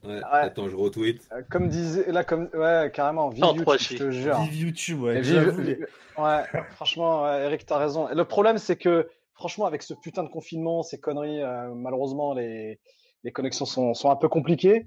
Ouais, 0.04 0.20
attends, 0.30 0.68
je 0.68 0.76
retweet. 0.76 1.28
Euh, 1.32 1.42
Comme 1.50 1.66
disait, 1.68 2.10
là, 2.12 2.22
comme, 2.22 2.48
ouais, 2.54 2.92
carrément, 2.94 3.30
vive 3.30 3.42
En 3.42 3.48
YouTube, 3.48 3.62
trois 3.62 3.76
je 3.78 3.96
te 3.96 4.10
jure. 4.12 4.40
Vive 4.42 4.54
YouTube, 4.68 5.00
ouais. 5.02 5.20
vive- 5.20 5.86
Ouais, 6.16 6.42
franchement, 6.70 7.24
ouais, 7.24 7.46
Eric, 7.46 7.66
t'as 7.66 7.78
raison. 7.78 8.08
Et 8.08 8.14
le 8.14 8.24
problème, 8.24 8.58
c'est 8.58 8.76
que, 8.76 9.08
franchement, 9.42 9.66
avec 9.66 9.82
ce 9.82 9.92
putain 9.92 10.22
de 10.22 10.28
confinement, 10.28 10.84
ces 10.84 11.00
conneries, 11.00 11.42
euh, 11.42 11.74
malheureusement, 11.74 12.32
les, 12.32 12.78
les 13.24 13.32
connexions 13.32 13.66
sont, 13.66 13.92
sont 13.92 14.08
un 14.10 14.14
peu 14.16 14.28
compliquées. 14.28 14.86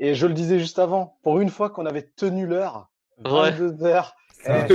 Et 0.00 0.16
je 0.16 0.26
le 0.26 0.34
disais 0.34 0.58
juste 0.58 0.80
avant, 0.80 1.18
pour 1.22 1.38
une 1.38 1.50
fois 1.50 1.70
qu'on 1.70 1.86
avait 1.86 2.02
tenu 2.16 2.46
l'heure, 2.46 2.88
Ouais. 3.24 3.52
22 3.52 3.84
heures, 3.84 4.16
Ça, 4.44 4.66
eh. 4.68 4.74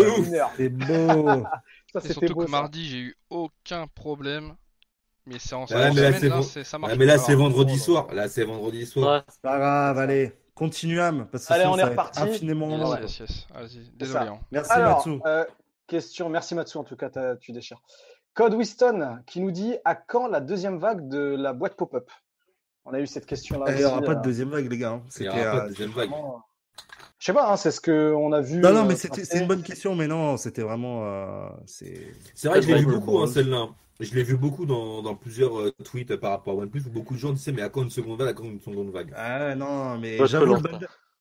C'est 0.56 0.70
beau. 0.70 1.44
Ça, 1.92 2.00
c'était 2.00 2.14
surtout 2.14 2.34
beau, 2.36 2.40
que 2.46 2.46
ça. 2.46 2.52
mardi, 2.52 2.86
j'ai 2.88 2.98
eu 3.00 3.18
aucun 3.30 3.88
problème. 3.88 4.56
Mais 5.26 5.40
c'est 5.40 5.56
en, 5.56 5.66
mais 5.70 5.76
là, 5.76 5.92
semaine, 5.92 6.14
c'est 6.20 6.30
là, 6.30 6.36
bon. 6.38 6.42
c'est- 6.42 6.64
ça 6.64 6.78
marche 6.78 6.94
Ouais, 6.94 6.98
mais 7.00 7.06
là, 7.06 7.16
pas. 7.18 7.20
c'est 7.24 7.36
vendredi 7.36 7.78
soir. 7.78 8.08
Là, 8.14 8.30
c'est 8.30 8.46
vendredi 8.46 8.86
soir. 8.86 9.16
Ouais. 9.18 9.22
C'est 9.28 9.42
pas 9.42 9.58
grave, 9.58 9.98
allez. 9.98 10.32
Continuam, 10.56 11.28
parce 11.30 11.46
que 11.46 11.54
Allez, 11.54 11.64
sinon, 11.64 11.74
on 11.76 11.78
est 11.80 11.84
reparti. 11.84 12.20
infiniment 12.22 12.68
long. 12.78 12.96
Yes, 12.98 13.20
yes, 13.20 13.48
désolé. 13.96 14.28
hein. 14.28 14.40
Merci, 14.52 14.72
Alors, 14.72 14.98
Matsu. 15.06 15.20
euh, 15.26 15.44
question, 15.88 16.30
merci 16.30 16.56
Matsu, 16.56 16.78
en 16.78 16.84
tout 16.86 16.96
cas, 16.96 17.10
tu 17.42 17.52
déchires. 17.52 17.82
Code 18.38 18.54
Winston 18.54 19.18
qui 19.26 19.42
nous 19.42 19.50
dit 19.50 19.74
à 19.84 19.96
quand 19.96 20.28
la 20.28 20.42
deuxième 20.42 20.78
vague 20.78 21.08
de 21.10 21.18
la 21.36 21.54
boîte 21.54 21.76
pop-up? 21.76 22.08
On 22.86 22.94
a 22.94 23.00
eu 23.00 23.08
cette 23.08 23.26
question-là. 23.26 23.66
Eh, 23.70 23.72
Il 23.72 23.78
n'y 23.80 23.86
aura 23.86 24.02
pas 24.04 24.14
de 24.14 24.20
euh, 24.20 24.22
deuxième 24.22 24.50
vague, 24.50 24.70
les 24.70 24.78
gars. 24.78 24.92
hein. 24.92 25.02
Il 25.06 25.10
y 25.10 25.12
C'était, 25.14 25.30
aura 25.30 25.40
pas 25.52 25.60
de 25.62 25.66
euh, 25.66 25.68
deuxième 25.70 25.90
vague. 25.90 26.10
vraiment- 26.12 26.44
Je 27.18 27.26
sais 27.26 27.34
pas, 27.34 27.52
hein, 27.52 27.58
c'est 27.58 27.72
ce 27.72 27.82
qu'on 27.82 28.32
a 28.32 28.42
vu. 28.42 28.60
Non, 28.60 28.72
non, 28.74 28.86
mais 28.86 28.94
euh, 28.94 29.24
c'est 29.24 29.40
une 29.40 29.48
bonne 29.48 29.64
question, 29.64 29.96
mais 29.96 30.06
non, 30.06 30.38
c'était 30.38 30.62
vraiment. 30.62 31.04
euh, 31.06 31.50
c'est 31.66 32.14
C'est 32.36 32.48
vrai 32.48 32.60
que 32.60 32.68
je 32.68 32.72
l'ai 32.74 32.80
vu 32.82 32.86
beaucoup, 32.86 33.18
hein, 33.20 33.26
celle-là. 33.26 33.70
Je 34.00 34.14
l'ai 34.14 34.22
vu 34.22 34.38
beaucoup 34.38 34.68
dans, 34.68 35.02
dans 35.02 35.16
plusieurs 35.16 35.60
euh, 35.60 35.72
tweets 35.84 36.12
euh, 36.12 36.18
par 36.20 36.30
rapport 36.30 36.54
à 36.54 36.58
OnePlus 36.58 36.84
où 36.86 36.92
beaucoup 36.92 37.16
de 37.16 37.20
gens 37.20 37.34
disaient 37.34 37.52
mais 37.52 37.64
à 37.64 37.70
quand 37.70 37.82
une 37.82 37.90
seconde 37.90 38.20
vague, 38.20 38.28
à 38.30 38.34
quand 38.34 38.44
une 38.44 38.62
seconde 38.62 38.92
vague? 38.92 39.12
Ah 39.16 39.56
non, 39.56 39.98
mais 39.98 40.24
j'avoue, 40.28 40.56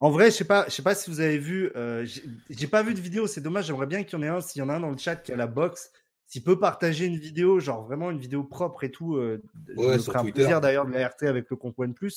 En 0.00 0.10
vrai, 0.10 0.26
je 0.26 0.36
sais 0.36 0.44
pas, 0.44 0.66
je 0.68 0.72
sais 0.74 0.82
pas 0.82 0.94
si 0.94 1.08
vous 1.08 1.20
avez 1.20 1.38
vu. 1.38 1.72
euh, 1.76 2.04
j'ai 2.04 2.22
j'ai 2.50 2.66
pas 2.66 2.82
vu 2.82 2.92
de 2.92 3.00
vidéo, 3.00 3.26
c'est 3.26 3.40
dommage. 3.40 3.64
J'aimerais 3.68 3.86
bien 3.86 4.04
qu'il 4.04 4.18
y 4.18 4.22
en 4.22 4.24
ait 4.26 4.28
un. 4.28 4.42
S'il 4.42 4.60
y 4.60 4.62
en 4.62 4.68
a 4.68 4.74
un 4.74 4.80
dans 4.80 4.90
le 4.90 4.98
chat 4.98 5.16
qui 5.16 5.32
a 5.32 5.36
la 5.36 5.46
box, 5.46 5.90
s'il 6.26 6.42
peut 6.42 6.58
partager 6.58 7.06
une 7.06 7.16
vidéo, 7.16 7.60
genre 7.60 7.84
vraiment 7.84 8.10
une 8.10 8.18
vidéo 8.18 8.44
propre 8.44 8.84
et 8.84 8.90
tout. 8.90 9.16
euh, 9.16 9.42
je 9.68 9.72
Ouais, 9.74 9.94
me 9.94 9.98
sur 9.98 10.12
ferai 10.12 10.18
un 10.18 10.22
Twitter. 10.22 10.40
plaisir 10.40 10.60
d'ailleurs 10.60 10.86
de 10.86 10.92
la 10.92 11.08
RT 11.08 11.22
avec 11.24 11.48
le 11.50 11.56
compte 11.56 11.74
OnePlus. 11.78 12.12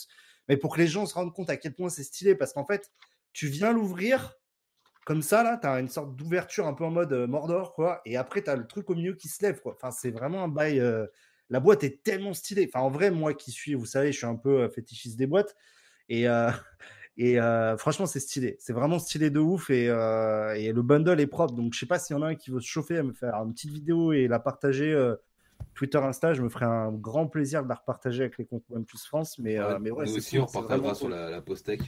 Mais 0.47 0.57
pour 0.57 0.75
que 0.75 0.81
les 0.81 0.87
gens 0.87 1.05
se 1.05 1.13
rendent 1.13 1.33
compte 1.33 1.49
à 1.49 1.57
quel 1.57 1.73
point 1.75 1.89
c'est 1.89 2.03
stylé, 2.03 2.35
parce 2.35 2.53
qu'en 2.53 2.65
fait, 2.65 2.89
tu 3.33 3.47
viens 3.47 3.71
l'ouvrir 3.71 4.35
comme 5.05 5.21
ça 5.23 5.43
là, 5.43 5.57
tu 5.59 5.65
as 5.67 5.79
une 5.79 5.87
sorte 5.89 6.15
d'ouverture 6.15 6.67
un 6.67 6.73
peu 6.73 6.83
en 6.83 6.91
mode 6.91 7.13
euh, 7.13 7.25
Mordor 7.27 7.73
quoi, 7.73 8.01
et 8.05 8.15
après 8.17 8.43
tu 8.43 8.49
as 8.51 8.55
le 8.55 8.67
truc 8.67 8.89
au 8.91 8.95
milieu 8.95 9.13
qui 9.15 9.27
se 9.27 9.43
lève 9.43 9.59
quoi. 9.61 9.73
Enfin, 9.75 9.89
c'est 9.91 10.11
vraiment 10.11 10.43
un 10.43 10.47
bail. 10.47 10.79
euh, 10.79 11.07
La 11.49 11.59
boîte 11.59 11.83
est 11.83 12.03
tellement 12.03 12.33
stylée. 12.33 12.69
Enfin, 12.71 12.83
en 12.85 12.91
vrai, 12.91 13.09
moi 13.09 13.33
qui 13.33 13.51
suis, 13.51 13.73
vous 13.73 13.85
savez, 13.87 14.11
je 14.11 14.17
suis 14.17 14.27
un 14.27 14.35
peu 14.35 14.61
euh, 14.63 14.69
fétichiste 14.69 15.17
des 15.17 15.25
boîtes. 15.27 15.55
Et, 16.09 16.25
et 17.21 17.39
euh, 17.39 17.75
franchement, 17.77 18.05
c'est 18.05 18.19
stylé. 18.21 18.55
C'est 18.59 18.73
vraiment 18.73 18.97
stylé 18.97 19.29
de 19.29 19.39
ouf. 19.39 19.69
Et, 19.69 19.89
euh, 19.89 20.53
et 20.55 20.71
le 20.71 20.81
bundle 20.81 21.19
est 21.19 21.27
propre. 21.27 21.53
Donc, 21.53 21.73
je 21.73 21.79
sais 21.79 21.85
pas 21.85 21.99
s'il 21.99 22.15
y 22.15 22.19
en 22.19 22.21
a 22.23 22.27
un 22.29 22.35
qui 22.35 22.49
veut 22.49 22.61
se 22.61 22.67
chauffer 22.67 22.97
à 22.97 23.03
me 23.03 23.13
faire 23.13 23.35
une 23.35 23.53
petite 23.53 23.71
vidéo 23.71 24.13
et 24.13 24.27
la 24.27 24.39
partager 24.39 24.91
euh, 24.93 25.15
Twitter, 25.75 25.97
Insta. 25.97 26.33
Je 26.33 26.41
me 26.41 26.49
ferai 26.49 26.65
un 26.65 26.91
grand 26.93 27.27
plaisir 27.27 27.63
de 27.63 27.69
la 27.69 27.75
repartager 27.75 28.23
avec 28.23 28.37
les 28.37 28.45
comptes 28.45 28.63
OnePlus 28.71 28.99
France. 29.05 29.37
Mais, 29.37 29.59
euh, 29.59 29.73
Ouais, 29.73 29.79
mais 29.79 29.91
ouais, 29.91 30.05
Nous 30.05 30.15
aussi, 30.17 30.37
cool, 30.37 30.45
on 30.49 30.51
partagera 30.51 30.95
sur 30.95 31.07
cool. 31.07 31.15
la, 31.15 31.29
la 31.29 31.41
post-tech. 31.41 31.81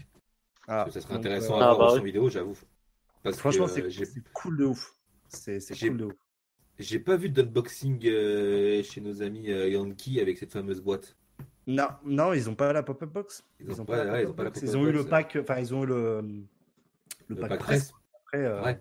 Ah, 0.68 0.86
ça 0.92 1.00
serait 1.02 1.14
donc, 1.16 1.26
intéressant 1.26 1.60
euh, 1.60 1.64
à 1.64 1.70
Ah, 1.72 1.74
voir 1.76 1.88
bah 1.88 1.94
oui. 1.96 2.00
en 2.02 2.04
vidéo, 2.04 2.30
j'avoue. 2.30 2.58
Parce 3.24 3.38
Franchement, 3.38 3.68
que, 3.68 3.90
c'est 3.90 4.24
cool 4.34 4.58
de 4.58 4.66
ouf. 4.66 4.94
C'est 5.30 5.60
cool 5.80 5.98
de 5.98 6.06
ouf. 6.06 6.14
j'ai 6.80 7.00
pas 7.00 7.16
vu 7.16 7.30
d'unboxing 7.30 8.06
euh, 8.06 8.84
chez 8.84 9.00
nos 9.02 9.22
amis 9.22 9.50
euh, 9.52 9.70
Yankee 9.70 10.20
avec 10.20 10.38
cette 10.38 10.52
fameuse 10.52 10.82
boîte. 10.82 11.16
Non, 11.68 11.88
non, 12.06 12.34
ils 12.34 12.50
ont 12.50 12.56
pas 12.56 12.74
la 12.74 12.84
pop-up 12.84 13.10
box. 13.12 13.44
Ils 13.60 13.80
ont 13.82 13.86
pas- 13.86 14.06
ouais, 14.06 14.24
ils 14.24 14.28
ont 14.28 14.34
pas 14.34 14.44
la 14.44 14.50
box. 14.50 14.60
pop-up 14.62 14.70
Ils 14.74 14.78
ont 14.78 14.82
eu 14.88 14.92
box, 14.94 15.04
le 15.04 15.10
pack. 15.10 15.38
Enfin, 15.42 15.60
ils 15.60 15.74
ont 15.76 15.84
eu 15.84 15.88
le 15.88 16.22
le, 16.22 17.36
Le 17.36 17.36
pack, 17.36 17.50
pack 17.50 17.60
presse. 17.60 17.94
Après, 18.26 18.46
euh, 18.46 18.64
Ouais. 18.64 18.80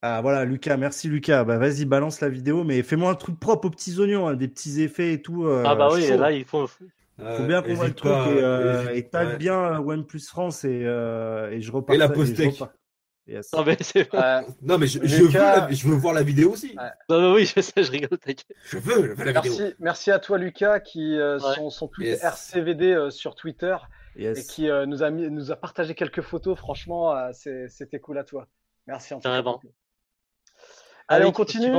Ah 0.00 0.20
voilà, 0.22 0.44
Lucas, 0.44 0.76
merci 0.76 1.08
Lucas. 1.08 1.42
Bah 1.44 1.58
vas-y, 1.58 1.84
balance 1.84 2.20
la 2.20 2.28
vidéo, 2.28 2.62
mais 2.62 2.82
fais-moi 2.82 3.10
un 3.10 3.14
truc 3.16 3.38
propre 3.40 3.66
aux 3.66 3.70
petits 3.70 3.98
oignons, 3.98 4.28
hein, 4.28 4.34
des 4.34 4.46
petits 4.46 4.80
effets 4.80 5.14
et 5.14 5.22
tout. 5.22 5.44
euh, 5.46 5.64
Ah 5.66 5.74
bah 5.74 5.88
oui, 5.92 6.06
chaud. 6.06 6.16
là, 6.16 6.30
il 6.30 6.44
faut. 6.44 6.66
Faut 6.68 7.44
bien 7.48 7.62
qu'on 7.62 7.74
voit 7.74 7.88
le 7.88 7.94
truc 7.94 8.12
et, 8.12 8.40
euh, 8.44 8.90
et 8.94 9.08
tag 9.08 9.26
ouais. 9.30 9.36
bien 9.38 9.58
euh, 9.74 9.78
OnePlus 9.78 10.20
France 10.20 10.64
et, 10.64 10.82
euh, 10.84 11.50
et 11.50 11.60
je 11.60 11.72
repars. 11.72 11.96
Et 11.96 11.98
la 11.98 12.06
repars- 12.06 12.68
Yes. 13.28 13.52
Non, 13.52 13.62
mais 13.62 13.76
c'est. 13.80 14.12
Euh, 14.14 14.42
Non, 14.62 14.78
mais 14.78 14.86
je, 14.86 15.00
je 15.04 15.16
veux 15.16 15.26
Lucas- 15.26 15.66
la- 15.68 15.70
je 15.70 15.86
veux 15.86 15.94
voir 15.94 16.14
la 16.14 16.22
vidéo 16.22 16.52
aussi. 16.52 16.68
Ouais. 16.78 16.90
Non, 17.10 17.20
mais 17.20 17.34
oui, 17.40 17.44
je 17.44 17.60
sais, 17.60 17.82
je 17.82 17.90
rigole, 17.90 18.18
t'inquiète. 18.18 18.46
Je 18.64 18.78
veux, 18.78 19.06
je 19.08 19.12
veux 19.12 19.24
la 19.24 19.38
vidéo. 19.40 19.54
merci, 19.58 19.74
merci 19.78 20.10
à 20.10 20.18
toi, 20.18 20.38
Lucas, 20.38 20.80
qui 20.80 21.14
euh, 21.18 21.38
Ouais. 21.38 21.54
son, 21.54 21.68
son 21.68 21.88
tweet 21.88 22.08
Yes. 22.08 22.24
RCVD 22.24 22.92
euh, 22.94 23.10
sur 23.10 23.34
Twitter 23.34 23.76
et 24.16 24.32
qui 24.42 24.70
euh, 24.70 24.86
nous, 24.86 25.02
a 25.02 25.10
mis, 25.10 25.30
nous 25.30 25.52
a 25.52 25.56
partagé 25.56 25.94
quelques 25.94 26.22
photos. 26.22 26.56
Franchement, 26.58 27.14
euh, 27.14 27.30
c'était 27.68 28.00
cool 28.00 28.16
à 28.18 28.24
toi. 28.24 28.48
Merci. 28.86 29.12
En 29.12 29.18
tout 29.18 29.24
cas. 29.24 29.28
Carrément. 29.28 29.60
Allez, 31.06 31.24
on 31.24 31.28
Allez, 31.28 31.32
continue. 31.32 31.72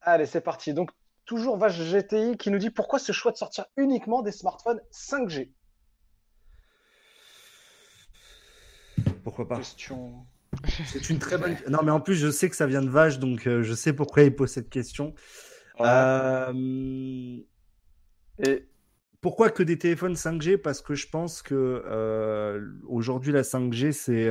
Allez, 0.00 0.24
c'est 0.26 0.40
parti. 0.40 0.72
Donc, 0.72 0.90
toujours 1.26 1.58
Vache 1.58 1.78
GTI 1.78 2.38
qui 2.38 2.50
nous 2.50 2.58
dit 2.58 2.70
pourquoi 2.70 2.98
ce 2.98 3.12
choix 3.12 3.30
de 3.32 3.36
sortir 3.36 3.66
uniquement 3.76 4.22
des 4.22 4.32
smartphones 4.32 4.80
5G 4.90 5.52
Pourquoi 9.22 9.46
pas? 9.46 9.56
Question. 9.56 10.26
C'est 10.86 11.10
une 11.10 11.18
très 11.18 11.38
bonne. 11.38 11.56
Non, 11.68 11.80
mais 11.84 11.90
en 11.90 12.00
plus, 12.00 12.14
je 12.14 12.30
sais 12.30 12.48
que 12.48 12.56
ça 12.56 12.66
vient 12.66 12.82
de 12.82 12.88
Vache, 12.88 13.18
donc 13.18 13.46
euh, 13.46 13.62
je 13.62 13.74
sais 13.74 13.92
pourquoi 13.92 14.22
il 14.22 14.34
pose 14.34 14.50
cette 14.50 14.70
question. 14.70 15.14
Euh, 15.80 16.52
Et 18.44 18.68
Pourquoi 19.20 19.50
que 19.50 19.62
des 19.62 19.78
téléphones 19.78 20.14
5G 20.14 20.56
Parce 20.56 20.80
que 20.80 20.94
je 20.94 21.08
pense 21.08 21.42
que 21.42 21.54
euh, 21.86 22.72
aujourd'hui 22.86 23.32
la 23.32 23.42
5G 23.42 23.92
c'est. 23.92 24.28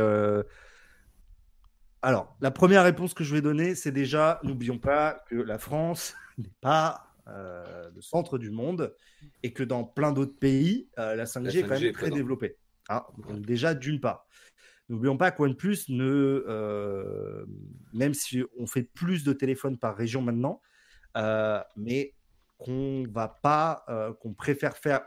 Alors 2.02 2.38
la 2.42 2.52
première 2.52 2.84
réponse 2.84 3.14
que 3.14 3.24
je 3.24 3.34
vais 3.34 3.42
donner, 3.42 3.76
c'est 3.76 3.92
déjà 3.92 4.40
n'oublions 4.44 4.80
pas 4.80 5.24
que 5.30 5.36
la 5.36 5.58
France 5.58 6.16
n'est 6.38 6.52
pas 6.62 7.04
le 7.28 8.02
centre 8.02 8.38
du 8.38 8.52
monde 8.52 8.94
et 9.44 9.52
que 9.52 9.64
dans 9.64 9.84
plein 9.84 10.12
d'autres 10.12 10.38
pays 10.38 10.90
la 10.98 11.26
5G, 11.26 11.60
est 11.60 11.64
quand 11.64 11.76
5G 11.76 11.78
est 11.78 11.84
même 11.84 11.94
très 11.94 12.10
développée. 12.10 12.58
Hein, 12.90 13.04
donc 13.28 13.42
déjà 13.42 13.74
d'une 13.74 14.00
part. 14.00 14.28
N'oublions 14.90 15.18
pas 15.18 15.32
que 15.32 15.42
OnePlus 15.42 15.90
ne, 15.90 16.46
euh, 16.48 17.46
même 17.94 18.14
si 18.14 18.42
on 18.58 18.66
fait 18.68 18.84
plus 18.84 19.26
de 19.26 19.34
téléphones 19.34 19.78
par 19.78 19.98
région 19.98 20.22
maintenant, 20.22 20.62
euh, 21.18 21.62
mais 21.76 22.16
qu'on 22.58 23.04
va 23.12 23.28
pas, 23.28 23.84
euh, 23.90 24.14
qu'on 24.14 24.34
préfère 24.34 24.78
faire 24.78 25.06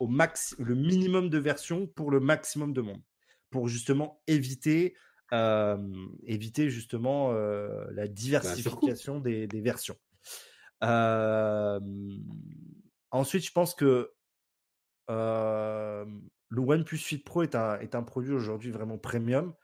au 0.00 0.08
max, 0.08 0.56
le 0.58 0.74
minimum 0.74 1.30
de 1.30 1.38
versions 1.38 1.86
pour 1.86 2.10
le 2.10 2.18
maximum 2.18 2.72
de 2.72 2.80
monde, 2.80 3.02
pour 3.50 3.68
justement 3.68 4.20
éviter, 4.26 4.96
éviter 6.24 6.70
justement 6.70 7.32
la 7.32 8.08
diversification 8.08 9.20
des, 9.20 9.46
des 9.46 9.60
versions. 9.60 9.96
Ensuite, 13.12 13.44
je 13.44 13.52
pense 13.52 13.74
que 13.74 14.10
le 16.50 16.60
OnePlus 16.60 16.98
Fit 16.98 17.18
Pro 17.18 17.42
est 17.42 17.54
un, 17.54 17.78
est 17.78 17.94
un 17.94 18.02
produit 18.02 18.32
aujourd'hui 18.32 18.70
vraiment 18.70 18.98
premium 18.98 19.54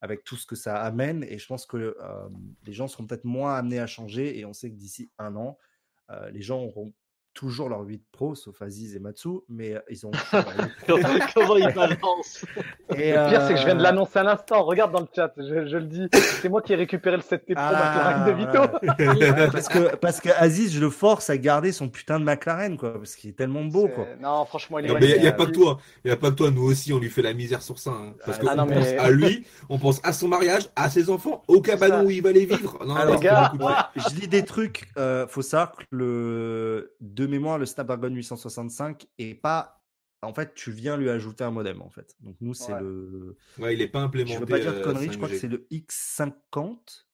avec 0.00 0.22
tout 0.24 0.36
ce 0.36 0.46
que 0.46 0.54
ça 0.54 0.82
amène 0.82 1.24
et 1.24 1.38
je 1.38 1.46
pense 1.46 1.66
que 1.66 1.96
euh, 1.98 2.28
les 2.64 2.74
gens 2.74 2.86
seront 2.86 3.06
peut-être 3.06 3.24
moins 3.24 3.54
amenés 3.54 3.78
à 3.80 3.86
changer 3.86 4.38
et 4.38 4.44
on 4.44 4.52
sait 4.52 4.70
que 4.70 4.76
d'ici 4.76 5.10
un 5.18 5.34
an, 5.36 5.58
euh, 6.10 6.30
les 6.30 6.42
gens 6.42 6.60
auront 6.60 6.92
toujours 7.34 7.68
leur 7.68 7.80
8 7.80 8.00
Pro, 8.12 8.34
sauf 8.34 8.62
Aziz 8.62 8.94
et 8.94 9.00
Matsu, 9.00 9.40
mais 9.48 9.74
euh, 9.74 9.80
ils 9.90 10.06
ont. 10.06 10.10
comment, 11.34 11.56
ils 11.56 11.72
balancent 11.74 12.44
et, 12.96 13.12
Le 13.12 13.28
pire, 13.28 13.42
c'est 13.46 13.54
que 13.54 13.60
je 13.60 13.64
viens 13.64 13.74
de 13.74 13.80
euh, 13.80 13.82
l'annoncer 13.82 14.18
à 14.20 14.22
l'instant. 14.22 14.62
Regarde 14.62 14.92
dans 14.92 15.00
le 15.00 15.06
chat, 15.14 15.32
je, 15.36 15.66
je 15.66 15.76
le 15.76 15.84
dis. 15.84 16.06
C'est 16.12 16.48
moi 16.48 16.62
qui 16.62 16.72
ai 16.72 16.76
récupéré 16.76 17.16
le 17.16 17.22
7T 17.22 17.54
Pro 17.54 17.56
Ah, 17.56 18.24
McLaren 18.24 18.24
de 18.26 18.32
Vito. 18.32 19.18
voilà. 19.28 19.50
parce 19.50 19.68
que 19.68 19.96
parce 19.96 20.20
que 20.20 20.28
Aziz, 20.36 20.72
je 20.72 20.80
le 20.80 20.90
force 20.90 21.28
à 21.28 21.36
garder 21.36 21.72
son 21.72 21.88
putain 21.88 22.20
de 22.20 22.24
McLaren, 22.24 22.76
quoi, 22.76 22.94
parce 22.94 23.16
qu'il 23.16 23.30
est 23.30 23.34
tellement 23.34 23.64
beau, 23.64 23.88
quoi. 23.88 24.06
Non, 24.20 24.44
franchement, 24.44 24.78
il 24.78 24.86
est 24.86 24.88
Non, 24.88 24.96
mais 25.00 25.10
il 25.16 25.20
n'y 25.20 25.26
a, 25.26 25.32
pas 25.32 25.46
que 25.46 25.50
toi. 25.52 25.78
Il 26.04 26.08
y 26.08 26.12
a 26.12 26.16
pas 26.16 26.30
que 26.30 26.36
toi. 26.36 26.50
Nous 26.50 26.62
aussi, 26.62 26.92
on 26.92 26.98
lui 26.98 27.10
fait 27.10 27.22
la 27.22 27.32
misère 27.34 27.62
sur 27.62 27.78
ça. 27.78 27.90
hein. 27.90 28.14
Parce 28.24 28.38
Ah, 28.46 28.54
qu'on 28.56 28.66
mais- 28.66 28.74
pense 28.76 29.04
à 29.04 29.10
lui, 29.10 29.44
on 29.68 29.78
pense 29.78 30.00
à 30.04 30.12
son 30.12 30.28
mariage, 30.28 30.68
à 30.76 30.88
ses 30.88 31.10
enfants, 31.10 31.42
au 31.48 31.60
cabanon 31.60 31.96
ça. 31.96 32.04
où 32.04 32.10
il 32.10 32.22
va 32.22 32.32
les 32.32 32.46
vivre. 32.46 32.78
Non, 32.86 32.94
Alors, 32.94 33.16
c'est 33.18 33.24
gars, 33.24 33.52
Je 33.96 34.14
lis 34.20 34.28
des 34.28 34.44
trucs, 34.44 34.88
euh, 34.98 35.26
faut 35.26 35.42
savoir 35.42 35.72
que 35.72 35.84
le 35.90 36.92
de 37.26 37.30
mémoire, 37.30 37.58
le 37.58 37.66
Snapdragon 37.66 38.08
865 38.14 39.06
est 39.18 39.34
pas. 39.34 39.82
En 40.22 40.32
fait, 40.32 40.54
tu 40.54 40.70
viens 40.72 40.96
lui 40.96 41.10
ajouter 41.10 41.44
un 41.44 41.50
modem, 41.50 41.82
en 41.82 41.90
fait. 41.90 42.16
Donc 42.20 42.36
nous, 42.40 42.54
c'est 42.54 42.72
Ouais. 42.72 42.80
le. 42.80 43.36
Ouais, 43.58 43.74
il 43.74 43.82
est 43.82 43.88
pas 43.88 44.00
implémenté. 44.00 44.34
Je 44.34 44.40
veux 44.40 44.46
pas 44.46 44.58
dire 44.58 44.72
de 44.72 44.78
euh, 44.78 44.82
conneries, 44.84 45.12
je 45.12 45.16
crois 45.18 45.28
que 45.28 45.34
5G. 45.34 45.38
c'est 45.40 45.48
le 45.48 45.66
X50. 45.70 47.06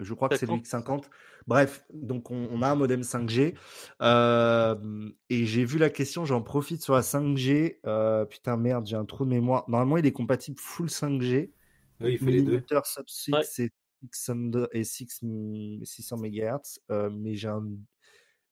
Je 0.00 0.14
crois 0.14 0.28
que 0.28 0.36
c'est 0.36 0.46
le 0.46 0.52
50. 0.64 1.06
X50. 1.06 1.10
Bref, 1.46 1.84
donc 1.92 2.30
on, 2.30 2.48
on 2.50 2.62
a 2.62 2.68
un 2.70 2.74
modem 2.74 3.02
5G. 3.02 3.56
euh, 4.02 5.10
et 5.30 5.46
j'ai 5.46 5.64
vu 5.64 5.78
la 5.78 5.90
question, 5.90 6.24
j'en 6.24 6.42
profite 6.42 6.82
sur 6.82 6.94
la 6.94 7.02
5G. 7.02 7.78
euh, 7.86 8.24
putain, 8.24 8.56
merde, 8.56 8.86
j'ai 8.86 8.96
un 8.96 9.04
trou 9.04 9.24
de 9.24 9.30
mémoire. 9.30 9.64
Normalement, 9.68 9.96
il 9.96 10.06
est 10.06 10.12
compatible 10.12 10.58
full 10.58 10.88
5G. 10.88 11.52
Ouais, 12.00 12.12
il 12.12 12.18
fait 12.18 12.26
les 12.26 12.42
deux. 12.42 12.52
Millimeter 12.52 12.80
sub-6 12.84 13.32
Ouais. 13.32 13.40
et 13.42 13.70
600 14.12 14.68
et 14.72 14.84
6 14.84 15.20
600 15.84 16.16
MHz. 16.18 16.80
euh, 16.90 17.10
mais 17.10 17.34
j'ai 17.34 17.48
un, 17.48 17.64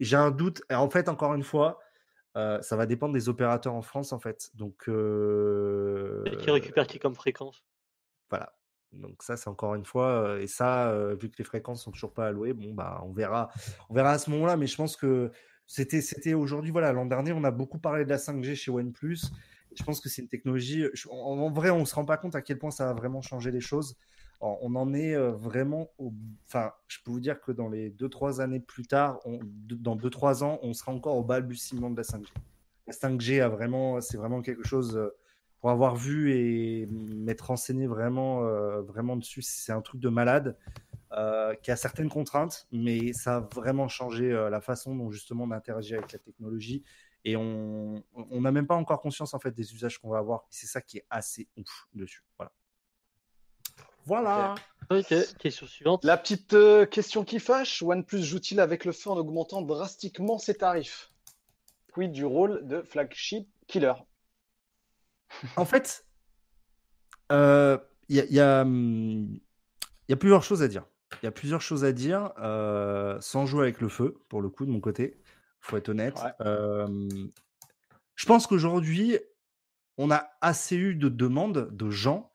j'ai 0.00 0.16
un 0.16 0.30
doute. 0.30 0.62
Et 0.70 0.74
en 0.74 0.90
fait, 0.90 1.08
encore 1.08 1.34
une 1.34 1.42
fois, 1.42 1.78
euh, 2.36 2.60
ça 2.62 2.76
va 2.76 2.86
dépendre 2.86 3.14
des 3.14 3.28
opérateurs 3.28 3.74
en 3.74 3.82
France, 3.82 4.12
en 4.12 4.18
fait. 4.18 4.50
Donc, 4.54 4.88
euh, 4.88 6.22
Qui 6.38 6.50
récupère 6.50 6.86
qui 6.86 6.98
comme 6.98 7.14
fréquence? 7.14 7.64
voilà. 8.30 8.52
Donc 8.92 9.22
ça, 9.22 9.36
c'est 9.36 9.48
encore 9.48 9.74
une 9.74 9.84
fois, 9.84 10.08
euh, 10.08 10.40
et 10.40 10.46
ça, 10.46 10.88
euh, 10.90 11.14
vu 11.20 11.28
que 11.30 11.36
les 11.38 11.44
fréquences 11.44 11.82
sont 11.82 11.90
toujours 11.90 12.14
pas 12.14 12.28
allouées, 12.28 12.54
bon 12.54 12.72
bah, 12.72 13.02
on 13.04 13.12
verra, 13.12 13.50
on 13.90 13.94
verra 13.94 14.12
à 14.12 14.18
ce 14.18 14.30
moment-là. 14.30 14.56
Mais 14.56 14.66
je 14.66 14.76
pense 14.76 14.96
que 14.96 15.30
c'était, 15.66 16.00
c'était 16.00 16.34
aujourd'hui, 16.34 16.70
voilà, 16.70 16.92
l'an 16.92 17.04
dernier, 17.04 17.32
on 17.32 17.44
a 17.44 17.50
beaucoup 17.50 17.78
parlé 17.78 18.04
de 18.04 18.10
la 18.10 18.18
5G 18.18 18.54
chez 18.54 18.70
OnePlus. 18.70 19.18
Je 19.76 19.82
pense 19.82 20.00
que 20.00 20.08
c'est 20.08 20.22
une 20.22 20.28
technologie. 20.28 20.86
en, 21.10 21.14
en 21.16 21.50
vrai, 21.50 21.70
on 21.70 21.84
se 21.84 21.94
rend 21.94 22.04
pas 22.04 22.16
compte 22.16 22.34
à 22.36 22.42
quel 22.42 22.58
point 22.58 22.70
ça 22.70 22.86
va 22.86 22.94
vraiment 22.94 23.20
changer 23.22 23.50
les 23.50 23.60
choses. 23.60 23.96
On 24.40 24.74
en 24.76 24.92
est 24.94 25.16
vraiment, 25.16 25.88
au- 25.98 26.12
enfin, 26.46 26.72
je 26.88 26.98
peux 27.04 27.10
vous 27.10 27.20
dire 27.20 27.40
que 27.40 27.52
dans 27.52 27.68
les 27.68 27.90
2-3 27.90 28.40
années 28.40 28.60
plus 28.60 28.86
tard, 28.86 29.18
on- 29.24 29.40
dans 29.42 29.96
2-3 29.96 30.44
ans, 30.44 30.58
on 30.62 30.72
sera 30.74 30.92
encore 30.92 31.16
au 31.16 31.24
balbutiement 31.24 31.90
de 31.90 31.96
la 31.96 32.04
5G. 32.04 32.32
La 32.86 32.92
5G 32.92 33.40
a 33.40 33.48
vraiment, 33.48 34.00
c'est 34.00 34.16
vraiment 34.16 34.42
quelque 34.42 34.64
chose. 34.66 35.00
pour 35.60 35.70
avoir 35.70 35.96
vu 35.96 36.32
et 36.32 36.86
m'être 36.86 37.46
renseigné 37.48 37.86
vraiment, 37.88 38.42
vraiment 38.82 39.16
dessus, 39.16 39.42
c'est 39.42 39.72
un 39.72 39.80
truc 39.80 40.00
de 40.00 40.08
malade 40.10 40.56
qui 41.62 41.70
a 41.70 41.76
certaines 41.76 42.10
contraintes, 42.10 42.68
mais 42.72 43.12
ça 43.14 43.36
a 43.36 43.40
vraiment 43.40 43.88
changé 43.88 44.30
la 44.50 44.60
façon 44.60 44.94
dont 44.94 45.10
justement 45.10 45.44
on 45.44 45.50
interagit 45.50 45.94
avec 45.94 46.12
la 46.12 46.18
technologie 46.18 46.84
et 47.24 47.36
on 47.36 48.04
on 48.14 48.40
n'a 48.42 48.52
même 48.52 48.66
pas 48.66 48.76
encore 48.76 49.00
conscience 49.00 49.34
en 49.34 49.38
fait 49.40 49.50
des 49.52 49.74
usages 49.74 49.98
qu'on 49.98 50.10
va 50.10 50.18
avoir. 50.18 50.46
C'est 50.50 50.66
ça 50.66 50.80
qui 50.82 50.98
est 50.98 51.06
assez 51.10 51.48
ouf 51.56 51.88
dessus. 51.94 52.22
Voilà. 52.38 52.52
Voilà. 54.06 54.54
Ok, 54.90 55.12
question 55.38 55.66
suivante. 55.66 56.04
La 56.04 56.16
petite 56.16 56.54
euh, 56.54 56.86
question 56.86 57.24
qui 57.24 57.40
fâche, 57.40 57.82
OnePlus 57.82 58.22
joue-t-il 58.22 58.60
avec 58.60 58.84
le 58.84 58.92
feu 58.92 59.10
en 59.10 59.16
augmentant 59.16 59.60
drastiquement 59.62 60.38
ses 60.38 60.54
tarifs? 60.54 61.10
Quid 61.92 62.12
du 62.12 62.24
rôle 62.24 62.66
de 62.66 62.82
flagship 62.82 63.48
killer? 63.66 63.94
En 65.56 65.64
fait, 65.64 66.06
euh, 67.32 67.78
il 68.08 68.16
y, 68.16 68.20
a- 68.20 68.24
il 68.26 68.32
y 68.34 68.40
a, 68.40 68.64
il 68.64 69.40
y 70.08 70.12
a 70.12 70.16
plusieurs 70.16 70.44
choses 70.44 70.62
à 70.62 70.68
dire. 70.68 70.84
Il 71.22 71.24
y 71.24 71.28
a 71.28 71.32
plusieurs 71.32 71.60
choses 71.62 71.84
à 71.84 71.92
dire, 71.92 72.32
euh, 72.38 73.20
sans 73.20 73.46
jouer 73.46 73.62
avec 73.62 73.80
le 73.80 73.88
feu, 73.88 74.22
pour 74.28 74.40
le 74.40 74.48
coup, 74.48 74.66
de 74.66 74.70
mon 74.70 74.80
côté. 74.80 75.20
faut 75.60 75.76
être 75.76 75.88
honnête. 75.88 76.14
Ouais. 76.22 76.46
Euh, 76.46 77.08
je 78.14 78.26
pense 78.26 78.46
qu'aujourd'hui, 78.46 79.18
on 79.98 80.12
a 80.12 80.28
assez 80.40 80.76
eu 80.76 80.94
de 80.94 81.08
demandes 81.08 81.70
de 81.72 81.90
gens, 81.90 82.30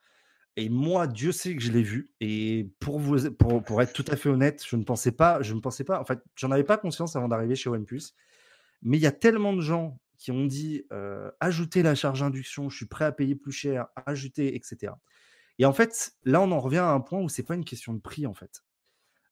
et 0.58 0.70
moi, 0.70 1.08
Dieu 1.08 1.32
sait 1.32 1.56
que 1.56 1.62
je 1.62 1.72
l'ai 1.72 1.84
vu. 1.84 2.12
Et 2.20 2.70
pour, 2.80 2.99
vous, 2.99 3.32
pour, 3.32 3.64
pour 3.64 3.82
être 3.82 3.93
tout 3.93 4.06
à 4.08 4.16
fait 4.16 4.30
honnête, 4.30 4.64
je 4.68 4.76
ne 4.76 4.84
pensais 4.84 5.12
pas, 5.12 5.41
je 5.41 5.54
ne 5.54 5.60
pensais 5.60 5.84
pas, 5.84 5.99
en 5.99 6.06
fait, 6.06 6.20
j'en 6.36 6.52
avais 6.52 6.64
pas 6.64 6.78
conscience 6.78 7.16
avant 7.16 7.28
d'arriver 7.28 7.56
chez 7.56 7.70
OnePlus. 7.70 8.14
Mais 8.82 8.97
il 8.97 9.02
y 9.02 9.08
a 9.08 9.12
tellement 9.12 9.54
de 9.54 9.62
gens 9.62 9.99
qui 10.18 10.32
ont 10.32 10.45
dit 10.45 10.86
euh, 10.91 11.32
ajouter 11.39 11.84
la 11.84 11.95
charge 11.95 12.22
induction, 12.22 12.70
je 12.70 12.78
suis 12.78 12.86
prêt 12.86 13.06
à 13.06 13.12
payer 13.12 13.36
plus 13.36 13.52
cher, 13.52 13.88
ajouter, 14.06 14.56
etc. 14.56 14.93
Et 15.58 15.66
en 15.66 15.74
fait, 15.74 16.14
là, 16.24 16.41
on 16.41 16.52
en 16.52 16.60
revient 16.60 16.80
à 16.80 16.91
un 16.91 16.99
point 16.99 17.22
où 17.22 17.30
c'est 17.30 17.43
pas 17.43 17.56
une 17.56 17.66
question 17.66 17.93
de 17.93 17.99
prix, 17.99 18.28
en 18.28 18.34
fait. 18.34 18.64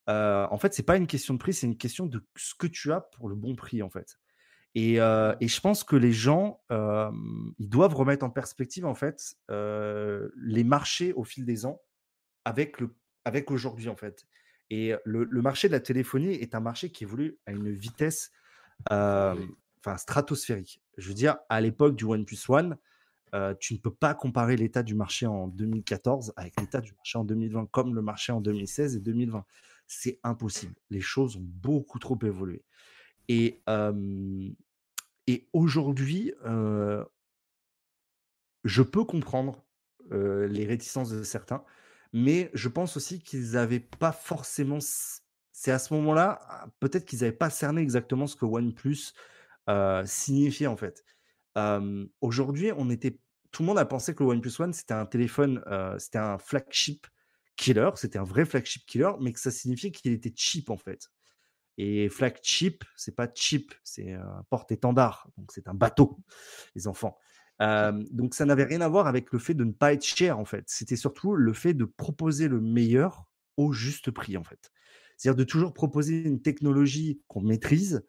En 0.07 0.57
fait, 0.57 0.74
c'est 0.74 0.82
pas 0.84 0.97
une 0.97 1.05
question 1.05 1.36
de 1.36 1.39
prix, 1.39 1.53
c'est 1.53 1.67
une 1.67 1.78
question 1.78 2.07
de 2.07 2.26
ce 2.36 2.55
que 2.55 2.65
tu 2.65 2.91
as 2.91 3.01
pour 3.01 3.30
le 3.30 3.36
bon 3.36 3.55
prix, 3.55 3.84
en 3.84 3.91
fait. 3.91 4.17
Et, 4.76 4.99
euh, 4.99 5.36
et 5.39 5.47
je 5.47 5.59
pense 5.59 5.84
que 5.84 5.95
les 5.95 6.11
gens, 6.11 6.61
euh, 6.72 7.09
ils 7.57 7.70
doivent 7.70 7.95
remettre 7.95 8.26
en 8.26 8.30
perspective, 8.30 8.86
en 8.86 8.93
fait, 8.93 9.36
euh, 9.49 10.30
les 10.38 10.63
marchés 10.63 11.13
au 11.13 11.24
fil 11.24 11.45
des 11.45 11.65
ans 11.65 11.82
avec, 12.45 12.80
le, 12.80 12.95
avec 13.26 13.49
aujourd'hui, 13.51 13.89
en 13.89 13.95
fait. 13.95 14.26
Et 14.70 14.93
le, 15.03 15.24
le 15.24 15.41
marché 15.41 15.67
de 15.67 15.74
la 15.74 15.80
téléphonie 15.80 16.34
est 16.34 16.53
un 16.53 16.59
marché 16.59 16.91
qui 16.91 17.03
évolue 17.03 17.39
à 17.47 17.51
une 17.51 17.72
vitesse 17.72 18.32
enfin, 18.91 19.97
stratosphérique. 19.97 20.84
Je 20.97 21.07
veux 21.07 21.15
dire, 21.15 21.38
à 21.49 21.59
l'époque 21.59 21.95
du 21.95 22.03
OnePlus 22.03 22.38
One, 22.49 22.78
tu 23.59 23.74
ne 23.74 23.80
peux 23.80 23.93
pas 23.93 24.13
comparer 24.13 24.57
l'état 24.57 24.84
du 24.84 24.93
marché 24.93 25.26
en 25.26 25.47
2014 25.47 26.34
avec 26.36 26.59
l'état 26.59 26.82
du 26.82 26.93
marché 26.93 27.17
en 27.17 27.24
2020, 27.24 27.65
comme 27.72 27.95
le 27.95 28.03
marché 28.03 28.32
en 28.32 28.41
2016 28.41 28.97
et 28.97 28.99
2020. 28.99 29.43
C'est 29.88 30.20
impossible. 30.24 30.76
Les 30.91 31.01
choses 31.01 31.36
ont 31.36 31.43
beaucoup 31.43 31.97
trop 31.97 32.20
évolué. 32.22 32.63
Et, 33.30 33.63
et 35.27 35.47
aujourd'hui, 35.53 36.34
je 38.63 38.82
peux 38.82 39.05
comprendre 39.05 39.63
les 40.11 40.65
réticences 40.65 41.11
de 41.11 41.23
certains, 41.23 41.64
mais 42.11 42.49
je 42.53 42.68
pense 42.68 42.97
aussi 42.97 43.22
qu'ils 43.22 43.51
n'avaient 43.51 43.80
pas 43.80 44.11
forcément. 44.11 44.80
C'est 45.51 45.72
à 45.72 45.80
ce 45.80 45.93
moment-là, 45.93 46.39
ah, 46.49 46.68
peut-être 46.80 47.06
qu'ils 47.06 47.19
n'avaient 47.19 47.31
pas 47.31 47.49
cerné 47.49 47.81
exactement 47.81 48.27
ce 48.27 48.35
que 48.35 48.45
OnePlus 48.45 49.14
signifiait 50.06 50.68
en 50.68 50.77
fait. 50.77 51.06
Aujourd'hui, 52.22 52.72
on 52.76 52.89
était, 52.89 53.19
tout 53.51 53.61
le 53.61 53.68
monde 53.68 53.77
a 53.77 53.85
pensé 53.85 54.15
que 54.15 54.23
le 54.23 54.30
OnePlus 54.30 54.53
One 54.60 54.73
c'était 54.73 54.95
un 54.95 55.06
téléphone, 55.06 55.64
c'était 55.99 56.18
un 56.18 56.39
flagship 56.39 57.06
killer, 57.57 57.91
c'était 57.95 58.18
un 58.18 58.23
vrai 58.23 58.45
flagship 58.45 58.85
killer, 58.88 59.11
mais 59.19 59.34
que 59.34 59.39
ça 59.39 59.51
signifiait 59.51 59.91
qu'il 59.91 60.14
était 60.14 60.34
cheap 60.35 60.72
en 60.72 60.77
fait. 60.77 61.10
Et 61.81 62.10
flagship, 62.10 62.84
c'est 62.97 63.15
pas 63.15 63.30
cheap, 63.34 63.73
c'est 63.85 64.11
un 64.11 64.43
porte-étendard, 64.49 65.30
donc 65.38 65.53
c'est 65.53 65.69
un 65.69 65.73
bateau, 65.73 66.19
les 66.76 66.88
enfants. 66.88 67.18
Euh, 67.61 68.03
donc 68.11 68.35
ça 68.35 68.43
n'avait 68.43 68.65
rien 68.65 68.81
à 68.81 68.89
voir 68.89 69.07
avec 69.07 69.31
le 69.31 69.39
fait 69.39 69.53
de 69.53 69.64
ne 69.64 69.72
pas 69.72 69.93
être 69.93 70.03
cher 70.03 70.38
en 70.39 70.43
fait. 70.43 70.65
C'était 70.68 70.97
surtout 70.97 71.35
le 71.35 71.53
fait 71.53 71.73
de 71.73 71.85
proposer 71.85 72.49
le 72.49 72.60
meilleur 72.60 73.30
au 73.56 73.72
juste 73.72 74.11
prix 74.11 74.35
en 74.35 74.43
fait. 74.43 74.73
C'est-à-dire 75.15 75.38
de 75.38 75.45
toujours 75.45 75.73
proposer 75.73 76.22
une 76.22 76.41
technologie 76.41 77.22
qu'on 77.30 77.39
maîtrise 77.39 78.06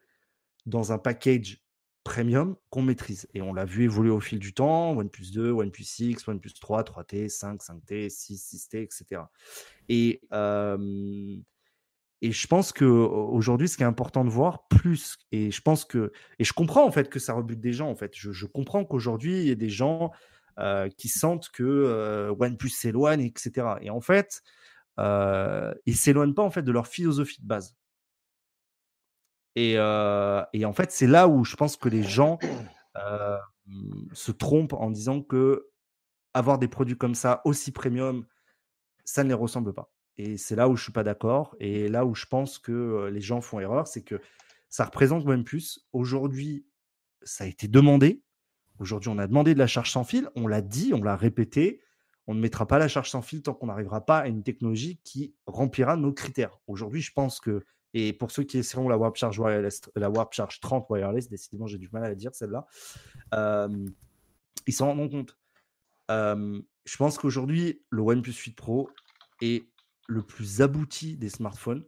dans 0.67 0.91
un 0.91 0.99
package 0.99 1.63
premium 2.03 2.57
qu'on 2.71 2.83
maîtrise. 2.83 3.29
Et 3.35 3.41
on 3.41 3.55
l'a 3.55 3.67
vu 3.67 3.85
évoluer 3.85 4.11
au 4.11 4.21
fil 4.21 4.41
du 4.41 4.53
temps, 4.53 4.97
OnePlus 4.97 5.31
2, 5.31 5.53
OnePlus 5.53 5.85
6, 5.85 6.27
OnePlus 6.27 6.55
3, 6.61 6.83
3T, 6.83 7.29
5, 7.29 7.63
5T, 7.63 8.09
6, 8.09 8.53
6T, 8.53 8.83
etc. 8.83 9.23
Et, 9.89 10.23
euh, 10.33 11.37
et 12.23 12.33
je 12.33 12.47
pense 12.47 12.73
que 12.73 12.85
aujourd'hui, 12.85 13.69
ce 13.69 13.77
qui 13.77 13.83
est 13.83 13.87
important 13.87 14.25
de 14.25 14.31
voir, 14.31 14.69
plus, 14.69 15.17
et 15.33 15.51
je 15.51 15.63
pense 15.63 15.87
que, 15.87 16.13
et 16.39 16.45
je 16.45 16.53
comprends 16.53 16.85
en 16.85 16.93
fait 16.93 17.09
que 17.09 17.19
ça 17.19 17.33
rebute 17.33 17.61
des 17.61 17.73
gens, 17.73 17.89
en 17.89 17.95
fait. 17.95 18.13
Je, 18.15 18.47
comprends 18.47 18.85
qu'aujourd'hui, 18.85 19.41
il 19.41 19.49
y 19.49 19.51
a 19.51 19.55
des 19.55 19.71
gens 19.71 20.13
euh, 20.59 20.91
qui 20.91 21.09
sentent 21.09 21.49
que 21.49 21.63
euh, 21.63 22.35
OnePlus 22.39 22.69
s'éloigne, 22.71 23.23
etc. 23.23 23.77
Et 23.81 23.89
en 23.89 24.03
fait, 24.03 24.43
euh, 24.99 25.73
ils 25.87 25.97
s'éloignent 25.97 26.35
pas 26.35 26.43
en 26.43 26.51
fait 26.51 26.63
de 26.63 26.73
leur 26.73 26.87
philosophie 26.87 27.41
de 27.41 27.47
base. 27.47 27.75
Et, 29.57 29.75
euh, 29.79 30.43
et 30.53 30.67
en 30.67 30.75
fait, 30.75 30.93
c'est 30.93 31.07
là 31.07 31.27
où 31.27 31.45
je 31.45 31.57
pense 31.57 31.77
que 31.77 31.89
les 31.89 32.03
gens 32.03 32.39
se 34.13 34.33
trompent 34.33 34.75
en 34.75 34.91
disant 34.91 35.23
que 35.23 35.69
avoir 36.35 36.59
des 36.59 36.69
produits 36.69 36.99
comme 36.99 37.15
ça 37.15 37.41
aussi 37.45 37.73
premium, 37.73 38.27
ça 39.05 39.25
ne 39.25 39.29
les 39.29 39.35
ressemble 39.35 39.73
pas. 39.73 39.91
Et 40.23 40.37
c'est 40.37 40.55
là 40.55 40.69
où 40.69 40.77
je 40.77 40.83
suis 40.83 40.93
pas 40.93 41.03
d'accord. 41.03 41.57
Et 41.61 41.89
là 41.89 42.05
où 42.05 42.15
je 42.15 42.27
pense 42.27 42.59
que 42.59 43.09
les 43.11 43.23
gens 43.23 43.41
font 43.41 43.59
erreur, 43.59 43.87
c'est 43.87 44.03
que 44.03 44.21
ça 44.69 44.85
représente 44.85 45.27
OnePlus. 45.27 45.79
Aujourd'hui, 45.95 46.67
ça 47.23 47.45
a 47.45 47.47
été 47.47 47.69
demandé. 47.69 48.23
Aujourd'hui, 48.79 49.09
on 49.09 49.17
a 49.17 49.27
demandé 49.27 49.55
de 49.55 49.59
la 49.59 49.67
charge 49.67 49.91
sans 49.91 50.05
fil. 50.05 50.29
On 50.35 50.47
l'a 50.47 50.61
dit, 50.61 50.93
on 50.93 51.03
l'a 51.03 51.17
répété. 51.17 51.81
On 52.27 52.35
ne 52.35 52.41
mettra 52.41 52.67
pas 52.67 52.79
la 52.79 52.87
charge 52.87 53.09
sans 53.09 53.23
fil 53.23 53.41
tant 53.41 53.55
qu'on 53.55 53.69
n'arrivera 53.69 54.05
pas 54.05 54.19
à 54.19 54.29
une 54.29 54.43
technologie 54.43 55.01
qui 55.05 55.35
remplira 55.47 55.97
nos 55.97 56.13
critères. 56.13 56.59
Aujourd'hui, 56.67 57.01
je 57.01 57.13
pense 57.15 57.41
que 57.41 57.65
Et 57.93 58.13
pour 58.13 58.31
ceux 58.31 58.45
qui 58.45 58.59
essaieront 58.59 58.89
la 58.89 58.97
Warp 58.97 59.17
Charge 59.17 59.39
Wireless, 59.39 59.83
la 59.97 60.11
Warp 60.11 60.33
Charge 60.33 60.61
30 60.61 60.87
Wireless, 60.91 61.29
décidément 61.29 61.67
j'ai 61.67 61.79
du 61.79 61.89
mal 61.93 62.05
à 62.05 62.09
la 62.09 62.15
dire 62.15 62.35
celle-là, 62.35 62.67
ils 64.67 64.73
s'en 64.73 64.87
rendront 64.87 65.09
compte. 65.09 65.39
Je 66.09 66.97
pense 66.97 67.19
qu'aujourd'hui, 67.19 67.83
le 67.91 68.03
OnePlus 68.03 68.33
8 68.33 68.57
Pro 68.57 68.91
est 69.41 69.65
le 70.11 70.23
plus 70.23 70.61
abouti 70.61 71.17
des 71.17 71.29
smartphones. 71.29 71.85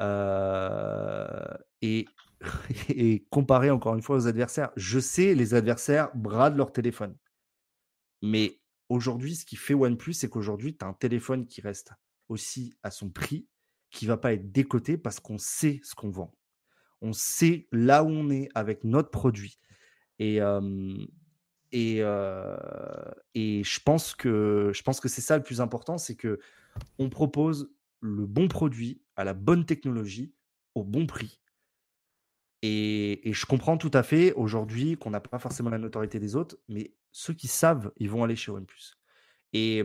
Euh, 0.00 1.54
et, 1.82 2.06
comparé 3.30 3.70
encore 3.70 3.94
une 3.94 4.02
fois 4.02 4.16
aux 4.16 4.26
adversaires, 4.26 4.70
je 4.76 4.98
sais 4.98 5.34
les 5.34 5.54
adversaires 5.54 6.14
bradent 6.14 6.56
leur 6.56 6.72
téléphone. 6.72 7.16
Mais 8.22 8.60
aujourd'hui, 8.88 9.34
ce 9.34 9.46
qui 9.46 9.56
fait 9.56 9.74
OnePlus, 9.74 10.14
c'est 10.14 10.28
qu'aujourd'hui, 10.28 10.76
tu 10.76 10.84
as 10.84 10.88
un 10.88 10.94
téléphone 10.94 11.46
qui 11.46 11.60
reste 11.60 11.92
aussi 12.28 12.74
à 12.82 12.90
son 12.90 13.10
prix, 13.10 13.48
qui 13.90 14.06
va 14.06 14.16
pas 14.16 14.32
être 14.34 14.52
décoté 14.52 14.98
parce 14.98 15.20
qu'on 15.20 15.38
sait 15.38 15.80
ce 15.82 15.94
qu'on 15.94 16.10
vend. 16.10 16.34
On 17.00 17.12
sait 17.12 17.68
là 17.72 18.02
où 18.02 18.08
on 18.08 18.30
est 18.30 18.48
avec 18.54 18.84
notre 18.84 19.10
produit. 19.10 19.58
Et, 20.18 20.40
et, 21.72 21.98
et 23.34 23.64
je 23.64 23.80
pense 23.84 24.14
que, 24.14 24.70
je 24.74 24.82
pense 24.82 25.00
que 25.00 25.08
c'est 25.08 25.20
ça 25.20 25.36
le 25.36 25.42
plus 25.42 25.60
important, 25.60 25.98
c'est 25.98 26.16
que 26.16 26.40
on 26.98 27.08
propose 27.08 27.70
le 28.00 28.26
bon 28.26 28.48
produit 28.48 29.02
à 29.16 29.24
la 29.24 29.34
bonne 29.34 29.66
technologie 29.66 30.34
au 30.74 30.84
bon 30.84 31.06
prix. 31.06 31.40
Et, 32.62 33.20
je 33.24 33.46
comprends 33.46 33.76
tout 33.76 33.90
à 33.92 34.02
fait 34.02 34.32
aujourd'hui 34.32 34.96
qu'on 34.96 35.10
n'a 35.10 35.20
pas 35.20 35.38
forcément 35.38 35.70
la 35.70 35.78
notoriété 35.78 36.18
des 36.18 36.34
autres, 36.34 36.56
mais 36.68 36.94
ceux 37.12 37.34
qui 37.34 37.46
savent, 37.46 37.92
ils 37.98 38.08
vont 38.08 38.24
aller 38.24 38.36
chez 38.36 38.50
OnePlus. 38.50 38.94
Et, 39.52 39.84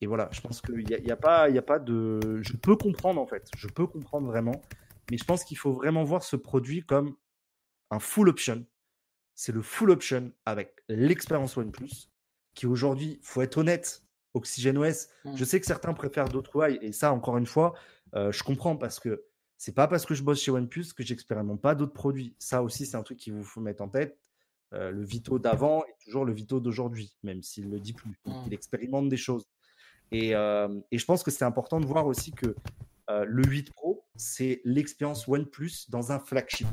et 0.00 0.06
voilà, 0.06 0.28
je 0.32 0.40
pense 0.40 0.62
qu'il 0.62 0.84
n'y 0.86 1.10
a, 1.10 1.16
pas, 1.16 1.50
a 1.50 1.62
pas 1.62 1.78
de. 1.78 2.40
Je 2.42 2.56
peux 2.56 2.76
comprendre 2.76 3.20
en 3.20 3.26
fait, 3.26 3.48
je 3.56 3.68
peux 3.68 3.86
comprendre 3.86 4.26
vraiment, 4.26 4.62
mais 5.10 5.18
je 5.18 5.24
pense 5.24 5.44
qu'il 5.44 5.58
faut 5.58 5.72
vraiment 5.72 6.02
voir 6.02 6.22
ce 6.22 6.36
produit 6.36 6.82
comme 6.82 7.14
un 7.90 7.98
full 7.98 8.28
option. 8.28 8.64
C'est 9.34 9.52
le 9.52 9.62
full 9.62 9.90
option 9.90 10.32
avec 10.46 10.82
l'expérience 10.88 11.56
OnePlus, 11.56 12.10
qui 12.54 12.66
aujourd'hui, 12.66 13.18
faut 13.22 13.42
être 13.42 13.58
honnête, 13.58 14.02
OxygenOS, 14.34 15.08
mmh. 15.24 15.36
je 15.36 15.44
sais 15.44 15.60
que 15.60 15.66
certains 15.66 15.94
préfèrent 15.94 16.28
d'autres 16.28 16.56
UI, 16.56 16.78
et 16.82 16.92
ça, 16.92 17.12
encore 17.12 17.38
une 17.38 17.46
fois, 17.46 17.74
euh, 18.14 18.32
je 18.32 18.42
comprends 18.42 18.76
parce 18.76 19.00
que 19.00 19.24
c'est 19.56 19.74
pas 19.74 19.88
parce 19.88 20.06
que 20.06 20.14
je 20.14 20.22
bosse 20.22 20.40
chez 20.40 20.50
OnePlus 20.50 20.92
que 20.96 21.02
j'expérimente 21.02 21.60
pas 21.60 21.74
d'autres 21.74 21.92
produits. 21.92 22.34
Ça 22.38 22.62
aussi, 22.62 22.86
c'est 22.86 22.96
un 22.96 23.02
truc 23.02 23.18
qu'il 23.18 23.34
vous 23.34 23.44
faut 23.44 23.60
mettre 23.60 23.82
en 23.82 23.88
tête. 23.88 24.18
Euh, 24.72 24.90
le 24.90 25.04
Vito 25.04 25.38
d'avant 25.38 25.84
est 25.84 26.04
toujours 26.04 26.24
le 26.24 26.32
Vito 26.32 26.60
d'aujourd'hui, 26.60 27.16
même 27.22 27.42
s'il 27.42 27.66
ne 27.66 27.72
le 27.72 27.80
dit 27.80 27.92
plus. 27.92 28.20
Mmh. 28.24 28.32
Il 28.46 28.54
expérimente 28.54 29.08
des 29.08 29.16
choses. 29.16 29.48
Et, 30.12 30.34
euh, 30.34 30.80
et 30.90 30.98
je 30.98 31.04
pense 31.04 31.22
que 31.22 31.30
c'est 31.30 31.44
important 31.44 31.80
de 31.80 31.86
voir 31.86 32.06
aussi 32.06 32.32
que 32.32 32.54
le 33.08 33.42
8 33.42 33.72
Pro, 33.72 34.06
c'est 34.14 34.60
l'expérience 34.64 35.26
OnePlus 35.26 35.88
dans 35.88 36.12
un 36.12 36.20
flagship. 36.20 36.68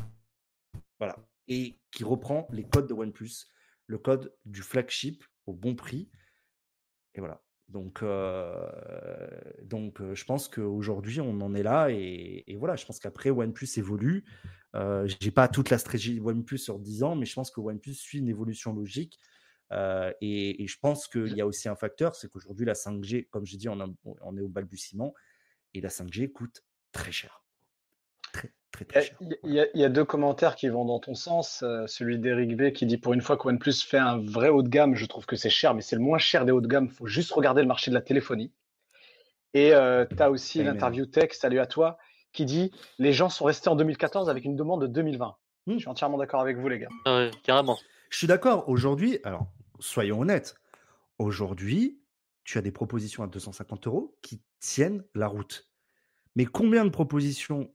Voilà. 0.99 1.15
Et 1.47 1.79
qui 1.91 2.03
reprend 2.03 2.47
les 2.51 2.63
codes 2.63 2.87
de 2.87 2.93
OnePlus, 2.93 3.47
le 3.87 3.97
code 3.97 4.35
du 4.45 4.61
flagship 4.61 5.23
au 5.47 5.53
bon 5.53 5.75
prix. 5.75 6.11
Et 7.15 7.19
voilà. 7.19 7.41
Donc, 7.69 8.01
euh, 8.01 8.69
donc 9.63 10.01
je 10.13 10.23
pense 10.25 10.47
qu'aujourd'hui, 10.47 11.19
on 11.19 11.41
en 11.41 11.53
est 11.53 11.63
là. 11.63 11.89
Et, 11.91 12.55
voilà, 12.57 12.75
je 12.75 12.85
pense 12.85 12.99
qu'après, 12.99 13.29
OnePlus 13.29 13.67
évolue. 13.77 14.23
Euh, 14.75 15.07
j'ai 15.19 15.31
pas 15.31 15.47
toute 15.47 15.69
la 15.69 15.77
stratégie 15.77 16.19
OnePlus 16.19 16.59
sur 16.59 16.79
10 16.79 17.03
ans, 17.03 17.15
mais 17.15 17.25
je 17.25 17.33
pense 17.33 17.51
que 17.51 17.59
OnePlus 17.59 17.95
suit 17.95 18.19
une 18.19 18.29
évolution 18.29 18.73
logique. 18.73 19.19
Euh, 19.73 20.13
et, 20.21 20.65
je 20.65 20.77
pense 20.79 21.07
qu'il 21.07 21.35
y 21.35 21.41
a 21.41 21.47
aussi 21.47 21.67
un 21.67 21.75
facteur, 21.75 22.15
c'est 22.15 22.29
qu'aujourd'hui, 22.29 22.65
la 22.65 22.73
5G, 22.73 23.27
comme 23.29 23.45
j'ai 23.45 23.57
dit, 23.57 23.67
on, 23.69 23.79
est 24.37 24.41
au 24.41 24.49
balbutiement, 24.49 25.13
et 25.73 25.81
la 25.81 25.89
5G 25.89 26.31
coûte 26.31 26.63
très 26.91 27.11
cher. 27.11 27.43
Très, 28.71 28.85
très, 28.85 29.01
très 29.01 29.07
cher. 29.09 29.17
Il 29.43 29.53
y, 29.53 29.59
a, 29.59 29.67
il 29.73 29.81
y 29.81 29.83
a 29.83 29.89
deux 29.89 30.05
commentaires 30.05 30.55
qui 30.55 30.69
vont 30.69 30.85
dans 30.85 30.99
ton 30.99 31.15
sens. 31.15 31.63
Euh, 31.63 31.85
celui 31.87 32.19
d'Eric 32.19 32.55
B 32.55 32.71
qui 32.71 32.85
dit 32.85 32.97
Pour 32.97 33.13
une 33.13 33.21
fois 33.21 33.37
que 33.37 33.47
OnePlus 33.47 33.73
fait 33.85 33.97
un 33.97 34.17
vrai 34.17 34.49
haut 34.49 34.63
de 34.63 34.69
gamme, 34.69 34.95
je 34.95 35.05
trouve 35.05 35.25
que 35.25 35.35
c'est 35.35 35.49
cher, 35.49 35.73
mais 35.73 35.81
c'est 35.81 35.95
le 35.95 36.01
moins 36.01 36.17
cher 36.17 36.45
des 36.45 36.51
hauts 36.51 36.61
de 36.61 36.67
gamme. 36.67 36.85
Il 36.85 36.91
faut 36.91 37.07
juste 37.07 37.31
regarder 37.31 37.61
le 37.61 37.67
marché 37.67 37.91
de 37.91 37.95
la 37.95 38.01
téléphonie. 38.01 38.51
Et 39.53 39.73
euh, 39.73 40.05
tu 40.05 40.21
as 40.21 40.29
aussi 40.29 40.63
l'interview 40.63 41.05
tech, 41.05 41.31
salut 41.31 41.59
à 41.59 41.65
toi, 41.65 41.97
qui 42.33 42.45
dit 42.45 42.71
Les 42.99 43.13
gens 43.13 43.29
sont 43.29 43.45
restés 43.45 43.69
en 43.69 43.75
2014 43.75 44.29
avec 44.29 44.45
une 44.45 44.55
demande 44.55 44.81
de 44.81 44.87
2020. 44.87 45.35
Mmh. 45.65 45.73
Je 45.73 45.79
suis 45.79 45.89
entièrement 45.89 46.17
d'accord 46.17 46.41
avec 46.41 46.57
vous, 46.57 46.67
les 46.69 46.79
gars. 46.79 46.89
Ah 47.05 47.29
carrément. 47.43 47.77
Je 48.09 48.17
suis 48.17 48.27
d'accord. 48.27 48.69
Aujourd'hui, 48.69 49.19
alors, 49.23 49.47
soyons 49.79 50.21
honnêtes, 50.21 50.55
aujourd'hui, 51.19 51.99
tu 52.43 52.57
as 52.57 52.61
des 52.61 52.71
propositions 52.71 53.23
à 53.23 53.27
250 53.27 53.87
euros 53.87 54.15
qui 54.21 54.41
tiennent 54.59 55.03
la 55.15 55.27
route. 55.27 55.67
Mais 56.35 56.45
combien 56.45 56.85
de 56.85 56.89
propositions 56.89 57.73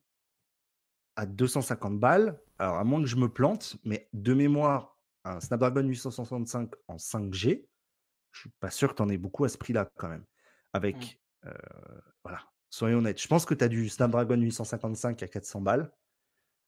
à 1.17 1.27
250 1.27 1.99
balles 1.99 2.41
Alors, 2.59 2.77
à 2.77 2.85
moins 2.85 3.01
que 3.01 3.09
je 3.09 3.17
me 3.17 3.29
plante, 3.29 3.77
mais 3.85 4.09
de 4.13 4.35
mémoire, 4.35 4.97
un 5.25 5.41
Snapdragon 5.41 5.83
865 5.83 6.71
en 6.89 6.97
5G, 6.97 7.67
je 8.33 8.41
suis 8.41 8.51
pas 8.61 8.71
sûr 8.71 8.91
que 8.91 8.97
tu 8.97 9.03
en 9.03 9.09
aies 9.09 9.19
beaucoup 9.19 9.45
à 9.45 9.49
ce 9.49 9.59
prix-là 9.59 9.91
quand 9.97 10.09
même. 10.09 10.25
Avec, 10.73 10.97
mmh. 10.97 11.49
euh, 11.49 12.01
voilà, 12.25 12.41
soyons 12.71 12.99
honnêtes. 12.99 13.21
Je 13.21 13.29
pense 13.29 13.45
que 13.45 13.55
tu 13.55 13.63
as 13.63 13.69
du 13.69 13.89
Snapdragon 13.89 14.37
855 14.37 15.23
à 15.23 15.29
400 15.29 15.61
balles, 15.61 15.93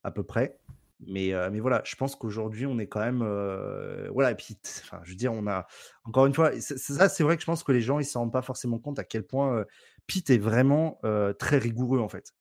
à 0.03 0.11
peu 0.11 0.23
près. 0.23 0.61
Mais, 1.01 1.35
euh, 1.35 1.51
mais 1.51 1.61
voilà, 1.61 1.83
je 1.85 1.97
pense 1.97 2.15
qu'aujourd'hui, 2.15 2.67
on 2.67 2.79
est 2.79 2.87
quand 2.87 3.01
même. 3.01 3.23
Euh, 3.23 4.09
voilà, 4.13 4.31
et 4.31 4.35
puis, 4.35 4.57
enfin, 4.83 5.01
je 5.03 5.11
veux 5.11 5.17
dire, 5.17 5.33
on 5.33 5.47
a. 5.47 5.67
Encore 6.05 6.27
une 6.27 6.35
fois, 6.35 6.53
ça, 6.61 7.09
c'est 7.09 7.25
vrai 7.25 7.37
que 7.37 7.43
je 7.43 7.47
pense 7.47 7.65
que 7.65 7.73
les 7.73 7.81
gens, 7.81 7.99
ils 7.99 8.03
ne 8.03 8.09
s'en 8.09 8.21
rendent 8.21 8.33
pas 8.33 8.43
forcément 8.43 8.79
compte 8.79 8.99
à 8.99 9.05
quel 9.05 9.25
point 9.25 9.65
Pete 10.07 10.31
est 10.31 10.39
vraiment 10.39 11.01
très 11.39 11.59
rigoureux, 11.59 11.99
en 11.99 12.09
fait. 12.09 12.33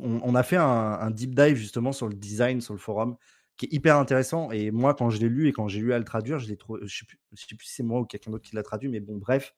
On, 0.00 0.20
on 0.22 0.34
a 0.34 0.42
fait 0.42 0.56
un, 0.56 0.64
un, 0.64 1.10
deep 1.10 1.34
dive, 1.34 1.56
justement, 1.56 1.92
sur 1.92 2.08
le 2.08 2.14
design, 2.14 2.60
sur 2.60 2.74
le 2.74 2.80
forum, 2.80 3.16
qui 3.56 3.66
est 3.66 3.72
hyper 3.72 3.96
intéressant. 3.96 4.50
Et 4.50 4.70
moi, 4.70 4.94
quand 4.94 5.10
je 5.10 5.20
l'ai 5.20 5.28
lu 5.28 5.48
et 5.48 5.52
quand 5.52 5.68
j'ai 5.68 5.80
lu 5.80 5.92
à 5.92 5.98
le 5.98 6.04
traduire, 6.04 6.38
je 6.38 6.48
l'ai 6.48 6.56
trouvé. 6.56 6.80
Je 6.80 6.84
ne 6.84 6.88
sais 6.88 7.04
plus, 7.06 7.18
sais 7.34 7.54
plus 7.56 7.66
si 7.66 7.74
c'est 7.74 7.82
moi 7.82 8.00
ou 8.00 8.04
quelqu'un 8.04 8.30
d'autre 8.30 8.44
qui 8.44 8.56
l'a 8.56 8.62
traduit, 8.62 8.88
mais 8.88 9.00
bon, 9.00 9.16
bref. 9.16 9.54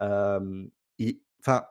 et, 0.00 1.22
enfin, 1.40 1.64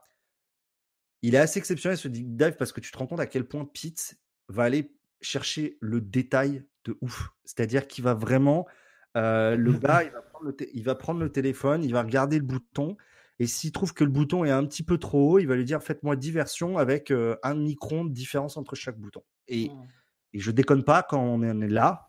il 1.22 1.36
est 1.36 1.40
assez 1.40 1.60
exceptionnel, 1.60 1.98
ce 1.98 2.08
deep 2.08 2.36
dive, 2.36 2.56
parce 2.58 2.72
que 2.72 2.80
tu 2.80 2.92
te 2.92 2.98
rends 2.98 3.08
compte 3.08 3.20
à 3.20 3.26
quel 3.26 3.48
point 3.48 3.66
Pete 3.66 4.18
va 4.50 4.64
aller 4.64 4.94
chercher 5.22 5.78
le 5.82 6.02
détail 6.02 6.64
de 6.86 6.98
ouf. 7.02 7.30
C'est-à-dire 7.44 7.88
qu'il 7.88 8.04
va 8.04 8.14
vraiment, 8.14 8.68
euh, 9.16 9.56
le 9.56 9.74
gars, 9.80 10.04
il 10.04 10.12
va, 10.12 10.22
prendre 10.22 10.46
le 10.46 10.56
il 10.74 10.84
va, 10.84 10.96
prendre 10.96 11.20
le 11.20 11.32
téléphone, 11.32 11.84
il 11.84 11.92
va 11.92 12.04
regarder 12.04 12.38
le 12.38 12.46
bouton, 12.46 12.98
et 13.40 13.48
s'il 13.48 13.72
trouve 13.72 13.94
que 13.94 14.04
le 14.04 14.10
bouton 14.10 14.46
est 14.46 14.52
un 14.52 14.66
petit 14.66 14.84
peu 14.84 14.98
trop 14.98 15.34
haut, 15.34 15.40
il 15.40 15.46
va 15.46 15.56
lui 15.56 15.66
dire 15.66 15.82
faites-moi 15.84 16.16
diversion 16.16 16.78
avec 16.78 17.12
euh, 17.12 17.36
un 17.44 17.56
micron 17.56 18.06
de 18.06 18.12
différence 18.12 18.58
entre 18.58 18.76
chaque 18.76 18.98
bouton. 18.98 19.24
Et, 19.48 19.70
mmh. 19.70 19.88
et 20.34 20.40
je 20.40 20.52
déconne 20.52 20.84
pas 20.84 21.04
quand 21.04 21.22
on 21.22 21.42
est 21.44 21.68
là. 21.68 22.08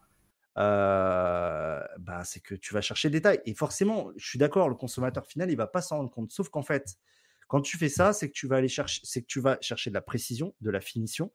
Euh, 0.57 1.81
bah, 2.01 2.25
c'est 2.25 2.41
que 2.41 2.55
tu 2.55 2.75
vas 2.75 2.81
chercher 2.81 3.09
le 3.09 3.13
détail. 3.13 3.41
Et 3.45 3.55
forcément, 3.55 4.11
je 4.17 4.27
suis 4.27 4.39
d'accord, 4.39 4.69
le 4.69 4.75
consommateur 4.75 5.25
final, 5.27 5.51
il 5.51 5.57
va 5.57 5.69
pas 5.69 5.83
s'en 5.83 5.99
rendre 5.99 6.11
compte. 6.11 6.33
Sauf 6.33 6.49
qu'en 6.49 6.63
fait, 6.63 6.97
quand 7.47 7.61
tu 7.61 7.77
fais 7.79 7.89
ça, 7.89 8.13
c'est 8.13 8.29
que 8.29 8.35
tu 8.35 8.49
vas 8.49 8.57
aller 8.57 8.69
chercher, 8.69 9.01
c'est 9.05 9.23
que 9.23 9.27
tu 9.27 9.41
vas 9.41 9.59
chercher 9.61 9.91
de 9.91 9.95
la 9.95 10.01
précision, 10.01 10.55
de 10.61 10.71
la 10.71 10.81
finition, 10.81 11.31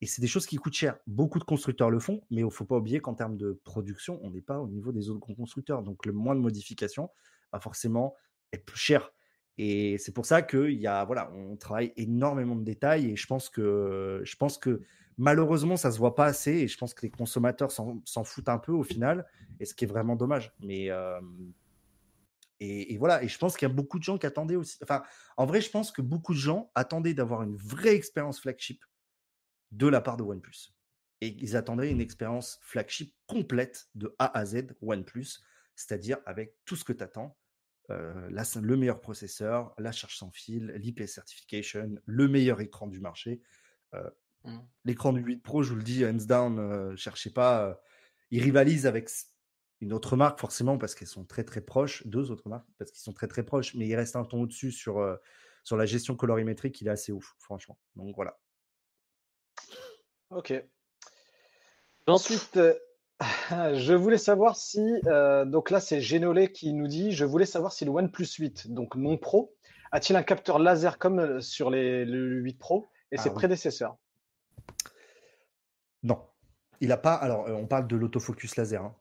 et 0.00 0.06
c'est 0.06 0.22
des 0.22 0.28
choses 0.28 0.46
qui 0.46 0.56
coûtent 0.56 0.74
cher. 0.74 0.98
Beaucoup 1.06 1.38
de 1.38 1.44
constructeurs 1.44 1.90
le 1.90 1.98
font, 1.98 2.22
mais 2.30 2.40
il 2.40 2.44
ne 2.44 2.50
faut 2.50 2.64
pas 2.64 2.76
oublier 2.76 3.00
qu'en 3.00 3.14
termes 3.14 3.36
de 3.36 3.60
production, 3.64 4.18
on 4.22 4.30
n'est 4.30 4.40
pas 4.40 4.58
au 4.58 4.68
niveau 4.68 4.92
des 4.92 5.10
autres 5.10 5.34
constructeurs. 5.34 5.82
Donc 5.82 6.06
le 6.06 6.12
moins 6.12 6.34
de 6.34 6.40
modifications 6.40 7.10
va 7.52 7.60
forcément 7.60 8.14
être 8.52 8.64
plus 8.64 8.78
cher. 8.78 9.12
Et 9.58 9.98
c'est 9.98 10.12
pour 10.12 10.26
ça 10.26 10.42
qu'il 10.42 10.80
y 10.80 10.86
a, 10.86 11.04
voilà, 11.04 11.30
on 11.32 11.56
travaille 11.56 11.92
énormément 11.96 12.56
de 12.56 12.64
détails 12.64 13.10
et 13.10 13.16
je 13.16 13.26
pense 13.26 13.50
que, 13.50 14.22
je 14.24 14.36
pense 14.36 14.56
que 14.56 14.80
malheureusement, 15.18 15.76
ça 15.76 15.90
se 15.90 15.98
voit 15.98 16.14
pas 16.14 16.24
assez 16.26 16.52
et 16.52 16.68
je 16.68 16.78
pense 16.78 16.94
que 16.94 17.02
les 17.02 17.10
consommateurs 17.10 17.70
s'en 17.70 18.24
foutent 18.24 18.48
un 18.48 18.58
peu 18.58 18.72
au 18.72 18.82
final, 18.82 19.26
et 19.58 19.66
ce 19.66 19.74
qui 19.74 19.84
est 19.84 19.88
vraiment 19.88 20.16
dommage. 20.16 20.52
Mais 20.60 20.88
et, 22.60 22.94
et, 22.94 22.98
voilà, 22.98 23.22
et 23.22 23.28
je 23.28 23.38
pense 23.38 23.56
qu'il 23.56 23.66
y 23.66 23.70
a 23.70 23.74
beaucoup 23.74 23.98
de 23.98 24.04
gens 24.04 24.18
qui 24.18 24.26
attendaient 24.26 24.56
aussi. 24.56 24.76
Enfin, 24.82 25.02
en 25.36 25.46
vrai, 25.46 25.60
je 25.60 25.70
pense 25.70 25.90
que 25.92 26.02
beaucoup 26.02 26.34
de 26.34 26.38
gens 26.38 26.70
attendaient 26.74 27.14
d'avoir 27.14 27.42
une 27.42 27.56
vraie 27.56 27.94
expérience 27.94 28.40
flagship 28.40 28.84
de 29.72 29.86
la 29.86 30.00
part 30.00 30.16
de 30.16 30.22
OnePlus. 30.22 30.74
Et 31.22 31.28
ils 31.28 31.56
attendaient 31.56 31.90
une 31.90 32.00
expérience 32.00 32.58
flagship 32.62 33.14
complète 33.26 33.88
de 33.94 34.14
A 34.18 34.38
à 34.38 34.44
Z 34.44 34.68
OnePlus, 34.82 35.40
c'est-à-dire 35.74 36.18
avec 36.26 36.54
tout 36.64 36.76
ce 36.76 36.84
que 36.84 36.92
tu 36.92 37.02
attends. 37.02 37.36
Euh, 37.90 38.28
le 38.62 38.76
meilleur 38.76 39.00
processeur, 39.00 39.74
la 39.78 39.92
charge 39.92 40.16
sans 40.16 40.30
fil, 40.30 40.72
l'IP 40.76 41.06
certification, 41.06 41.96
le 42.04 42.28
meilleur 42.28 42.60
écran 42.60 42.86
du 42.86 43.00
marché. 43.00 43.40
Euh, 43.94 44.08
mmh. 44.44 44.58
L'écran 44.84 45.12
du 45.12 45.20
8 45.20 45.42
Pro, 45.42 45.62
je 45.62 45.70
vous 45.70 45.76
le 45.76 45.82
dis, 45.82 46.04
hands 46.04 46.26
down, 46.26 46.58
euh, 46.58 46.96
cherchez 46.96 47.30
pas. 47.30 47.66
Euh, 47.66 47.74
il 48.30 48.42
rivalise 48.42 48.86
avec 48.86 49.10
une 49.80 49.92
autre 49.92 50.16
marque, 50.16 50.38
forcément, 50.38 50.78
parce 50.78 50.94
qu'elles 50.94 51.08
sont 51.08 51.24
très 51.24 51.44
très 51.44 51.60
proches. 51.60 52.06
Deux 52.06 52.30
autres 52.30 52.48
marques, 52.48 52.68
parce 52.78 52.90
qu'ils 52.90 53.02
sont 53.02 53.12
très 53.12 53.28
très 53.28 53.42
proches, 53.42 53.74
mais 53.74 53.88
il 53.88 53.96
reste 53.96 54.14
un 54.14 54.24
ton 54.24 54.42
au-dessus 54.42 54.72
sur, 54.72 55.18
sur 55.64 55.76
la 55.76 55.86
gestion 55.86 56.14
colorimétrique. 56.14 56.80
Il 56.80 56.88
est 56.88 56.92
assez 56.92 57.12
ouf, 57.12 57.34
franchement. 57.38 57.78
Donc 57.96 58.14
voilà. 58.14 58.38
Ok. 60.30 60.52
Ensuite, 62.06 62.58
je 63.50 63.92
voulais 63.94 64.18
savoir 64.18 64.56
si, 64.56 64.80
euh, 65.06 65.44
donc 65.44 65.70
là 65.70 65.80
c'est 65.80 66.00
Génolé 66.00 66.52
qui 66.52 66.72
nous 66.72 66.86
dit, 66.88 67.12
je 67.12 67.24
voulais 67.24 67.46
savoir 67.46 67.72
si 67.72 67.84
le 67.84 67.90
OnePlus 67.90 68.26
8, 68.38 68.72
donc 68.72 68.96
non 68.96 69.16
Pro, 69.18 69.54
a-t-il 69.92 70.16
un 70.16 70.22
capteur 70.22 70.58
laser 70.58 70.98
comme 70.98 71.18
euh, 71.18 71.40
sur 71.40 71.70
les, 71.70 72.04
le 72.04 72.36
8 72.40 72.58
Pro 72.58 72.88
et 73.12 73.16
Ah 73.18 73.22
ses 73.22 73.28
oui. 73.28 73.34
prédécesseurs? 73.34 73.96
Non. 76.02 76.18
Il 76.80 76.90
a 76.92 76.96
pas. 76.96 77.12
Alors, 77.14 77.46
euh, 77.46 77.52
on 77.54 77.66
parle 77.66 77.86
de 77.86 77.96
l'autofocus 77.96 78.56
laser. 78.56 78.82
hein. 78.82 78.94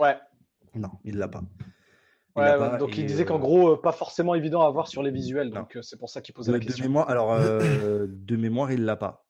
Ouais. 0.00 0.16
Non, 0.74 0.90
il 1.04 1.16
l'a 1.18 1.28
pas. 1.28 1.42
Il 2.36 2.42
Ouais, 2.42 2.58
pas 2.58 2.78
donc 2.78 2.98
il 2.98 3.06
disait 3.06 3.22
euh, 3.22 3.26
qu'en 3.26 3.38
gros, 3.38 3.76
pas 3.76 3.92
forcément 3.92 4.34
évident 4.34 4.62
à 4.62 4.70
voir 4.70 4.88
sur 4.88 5.04
les 5.04 5.12
visuels, 5.12 5.50
donc 5.50 5.78
c'est 5.82 5.96
pour 5.96 6.08
ça 6.10 6.20
qu'il 6.20 6.34
posait 6.34 6.50
de, 6.50 6.56
la 6.56 6.58
de 6.60 6.64
question. 6.64 6.84
mémoire, 6.84 7.08
alors 7.08 7.32
euh, 7.32 8.06
de 8.10 8.36
mémoire, 8.36 8.72
il 8.72 8.84
l'a 8.84 8.96
pas. 8.96 9.23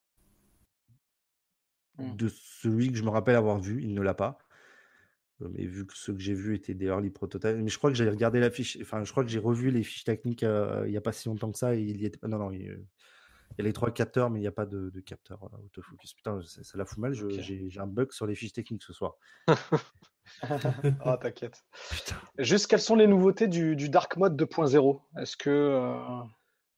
Hmm. 1.97 2.15
De 2.15 2.27
celui 2.27 2.91
que 2.91 2.97
je 2.97 3.03
me 3.03 3.09
rappelle 3.09 3.35
avoir 3.35 3.59
vu, 3.59 3.81
il 3.81 3.93
ne 3.93 4.01
l'a 4.01 4.13
pas. 4.13 4.37
Euh, 5.41 5.49
Mais 5.51 5.65
vu 5.65 5.85
que 5.85 5.93
ceux 5.95 6.13
que 6.13 6.19
j'ai 6.19 6.33
vus 6.33 6.55
étaient 6.55 6.73
des 6.73 6.85
early 6.85 7.09
prototypes, 7.09 7.55
mais 7.57 7.69
je 7.69 7.77
crois 7.77 7.89
que 7.91 7.97
j'avais 7.97 8.11
regardé 8.11 8.39
la 8.39 8.49
fiche, 8.49 8.77
enfin, 8.81 9.03
je 9.03 9.11
crois 9.11 9.23
que 9.23 9.29
j'ai 9.29 9.39
revu 9.39 9.71
les 9.71 9.83
fiches 9.83 10.03
techniques 10.03 10.43
euh, 10.43 10.83
il 10.85 10.91
n'y 10.91 10.97
a 10.97 11.01
pas 11.01 11.11
si 11.11 11.27
longtemps 11.27 11.51
que 11.51 11.57
ça. 11.57 11.75
Et 11.75 11.81
il 11.81 12.01
y 12.01 12.05
était. 12.05 12.19
Non, 12.27 12.37
non, 12.37 12.51
il, 12.51 12.69
euh, 12.69 12.85
il 13.51 13.59
y 13.59 13.61
a 13.61 13.63
les 13.65 13.73
trois 13.73 13.91
capteurs, 13.91 14.29
mais 14.29 14.39
il 14.39 14.41
n'y 14.41 14.47
a 14.47 14.51
pas 14.51 14.65
de, 14.65 14.89
de 14.89 14.99
capteur 14.99 15.49
autofocus. 15.63 16.13
Putain, 16.13 16.41
ça, 16.43 16.63
ça 16.63 16.77
la 16.77 16.85
fout 16.85 16.97
mal. 16.97 17.13
J'ai 17.13 17.69
j'ai 17.69 17.79
un 17.79 17.87
bug 17.87 18.11
sur 18.11 18.25
les 18.25 18.35
fiches 18.35 18.53
techniques 18.53 18.83
ce 18.83 18.91
soir. 18.91 19.15
Ah, 19.47 21.17
t'inquiète. 21.21 21.63
Juste, 22.39 22.67
quelles 22.67 22.81
sont 22.81 22.95
les 22.95 23.07
nouveautés 23.07 23.47
du, 23.47 23.75
du 23.75 23.89
Dark 23.89 24.17
Mode 24.17 24.41
2.0 24.41 25.01
Est-ce 25.19 25.37
que. 25.37 25.49
Euh, 25.49 26.23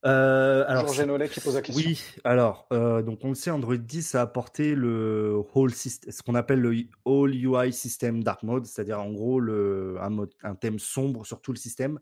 Euh, 0.07 0.63
alors, 0.67 0.93
Genollet 0.93 1.27
qui 1.27 1.41
pose 1.41 1.55
la 1.55 1.61
question. 1.61 1.85
Oui, 1.85 2.01
alors, 2.23 2.65
euh, 2.71 3.01
donc 3.01 3.19
on 3.23 3.29
le 3.29 3.35
sait, 3.35 3.51
Android 3.51 3.75
10 3.75 4.15
a 4.15 4.21
apporté 4.21 4.73
le 4.73 5.41
whole 5.53 5.71
syst- 5.71 6.09
ce 6.11 6.23
qu'on 6.23 6.35
appelle 6.35 6.61
le 6.61 6.71
All 7.05 7.35
UI 7.35 7.73
System 7.73 8.23
Dark 8.23 8.43
Mode, 8.43 8.65
c'est-à-dire 8.65 9.01
en 9.01 9.11
gros 9.11 9.39
le, 9.39 9.97
un, 9.99 10.09
mode, 10.09 10.33
un 10.43 10.55
thème 10.55 10.79
sombre 10.79 11.25
sur 11.25 11.41
tout 11.41 11.51
le 11.51 11.57
système. 11.57 11.99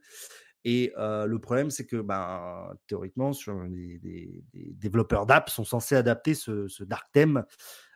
Et 0.66 0.94
euh, 0.98 1.26
le 1.26 1.40
problème, 1.40 1.70
c'est 1.72 1.86
que 1.86 1.98
ben, 1.98 2.74
théoriquement, 2.88 3.34
sur 3.34 3.60
les, 3.64 4.00
les- 4.04 4.44
les 4.54 4.74
développeurs 4.74 5.26
d'apps 5.26 5.52
sont 5.52 5.66
censés 5.66 5.96
adapter 5.96 6.34
ce, 6.36 6.68
ce 6.68 6.84
dark 6.84 7.08
theme 7.12 7.44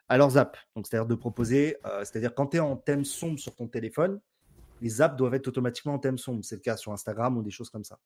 à 0.08 0.18
leurs 0.18 0.38
apps. 0.38 0.58
Donc, 0.76 0.88
c'est-à-dire 0.88 1.08
de 1.08 1.16
proposer, 1.16 1.78
euh, 1.86 2.00
c'est-à-dire 2.00 2.34
quand 2.34 2.48
tu 2.48 2.58
es 2.58 2.60
en 2.60 2.76
thème 2.76 3.06
sombre 3.06 3.38
sur 3.40 3.56
ton 3.56 3.68
téléphone, 3.68 4.20
les 4.82 5.02
apps 5.02 5.16
doivent 5.18 5.34
être 5.36 5.48
automatiquement 5.48 5.94
en 5.96 6.00
thème 6.00 6.18
sombre. 6.18 6.44
C'est 6.44 6.56
le 6.56 6.62
cas 6.62 6.78
sur 6.78 6.92
Instagram 6.92 7.38
ou 7.38 7.44
des 7.44 7.52
choses 7.52 7.70
comme 7.70 7.84
ça. 7.84 8.00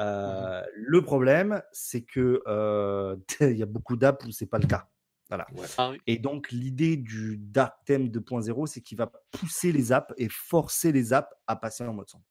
Euh, 0.00 0.62
Le 0.74 1.02
problème, 1.02 1.62
c'est 1.72 2.02
que 2.02 2.42
euh, 2.46 3.16
il 3.40 3.56
y 3.56 3.62
a 3.62 3.66
beaucoup 3.66 3.96
d'apps 3.96 4.24
où 4.26 4.30
c'est 4.30 4.46
pas 4.46 4.58
le 4.58 4.66
cas. 4.66 4.88
Voilà. 5.28 5.46
Ah 5.78 5.90
oui. 5.90 5.98
Et 6.06 6.18
donc 6.18 6.50
l'idée 6.50 6.96
du 6.96 7.38
Dark 7.38 7.74
Theme 7.86 8.08
2.0, 8.08 8.66
c'est 8.66 8.82
qu'il 8.82 8.98
va 8.98 9.10
pousser 9.30 9.72
les 9.72 9.92
apps 9.92 10.12
et 10.18 10.28
forcer 10.28 10.92
les 10.92 11.12
apps 11.14 11.32
à 11.46 11.56
passer 11.56 11.84
en 11.84 11.94
mode 11.94 12.08
sombre. 12.08 12.24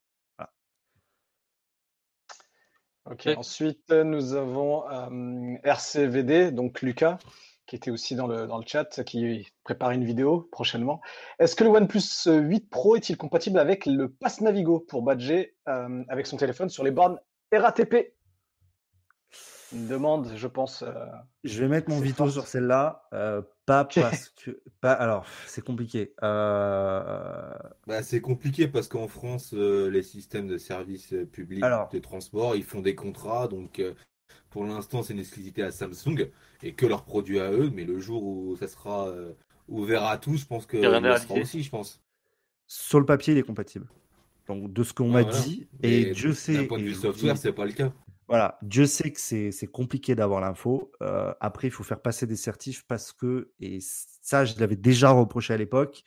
Ok. 3.10 3.24
Ouais. 3.26 3.36
Ensuite, 3.36 3.92
euh, 3.92 4.04
nous 4.04 4.34
avons 4.34 4.88
euh, 4.90 5.58
RCVD, 5.64 6.52
donc 6.52 6.82
Lucas, 6.82 7.18
qui 7.66 7.76
était 7.76 7.90
aussi 7.90 8.16
dans 8.16 8.28
le, 8.28 8.48
dans 8.48 8.58
le 8.58 8.64
chat, 8.66 9.04
qui 9.04 9.48
prépare 9.64 9.92
une 9.92 10.06
vidéo 10.06 10.48
prochainement. 10.52 11.02
Est-ce 11.40 11.56
que 11.56 11.64
le 11.64 11.72
OnePlus 11.72 12.28
8 12.28 12.70
Pro 12.70 12.96
est-il 12.96 13.18
compatible 13.18 13.58
avec 13.58 13.86
le 13.86 14.12
Pass 14.12 14.42
Navigo 14.42 14.80
pour 14.80 15.02
badger 15.02 15.56
euh, 15.68 16.04
avec 16.10 16.28
son 16.28 16.38
téléphone 16.38 16.70
sur 16.70 16.84
les 16.84 16.92
bornes 16.92 17.20
RATP 17.54 18.14
Une 19.74 19.88
demande, 19.88 20.32
je 20.36 20.48
pense. 20.48 20.82
euh, 20.84 21.06
Je 21.44 21.62
vais 21.62 21.68
mettre 21.70 21.90
mon 21.90 22.02
fort. 22.02 22.30
sur 22.32 22.48
celle-là, 22.48 23.08
euh, 23.14 23.42
pas 23.66 23.86
parce 23.86 24.30
que, 24.30 24.62
pas. 24.82 24.94
Alors, 24.94 25.26
c'est 25.46 25.64
compliqué. 25.64 26.14
Euh, 26.24 27.54
Bah, 27.88 28.04
c'est 28.04 28.22
compliqué 28.22 28.68
parce 28.68 28.88
qu'en 28.88 29.08
France, 29.08 29.54
euh, 29.54 29.90
les 29.90 30.04
systèmes 30.04 30.48
de 30.48 30.58
services 30.58 31.14
publics 31.32 31.64
Alors. 31.64 31.90
de 31.90 32.00
transport, 32.00 32.56
ils 32.56 32.64
font 32.64 32.82
des 32.82 32.96
contrats. 32.96 33.48
Donc, 33.48 33.80
euh, 33.80 33.94
pour 34.50 34.66
l'instant, 34.66 35.04
c'est 35.04 35.14
une 35.14 35.20
exclusivité 35.20 35.64
à 35.64 35.72
Samsung 35.72 36.30
et 36.64 36.76
que 36.76 36.86
leurs 36.86 37.06
produits 37.06 37.40
à 37.40 37.52
eux. 37.52 37.70
Mais 37.74 37.86
le 37.86 38.00
jour 38.00 38.24
où 38.24 38.56
ça 38.58 38.68
sera 38.68 39.08
euh, 39.10 39.34
ouvert 39.70 40.04
à 40.06 40.18
tous, 40.18 40.38
je 40.38 40.46
pense 40.46 40.66
que 40.66 40.78
Y 40.78 40.86
a 40.86 40.90
rien 40.90 41.00
il 41.00 41.06
à 41.12 41.16
le 41.16 41.18
sera 41.18 41.36
aussi, 41.36 41.64
je 41.64 41.70
pense. 41.70 42.02
sur 42.68 43.00
le 43.00 43.06
papier, 43.06 43.34
il 43.34 43.38
est 43.40 43.44
compatible. 43.44 43.88
Donc, 44.56 44.74
de 44.74 44.84
ce 44.84 44.94
qu'on 44.94 45.08
m'a 45.10 45.20
Ah, 45.20 45.24
voilà. 45.24 45.40
dit, 45.40 45.68
et 45.82 46.06
Mais 46.06 46.12
Dieu 46.12 46.34
sait. 46.34 46.54
D'un 46.54 46.66
point 46.66 46.78
de 46.78 46.84
et 46.84 46.88
vue 46.88 46.92
je 46.92 46.96
vous 46.98 47.02
software, 47.04 47.34
dis- 47.36 47.42
c'est 47.42 47.54
pas 47.54 47.66
le 47.66 47.72
cas. 47.72 47.94
Voilà, 48.28 48.58
Dieu 48.62 48.86
sait 48.86 49.12
que 49.12 49.20
c'est 49.20 49.52
c'est 49.52 49.68
compliqué 49.68 50.16
d'avoir 50.16 50.40
l'info. 50.42 50.92
Euh, 51.02 51.34
après, 51.42 51.68
il 51.68 51.72
faut 51.72 51.84
faire 51.84 52.02
passer 52.02 52.26
des 52.28 52.36
certifs 52.38 52.86
parce 52.88 53.12
que, 53.12 53.52
et 53.60 53.80
ça, 53.82 54.46
je 54.46 54.58
l'avais 54.60 54.78
déjà 54.78 55.12
reproché 55.12 55.54
à 55.54 55.58
l'époque, 55.58 56.04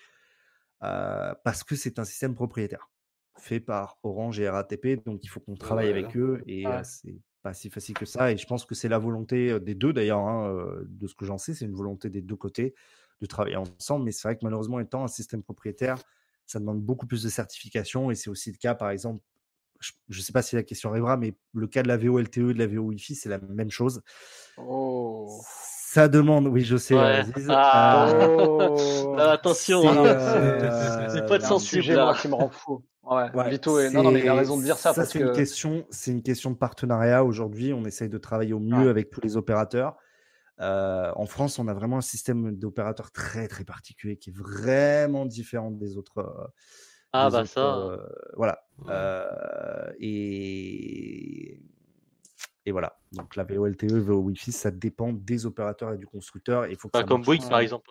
euh, 0.82 1.34
parce 1.44 1.64
que 1.64 1.76
c'est 1.76 1.98
un 1.98 2.04
système 2.04 2.34
propriétaire 2.34 2.90
fait 3.36 3.60
par 3.60 3.98
Orange 4.04 4.38
et 4.40 4.48
RATP, 4.48 5.04
donc 5.04 5.24
il 5.24 5.28
faut 5.28 5.40
qu'on 5.40 5.56
travaille 5.56 5.90
voilà. 5.90 6.06
avec 6.06 6.16
eux 6.16 6.42
et 6.46 6.66
Ouais. 6.66 6.72
euh, 6.76 6.80
c'est 6.84 7.16
pas 7.42 7.52
si 7.52 7.68
facile 7.68 7.94
que 7.96 8.06
ça. 8.06 8.30
Et 8.32 8.36
je 8.38 8.46
pense 8.46 8.64
que 8.64 8.74
c'est 8.74 8.88
la 8.88 8.98
volonté 8.98 9.58
des 9.60 9.74
deux 9.74 9.92
d'ailleurs, 9.92 10.20
hein, 10.20 10.54
de 10.86 11.06
ce 11.06 11.14
que 11.14 11.24
j'en 11.26 11.36
sais, 11.36 11.52
c'est 11.52 11.64
une 11.66 11.74
volonté 11.74 12.08
des 12.10 12.22
deux 12.22 12.36
côtés 12.36 12.74
de 13.20 13.26
travailler 13.26 13.56
ensemble. 13.56 14.04
Mais 14.06 14.12
c'est 14.12 14.28
vrai 14.28 14.36
que 14.36 14.44
malheureusement, 14.44 14.80
étant 14.80 15.04
un 15.04 15.08
système 15.08 15.42
propriétaire, 15.42 15.98
ça 16.46 16.58
demande 16.58 16.80
beaucoup 16.80 17.06
plus 17.06 17.22
de 17.22 17.28
certification 17.28 18.10
et 18.10 18.14
c'est 18.14 18.30
aussi 18.30 18.50
le 18.50 18.56
cas, 18.58 18.74
par 18.74 18.90
exemple, 18.90 19.20
je 19.80 20.18
ne 20.18 20.22
sais 20.22 20.32
pas 20.32 20.40
si 20.42 20.56
la 20.56 20.62
question 20.62 20.90
arrivera, 20.90 21.16
mais 21.16 21.34
le 21.52 21.66
cas 21.66 21.82
de 21.82 21.88
la 21.88 21.96
VO 21.98 22.18
LTE 22.18 22.38
et 22.50 22.54
de 22.54 22.58
la 22.58 22.66
VO 22.66 22.80
Wi-Fi, 22.82 23.14
c'est 23.14 23.28
la 23.28 23.38
même 23.38 23.70
chose. 23.70 24.00
Oh. 24.56 25.40
Ça 25.86 26.08
demande, 26.08 26.46
oui, 26.48 26.62
je 26.64 26.76
sais, 26.76 26.94
Ouais. 26.94 27.00
Aziz, 27.18 27.46
Ah. 27.50 28.08
euh, 28.10 28.36
Oh. 28.66 29.16
Ah, 29.18 29.32
attention, 29.32 29.82
c'est, 29.82 29.88
hein. 29.88 30.04
euh, 30.06 31.08
C'est 31.14 31.26
pas 31.26 31.38
de 31.38 31.44
sensible, 31.44 31.82
sujet, 31.82 31.94
là. 31.94 32.04
moi, 32.06 32.14
qui 32.16 32.28
me 32.28 32.34
rend 32.34 32.48
fou. 32.50 32.82
Ouais, 33.04 33.30
Ouais, 33.34 33.50
Vito 33.50 33.78
est- 33.78 33.90
Non, 33.90 34.02
non, 34.02 34.10
mais 34.10 34.20
il 34.20 34.28
a 34.28 34.34
raison 34.34 34.56
de 34.56 34.62
dire 34.64 34.76
ça, 34.78 34.94
parce 34.94 35.10
c'est 35.10 35.18
que. 35.20 35.24
une 35.24 35.32
question, 35.32 35.86
c'est 35.90 36.10
une 36.10 36.22
question 36.22 36.50
de 36.50 36.56
partenariat. 36.56 37.22
Aujourd'hui, 37.22 37.72
on 37.74 37.84
essaye 37.84 38.08
de 38.08 38.18
travailler 38.18 38.54
au 38.54 38.58
mieux 38.60 38.84
Ouais. 38.84 38.88
avec 38.88 39.10
tous 39.10 39.20
les 39.20 39.36
opérateurs. 39.36 39.96
Euh, 40.60 41.12
en 41.16 41.26
France, 41.26 41.58
on 41.58 41.66
a 41.68 41.74
vraiment 41.74 41.98
un 41.98 42.02
système 42.02 42.56
d'opérateurs 42.56 43.10
très 43.10 43.48
très 43.48 43.64
particulier 43.64 44.16
qui 44.16 44.30
est 44.30 44.36
vraiment 44.36 45.26
différent 45.26 45.70
des 45.70 45.96
autres. 45.96 46.18
euh, 46.18 46.46
Ah 47.12 47.28
des 47.28 47.32
bah 47.32 47.40
autres, 47.40 47.50
ça. 47.50 47.76
euh, 47.76 47.98
voilà. 48.36 48.64
Ouais. 48.78 48.86
Euh, 48.90 49.92
et 49.98 51.60
et 52.66 52.72
voilà. 52.72 52.98
Donc 53.12 53.36
la 53.36 53.44
VOLTE, 53.44 53.92
VO 53.92 54.16
Wi-Fi, 54.20 54.52
ça 54.52 54.70
dépend 54.70 55.12
des 55.12 55.44
opérateurs 55.44 55.92
et 55.92 55.98
du 55.98 56.06
constructeur. 56.06 56.66
Il 56.66 56.76
faut 56.76 56.88
que 56.88 56.92
Pas 56.92 57.00
ça 57.00 57.04
comme 57.04 57.22
Bouygues 57.22 57.48
par 57.48 57.58
exemple. 57.58 57.90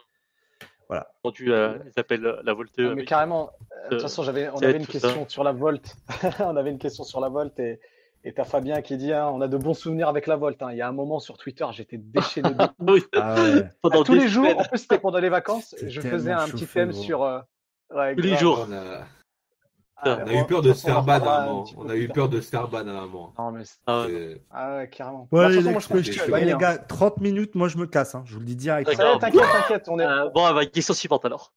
Voilà. 0.90 1.12
Quand 1.24 1.32
tu 1.32 1.52
euh, 1.52 1.78
euh, 1.98 2.42
la 2.44 2.54
Volte. 2.54 2.78
Non, 2.78 2.96
mais 2.96 3.06
carrément, 3.06 3.52
euh, 3.72 3.86
de 3.86 3.90
toute 3.92 4.02
façon, 4.02 4.24
j'avais, 4.24 4.50
on 4.50 4.58
avait 4.58 4.78
une 4.78 4.86
question 4.88 5.28
sur 5.28 5.44
la 5.44 5.52
Volt. 5.52 5.96
on 6.40 6.56
avait 6.56 6.72
une 6.72 6.78
question 6.78 7.04
sur 7.04 7.20
la 7.20 7.30
Volt 7.30 7.58
et 7.60 7.80
et 8.24 8.34
t'as 8.34 8.44
Fabien 8.46 8.82
qui 8.82 8.98
dit 8.98 9.12
hein, 9.14 9.28
on 9.34 9.42
a 9.42 9.48
de 9.48 9.58
bons 9.58 9.74
souvenirs 9.74 10.08
avec 10.08 10.28
la 10.28 10.36
Volt. 10.36 10.62
hein. 10.62 10.70
Il 10.72 10.78
y 10.78 10.82
a 10.82 10.88
un 10.88 10.92
moment 10.94 11.20
sur 11.20 11.38
Twitter, 11.38 11.66
j'étais 11.72 11.98
déchaîné 11.98 12.52
de 12.54 12.64
ouf. 12.64 12.70
Oui, 12.80 13.04
Ah 13.16 13.36
ouais. 13.36 13.70
pendant 13.82 14.02
À 14.02 14.06
tous 14.06 14.14
les 14.14 14.28
jours, 14.28 14.46
semaines. 14.46 14.60
en 14.62 14.64
plus 14.70 14.78
c'était 14.80 15.00
pendant 15.00 15.20
les 15.20 15.30
vacances, 15.30 15.76
je 15.86 16.02
faisais 16.02 16.32
un 16.32 16.48
petit 16.48 16.66
thème 16.68 16.92
gros. 16.92 17.02
sur. 17.02 17.24
euh, 17.24 17.40
ouais, 17.94 18.16
Tous 18.16 18.22
les 18.22 18.36
jours. 18.38 18.66
On 18.70 18.74
a, 18.74 19.06
Ah, 20.06 20.18
on 20.22 20.26
mais 20.26 20.38
a 20.38 20.42
eu 20.42 20.46
peur 20.46 20.62
de 20.62 20.70
toute 20.70 20.78
se 20.80 20.88
façon, 20.88 20.98
on 20.98 21.00
en 21.00 21.04
faire 21.06 21.20
ban 21.22 21.26
à 21.28 21.38
un 21.42 21.46
moment. 21.46 21.66
On 21.78 21.90
a 21.90 21.96
eu 21.96 22.08
peur 22.10 22.28
de 22.30 22.42
se 22.42 22.50
faire 22.50 22.68
ban 22.68 22.80
à 22.88 22.92
un 22.92 23.06
moment. 23.06 23.34
Non, 23.40 23.52
mais 23.52 23.64
c'est- 23.64 23.78
Ah 23.88 24.02
ouais. 24.06 24.42
Ah 24.52 24.76
ouais, 24.76 24.90
carrément. 24.90 25.28
Ouais, 25.32 25.44
Bah, 25.44 25.50
les, 25.50 25.56
toute 25.56 25.64
façon, 25.72 25.94
moi, 25.94 26.02
je 26.02 26.22
Ouais, 26.32 26.40
les 26.42 26.52
aller, 26.52 26.56
gars, 26.60 26.78
30 26.78 27.18
minutes, 27.22 27.56
moi 27.56 27.70
je 27.70 27.78
me 27.78 27.86
casse. 27.88 28.14
hein, 28.16 28.24
je 28.26 28.34
vous 28.34 28.40
le 28.42 28.46
dis 28.46 28.56
direct. 28.58 28.90
Hein. 28.90 29.18
T'inquiète, 29.20 29.42
t'inquiète, 29.52 29.86
on 29.88 30.00
est. 30.00 30.06
Euh, 30.06 30.30
bon, 30.34 30.54
bah, 30.54 30.66
question 30.66 30.94
suivante 30.94 31.24
alors. 31.24 31.54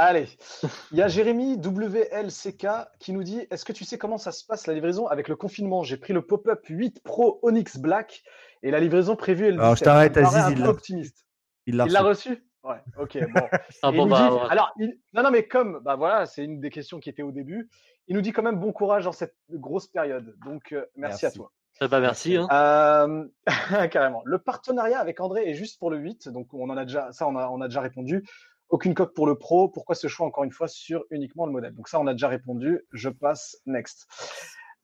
Allez, 0.00 0.28
il 0.92 0.98
y 0.98 1.02
a 1.02 1.08
Jérémy 1.08 1.56
WLCK 1.56 2.68
qui 3.00 3.12
nous 3.12 3.24
dit 3.24 3.44
Est-ce 3.50 3.64
que 3.64 3.72
tu 3.72 3.84
sais 3.84 3.98
comment 3.98 4.16
ça 4.16 4.30
se 4.30 4.44
passe 4.44 4.68
la 4.68 4.74
livraison 4.74 5.08
avec 5.08 5.26
le 5.26 5.34
confinement? 5.34 5.82
J'ai 5.82 5.96
pris 5.96 6.12
le 6.12 6.22
pop-up 6.22 6.64
8 6.68 7.02
Pro 7.02 7.40
Onyx 7.42 7.78
Black 7.78 8.22
et 8.62 8.70
la 8.70 8.78
livraison 8.78 9.16
prévue 9.16 9.46
est 9.46 9.50
le 9.50 9.58
Alors, 9.60 9.70
je 9.74 9.80
17. 9.80 9.84
t'arrête, 9.84 10.16
Aziz, 10.16 10.44
il 10.52 10.60
l'a- 10.62 10.70
optimiste. 10.70 11.26
Il 11.66 11.76
l'a 11.76 11.86
Il 11.86 11.92
l'a 11.92 12.02
reçu. 12.02 12.44
Ouais, 12.62 12.76
ok, 12.96 13.18
bon. 13.34 13.40
Ah 13.82 13.90
Et 13.92 13.96
bon, 13.96 14.04
il 14.04 14.04
nous 14.04 14.06
bah, 14.10 14.28
dit- 14.30 14.34
ouais. 14.36 14.40
alors, 14.50 14.72
il- 14.78 14.98
non, 15.14 15.22
non, 15.24 15.30
mais 15.32 15.48
comme, 15.48 15.80
bah 15.82 15.96
voilà, 15.96 16.26
c'est 16.26 16.44
une 16.44 16.60
des 16.60 16.70
questions 16.70 17.00
qui 17.00 17.08
était 17.10 17.22
au 17.22 17.32
début. 17.32 17.68
Il 18.06 18.14
nous 18.14 18.22
dit 18.22 18.30
quand 18.32 18.42
même 18.42 18.60
bon 18.60 18.70
courage 18.72 19.04
dans 19.04 19.12
cette 19.12 19.34
grosse 19.50 19.88
période. 19.88 20.32
Donc, 20.44 20.70
euh, 20.72 20.84
merci, 20.94 21.26
à 21.26 21.32
toi. 21.32 21.50
Ah 21.80 21.88
bah, 21.88 21.98
merci. 22.00 22.36
Hein. 22.36 22.46
Euh, 22.52 23.24
carrément. 23.90 24.22
Le 24.24 24.38
partenariat 24.38 25.00
avec 25.00 25.20
André 25.20 25.48
est 25.48 25.54
juste 25.54 25.78
pour 25.80 25.90
le 25.90 25.98
8. 25.98 26.28
Donc, 26.28 26.54
on 26.54 26.70
en 26.70 26.76
a 26.76 26.84
déjà, 26.84 27.10
ça, 27.12 27.26
on 27.28 27.36
a, 27.36 27.48
on 27.48 27.60
a 27.60 27.68
déjà 27.68 27.80
répondu. 27.80 28.24
Aucune 28.70 28.94
coque 28.94 29.14
pour 29.14 29.26
le 29.26 29.34
pro. 29.36 29.68
Pourquoi 29.68 29.94
ce 29.94 30.08
choix, 30.08 30.26
encore 30.26 30.44
une 30.44 30.52
fois, 30.52 30.68
sur 30.68 31.04
uniquement 31.10 31.46
le 31.46 31.52
modèle? 31.52 31.74
Donc, 31.74 31.88
ça, 31.88 31.98
on 32.00 32.06
a 32.06 32.12
déjà 32.12 32.28
répondu. 32.28 32.80
Je 32.92 33.08
passe 33.08 33.56
next. 33.66 34.06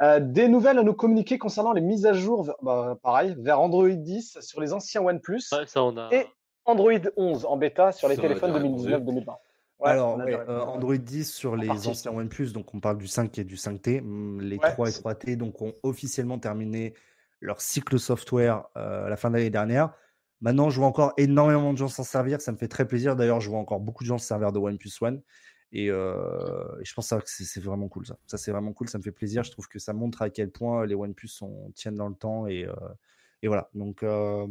Euh, 0.03 0.19
des 0.21 0.49
nouvelles 0.49 0.79
à 0.79 0.83
nous 0.83 0.95
communiquer 0.95 1.39
concernant 1.39 1.73
les 1.73 1.81
mises 1.81 2.05
à 2.07 2.13
jour, 2.15 2.51
bah, 2.63 2.99
pareil, 3.03 3.37
vers 3.39 3.61
Android 3.61 3.89
10 3.89 4.39
sur 4.41 4.61
les 4.61 4.73
anciens 4.73 5.03
OnePlus 5.03 5.43
Ouais, 5.53 5.67
ça, 5.67 5.85
on 5.85 5.97
a. 5.97 6.09
et 6.13 6.27
Android 6.65 6.93
11 7.17 7.45
en 7.45 7.57
bêta 7.57 7.93
sur 7.93 8.09
les 8.09 8.17
Ça, 8.17 8.23
téléphones 8.23 8.53
déjà 8.53 8.63
répondu. 8.63 8.89
2019-2020. 9.23 9.37
Ouais, 9.81 9.91
Alors, 9.91 10.17
ouais, 10.17 10.35
euh. 10.49 10.61
Android 10.63 10.97
10 10.97 11.33
sur 11.33 11.55
les 11.57 11.67
partie. 11.69 11.89
anciens 11.89 12.11
OnePlus, 12.13 12.53
donc 12.53 12.73
on 12.75 12.81
parle 12.81 12.97
du 12.99 13.07
5 13.07 13.39
et 13.39 13.45
du 13.45 13.57
5T. 13.57 14.01
hum, 14.01 14.41
Les 14.41 14.57
Ouais. 14.57 14.73
3 14.73 14.89
et 14.89 14.93
3T 14.93 15.37
donc, 15.37 15.61
ont 15.63 15.75
officiellement 15.83 16.39
terminé 16.39 16.95
leur 17.41 17.61
cycle 17.61 17.99
software 17.99 18.65
euh, 18.77 19.07
à 19.07 19.09
la 19.11 19.17
fin 19.17 19.29
de 19.31 19.37
l'année 19.37 19.51
dernière. 19.51 19.93
Maintenant, 20.41 20.71
je 20.71 20.79
vois 20.79 20.89
encore 20.89 21.13
énormément 21.17 21.73
de 21.73 21.79
gens 21.79 21.89
s'en 21.89 22.05
servir. 22.05 22.41
Ça 22.41 22.53
me 22.53 22.57
fait 22.57 22.69
très 22.69 22.87
plaisir. 22.87 23.17
D'ailleurs, 23.17 23.41
je 23.41 23.49
vois 23.49 23.59
encore 23.59 23.81
beaucoup 23.81 24.05
de 24.05 24.09
gens 24.09 24.19
se 24.19 24.27
servir 24.27 24.53
de 24.53 24.59
OnePlus 24.59 24.91
One. 25.01 25.23
Et, 25.73 25.91
euh, 25.91 26.81
et 26.81 26.85
je 26.85 26.95
pense 26.95 27.09
que 27.11 27.23
c'est 27.25 27.61
vraiment 27.61 27.89
cool. 27.89 28.07
Ça, 28.07 28.37
c'est 28.37 28.53
vraiment 28.53 28.73
cool. 28.73 28.89
Ça 28.89 28.99
me 28.99 29.03
fait 29.03 29.13
plaisir. 29.13 29.43
Je 29.43 29.51
trouve 29.51 29.69
que 29.69 29.79
ça 29.79 29.93
montre 29.93 30.23
à 30.23 30.31
quel 30.31 30.51
point 30.51 30.87
les 30.87 30.95
OnePlus 30.95 31.29
sont, 31.29 31.73
tiennent 31.75 31.97
dans 31.97 32.09
le 32.09 32.15
temps. 32.15 32.47
Et, 32.47 32.65
euh, 32.65 32.75
voilà. 33.49 33.69
Donc, 33.75 34.03
euh, 34.03 34.47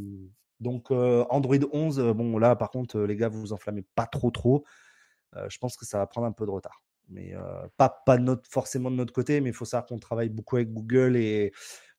euh, 0.91 1.25
Android 1.29 1.57
11, 1.71 1.99
euh, 1.99 2.13
bon 2.13 2.37
là 2.37 2.55
par 2.55 2.69
contre 2.71 2.99
les 3.01 3.15
gars 3.15 3.27
vous 3.27 3.39
vous 3.39 3.53
enflammez 3.53 3.83
pas 3.95 4.05
trop 4.05 4.31
trop. 4.31 4.63
Je 5.47 5.57
pense 5.57 5.77
que 5.77 5.85
ça 5.85 5.97
va 5.97 6.05
prendre 6.05 6.27
un 6.27 6.31
peu 6.31 6.45
de 6.45 6.51
retard. 6.51 6.83
Mais 7.09 7.33
pas, 7.77 8.03
forcément 8.49 8.91
de 8.91 8.95
notre 8.95 9.13
côté, 9.13 9.41
mais 9.41 9.49
il 9.49 9.53
faut 9.53 9.65
savoir 9.65 9.87
qu'on 9.87 9.97
travaille 9.97 10.29
beaucoup 10.29 10.57
avec 10.57 10.71
Google 10.71 11.17
et 11.17 11.51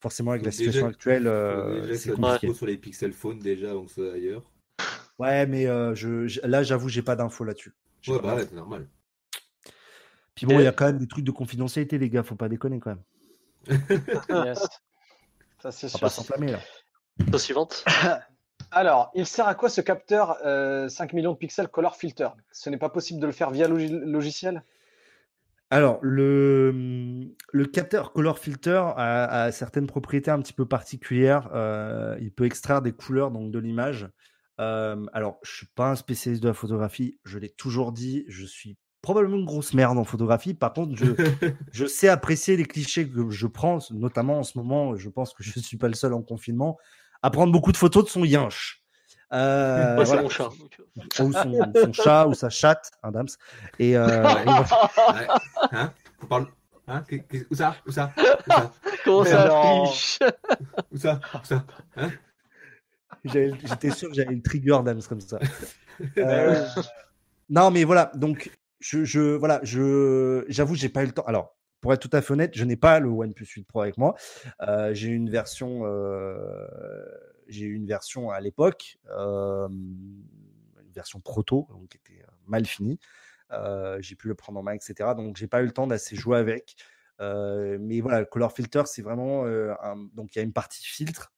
forcément 0.05 0.33
avec 0.33 0.45
la 0.45 0.51
situation 0.53 0.81
déjà- 0.83 0.89
actuelle, 0.91 1.27
euh, 1.27 1.95
c'est 1.97 2.13
compliqué. 2.13 2.53
sur 2.53 2.67
les 2.67 2.77
Pixel 2.77 3.13
Phone 3.15 3.39
déjà 3.39 3.73
ce 3.89 3.95
soit 3.95 4.13
ailleurs. 4.13 4.43
Ouais, 5.19 5.47
mais 5.47 5.67
euh, 5.67 5.95
je, 5.95 6.27
je- 6.29 6.43
là 6.43 6.63
j'avoue 6.63 6.91
j'ai 6.91 7.01
pas 7.01 7.17
d'infos 7.17 7.43
là-dessus. 7.45 7.73
Ouais, 8.07 8.17
pas 8.21 8.23
bah 8.29 8.35
ouais, 8.35 8.43
c'est 8.47 8.55
normal. 8.55 8.87
Puis 10.35 10.45
bon, 10.45 10.59
il 10.61 10.65
y 10.65 10.67
a 10.67 10.73
quand 10.73 10.85
même 10.85 10.99
des 10.99 11.07
trucs 11.09 11.25
de 11.25 11.31
confidentialité 11.31 11.97
les 11.97 12.11
gars, 12.11 12.23
faut 12.23 12.35
pas 12.35 12.51
déconner 12.51 12.81
quand 12.81 12.91
même. 12.91 13.03
Yes. 14.45 14.67
Ça, 15.63 15.73
c'est 15.73 15.87
On 15.87 15.89
va 15.89 15.91
sûr. 15.93 16.01
pas 16.01 16.09
s'enflammer 16.11 16.53
là. 16.53 16.61
La 17.33 17.39
suivante. 17.39 17.83
Alors, 18.71 19.11
il 19.15 19.25
sert 19.27 19.49
à 19.49 19.55
quoi 19.55 19.71
ce 19.71 19.81
capteur 19.81 20.37
euh, 20.45 20.89
5 20.91 21.15
millions 21.15 21.33
de 21.33 21.39
pixels 21.39 21.69
color 21.69 21.97
filter? 21.97 22.29
Ce 22.53 22.69
n'est 22.69 22.77
pas 22.77 22.91
possible 22.91 23.21
de 23.21 23.27
le 23.27 23.33
faire 23.33 23.51
via 23.51 23.67
logi- 23.69 23.89
logiciel? 24.05 24.63
Alors, 25.75 25.99
le, 26.03 26.73
le 27.53 27.67
capteur 27.67 28.13
Color 28.13 28.39
Filter 28.39 28.81
a, 28.97 29.25
a 29.25 29.51
certaines 29.51 29.89
propriétés 29.89 30.31
un 30.31 30.41
petit 30.41 30.53
peu 30.53 30.67
particulières. 30.67 31.51
Euh, 31.53 32.17
il 32.21 32.31
peut 32.31 32.45
extraire 32.45 32.81
des 32.81 32.93
couleurs 32.93 33.33
donc, 33.33 33.51
de 33.51 33.59
l'image. 33.59 34.09
Euh, 34.61 35.05
alors, 35.13 35.41
je 35.43 35.51
suis 35.51 35.67
pas 35.75 35.91
un 35.91 35.97
spécialiste 35.97 36.45
de 36.45 36.47
la 36.47 36.55
photographie, 36.55 37.19
je 37.25 37.41
l'ai 37.41 37.49
toujours 37.49 37.91
dit, 37.91 38.25
je 38.29 38.47
suis 38.47 38.79
probablement 39.03 39.37
une 39.37 39.47
grosse 39.47 39.75
merde 39.75 39.99
en 39.99 40.05
photographie. 40.05 40.55
Par 40.55 40.75
contre, 40.75 40.95
je, 40.95 41.07
je 41.73 41.87
sais 41.87 42.07
apprécier 42.07 42.57
les 42.57 42.67
clichés 42.67 43.11
que 43.11 43.29
je 43.31 43.47
prends, 43.49 43.81
notamment 43.91 44.39
en 44.39 44.45
ce 44.45 44.57
moment, 44.57 44.95
je 44.95 45.09
pense 45.09 45.35
que 45.35 45.43
je 45.43 45.59
suis 45.59 45.77
pas 45.77 45.89
le 45.89 45.95
seul 45.95 46.13
en 46.13 46.23
confinement, 46.23 46.79
à 47.21 47.31
prendre 47.31 47.53
beaucoup 47.53 47.73
de 47.73 47.77
photos 47.79 48.05
de 48.05 48.11
son 48.11 48.25
yinche. 48.25 48.84
Euh, 49.33 49.95
voilà. 50.05 50.23
mon 50.23 50.29
chat. 50.29 50.49
Ou 51.21 51.33
son, 51.33 51.73
son 51.75 51.93
chat, 51.93 52.27
ou 52.29 52.35
sa 52.35 52.51
chatte, 52.51 52.91
un 53.03 53.11
dams. 53.11 53.27
Et, 53.79 53.97
euh, 53.97 54.07
et 54.07 54.21
voilà. 54.45 54.61
Ouais. 54.61 55.27
Hein? 55.73 55.93
On 56.23 56.27
parle. 56.27 56.47
Hein? 56.87 57.05
Qu'est- 57.09 57.21
qu'est- 57.29 57.47
Où 57.51 57.55
ça? 57.55 57.75
Où 57.87 57.91
ça? 57.93 58.13
Où 58.17 58.53
ça? 58.53 58.73
Comment 59.05 59.23
Où 59.23 59.27
ça? 60.99 61.21
Où 61.35 61.45
ça? 61.45 61.65
J'avais- 63.25 63.53
J'étais 63.65 63.91
sûr 63.91 64.09
que 64.11 64.15
j'avais 64.15 64.33
une 64.35 64.43
trigger 64.43 64.79
d'âmes 64.85 65.03
comme 65.03 65.21
ça. 65.21 65.39
Eh 66.01 66.07
Euh, 66.21 66.67
non, 67.49 67.71
mais 67.71 67.85
voilà. 67.85 68.11
Donc, 68.15 68.51
je, 68.81 69.05
je 69.05 69.21
voilà, 69.21 69.61
je, 69.63 70.45
j'avoue, 70.49 70.75
j'ai 70.75 70.89
pas 70.89 71.03
eu 71.03 71.07
le 71.07 71.13
temps. 71.13 71.25
Alors, 71.27 71.57
pour 71.81 71.93
être 71.93 72.01
tout 72.09 72.15
à 72.17 72.21
fait 72.23 72.33
honnête, 72.33 72.53
je 72.55 72.65
n'ai 72.65 72.77
pas 72.77 72.99
le 73.01 73.09
OnePlus 73.09 73.47
8 73.47 73.65
Pro 73.67 73.83
avec 73.83 73.97
moi. 73.99 74.15
Euh, 74.63 74.93
j'ai 74.95 75.09
une 75.09 75.31
version, 75.31 75.83
euh, 75.85 76.67
j'ai 77.49 77.67
eu 77.67 77.75
une 77.75 77.87
version 77.87 78.31
à 78.31 78.41
l'époque, 78.41 78.99
une 79.09 80.25
version 80.95 81.21
proto, 81.21 81.69
qui 81.91 81.99
était 81.99 82.25
mal 82.47 82.67
finie. 82.67 82.99
J'ai 84.01 84.17
pu 84.17 84.29
le 84.29 84.35
prendre 84.35 84.59
en 84.59 84.63
main, 84.63 84.73
etc. 84.73 85.11
Donc, 85.17 85.37
j'ai 85.37 85.47
pas 85.47 85.63
eu 85.63 85.67
le 85.67 85.73
temps 85.73 85.87
d'assez 85.87 86.17
jouer 86.17 86.39
avec. 86.39 86.77
Mais 87.21 88.01
voilà, 88.01 88.21
le 88.21 88.27
color 88.27 88.53
filter, 88.53 88.83
c'est 88.87 89.03
vraiment 89.03 89.45
donc 90.15 90.35
il 90.35 90.39
y 90.39 90.41
a 90.41 90.43
une 90.43 90.53
partie 90.53 90.85
filtre. 90.85 91.33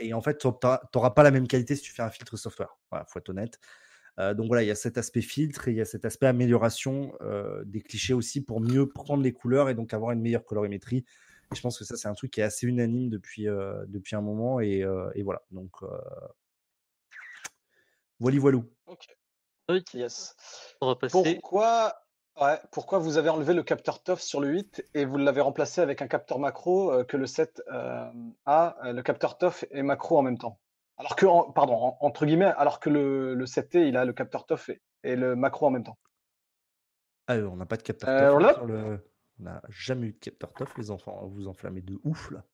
Et 0.00 0.14
en 0.14 0.20
fait, 0.20 0.38
tu 0.38 0.46
n'auras 0.46 1.10
pas 1.10 1.22
la 1.22 1.30
même 1.30 1.46
qualité 1.46 1.76
si 1.76 1.82
tu 1.82 1.92
fais 1.92 2.02
un 2.02 2.10
filtre 2.10 2.36
software. 2.36 2.76
Voilà, 2.90 3.04
faut 3.06 3.18
être 3.18 3.28
honnête. 3.30 3.58
Donc 4.18 4.46
voilà, 4.46 4.62
il 4.62 4.66
y 4.66 4.70
a 4.70 4.76
cet 4.76 4.96
aspect 4.96 5.22
filtre 5.22 5.66
et 5.68 5.72
il 5.72 5.76
y 5.76 5.80
a 5.80 5.84
cet 5.84 6.04
aspect 6.04 6.26
amélioration 6.26 7.12
des 7.64 7.80
clichés 7.80 8.14
aussi 8.14 8.42
pour 8.42 8.60
mieux 8.60 8.88
prendre 8.88 9.22
les 9.22 9.32
couleurs 9.32 9.68
et 9.68 9.74
donc 9.74 9.92
avoir 9.92 10.12
une 10.12 10.20
meilleure 10.20 10.44
colorimétrie. 10.44 11.04
Et 11.52 11.56
je 11.56 11.60
pense 11.60 11.78
que 11.78 11.84
ça, 11.84 11.96
c'est 11.96 12.08
un 12.08 12.14
truc 12.14 12.30
qui 12.32 12.40
est 12.40 12.44
assez 12.44 12.66
unanime 12.66 13.08
depuis, 13.10 13.48
euh, 13.48 13.84
depuis 13.86 14.16
un 14.16 14.20
moment. 14.20 14.60
Et, 14.60 14.82
euh, 14.82 15.10
et 15.14 15.22
voilà. 15.22 15.42
Donc, 15.50 15.70
euh... 15.82 15.88
voilà, 18.20 18.38
voilou. 18.38 18.64
Ok, 18.86 19.06
Yes. 19.94 20.36
on 20.80 20.88
va 20.88 20.96
passer. 20.96 21.12
Pourquoi, 21.40 21.94
ouais, 22.40 22.58
pourquoi 22.70 22.98
vous 22.98 23.16
avez 23.16 23.30
enlevé 23.30 23.54
le 23.54 23.62
capteur 23.62 24.02
TOF 24.02 24.20
sur 24.20 24.40
le 24.40 24.48
8 24.48 24.86
et 24.94 25.04
vous 25.06 25.16
l'avez 25.16 25.40
remplacé 25.40 25.80
avec 25.80 26.02
un 26.02 26.06
capteur 26.06 26.38
macro 26.38 26.92
euh, 26.92 27.04
que 27.04 27.16
le 27.16 27.26
7 27.26 27.62
euh, 27.72 28.10
a, 28.44 28.76
le 28.92 29.02
capteur 29.02 29.38
TOF 29.38 29.64
et 29.70 29.82
macro 29.82 30.18
en 30.18 30.22
même 30.22 30.36
temps? 30.38 30.60
Alors 30.98 31.16
que, 31.16 31.24
en- 31.26 31.50
pardon, 31.50 31.74
en- 31.74 31.98
entre 32.00 32.26
guillemets, 32.26 32.52
alors 32.58 32.78
que 32.78 32.90
le, 32.90 33.34
le 33.34 33.46
7T, 33.46 33.88
il 33.88 33.96
a 33.96 34.04
le 34.04 34.12
capteur 34.12 34.44
TOF 34.46 34.68
et, 34.68 34.82
et 35.02 35.16
le 35.16 35.34
macro 35.34 35.66
en 35.66 35.70
même 35.70 35.84
temps. 35.84 35.98
Ah, 37.26 37.36
on 37.38 37.56
n'a 37.56 37.64
pas 37.66 37.78
de 37.78 37.82
capteur 37.82 38.08
Euh, 38.10 38.38
TOF. 38.38 38.54
sur 38.54 38.66
le... 38.66 39.00
On 39.40 39.44
n'a 39.44 39.62
jamais 39.68 40.08
eu 40.08 40.12
de 40.12 40.18
capteur 40.18 40.52
TOF, 40.52 40.76
les 40.78 40.90
enfants. 40.90 41.26
Vous 41.26 41.48
enflammez 41.48 41.82
de 41.82 41.98
ouf, 42.04 42.30
là. 42.30 42.44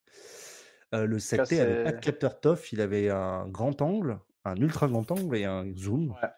Euh, 0.94 1.06
le 1.06 1.18
7T 1.18 1.56
n'avait 1.56 1.84
pas 1.84 1.92
de 1.92 2.00
capteur 2.00 2.40
TOF. 2.40 2.72
Il 2.72 2.80
avait 2.80 3.10
un 3.10 3.46
grand 3.48 3.80
angle, 3.82 4.18
un 4.44 4.56
ultra 4.56 4.88
grand 4.88 5.10
angle 5.10 5.36
et 5.36 5.44
un 5.44 5.72
zoom. 5.76 6.10
Ouais. 6.10 6.28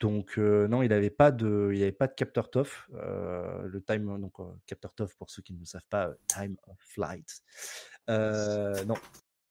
Donc, 0.00 0.38
euh, 0.38 0.68
non, 0.68 0.82
il 0.82 0.88
n'avait 0.88 1.10
pas, 1.10 1.30
de... 1.30 1.70
il 1.74 1.82
avait 1.82 1.92
pas 1.92 2.06
de 2.06 2.14
capteur 2.14 2.50
TOF. 2.50 2.88
Euh, 2.94 3.62
le 3.62 3.82
time, 3.82 4.20
donc, 4.20 4.34
capteur 4.66 4.92
TOF, 4.94 5.16
pour 5.16 5.30
ceux 5.30 5.42
qui 5.42 5.54
ne 5.54 5.60
le 5.60 5.64
savent 5.64 5.86
pas, 5.88 6.10
time 6.28 6.56
of 6.68 6.76
flight. 6.78 7.42
Non. 8.08 8.94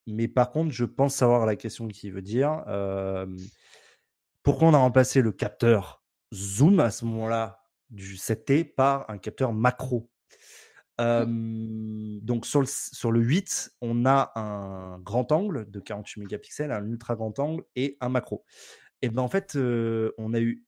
Mais 0.07 0.27
par 0.27 0.51
contre, 0.51 0.71
je 0.71 0.85
pense 0.85 1.15
savoir 1.15 1.45
la 1.45 1.55
question 1.55 1.87
qui 1.87 2.09
veut 2.09 2.21
dire. 2.21 2.63
Pourquoi 4.43 4.67
on 4.67 4.73
a 4.73 4.77
remplacé 4.77 5.21
le 5.21 5.31
capteur 5.31 6.03
zoom 6.33 6.79
à 6.79 6.91
ce 6.91 7.05
moment-là 7.05 7.60
du 7.91 8.15
7T 8.15 8.73
par 8.73 9.09
un 9.09 9.17
capteur 9.17 9.53
macro 9.53 10.09
Euh, 10.99 11.25
donc 12.21 12.45
sur 12.45 12.59
le, 12.59 12.67
sur 12.67 13.11
le 13.11 13.21
8, 13.21 13.71
on 13.81 14.05
a 14.05 14.31
un 14.35 14.99
grand 14.99 15.31
angle 15.31 15.69
de 15.69 15.79
48 15.79 16.21
mégapixels, 16.21 16.71
un 16.71 16.85
ultra 16.85 17.15
grand 17.15 17.37
angle 17.39 17.63
et 17.75 17.97
un 18.01 18.09
macro. 18.09 18.45
Et 19.01 19.09
ben 19.09 19.23
en 19.23 19.27
fait, 19.27 19.55
euh, 19.55 20.11
on 20.19 20.33
a 20.33 20.39
eu, 20.39 20.63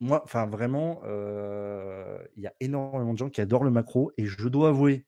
moi, 0.00 0.22
enfin 0.24 0.46
vraiment, 0.46 1.02
euh, 1.04 2.18
il 2.36 2.42
y 2.42 2.46
a 2.48 2.54
énormément 2.58 3.12
de 3.12 3.18
gens 3.18 3.30
qui 3.30 3.40
adorent 3.40 3.62
le 3.64 3.70
macro 3.70 4.10
et 4.16 4.26
je 4.26 4.48
dois 4.48 4.70
avouer, 4.70 5.06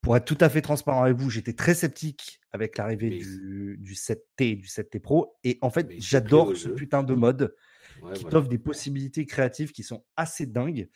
pour 0.00 0.16
être 0.16 0.24
tout 0.24 0.38
à 0.40 0.48
fait 0.48 0.62
transparent 0.62 1.02
avec 1.02 1.16
vous, 1.16 1.28
j'étais 1.28 1.52
très 1.52 1.74
sceptique 1.74 2.40
avec 2.50 2.78
l'arrivée 2.78 3.10
du, 3.10 3.76
du 3.78 3.94
7T 3.94 4.20
et 4.38 4.56
du 4.56 4.68
7T 4.68 5.00
Pro 5.00 5.36
et 5.44 5.58
en 5.60 5.70
fait, 5.70 5.90
j'adore 5.98 6.56
ce 6.56 6.68
jeu. 6.68 6.74
putain 6.74 7.02
de 7.02 7.14
mode 7.14 7.54
Ouais, 8.02 8.14
qui 8.14 8.22
voilà. 8.22 8.30
t'offre 8.32 8.48
des 8.48 8.58
possibilités 8.58 9.26
créatives 9.26 9.72
qui 9.72 9.84
sont 9.84 10.04
assez 10.16 10.46
dingues. 10.46 10.88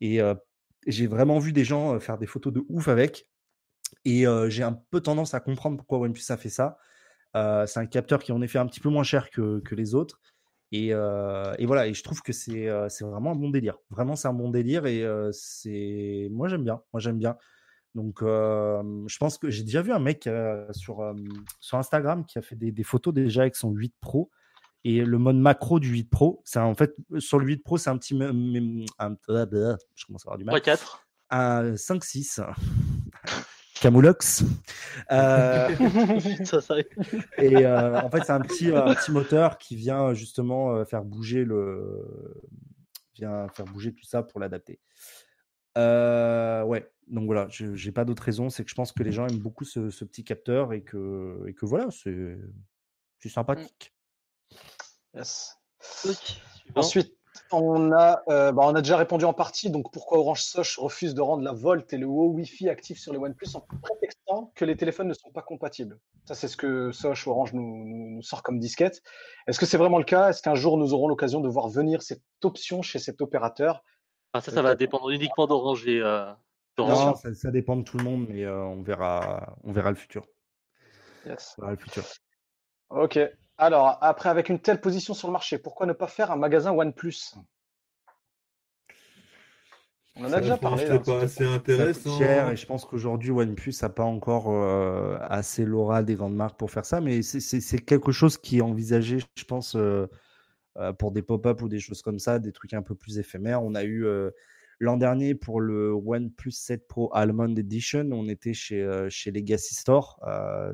Et 0.00 0.20
euh, 0.20 0.34
j'ai 0.86 1.06
vraiment 1.06 1.38
vu 1.38 1.52
des 1.52 1.64
gens 1.64 1.98
faire 2.00 2.18
des 2.18 2.26
photos 2.26 2.52
de 2.52 2.64
ouf 2.68 2.88
avec. 2.88 3.28
Et 4.04 4.26
euh, 4.26 4.48
j'ai 4.48 4.62
un 4.62 4.72
peu 4.90 5.00
tendance 5.00 5.34
à 5.34 5.40
comprendre 5.40 5.76
pourquoi 5.76 5.98
OnePlus 5.98 6.24
a 6.30 6.36
fait 6.36 6.48
ça. 6.48 6.78
Euh, 7.36 7.66
c'est 7.66 7.80
un 7.80 7.86
capteur 7.86 8.22
qui 8.22 8.32
en 8.32 8.40
est 8.40 8.48
fait 8.48 8.58
un 8.58 8.66
petit 8.66 8.80
peu 8.80 8.88
moins 8.88 9.02
cher 9.02 9.30
que, 9.30 9.60
que 9.60 9.74
les 9.74 9.94
autres. 9.94 10.20
Et, 10.72 10.88
et 10.88 11.66
voilà, 11.66 11.86
et 11.86 11.94
je 11.94 12.02
trouve 12.02 12.20
que 12.20 12.32
c'est 12.32 12.68
c'est 12.88 13.04
vraiment 13.04 13.30
un 13.30 13.36
bon 13.36 13.50
délire. 13.50 13.78
Vraiment, 13.90 14.16
c'est 14.16 14.26
un 14.26 14.32
bon 14.32 14.50
délire 14.50 14.86
et 14.86 15.06
c'est 15.30 16.26
moi 16.32 16.48
j'aime 16.48 16.64
bien. 16.64 16.82
Moi 16.92 16.98
j'aime 16.98 17.18
bien. 17.18 17.36
Donc, 17.94 18.22
je 18.22 19.18
pense 19.18 19.38
que 19.38 19.50
j'ai 19.50 19.62
déjà 19.62 19.82
vu 19.82 19.92
un 19.92 20.00
mec 20.00 20.28
sur, 20.72 21.14
sur 21.60 21.78
Instagram 21.78 22.24
qui 22.26 22.38
a 22.38 22.42
fait 22.42 22.56
des, 22.56 22.72
des 22.72 22.82
photos 22.82 23.14
déjà 23.14 23.42
avec 23.42 23.54
son 23.54 23.70
8 23.70 23.94
Pro. 24.00 24.32
Et 24.84 25.02
le 25.04 25.18
mode 25.18 25.36
macro 25.36 25.80
du 25.80 25.88
8 25.88 26.10
Pro, 26.10 26.42
c'est 26.44 26.58
en 26.58 26.74
fait 26.74 26.94
sur 27.18 27.38
le 27.38 27.46
8 27.46 27.64
Pro, 27.64 27.78
c'est 27.78 27.90
un 27.90 27.96
petit. 27.96 28.14
un- 28.22 28.30
je 28.34 30.06
commence 30.06 30.26
à 30.26 30.28
avoir 30.28 30.38
du 30.38 30.44
mal. 30.44 30.54
3-4. 30.60 30.98
Un 31.30 31.74
5-6. 31.74 32.42
Camoulox. 33.80 34.44
Euh, 35.10 35.68
ça, 36.44 36.60
ça... 36.60 36.76
et 37.38 37.66
euh, 37.66 38.00
en 38.00 38.10
fait, 38.10 38.24
c'est 38.24 38.32
un 38.32 38.40
petit, 38.40 38.70
un 38.70 38.94
petit 38.94 39.10
moteur 39.10 39.58
qui 39.58 39.74
vient 39.76 40.14
justement 40.14 40.74
euh, 40.74 40.84
faire 40.84 41.02
bouger 41.04 41.44
le, 41.44 42.04
vient 43.14 43.48
faire 43.48 43.64
bouger 43.66 43.92
tout 43.92 44.04
ça 44.04 44.22
pour 44.22 44.38
l'adapter. 44.40 44.80
Euh, 45.76 46.62
ouais, 46.62 46.88
donc 47.08 47.24
voilà, 47.26 47.48
je 47.50 47.74
j'ai 47.74 47.90
pas 47.90 48.04
d'autre 48.04 48.22
raison, 48.22 48.48
c'est 48.48 48.64
que 48.64 48.70
je 48.70 48.74
pense 48.74 48.92
que 48.92 49.02
les 49.02 49.12
gens 49.12 49.26
aiment 49.26 49.38
beaucoup 49.38 49.64
ce, 49.64 49.90
ce 49.90 50.04
petit 50.04 50.24
capteur 50.24 50.72
et 50.72 50.82
que, 50.82 51.42
et 51.48 51.54
que 51.54 51.66
voilà, 51.66 51.88
c'est 51.90 52.38
c'est 53.18 53.28
sympathique. 53.28 53.93
Yes. 55.14 55.56
Ensuite, 56.74 57.14
on 57.52 57.92
a, 57.92 58.22
euh, 58.28 58.52
bah, 58.52 58.62
on 58.64 58.74
a 58.74 58.80
déjà 58.80 58.96
répondu 58.96 59.24
en 59.24 59.32
partie. 59.32 59.70
Donc, 59.70 59.92
pourquoi 59.92 60.18
Orange 60.18 60.42
Soch 60.42 60.76
refuse 60.78 61.14
de 61.14 61.20
rendre 61.20 61.42
la 61.42 61.52
Volt 61.52 61.92
et 61.92 61.98
le 61.98 62.06
haut 62.06 62.28
Wi-Fi 62.30 62.68
actifs 62.68 62.98
sur 62.98 63.12
le 63.12 63.18
OnePlus 63.18 63.54
en 63.54 63.60
prétextant 63.60 64.52
que 64.54 64.64
les 64.64 64.76
téléphones 64.76 65.08
ne 65.08 65.14
sont 65.14 65.30
pas 65.30 65.42
compatibles 65.42 65.98
Ça, 66.24 66.34
c'est 66.34 66.48
ce 66.48 66.56
que 66.56 66.90
Soch 66.90 67.26
Orange 67.26 67.52
nous, 67.52 67.84
nous- 67.84 68.10
nous 68.16 68.22
sort 68.22 68.42
comme 68.42 68.58
disquette. 68.58 69.02
Est-ce 69.46 69.58
que 69.58 69.66
c'est 69.66 69.76
vraiment 69.76 69.98
le 69.98 70.04
cas? 70.04 70.30
Est-ce 70.30 70.42
qu'un 70.42 70.54
jour 70.54 70.76
nous 70.78 70.94
aurons 70.94 71.06
l'occasion 71.08 71.40
de 71.40 71.48
voir 71.48 71.68
venir 71.68 72.02
cette 72.02 72.22
option 72.42 72.82
chez 72.82 72.98
cet 72.98 73.20
opérateur? 73.20 73.82
Ah, 74.32 74.40
ça, 74.40 74.50
ça 74.50 74.62
va 74.62 74.74
dépendre 74.74 75.10
uniquement 75.10 75.46
d'Orange 75.46 75.86
et 75.86 76.00
euh, 76.00 76.32
d'Orange. 76.76 77.06
Non, 77.06 77.14
ça, 77.14 77.34
ça 77.34 77.50
dépend 77.52 77.76
de 77.76 77.82
tout 77.82 77.98
le 77.98 78.04
monde, 78.04 78.26
mais 78.28 78.44
euh, 78.44 78.64
on 78.64 78.82
verra, 78.82 79.54
on 79.62 79.72
verra 79.72 79.90
le 79.90 79.96
futur. 79.96 80.26
Yes. 81.26 81.54
On 81.58 81.62
verra 81.62 81.72
le 81.72 81.78
futur. 81.78 82.04
Ok. 82.90 83.18
Alors, 83.56 83.98
après, 84.00 84.28
avec 84.28 84.48
une 84.48 84.58
telle 84.58 84.80
position 84.80 85.14
sur 85.14 85.28
le 85.28 85.32
marché, 85.32 85.58
pourquoi 85.58 85.86
ne 85.86 85.92
pas 85.92 86.08
faire 86.08 86.30
un 86.32 86.36
magasin 86.36 86.72
OnePlus? 86.72 87.34
On 90.16 90.24
en 90.24 90.32
a 90.32 90.40
déjà 90.40 90.56
parlé. 90.56 90.86
C'est 90.86 90.92
hein, 90.92 90.98
pas 91.04 91.22
assez 91.22 91.44
intéressant. 91.44 92.18
cher 92.18 92.50
et 92.50 92.56
je 92.56 92.66
pense 92.66 92.84
qu'aujourd'hui 92.84 93.30
OnePlus 93.30 93.74
n'a 93.82 93.88
pas 93.88 94.04
encore 94.04 94.50
euh, 94.50 95.16
assez 95.22 95.64
l'aura 95.64 96.02
des 96.04 96.14
grandes 96.14 96.36
marques 96.36 96.56
pour 96.56 96.70
faire 96.70 96.86
ça, 96.86 97.00
mais 97.00 97.22
c'est- 97.22 97.84
quelque 97.84 98.12
chose 98.12 98.38
qui 98.38 98.58
est 98.58 98.62
envisagé, 98.62 99.18
je 99.36 99.44
pense, 99.44 99.74
euh, 99.74 100.06
euh, 100.76 100.92
pour 100.92 101.10
des 101.10 101.22
pop-up 101.22 101.62
ou 101.62 101.68
des 101.68 101.80
choses 101.80 102.02
comme 102.02 102.20
ça, 102.20 102.38
des 102.38 102.52
trucs 102.52 102.74
un 102.74 102.82
peu 102.82 102.94
plus 102.94 103.18
éphémères. 103.18 103.62
On 103.62 103.74
a 103.74 103.82
eu 103.82 104.04
euh, 104.04 104.30
l'an 104.78 104.96
dernier 104.96 105.34
pour 105.34 105.60
le 105.60 105.92
OnePlus 105.92 106.52
7 106.52 106.86
Pro 106.86 107.10
Almond 107.12 107.56
Edition, 107.56 108.08
on 108.12 108.28
était 108.28 108.54
chez, 108.54 109.06
chez 109.10 109.32
Legacy 109.32 109.74
Store, 109.74 110.20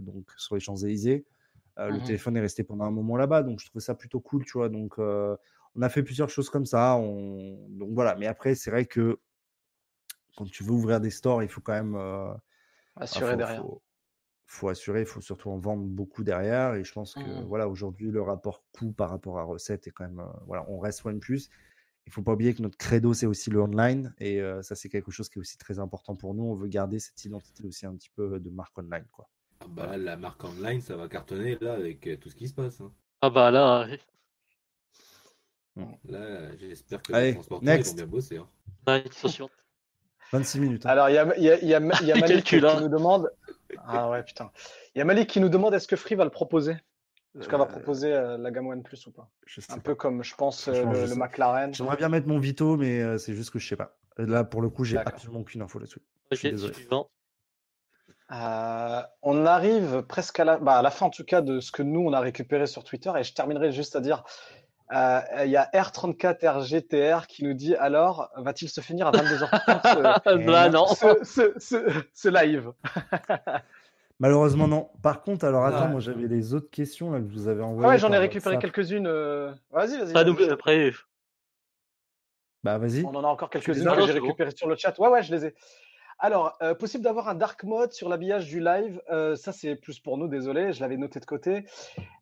donc 0.02 0.30
sur 0.36 0.54
les 0.54 0.60
Champs-Élysées. 0.60 1.24
Euh, 1.80 1.90
Le 1.90 2.00
Mhm. 2.00 2.04
téléphone 2.06 2.36
est 2.36 2.40
resté 2.40 2.64
pendant 2.64 2.84
un 2.84 2.90
moment 2.92 3.16
là-bas, 3.16 3.42
donc 3.42 3.60
je 3.60 3.66
trouvais 3.66 3.82
ça 3.84 3.94
plutôt 3.94 4.20
cool, 4.20 4.44
tu 4.44 4.52
vois. 4.54 4.68
Donc 4.68 4.98
euh, 4.98 5.36
on 5.76 5.82
a 5.82 5.88
fait 5.88 6.02
plusieurs 6.02 6.30
choses 6.30 6.50
comme 6.50 6.66
ça. 6.66 6.96
On... 6.96 7.68
Donc 7.70 7.90
voilà, 7.92 8.16
mais 8.16 8.26
après, 8.26 8.54
c'est 8.54 8.70
vrai 8.70 8.86
que 8.86 9.18
quand 10.36 10.44
tu 10.50 10.62
veux 10.64 10.72
ouvrir 10.72 11.00
des 11.00 11.10
stores, 11.10 11.42
il 11.42 11.48
faut 11.48 11.60
quand 11.60 11.72
même 11.72 11.94
ah, 11.96 12.40
Assuré 12.96 13.32
faut, 13.32 13.38
derrière. 13.38 13.62
faut- 13.62 13.82
faut 14.46 14.68
assurer, 14.68 15.00
il 15.00 15.06
faut 15.06 15.20
surtout 15.20 15.50
en 15.50 15.58
vendre 15.58 15.84
beaucoup 15.84 16.24
derrière. 16.24 16.74
Et 16.74 16.84
je 16.84 16.92
pense 16.92 17.14
que 17.14 17.20
Mhm. 17.20 17.44
voilà, 17.46 17.68
aujourd'hui, 17.68 18.10
le 18.10 18.22
rapport 18.22 18.64
coût 18.72 18.92
par 18.92 19.10
rapport 19.10 19.38
à 19.38 19.44
recette 19.44 19.86
est 19.86 19.90
quand 19.92 20.04
même. 20.04 20.22
voilà, 20.46 20.66
on 20.68 20.78
reste 20.78 21.04
OnePlus. 21.06 21.42
Il 22.06 22.12
faut 22.12 22.22
pas 22.22 22.32
oublier 22.34 22.54
que 22.54 22.62
notre 22.62 22.78
credo, 22.78 23.14
c'est 23.14 23.26
aussi 23.26 23.50
le 23.50 23.60
online. 23.62 24.14
Et 24.18 24.40
euh, 24.42 24.62
ça, 24.62 24.74
c'est 24.76 24.88
quelque 24.90 25.12
chose 25.12 25.28
qui 25.30 25.38
est 25.38 25.42
aussi 25.42 25.58
très 25.58 25.78
important 25.80 26.16
pour 26.16 26.34
nous. 26.34 26.44
On 26.44 26.54
veut 26.56 26.68
garder 26.68 27.00
cette 27.00 27.24
identité 27.24 27.64
aussi 27.66 27.86
un 27.86 27.94
petit 27.96 28.10
peu 28.10 28.40
de 28.40 28.50
marque 28.50 28.76
online. 28.78 29.06
Quoi. 29.12 29.28
Ah 29.60 29.66
bah 29.68 29.86
là, 29.86 29.96
la 29.96 30.16
marque 30.16 30.44
online, 30.44 30.80
ça 30.80 30.96
va 30.96 31.08
cartonner 31.08 31.56
là 31.60 31.74
avec 31.74 32.06
euh, 32.06 32.16
tout 32.16 32.28
ce 32.28 32.34
qui 32.36 32.48
se 32.48 32.54
passe. 32.54 32.80
hein. 32.80 32.92
Ah 33.22 33.30
bah 33.30 33.50
là, 33.50 33.86
Là, 36.08 36.56
j'espère 36.56 37.02
que 37.02 37.12
Allez, 37.12 37.28
les 37.28 37.32
transporteurs 37.34 37.68
ils 37.74 37.76
next. 37.76 37.90
vont 37.90 37.96
bien 37.96 38.06
bosser. 38.06 38.36
hein. 38.38 38.48
ouais, 38.86 39.02
question 39.04 39.28
suivante. 39.28 39.52
26 40.32 40.60
minutes. 40.60 40.86
hein. 40.86 40.90
Alors, 40.90 41.08
il 41.10 41.14
y 41.14 41.18
a, 41.18 41.36
il 41.36 41.42
y 41.44 41.50
a- 41.50 41.58
il 41.60 41.68
y 41.68 41.74
a- 41.74 41.80
il 42.00 42.06
y 42.06 42.12
a 42.12 42.16
Il 42.16 42.20
Malik 42.20 42.44
qui 42.44 42.56
hein. 42.56 42.80
nous 42.80 42.88
demande. 42.88 43.30
Ah 43.86 44.10
ouais, 44.10 44.22
putain. 44.22 44.50
Il 44.94 44.98
y 44.98 45.02
a 45.02 45.04
Malik 45.04 45.28
qui 45.28 45.40
nous 45.40 45.48
demande 45.48 45.74
est-ce 45.74 45.88
que 45.88 45.96
Free 45.96 46.14
va 46.14 46.24
le 46.24 46.30
proposer? 46.30 46.72
Est-ce 47.38 47.48
qu'elle 47.48 47.58
va 47.58 47.66
Euh, 47.66 47.68
proposer 47.68 48.12
euh, 48.12 48.36
la 48.38 48.50
gamme 48.50 48.66
OnePlus 48.68 48.98
ou 49.06 49.12
pas? 49.12 49.28
je 49.46 49.60
sais 49.60 49.72
Un 49.72 49.76
pas. 49.76 49.82
peu 49.82 49.94
comme, 49.94 50.22
je 50.22 50.34
pense, 50.34 50.68
euh, 50.68 50.84
le, 50.84 51.06
je. 51.06 51.14
McLaren. 51.14 51.72
J'aimerais 51.74 51.96
bien 51.96 52.08
mettre 52.08 52.26
mon 52.28 52.38
Vito, 52.38 52.76
mais 52.76 53.00
euh, 53.00 53.18
c'est 53.18 53.34
juste 53.34 53.50
que 53.50 53.58
je 53.58 53.68
sais 53.68 53.76
pas. 53.76 53.96
Là, 54.18 54.44
pour 54.44 54.60
le 54.62 54.68
coup, 54.68 54.84
j'ai 54.84 54.98
absolument 54.98 55.40
aucune 55.40 55.62
info 55.62 55.78
là-dessus. 55.78 56.02
Je 56.32 56.36
suis 56.36 56.48
Ok, 56.48 56.54
désolé. 56.54 56.74
suivant. 56.74 57.08
Euh, 58.32 59.00
on 59.22 59.44
arrive 59.46 60.02
presque 60.02 60.38
à 60.40 60.44
la, 60.44 60.58
bah, 60.58 60.76
à 60.78 60.82
la 60.82 60.90
fin, 60.90 61.06
en 61.06 61.10
tout 61.10 61.24
cas, 61.24 61.40
de 61.40 61.58
ce 61.60 61.72
que 61.72 61.82
nous, 61.82 62.00
on 62.00 62.12
a 62.12 62.20
récupéré 62.20 62.66
sur 62.66 62.84
Twitter. 62.84 63.10
Et 63.18 63.24
je 63.24 63.34
terminerai 63.34 63.72
juste 63.72 63.96
à 63.96 64.00
dire 64.00 64.22
euh, 64.92 65.20
il 65.44 65.50
y 65.50 65.56
a 65.56 65.68
R34RGTR 65.72 67.26
qui 67.26 67.44
nous 67.44 67.54
dit 67.54 67.74
alors, 67.76 68.30
va-t-il 68.36 68.68
se 68.68 68.80
finir 68.80 69.06
à 69.08 69.12
22h30 69.12 69.94
ce, 69.94 70.46
bah 70.46 70.68
non. 70.68 70.86
ce, 70.86 71.24
ce- 71.24 71.52
ce- 71.58 72.02
ce 72.12 72.28
live? 72.28 72.72
Malheureusement, 74.20 74.68
non. 74.68 74.90
Par 75.02 75.22
contre, 75.22 75.44
alors 75.46 75.64
attends, 75.64 75.84
Ouais. 75.86 75.90
moi 75.92 76.00
j'avais 76.00 76.26
les 76.28 76.54
autres 76.54 76.70
questions 76.70 77.10
là, 77.10 77.20
que 77.20 77.28
je 77.28 77.32
vous 77.32 77.48
avez 77.48 77.62
Ah 77.62 77.66
envoyées. 77.66 77.88
Ouais, 77.88 77.98
j'en 77.98 78.12
ai 78.12 78.18
récupéré 78.18 78.58
quelques-unes. 78.58 79.06
euh, 79.06 79.52
Vas-y, 79.70 79.98
vas-y. 79.98 80.12
Pas 80.12 80.24
double- 80.24 80.50
après, 80.50 80.92
Bah 82.62 82.76
vas-y. 82.78 83.04
On 83.04 83.14
en 83.14 83.24
a 83.24 83.28
encore 83.28 83.48
quelques-unes 83.48 83.84
que 83.94 84.06
j'ai 84.06 84.12
récupérées 84.12 84.50
sur 84.54 84.68
le 84.68 84.76
chat. 84.76 84.98
Ouais, 84.98 85.08
ouais, 85.08 85.22
je 85.22 85.34
les 85.34 85.46
ai. 85.46 85.54
Alors, 86.22 86.58
euh, 86.60 86.74
possible 86.74 87.02
d'avoir 87.02 87.28
un 87.28 87.34
dark 87.34 87.64
mode 87.64 87.92
sur 87.92 88.10
l'habillage 88.10 88.46
du 88.46 88.60
live. 88.60 89.00
Euh, 89.10 89.36
ça, 89.36 89.52
c'est 89.52 89.74
plus 89.74 89.98
pour 90.00 90.18
nous, 90.18 90.28
désolé, 90.28 90.72
je 90.74 90.80
l'avais 90.80 90.98
noté 90.98 91.18
de 91.18 91.24
côté. 91.24 91.64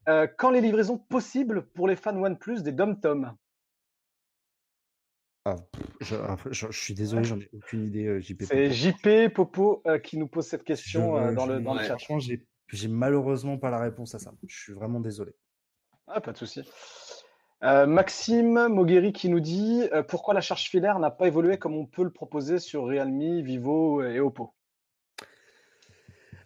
Euh, 0.09 0.29
quand 0.39 0.51
les 0.51 0.61
livraisons 0.61 0.99
possibles 0.99 1.67
pour 1.67 1.89
les 1.89 1.97
fans 1.97 2.17
OnePlus 2.17 2.63
des 2.63 2.71
Dom-Tom? 2.71 3.35
Ah, 5.45 5.57
je, 6.01 6.15
ah, 6.15 6.37
je- 6.51 6.71
je 6.71 6.81
suis 6.81 6.95
désolé, 6.95 7.25
j'en 7.25 7.41
ai 7.41 7.49
aucune 7.53 7.85
idée, 7.85 8.07
euh, 8.07 8.21
JP. 8.21 8.45
C'est 8.45 8.71
JP 8.71 9.31
Popo 9.35 9.83
euh, 9.87 9.99
qui 9.99 10.17
nous 10.17 10.29
pose 10.29 10.47
cette 10.47 10.61
Je- 10.61 10.67
question 10.67 11.17
euh, 11.17 11.35
dans, 11.35 11.47
je- 11.47 11.53
le, 11.55 11.61
dans 11.61 11.75
le 11.75 11.81
chat. 11.81 11.99
Franchement, 11.99 12.19
j'ai 12.69 12.89
malheureusement 12.89 13.59
pas 13.59 13.71
la 13.71 13.81
réponse 13.81 14.15
à 14.15 14.21
ça. 14.21 14.33
Je 14.47 14.57
suis 14.57 14.73
vraiment 14.75 15.01
désolé. 15.01 15.33
Ah, 16.07 16.21
pas 16.21 16.33
de 16.33 16.39
souci. 16.39 16.63
Euh, 17.65 17.87
Maxime 17.87 18.69
Mogueri 18.69 19.13
qui 19.13 19.29
nous 19.29 19.41
dit 19.41 19.83
euh, 19.93 20.03
pourquoi 20.03 20.33
la 20.33 20.41
charge 20.41 20.69
filaire 20.69 20.99
n'a 21.01 21.11
pas 21.11 21.27
évolué 21.27 21.59
comme 21.59 21.75
on 21.75 21.87
peut 21.87 22.05
le 22.05 22.13
proposer 22.13 22.61
sur 22.61 22.85
Realme, 22.85 23.41
Vivo 23.43 24.03
et 24.03 24.21
Oppo? 24.21 24.55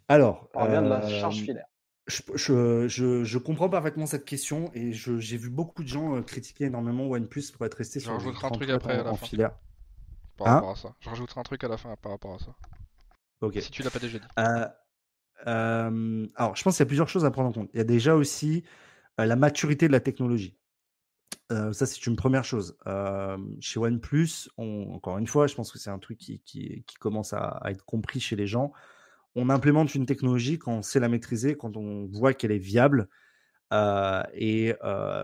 Alors, 0.09 0.49
On 0.55 0.67
bien 0.67 0.83
de 0.83 0.89
la 0.89 1.01
euh, 1.01 1.21
charge 1.21 1.41
filaire. 1.41 1.67
je, 2.07 2.23
je- 2.35 2.89
je- 2.89 3.25
je 3.25 3.39
comprends 3.39 3.69
parfaitement 3.69 4.07
cette 4.07 4.25
question 4.25 4.71
et 4.75 4.93
j'ai 4.93 5.37
vu 5.37 5.51
beaucoup 5.51 5.83
de 5.83 5.89
gens 5.89 6.23
critiquer 6.23 6.65
énormément 6.65 7.05
OnePlus 7.09 7.53
pour 7.53 7.65
être 7.67 7.75
resté 7.75 8.01
sur 8.01 8.13
un 8.13 8.19
30 8.33 8.55
truc 8.55 8.71
après, 8.71 8.95
à 8.95 9.03
la 9.03 9.11
en 9.11 9.17
fin. 9.17 9.27
filaire. 9.27 9.53
par 10.37 10.47
Hein? 10.49 10.55
rapport 10.55 10.71
à 10.71 10.77
ça. 10.77 10.95
Je 11.01 11.11
rajouterai 11.11 11.41
un 11.41 11.45
truc 11.45 11.63
à 11.65 11.69
la 11.69 11.77
fin 11.77 11.95
par 12.03 12.13
rapport 12.13 12.35
à 12.35 12.39
ça. 12.39 12.55
Ok. 13.43 13.61
Si 13.61 13.71
tu 13.71 13.83
l'as 13.83 13.91
pas 13.91 13.99
déjà 13.99 14.19
dit. 14.19 14.27
Euh, 14.39 14.67
euh, 15.47 16.27
alors, 16.37 16.57
je 16.57 16.63
pense 16.63 16.77
qu'il 16.77 16.85
y 16.85 16.87
a 16.87 16.87
plusieurs 16.87 17.09
choses 17.09 17.25
à 17.25 17.31
prendre 17.31 17.49
en 17.51 17.53
compte. 17.53 17.71
Il 17.75 17.79
y 17.79 17.81
a 17.81 17.85
déjà 17.85 18.15
aussi 18.15 18.65
euh, 19.21 19.25
la 19.27 19.37
maturité 19.37 19.89
de 19.89 19.93
la 19.93 20.01
technologie. 20.01 20.57
Euh, 21.53 21.73
ça, 21.73 21.87
c'est 21.87 22.07
une 22.07 22.17
première 22.17 22.45
chose. 22.45 22.77
Euh, 22.87 23.37
chez 23.61 23.79
OnePlus, 23.79 24.49
on- 24.57 24.95
encore 24.95 25.19
une 25.19 25.27
fois, 25.27 25.47
je 25.47 25.55
pense 25.55 25.71
que 25.71 25.79
c'est 25.79 25.91
un 25.91 25.99
truc 25.99 26.19
qui, 26.19 26.85
commence 26.99 27.33
à, 27.33 27.61
être 27.67 27.85
compris 27.85 28.21
chez 28.21 28.37
les 28.37 28.47
gens. 28.47 28.73
On 29.35 29.51
implémente 29.51 29.95
une 29.95 30.07
technologie 30.07 30.59
quand 30.59 30.73
on 30.73 30.83
sait 30.83 31.01
la 31.01 31.09
maîtriser, 31.09 31.57
quand 31.57 31.77
on 31.77 32.07
voit 32.07 32.35
qu'elle 32.35 32.53
est 32.53 32.59
viable 32.59 33.09
euh, 33.73 34.23
et 34.35 34.75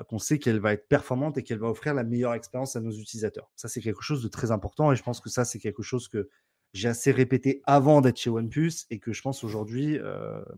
qu'on 0.08 0.18
sait 0.18 0.38
qu'elle 0.38 0.60
va 0.60 0.72
être 0.72 0.88
performante 0.88 1.38
et 1.38 1.42
qu'elle 1.42 1.58
va 1.58 1.68
offrir 1.68 1.94
la 1.94 2.04
meilleure 2.04 2.34
expérience 2.34 2.76
à 2.76 2.80
nos 2.80 2.92
utilisateurs. 2.92 3.50
Ça, 3.56 3.68
c'est 3.68 3.80
quelque 3.80 4.02
chose 4.02 4.22
de 4.22 4.28
très 4.28 4.50
important 4.50 4.92
et 4.92 4.96
je 4.96 5.02
pense 5.02 5.20
que 5.20 5.30
ça, 5.30 5.44
c'est 5.44 5.58
quelque 5.58 5.82
chose 5.82 6.08
que 6.08 6.28
j'ai 6.74 6.88
assez 6.88 7.12
répété 7.12 7.62
avant 7.64 8.00
d'être 8.00 8.18
chez 8.18 8.30
OnePlus 8.30 8.72
et 8.90 8.98
que 8.98 9.12
je 9.12 9.22
pense 9.22 9.44
aujourd'hui 9.44 9.98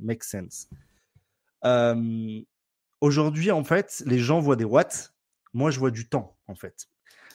make 0.00 0.24
sense. 0.24 0.68
Aujourd'hui, 3.00 3.50
en 3.50 3.64
fait, 3.64 4.02
les 4.06 4.18
gens 4.18 4.40
voient 4.40 4.56
des 4.56 4.64
watts. 4.64 5.14
Moi, 5.52 5.70
je 5.70 5.78
vois 5.78 5.90
du 5.90 6.08
temps, 6.08 6.38
en 6.46 6.54
fait. 6.54 6.88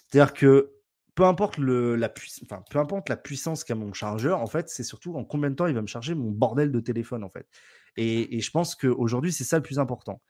C'est-à-dire 0.07 0.33
que 0.33 0.71
peu 1.15 1.23
importe, 1.23 1.57
la 1.57 2.09
puissance 2.09 3.63
qu'a 3.63 3.75
mon 3.75 3.93
chargeur, 3.93 4.41
en 4.41 4.47
fait, 4.47 4.69
c'est 4.69 4.83
surtout 4.83 5.15
en 5.15 5.23
combien 5.23 5.49
de 5.49 5.55
temps 5.55 5.67
il 5.67 5.73
va 5.73 5.81
me 5.81 5.87
charger 5.87 6.13
mon 6.13 6.29
bordel 6.29 6.71
de 6.71 6.79
téléphone, 6.81 7.23
en 7.23 7.29
fait. 7.29 7.47
Et, 7.95 8.41
je 8.41 8.51
pense 8.51 8.75
qu'aujourd'hui, 8.75 9.31
c'est 9.31 9.45
ça 9.45 9.55
le 9.55 9.63
plus 9.63 9.79
important. 9.79 10.21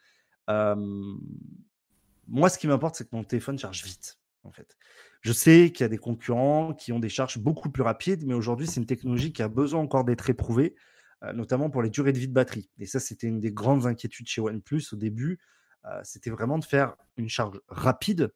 Moi, 0.48 2.50
ce 2.50 2.60
qui 2.60 2.68
m'importe, 2.68 2.96
c'est 2.96 3.10
que 3.10 3.16
mon 3.16 3.24
téléphone 3.24 3.58
charge 3.58 3.84
vite, 3.84 4.20
en 4.44 4.52
fait. 4.52 4.78
Je 5.22 5.34
sais 5.34 5.72
qu'il 5.72 5.84
y 5.84 5.86
a 5.86 5.90
des 5.90 5.98
concurrents 5.98 6.76
qui 6.76 6.92
ont 6.92 7.00
des 7.00 7.10
charges 7.10 7.40
beaucoup 7.40 7.72
plus 7.72 7.82
rapides, 7.82 8.24
mais 8.28 8.36
aujourd'hui, 8.36 8.68
c'est 8.68 8.80
une 8.80 8.86
technologie 8.86 9.34
qui 9.34 9.42
a 9.42 9.48
besoin 9.48 9.82
encore 9.82 10.06
d'être 10.06 10.30
éprouvée, 10.30 10.76
notamment 11.34 11.72
pour 11.72 11.82
les 11.82 11.90
durées 11.90 12.14
de 12.14 12.20
vie 12.20 12.28
de 12.28 12.34
batterie. 12.34 12.70
Et 12.78 12.86
ça, 12.86 13.00
c'était 13.00 13.26
une 13.26 13.40
des 13.40 13.52
grandes 13.52 13.88
inquiétudes 13.88 14.28
chez 14.28 14.42
OnePlus 14.42 14.84
au 14.94 14.98
début. 14.98 15.40
Euh, 15.88 16.02
c'était 16.04 16.30
vraiment 16.30 16.58
de 16.58 16.66
faire 16.66 16.96
une 17.18 17.30
charge 17.30 17.60
rapide, 17.68 18.34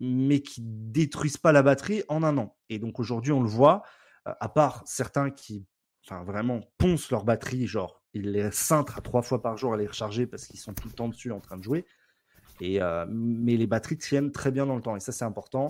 mais 0.00 0.40
qui 0.40 0.60
détruise 0.62 1.36
pas 1.36 1.52
la 1.52 1.62
batterie 1.62 2.02
en 2.08 2.22
un 2.22 2.36
an. 2.38 2.56
Et 2.68 2.78
donc 2.78 2.98
aujourd'hui, 2.98 3.32
on 3.32 3.42
le 3.42 3.48
voit, 3.48 3.82
euh, 4.26 4.34
à 4.40 4.48
part 4.48 4.82
certains 4.86 5.30
qui, 5.30 5.66
vraiment, 6.08 6.60
poncent 6.78 7.10
leur 7.10 7.24
batterie, 7.24 7.66
genre 7.66 8.02
ils 8.14 8.32
les 8.32 8.50
cintrent 8.50 8.98
à 8.98 9.00
trois 9.00 9.22
fois 9.22 9.40
par 9.40 9.56
jour 9.56 9.72
à 9.72 9.76
les 9.76 9.86
recharger 9.86 10.26
parce 10.26 10.46
qu'ils 10.46 10.60
sont 10.60 10.74
tout 10.74 10.88
le 10.88 10.94
temps 10.94 11.08
dessus 11.08 11.30
en 11.30 11.40
train 11.40 11.56
de 11.56 11.62
jouer. 11.62 11.86
Euh, 12.60 13.06
mais 13.08 13.56
les 13.56 13.66
batteries 13.66 13.98
tiennent 13.98 14.30
très 14.30 14.50
bien 14.50 14.66
dans 14.66 14.76
le 14.76 14.82
temps. 14.82 14.94
Et 14.96 15.00
ça, 15.00 15.12
c'est 15.12 15.24
important. 15.24 15.68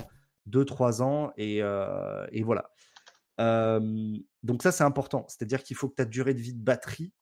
2-3 0.51 1.03
ans. 1.03 1.33
Et, 1.37 1.63
voilà. 2.43 2.71
Donc 4.43 4.63
ça, 4.63 4.73
c'est 4.73 4.85
important. 4.85 5.25
C'est-à-dire 5.29 5.63
qu'il 5.63 5.77
faut 5.77 5.89
que 5.89 5.95
ta 5.95 6.05
durée 6.05 6.35
de 6.35 6.41
vie 6.41 6.55
de 6.55 6.63
batterie 6.63 7.13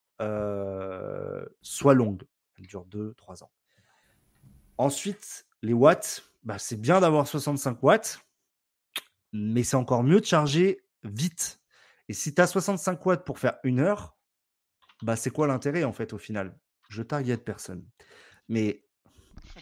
soit 1.60 1.94
longue. 1.94 2.24
Elle 2.56 2.66
dure 2.66 2.86
2-3 2.86 3.44
ans. 3.44 3.50
Ensuite, 4.81 5.47
les 5.61 5.74
watts, 5.74 6.24
bah, 6.43 6.59
c'est 6.59 6.81
bien 6.81 7.01
d'avoir 7.02 7.27
65 7.27 7.82
watts, 7.82 8.19
mais 9.31 9.62
c'est 9.62 9.77
encore 9.77 10.02
mieux 10.02 10.20
de 10.20 10.24
charger 10.24 10.86
vite. 11.02 11.61
Et 12.09 12.15
si 12.15 12.35
tu 12.35 12.40
as 12.40 12.47
65 12.47 13.05
watts 13.05 13.27
pour 13.27 13.39
faire 13.39 13.59
une 13.62 13.78
heure, 13.78 14.16
bah, 15.02 15.16
c'est 15.16 15.28
quoi 15.28 15.47
l'intérêt 15.47 15.85
en 15.85 15.93
fait 15.93 16.15
au 16.15 16.19
final? 16.19 16.59
Je 16.89 17.02
target 17.02 17.36
personne. 17.36 17.85
Mais 18.48 18.82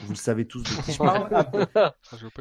vous 0.03 0.11
le 0.11 0.15
savez 0.15 0.47
tous 0.47 0.63
de 0.63 0.83
qui 0.85 0.93
je 0.93 0.99
parle. 0.99 1.29
Dire. 1.73 1.93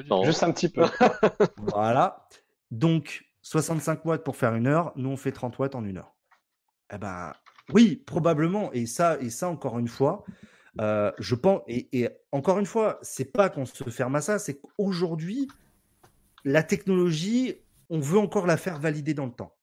Non. 0.08 0.24
Juste 0.24 0.44
un 0.44 0.52
petit 0.52 0.70
peu. 0.70 0.86
Voilà. 1.58 2.28
Donc, 2.70 3.26
65 3.42 4.06
watts 4.06 4.24
pour 4.24 4.36
faire 4.36 4.54
une 4.54 4.68
heure, 4.68 4.94
nous 4.98 5.10
on 5.10 5.18
fait 5.18 5.32
30 5.32 5.58
watts 5.58 5.74
en 5.74 5.84
une 5.84 5.98
heure. 5.98 6.16
Eh 6.94 7.00
ben, 7.00 7.34
oui, 7.74 7.96
probablement. 7.96 8.72
Et 8.72 8.86
ça, 8.86 9.18
et 9.20 9.32
ça 9.32 9.50
encore 9.50 9.80
une 9.80 9.88
fois, 9.88 10.26
euh, 10.82 11.12
je 11.20 11.36
pense. 11.36 11.62
Et, 11.68 11.88
et 12.02 12.10
encore 12.32 12.60
une 12.60 12.66
fois, 12.66 13.00
c'est 13.02 13.32
pas 13.32 13.50
qu'on 13.50 13.66
se 13.66 13.84
ferme 13.90 14.16
à 14.16 14.22
ça, 14.22 14.40
c'est 14.40 14.60
qu'aujourd'hui, 14.60 15.48
la 16.44 16.64
technologie, 16.64 17.56
on 17.90 18.00
veut 18.00 18.20
encore 18.20 18.48
la 18.48 18.58
faire 18.58 18.80
valider 18.80 19.14
dans 19.14 19.26
le 19.26 19.32
temps. 19.34 19.56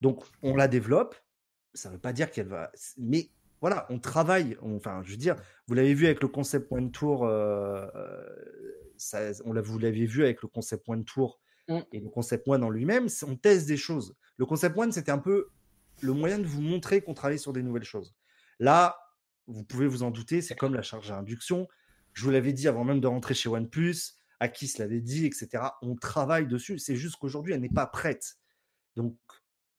Donc, 0.00 0.24
on 0.42 0.54
la 0.56 0.68
développe. 0.68 1.16
Ça 1.74 1.88
ne 1.90 1.94
veut 1.94 2.00
pas 2.00 2.12
dire 2.12 2.30
qu'elle 2.30 2.48
va. 2.48 2.70
Mais 2.96 3.30
voilà, 3.60 3.86
on 3.90 3.98
travaille. 3.98 4.56
on- 4.62 4.76
enfin, 4.76 5.02
je 5.04 5.10
veux 5.12 5.16
dire, 5.16 5.36
vous 5.66 5.74
l'avez 5.74 5.94
vu 5.94 6.06
avec 6.06 6.20
le 6.22 6.28
concept 6.28 6.70
One 6.72 6.90
Tour. 6.90 7.24
euh, 7.26 7.86
euh, 7.94 8.26
ça- 8.96 9.30
on 9.44 9.52
l'a, 9.52 9.60
vous 9.60 9.78
l'aviez 9.78 10.06
vu 10.06 10.24
avec 10.24 10.42
le 10.42 10.48
concept 10.48 10.88
One 10.88 11.04
Tour 11.04 11.40
Mm. 11.68 11.80
Et 11.92 12.00
le 12.00 12.08
concept 12.08 12.48
one 12.48 12.64
en 12.64 12.70
lui-même, 12.70 13.08
on 13.26 13.36
teste 13.36 13.66
des 13.68 13.76
choses. 13.76 14.16
Le 14.38 14.46
concept 14.46 14.74
one, 14.78 14.90
c'était 14.90 15.12
un 15.12 15.18
peu 15.18 15.48
le 16.00 16.14
moyen 16.14 16.38
de 16.38 16.46
vous 16.46 16.62
montrer 16.62 17.02
qu'on 17.02 17.12
travaille 17.12 17.38
sur 17.38 17.52
des 17.52 17.62
nouvelles 17.62 17.84
choses. 17.84 18.14
Là, 18.58 18.96
vous 19.48 19.64
pouvez 19.64 19.86
vous 19.86 20.02
en 20.02 20.10
douter, 20.10 20.42
c'est 20.42 20.54
comme 20.54 20.74
la 20.74 20.82
charge 20.82 21.10
à 21.10 21.18
induction. 21.18 21.66
Je 22.12 22.24
vous 22.24 22.30
l'avais 22.30 22.52
dit 22.52 22.68
avant 22.68 22.84
même 22.84 23.00
de 23.00 23.06
rentrer 23.06 23.34
chez 23.34 23.48
OnePlus, 23.48 23.96
Akis 24.40 24.74
l'avait 24.78 25.00
dit, 25.00 25.26
etc. 25.26 25.64
On 25.82 25.96
travaille 25.96 26.46
dessus. 26.46 26.78
C'est 26.78 26.96
juste 26.96 27.16
qu'aujourd'hui, 27.16 27.54
elle 27.54 27.60
n'est 27.60 27.68
pas 27.68 27.86
prête. 27.86 28.38
Donc, 28.96 29.16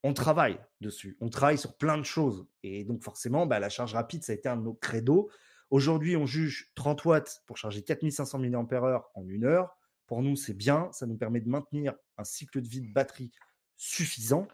on 0.03 0.13
travaille 0.13 0.59
dessus. 0.81 1.17
On 1.21 1.29
travaille 1.29 1.57
sur 1.57 1.77
plein 1.77 1.97
de 1.97 2.03
choses. 2.03 2.45
Et 2.63 2.83
donc, 2.83 3.03
forcément, 3.03 3.45
bah, 3.45 3.59
la 3.59 3.69
charge 3.69 3.93
rapide, 3.93 4.23
ça 4.23 4.33
a 4.33 4.35
été 4.35 4.49
un 4.49 4.57
de 4.57 4.63
nos 4.63 4.73
credos. 4.73 5.29
Aujourd'hui, 5.69 6.17
on 6.17 6.25
juge 6.25 6.71
30 6.75 7.05
watts 7.05 7.43
pour 7.45 7.57
charger 7.57 7.83
4500 7.83 8.39
mAh 8.39 9.11
en 9.13 9.27
une 9.27 9.45
heure. 9.45 9.77
Pour 10.07 10.23
nous, 10.23 10.35
c'est 10.35 10.53
bien. 10.53 10.89
Ça 10.91 11.05
nous 11.05 11.15
permet 11.15 11.41
de 11.41 11.49
maintenir 11.49 11.93
un 12.17 12.23
cycle 12.23 12.61
de 12.61 12.67
vie 12.67 12.81
de 12.81 12.91
batterie 12.91 13.31
suffisant. 13.77 14.47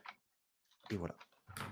Et 0.91 0.97
voilà. 0.97 1.15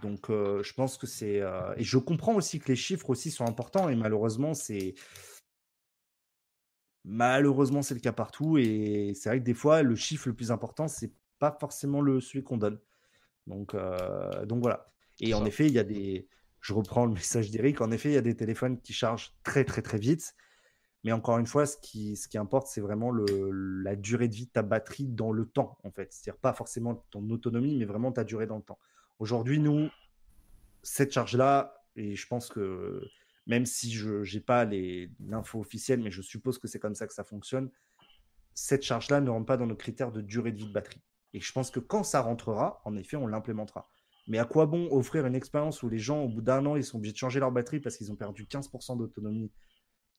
Donc, 0.01 0.30
euh, 0.30 0.64
je 0.64 0.73
pense 0.73 0.97
que 0.97 1.07
c'est. 1.07 1.41
euh, 1.41 1.73
Et 1.77 1.84
je 1.84 1.97
comprends 1.97 2.35
aussi 2.35 2.60
que 2.60 2.68
les 2.69 2.76
chiffres 2.76 3.10
aussi 3.10 3.31
sont 3.31 3.45
importants. 3.45 3.89
Et 3.89 3.95
malheureusement, 3.95 4.53
c'est. 4.53 4.95
Malheureusement, 7.05 7.81
c'est 7.81 7.93
le 7.93 7.99
cas 7.99 8.14
partout. 8.14 8.57
Et 8.57 9.14
c'est 9.15 9.30
vrai 9.30 9.39
que 9.39 9.43
des 9.43 9.53
fois, 9.53 9.84
le 9.84 9.95
chiffre 9.95 10.27
le 10.30 10.35
plus 10.35 10.51
important, 10.51 10.88
c'est 10.88 11.14
pas 11.39 11.55
forcément 11.60 12.01
le, 12.01 12.22
celui 12.22 12.43
qu'on 12.43 12.57
donne. 12.57 12.80
Donc, 13.47 13.76
euh, 13.76 14.45
donc 14.45 14.61
voilà. 14.61 14.93
Et 15.19 15.34
en 15.34 15.45
ça. 15.45 15.47
effet, 15.47 15.68
il 15.68 15.73
y 15.73 15.80
a 15.80 15.84
des. 15.84 16.27
Je 16.61 16.73
reprends 16.73 17.05
le 17.05 17.14
message 17.15 17.51
d'Eric. 17.51 17.81
En 17.81 17.91
effet, 17.91 18.10
il 18.11 18.15
y 18.15 18.18
a 18.18 18.22
des 18.22 18.35
téléphones 18.38 18.81
qui 18.81 18.93
chargent 18.93 19.34
très, 19.43 19.65
très, 19.65 19.81
très 19.81 19.99
vite. 19.99 20.35
Mais 21.03 21.11
encore 21.14 21.39
une 21.39 21.47
fois, 21.47 21.65
ce 21.65 21.77
qui, 21.77 22.15
ce 22.18 22.27
qui 22.30 22.38
importe, 22.38 22.68
c'est 22.68 22.81
vraiment 22.81 23.11
le, 23.11 23.51
la 23.84 23.95
durée 23.95 24.27
de 24.30 24.35
vie 24.35 24.47
de 24.47 24.51
ta 24.51 24.64
batterie 24.64 25.07
dans 25.07 25.31
le 25.34 25.45
temps, 25.47 25.77
en 25.84 25.91
fait. 25.91 26.14
C'est-à-dire 26.14 26.39
pas 26.41 26.53
forcément 26.53 26.95
ton 27.11 27.30
autonomie, 27.31 27.77
mais 27.77 27.85
vraiment 27.85 28.11
ta 28.11 28.23
durée 28.23 28.47
dans 28.47 28.57
le 28.57 28.64
temps. 28.64 28.80
Aujourd'hui, 29.19 29.60
nous, 29.60 29.90
cette 30.81 31.11
charge-là, 31.11 31.76
et 31.95 32.15
je 32.15 32.27
pense 32.27 32.49
que 32.49 33.02
même 33.45 33.65
si 33.65 33.91
je 33.91 34.23
n'ai 34.34 34.41
pas 34.41 34.65
l'info 35.19 35.60
officielle, 35.60 36.02
mais 36.02 36.11
je 36.11 36.22
suppose 36.22 36.57
que 36.57 36.68
c'est 36.68 36.80
comme 36.80 36.95
ça 36.95 37.07
que 37.07 37.14
ça 37.14 37.23
fonctionne, 37.23 37.69
cette 38.53 38.84
charge-là 38.84 39.22
ne 39.22 39.30
rentre 39.30 39.45
pas 39.45 39.57
dans 39.57 39.65
nos 39.65 39.76
critères 39.76 40.11
de 40.11 40.22
durée 40.22 40.52
de 40.52 40.57
vie 40.57 40.68
de 40.68 40.73
batterie. 40.73 41.02
Et 41.34 41.41
je 41.41 41.52
pense 41.52 41.72
que 41.72 41.80
quand 41.80 42.03
ça 42.03 42.22
rentrera, 42.22 42.81
en 42.85 42.95
effet, 42.95 43.18
on 43.18 43.27
l'implémentera. 43.27 43.90
Mais 44.27 44.38
à 44.38 44.45
quoi 44.45 44.65
bon 44.65 44.88
offrir 44.91 45.26
une 45.26 45.35
expérience 45.35 45.84
où 45.84 45.90
les 45.90 45.99
gens, 45.99 46.22
au 46.23 46.30
bout 46.30 46.41
d'un 46.41 46.65
an, 46.65 46.76
ils 46.76 46.84
sont 46.84 46.98
obligés 46.98 47.14
de 47.14 47.18
changer 47.18 47.40
leur 47.40 47.52
batterie 47.52 47.80
parce 47.80 47.98
qu'ils 47.98 48.11
ont 48.11 48.15
perdu 48.15 48.45
15% 48.45 48.98
d'autonomie 48.98 49.52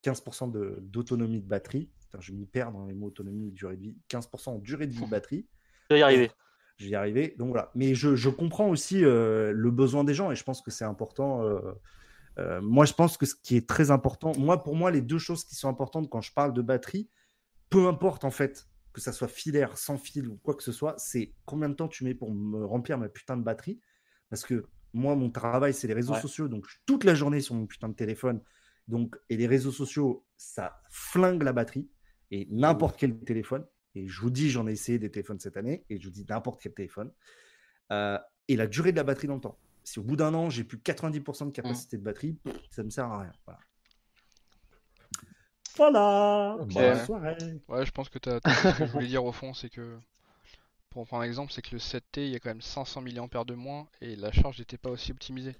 15% 0.03 0.49
de- 0.51 0.79
d'autonomie 0.83 1.41
de, 1.41 1.47
batterie? 1.47 1.91
Putain, 2.01 2.21
je 2.21 2.33
m'y 2.33 2.45
perds 2.45 2.73
dans 2.73 2.85
les 2.85 2.95
mots 2.95 3.07
autonomie 3.07 3.49
et 3.49 3.53
durée 3.53 3.77
de 3.77 3.83
vie. 3.83 3.97
15% 4.09 4.51
en 4.51 4.59
durée 4.59 4.87
de 4.87 4.93
vie 4.93 5.05
de 5.05 5.11
batterie. 5.11 5.47
Je 5.89 5.95
vais 5.95 6.01
y 6.01 6.03
arriver. 6.03 6.31
Je 6.77 6.85
vais 6.87 6.91
y 6.91 6.95
arriver. 6.95 7.35
Donc 7.39 7.49
voilà. 7.51 7.71
Mais 7.75 7.95
je, 7.95 8.17
je 8.17 8.29
comprends 8.31 8.69
aussi 8.69 9.05
euh, 9.05 9.53
le 9.53 9.71
besoin 9.71 10.05
des 10.05 10.15
gens 10.15 10.31
et 10.31 10.35
je 10.37 10.43
pense 10.45 10.61
que 10.63 10.71
c'est 10.71 10.85
important. 10.85 11.45
euh, 11.45 11.61
euh, 12.39 12.61
moi, 12.61 12.85
je 12.85 12.93
pense 12.95 13.17
que 13.17 13.27
ce 13.27 13.35
qui 13.37 13.57
est 13.57 13.69
très 13.69 13.91
important, 13.93 14.33
moi, 14.39 14.63
pour 14.63 14.75
moi, 14.75 14.91
les 14.91 15.01
deux 15.01 15.19
choses 15.19 15.45
qui 15.45 15.55
sont 15.55 15.69
importantes 15.69 16.11
quand 16.11 16.21
je 16.21 16.33
parle 16.33 16.53
de 16.53 16.63
batterie, 16.63 17.09
peu 17.71 17.87
importe 17.87 18.25
en 18.25 18.31
fait 18.33 18.67
que 18.93 19.01
ça 19.01 19.13
soit 19.13 19.29
filaire, 19.29 19.77
sans 19.79 19.99
fil 19.99 20.29
ou 20.29 20.37
quoi 20.43 20.55
que 20.55 20.63
ce 20.63 20.73
soit, 20.73 20.95
c'est 20.99 21.33
combien 21.47 21.69
de 21.69 21.75
temps 21.75 21.89
tu 21.89 22.05
mets 22.05 22.15
pour 22.15 22.33
me 22.33 22.65
remplir 22.65 22.99
ma 22.99 23.09
putain 23.09 23.37
de 23.37 23.43
batterie. 23.43 23.81
Parce 24.31 24.45
que 24.45 24.65
moi, 24.93 25.15
mon 25.17 25.31
travail, 25.31 25.75
c'est 25.75 25.87
les 25.89 25.95
réseaux 25.95 26.15
Ouais. 26.15 26.21
sociaux. 26.21 26.49
Donc, 26.49 26.65
je 26.67 26.73
suis 26.73 26.81
toute 26.87 27.05
la 27.05 27.15
journée 27.15 27.41
sur 27.41 27.55
mon 27.55 27.67
putain 27.67 27.89
de 27.89 27.95
téléphone. 27.95 28.41
Donc, 28.89 29.17
et 29.29 29.37
les 29.37 29.47
réseaux 29.47 29.73
sociaux, 29.73 30.25
ça 30.37 30.81
flingue 30.91 31.43
la 31.43 31.53
batterie. 31.53 31.89
Et 32.31 32.47
n'importe 32.51 32.97
quel 32.99 33.19
téléphone. 33.21 33.65
Et 33.95 34.09
je 34.09 34.21
vous 34.21 34.31
dis, 34.31 34.51
j'en 34.51 34.67
ai 34.67 34.73
essayé 34.73 34.99
des 34.99 35.11
téléphones 35.11 35.39
cette 35.41 35.57
année. 35.57 35.85
Et 35.91 35.99
je 36.01 36.05
vous 36.07 36.13
dis 36.13 36.27
n'importe 36.29 36.61
quel 36.61 36.75
téléphone. 36.75 37.13
Euh, 37.93 38.19
et 38.49 38.57
la 38.57 38.67
durée 38.67 38.93
de 38.93 38.97
la 38.97 39.05
batterie 39.05 39.29
dans 39.29 39.35
le 39.37 39.41
temps. 39.41 39.59
Si 39.85 39.99
au 39.99 40.03
bout 40.03 40.17
d'un 40.17 40.33
an, 40.35 40.49
j'ai 40.51 40.65
plus 40.65 40.79
90% 40.79 41.47
de 41.47 41.51
capacité 41.53 41.99
de 41.99 42.03
batterie, 42.03 42.39
ça 42.71 42.83
me 42.83 42.91
sert 42.91 43.05
à 43.07 43.21
rien. 43.21 43.33
Voilà. 43.47 43.59
Bonne 46.57 47.05
soirée. 47.05 47.37
Ouais, 47.69 47.85
je 47.85 47.91
pense 47.91 48.09
que 48.09 48.19
t'as, 48.19 48.41
t'as- 48.41 48.55
ce 48.73 48.79
que 48.79 48.87
je 48.87 48.93
voulais 48.93 49.07
dire 49.09 49.25
au 49.25 49.33
fond, 49.33 49.53
c'est 49.55 49.69
que 49.71 49.99
pour 50.91 51.07
prendre 51.07 51.23
un 51.25 51.27
exemple, 51.27 51.53
c'est 51.53 51.63
que 51.63 51.73
le 51.73 51.79
7T, 51.81 52.27
il 52.27 52.29
y 52.31 52.37
a 52.37 52.39
quand 52.39 52.51
même 52.51 52.61
500 52.61 53.03
mAh 53.03 53.45
de 53.45 53.55
moins 53.55 53.89
et 54.01 54.15
la 54.17 54.31
charge 54.31 54.59
n'était 54.61 54.79
pas 54.79 54.91
aussi 54.91 55.11
optimisée. 55.13 55.57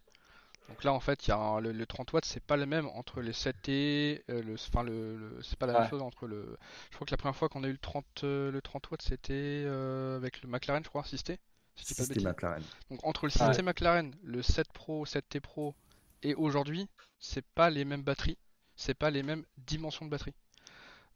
Donc 0.69 0.83
là, 0.83 0.93
en 0.93 1.01
fait, 1.01 1.27
il 1.27 1.31
y 1.31 1.33
a 1.33 1.37
un- 1.37 1.61
le, 1.61 1.73
le 1.73 1.87
30 1.87 2.13
watts, 2.13 2.25
c'est 2.25 2.43
pas 2.43 2.57
le 2.57 2.65
même 2.67 2.87
entre 2.95 3.21
les 3.21 3.33
7T, 3.33 4.23
euh, 4.31 4.43
le, 4.43 4.55
enfin 4.55 4.83
le, 4.83 5.17
le- 5.17 5.43
c'est 5.43 5.59
pas 5.59 5.67
la 5.67 5.75
même 5.81 5.89
chose 5.91 6.01
entre 6.03 6.27
le. 6.27 6.57
Je 6.91 6.95
crois 6.97 7.07
que 7.07 7.11
la 7.11 7.17
première 7.19 7.37
fois 7.37 7.49
qu'on 7.49 7.65
a 7.65 7.69
eu 7.69 7.73
le 7.73 7.79
30, 7.79 8.05
euh, 8.25 8.51
le 8.51 8.63
30 8.63 8.91
watts, 8.91 9.03
c'était 9.03 9.33
euh, 9.67 10.17
avec 10.17 10.43
le 10.43 10.49
McLaren, 10.49 10.83
je 10.83 10.89
crois, 10.89 11.03
6T. 11.05 11.39
Si 11.77 11.95
pas. 11.95 12.05
McLaren. 12.31 12.63
Donc 12.91 13.05
entre 13.05 13.27
le 13.27 13.31
6T 13.31 13.63
McLaren, 13.63 14.15
le 14.23 14.43
7 14.43 14.73
Pro, 14.73 15.05
7T 15.07 15.41
Pro 15.41 15.75
et 16.23 16.35
aujourd'hui, 16.35 16.89
c'est 17.19 17.45
pas 17.55 17.69
les 17.69 17.85
mêmes 17.85 18.03
batteries, 18.03 18.39
c'est 18.77 18.95
pas 18.95 19.11
les 19.11 19.23
mêmes 19.23 19.45
dimensions 19.59 20.07
de 20.07 20.11
batterie. 20.11 20.35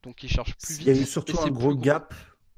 Donc 0.02 0.22
ils 0.22 0.28
chargent 0.28 0.56
plus 0.56 0.78
Il 0.78 0.84
y 0.86 0.90
a 0.90 0.92
vite 0.92 1.02
eu 1.02 1.06
surtout 1.06 1.40
un 1.40 1.50
gros 1.50 1.74
gap. 1.74 2.12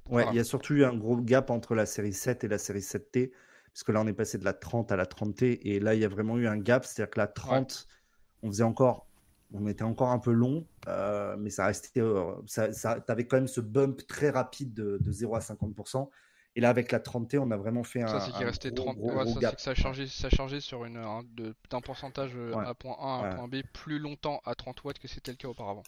Ouais, 0.07 0.23
Voilà. 0.25 0.31
il 0.33 0.37
y 0.37 0.41
a 0.41 0.45
surtout 0.45 0.75
eu 0.75 0.85
un 0.85 0.95
gros 0.97 1.17
gap 1.17 1.51
entre 1.51 1.75
la 1.75 1.87
série 1.87 2.13
7 2.13 2.43
et 2.45 2.49
la 2.49 2.59
série 2.59 2.83
7T. 2.83 3.33
Parce 3.73 3.85
que 3.85 3.93
là, 3.93 4.01
on 4.01 4.07
est 4.07 4.13
passé 4.13 4.37
de 4.39 4.45
la 4.45 4.53
30 4.53 4.93
à 4.93 4.97
la 4.97 5.07
30T. 5.07 5.61
Et 5.63 5.81
là, 5.81 5.95
il 5.95 6.01
y 6.01 6.05
a 6.05 6.09
vraiment 6.09 6.37
eu 6.39 6.47
un 6.47 6.59
gap. 6.59 6.85
C'est-à-dire 6.85 7.11
que 7.11 7.19
la 7.21 7.27
30, 7.27 7.87
on 8.43 8.49
faisait 8.49 8.65
encore. 8.65 9.07
On 9.53 9.67
était 9.67 9.83
encore 9.85 10.11
un 10.11 10.19
peu 10.19 10.33
long. 10.33 10.67
euh, 10.89 11.37
mais 11.39 11.51
ça 11.51 11.67
restait. 11.67 12.01
euh, 12.01 12.35
ça, 12.47 12.73
ça, 12.73 13.01
T'avais 13.01 13.27
quand 13.27 13.37
même 13.37 13.49
ce 13.49 13.61
bump 13.61 14.07
très 14.07 14.31
rapide 14.31 14.75
de, 14.75 14.99
de 15.01 15.13
0 15.13 15.35
à 15.37 15.41
50%. 15.41 16.09
Et 16.57 16.61
là, 16.61 16.69
avec 16.69 16.91
la 16.91 16.99
30T, 16.99 17.39
on 17.39 17.51
a 17.53 17.57
vraiment 17.57 17.85
fait 17.85 18.03
un. 18.03 18.09
Ça, 18.09 18.21
c'est 18.21 18.33
qu'il 18.33 18.45
restait 18.45 18.71
gros, 18.73 18.87
30. 18.87 18.97
gros, 18.99 19.13
ouais, 19.13 19.25
gros 19.25 19.35
ça, 19.35 19.41
gap. 19.41 19.57
que 19.57 19.63
ça 19.63 19.75
chargeait, 19.75 20.07
ça 20.09 20.29
chargeait 20.31 20.61
sur 20.61 20.85
une, 20.85 21.01
d'un 21.71 21.81
pourcentage 21.81 22.33
euh, 22.35 22.53
Ouais. 22.55 22.67
à 22.67 22.75
point 22.75 22.97
A 23.01 23.21
à 23.21 23.23
Ouais. 23.31 23.37
point 23.37 23.49
B 23.49 23.57
plus 23.73 23.99
longtemps 24.01 24.41
à 24.45 24.55
30 24.57 24.83
watts 24.85 24.99
que 24.99 25.07
c'était 25.09 25.31
le 25.31 25.37
cas 25.37 25.49
auparavant. 25.49 25.85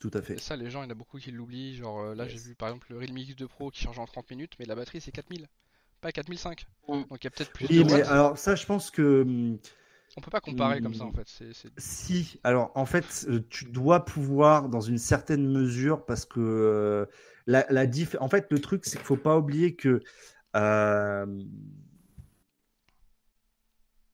Tout 0.00 0.10
à 0.14 0.20
fait. 0.20 0.34
Et 0.34 0.38
ça, 0.38 0.56
les 0.56 0.68
gens, 0.70 0.82
il 0.82 0.86
y 0.86 0.88
en 0.88 0.90
a 0.90 0.94
beaucoup 0.94 1.18
qui 1.18 1.30
l'oublient. 1.30 1.76
Genre 1.76 2.00
euh, 2.00 2.14
là, 2.14 2.28
j'ai 2.28 2.38
vu 2.38 2.54
par 2.54 2.68
exemple 2.68 2.88
le 2.90 2.98
Realme 2.98 3.16
X2 3.16 3.46
Pro 3.46 3.70
qui 3.70 3.80
charge 3.82 3.98
en 3.98 4.06
30 4.06 4.30
minutes, 4.30 4.52
mais 4.58 4.66
la 4.66 4.74
batterie 4.74 5.00
c'est 5.00 5.12
4000, 5.12 5.46
pas 6.00 6.12
4005. 6.12 6.66
Mm. 6.88 7.02
Donc 7.10 7.22
il 7.22 7.26
y 7.26 7.28
a 7.28 7.30
peut-être 7.30 7.52
plus 7.52 7.70
Oui, 7.70 7.84
de 7.84 7.84
mais 7.84 8.02
alors, 8.02 8.38
ça, 8.38 8.54
je 8.54 8.66
pense 8.66 8.90
que. 8.90 9.22
hum, 9.22 9.58
On 10.16 10.20
peut 10.20 10.30
pas 10.30 10.40
comparer 10.40 10.80
comme 10.80 10.94
ça 10.94 11.04
en 11.04 11.10
Hmm. 11.10 11.12
fait. 11.12 11.26
Si, 11.78 12.40
alors 12.44 12.72
en 12.76 12.86
fait, 12.86 13.26
euh, 13.28 13.40
tu 13.50 13.66
dois 13.66 14.04
pouvoir 14.04 14.68
dans 14.68 14.80
une 14.82 14.98
certaine 14.98 15.46
mesure 15.50 16.04
parce 16.06 16.26
que 16.26 16.40
euh, 16.40 17.06
la, 17.46 17.66
la 17.70 17.86
diff... 17.86 18.16
En 18.20 18.28
fait, 18.28 18.46
le 18.50 18.60
truc, 18.60 18.84
c'est 18.86 18.98
qu'il 18.98 19.06
faut 19.06 19.16
pas 19.16 19.38
oublier 19.38 19.76
que. 19.76 20.00
euh, 20.56 21.26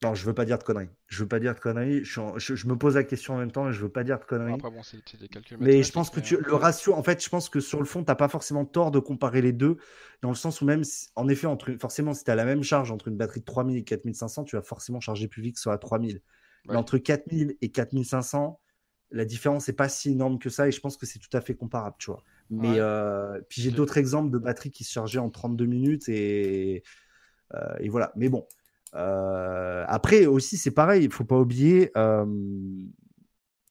Non, 0.02 0.14
je 0.14 0.24
veux 0.26 0.34
pas 0.34 0.44
dire 0.44 0.58
de 0.58 0.64
conneries. 0.64 0.88
Je 1.08 1.22
veux 1.22 1.28
pas 1.28 1.40
dire 1.40 1.54
de 1.54 1.60
conneries. 1.60 2.04
Je, 2.04 2.10
suis 2.12 2.20
en- 2.20 2.38
je- 2.38 2.54
je 2.54 2.66
me 2.66 2.76
pose 2.76 2.94
la 2.96 3.04
question 3.04 3.34
en 3.34 3.38
même 3.38 3.50
temps 3.52 3.68
et 3.68 3.72
je 3.72 3.80
veux 3.80 3.88
pas 3.88 4.04
dire 4.04 4.18
de 4.18 4.24
bon, 4.24 4.28
conneries. 4.28 4.54
après 4.54 4.70
bon, 4.70 4.82
c'est, 4.82 4.98
c'est 5.08 5.18
des 5.18 5.28
calculs 5.28 5.58
Mais 5.58 5.82
je 5.82 5.92
pense 5.92 6.10
que 6.10 6.20
tu, 6.20 6.36
mais, 6.36 6.46
le 6.46 6.54
euh, 6.54 6.56
ratio, 6.56 6.92
en 6.94 7.02
fait, 7.02 7.22
je 7.24 7.28
pense 7.30 7.48
que 7.48 7.60
sur 7.60 7.78
le 7.78 7.86
fond, 7.86 8.04
tu 8.04 8.10
n'as 8.10 8.14
pas 8.14 8.28
forcément 8.28 8.64
tort 8.66 8.90
de 8.90 8.98
comparer 8.98 9.40
les 9.40 9.52
deux, 9.52 9.78
dans 10.22 10.28
le 10.28 10.34
sens 10.34 10.60
où 10.60 10.66
même, 10.66 10.82
en 11.14 11.28
effet, 11.28 11.46
entre, 11.46 11.72
forcément, 11.80 12.12
si 12.12 12.24
tu 12.24 12.30
as 12.30 12.34
la 12.34 12.44
même 12.44 12.62
charge 12.62 12.90
entre 12.90 13.08
une 13.08 13.16
batterie 13.16 13.40
de 13.40 13.44
3000 13.46 13.76
et 13.78 13.84
4500, 13.84 14.44
tu 14.44 14.56
vas 14.56 14.62
forcément 14.62 15.00
charger 15.00 15.28
plus 15.28 15.42
vite 15.42 15.54
que 15.54 15.60
sur 15.60 15.70
la 15.70 15.78
3000. 15.78 16.20
Mais 16.70 16.76
Ouais. 16.76 16.76
entre 16.76 16.98
4000 16.98 17.56
et 17.62 17.70
4500, 17.70 18.60
la 19.12 19.24
différence 19.24 19.68
n'est 19.68 19.74
pas 19.74 19.88
si 19.88 20.10
énorme 20.10 20.38
que 20.38 20.50
ça, 20.50 20.68
et 20.68 20.72
je 20.72 20.80
pense 20.80 20.96
que 20.96 21.06
c'est 21.06 21.18
tout 21.20 21.34
à 21.34 21.40
fait 21.40 21.54
comparable, 21.54 21.96
tu 21.98 22.10
vois. 22.10 22.22
Mais 22.50 22.74
Ouais. 22.74 22.80
euh, 22.80 23.40
puis 23.48 23.62
j'ai 23.62 23.70
d'autres 23.70 23.96
exemples 23.98 24.30
de 24.30 24.38
batteries 24.38 24.70
qui 24.72 24.84
se 24.84 24.92
chargeaient 24.92 25.18
en 25.20 25.30
32 25.30 25.66
minutes, 25.66 26.08
et, 26.08 26.82
euh, 27.54 27.76
et 27.80 27.88
voilà. 27.88 28.12
Mais 28.16 28.28
bon. 28.28 28.46
Euh, 28.96 29.84
après 29.88 30.26
aussi, 30.26 30.56
c'est 30.56 30.70
pareil, 30.70 31.04
il 31.04 31.12
faut 31.12 31.24
pas 31.24 31.38
oublier. 31.38 31.90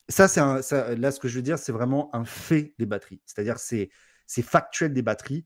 ça, 0.08 0.28
c'est 0.28 0.42
là, 0.42 1.12
ce 1.12 1.20
que 1.20 1.28
je 1.28 1.36
veux 1.36 1.42
dire, 1.42 1.58
c'est 1.58 1.72
vraiment 1.72 2.14
un 2.16 2.26
fait 2.26 2.76
des 2.78 2.86
batteries. 2.86 3.22
C'est-à-dire, 3.26 3.58
c'est, 3.58 3.90
c'est 4.28 4.44
factuel 4.44 4.94
des 4.94 5.02
batteries. 5.02 5.46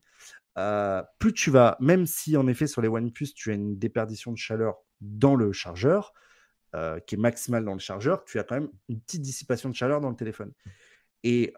Euh, 0.58 1.02
plus 1.18 1.32
tu 1.32 1.50
vas, 1.50 1.76
même 1.80 2.06
si 2.06 2.36
en 2.36 2.46
effet 2.46 2.66
sur 2.66 2.82
les 2.82 2.88
OnePlus, 2.88 3.32
tu 3.34 3.50
as 3.50 3.54
une 3.54 3.78
déperdition 3.78 4.32
de 4.32 4.36
chaleur 4.36 4.76
dans 5.00 5.34
le 5.36 5.52
chargeur, 5.52 6.12
euh, 6.74 7.00
qui 7.00 7.14
est 7.14 7.18
maximale 7.18 7.64
dans 7.64 7.72
le 7.72 7.78
chargeur, 7.78 8.24
tu 8.24 8.38
as 8.38 8.44
quand 8.44 8.56
même 8.56 8.70
une 8.88 9.00
petite 9.00 9.22
dissipation 9.22 9.70
de 9.70 9.74
chaleur 9.74 10.00
dans 10.00 10.10
le 10.10 10.16
téléphone. 10.16 10.52
Et 11.22 11.54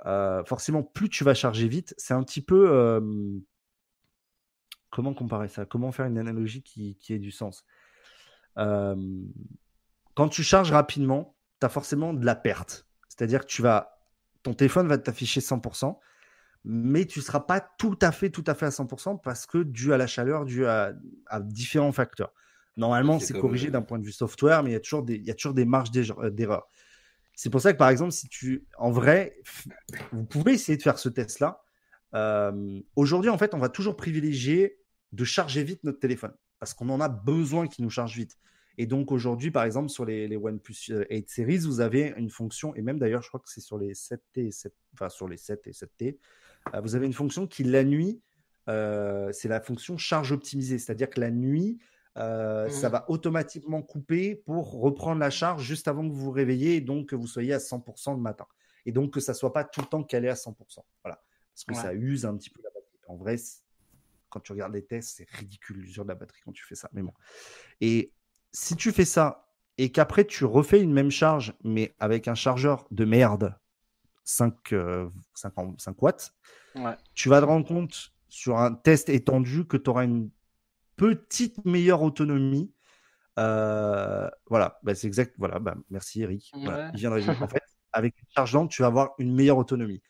forcément, 0.46 0.82
plus 0.82 1.08
tu 1.08 1.24
vas 1.24 1.34
charger 1.34 1.68
vite, 1.68 1.94
c'est 1.96 2.14
un 2.14 2.22
petit 2.22 2.42
peu. 2.42 3.00
comment 4.90 5.14
comparer 5.14 5.48
ça? 5.48 5.64
Comment 5.64 5.90
faire 5.92 6.06
une 6.06 6.18
analogie 6.18 6.62
qui, 6.62 6.96
qui 6.96 7.14
ait 7.14 7.18
du 7.18 7.30
sens? 7.30 7.64
Euh, 8.58 8.96
Quand 10.14 10.28
tu 10.28 10.42
charges 10.42 10.72
rapidement, 10.72 11.36
tu 11.60 11.66
as 11.66 11.68
forcément 11.68 12.12
de 12.12 12.24
la 12.24 12.34
perte. 12.34 12.86
C'est-à-dire 13.08 13.40
que 13.40 13.46
tu 13.46 13.62
vas, 13.62 13.98
ton 14.42 14.54
téléphone 14.54 14.88
va 14.88 14.98
t'afficher 14.98 15.40
100%, 15.40 15.98
mais 16.64 17.06
tu 17.06 17.18
ne 17.18 17.24
seras 17.24 17.40
pas 17.40 17.60
tout 17.60 17.98
à 18.00 18.12
fait, 18.12 18.30
tout 18.30 18.44
à 18.46 18.54
fait 18.54 18.66
à 18.66 18.70
100% 18.70 19.20
parce 19.22 19.46
que 19.46 19.58
dû 19.62 19.92
à 19.92 19.96
la 19.96 20.06
chaleur, 20.06 20.44
dû 20.44 20.66
à, 20.66 20.92
à 21.26 21.40
différents 21.40 21.92
facteurs. 21.92 22.32
Normalement, 22.76 23.18
C'est 23.18 23.34
corrigé 23.38 23.68
euh, 23.68 23.70
d'un 23.72 23.82
point 23.82 23.98
de 23.98 24.04
vue 24.04 24.12
software, 24.12 24.62
mais 24.62 24.70
il 24.70 24.72
y 24.74 24.76
a 24.76 24.80
toujours 24.80 25.02
des, 25.02 25.16
il 25.16 25.24
y 25.24 25.30
a 25.30 25.34
toujours 25.34 25.54
des 25.54 25.64
marges 25.66 25.90
d'erreur- 25.90 26.20
euh, 26.24 26.30
d'erreur. 26.30 26.68
C'est 27.34 27.50
pour 27.50 27.60
ça 27.60 27.72
que, 27.72 27.78
par 27.78 27.88
exemple, 27.88 28.12
si 28.12 28.28
tu, 28.28 28.66
en 28.78 28.90
vrai, 28.90 29.36
vous 30.12 30.24
pouvez 30.24 30.52
essayer 30.52 30.76
de 30.76 30.82
faire 30.82 30.98
ce 30.98 31.08
test-là. 31.08 31.62
Euh, 32.14 32.80
Aujourd'hui, 32.96 33.30
en 33.30 33.38
fait, 33.38 33.54
on 33.54 33.58
va 33.58 33.68
toujours 33.68 33.96
privilégier 33.96 34.78
de 35.12 35.24
charger 35.24 35.64
vite 35.64 35.82
notre 35.84 35.98
téléphone 35.98 36.34
parce 36.62 36.74
qu'on 36.74 36.90
en 36.90 37.00
a 37.00 37.08
besoin 37.08 37.66
qu'il 37.66 37.82
nous 37.82 37.90
charge 37.90 38.16
vite. 38.16 38.38
Et 38.78 38.86
donc 38.86 39.10
aujourd'hui, 39.10 39.50
par 39.50 39.64
exemple, 39.64 39.88
sur 39.88 40.04
les, 40.04 40.28
les 40.28 40.36
OnePlus 40.36 40.76
8 41.10 41.28
Series, 41.28 41.58
vous 41.58 41.80
avez 41.80 42.14
une 42.16 42.30
fonction, 42.30 42.72
et 42.76 42.82
même 42.82 43.00
d'ailleurs, 43.00 43.20
je 43.20 43.26
crois 43.26 43.40
que 43.40 43.50
c'est 43.50 43.60
sur 43.60 43.78
les 43.78 43.94
7T 43.94 44.46
et 44.46 44.52
7, 44.52 44.72
enfin 44.94 45.08
sur 45.08 45.26
les 45.26 45.36
7 45.36 45.66
et 45.66 45.72
7T, 45.72 46.18
euh, 46.72 46.80
vous 46.80 46.94
avez 46.94 47.06
une 47.06 47.14
fonction 47.14 47.48
qui 47.48 47.64
la 47.64 47.82
nuit, 47.82 48.22
euh, 48.68 49.32
c'est 49.32 49.48
la 49.48 49.60
fonction 49.60 49.98
charge 49.98 50.30
optimisée, 50.30 50.78
c'est-à-dire 50.78 51.10
que 51.10 51.18
la 51.18 51.32
nuit, 51.32 51.80
euh, 52.16 52.68
ça 52.68 52.88
va 52.88 53.10
automatiquement 53.10 53.82
couper 53.82 54.36
pour 54.36 54.70
reprendre 54.80 55.18
la 55.18 55.30
charge 55.30 55.64
juste 55.64 55.88
avant 55.88 56.08
que 56.08 56.12
vous 56.14 56.20
vous 56.26 56.30
réveillez 56.30 56.76
et 56.76 56.80
donc 56.80 57.08
que 57.08 57.16
vous 57.16 57.26
soyez 57.26 57.54
à 57.54 57.58
100% 57.58 58.14
le 58.14 58.20
matin. 58.20 58.46
Et 58.86 58.92
donc 58.92 59.12
que 59.12 59.18
ça 59.18 59.34
soit 59.34 59.52
pas 59.52 59.64
tout 59.64 59.80
le 59.80 59.86
temps 59.88 60.04
calé 60.04 60.28
à 60.28 60.34
100%. 60.34 60.54
Voilà. 61.02 61.20
Parce 61.52 61.64
que 61.66 61.74
Ouais. 61.74 61.80
ça 61.80 61.92
use 61.92 62.24
un 62.24 62.36
petit 62.36 62.50
peu 62.50 62.62
la 62.62 62.70
batterie. 62.70 63.00
En 63.08 63.16
vrai, 63.16 63.36
quand 64.32 64.40
tu 64.40 64.52
regardes 64.52 64.72
les 64.72 64.84
tests, 64.84 65.18
c'est 65.18 65.28
ridicule 65.30 65.76
l'usure 65.76 66.04
de 66.04 66.08
la 66.08 66.14
batterie 66.14 66.40
quand 66.44 66.52
tu 66.52 66.64
fais 66.64 66.74
ça. 66.74 66.88
Mais 66.92 67.02
bon. 67.02 67.12
Et 67.80 68.12
si 68.52 68.74
tu 68.76 68.90
fais 68.92 69.04
ça 69.04 69.48
et 69.78 69.92
qu'après 69.92 70.24
tu 70.26 70.44
refais 70.44 70.80
une 70.80 70.92
même 70.92 71.10
charge, 71.10 71.54
mais 71.64 71.94
avec 71.98 72.28
un 72.28 72.34
chargeur 72.34 72.86
de 72.90 73.04
merde, 73.04 73.56
5, 74.24 74.72
euh, 74.72 75.08
50 75.34 75.80
5 75.80 76.02
watts, 76.02 76.34
Ouais. 76.74 76.96
tu 77.14 77.28
vas 77.28 77.40
te 77.40 77.44
rendre 77.44 77.66
compte 77.68 78.12
sur 78.28 78.58
un 78.58 78.72
test 78.72 79.10
étendu 79.10 79.66
que 79.66 79.76
tu 79.76 79.90
auras 79.90 80.04
une 80.04 80.30
petite 80.96 81.62
meilleure 81.66 82.02
autonomie. 82.02 82.72
Euh, 83.38 84.28
voilà, 84.46 84.78
bah, 84.82 84.94
c'est 84.94 85.06
exact. 85.06 85.34
Voilà, 85.38 85.58
bah, 85.58 85.74
merci 85.90 86.22
Eric. 86.22 86.50
Voilà, 86.54 86.90
il. 86.94 87.06
En 87.06 87.12
fait, 87.48 87.62
avec 87.92 88.18
une 88.18 88.28
charge 88.34 88.54
lente, 88.54 88.70
tu 88.70 88.80
vas 88.82 88.88
avoir 88.88 89.10
une 89.18 89.34
meilleure 89.34 89.58
autonomie. 89.58 90.02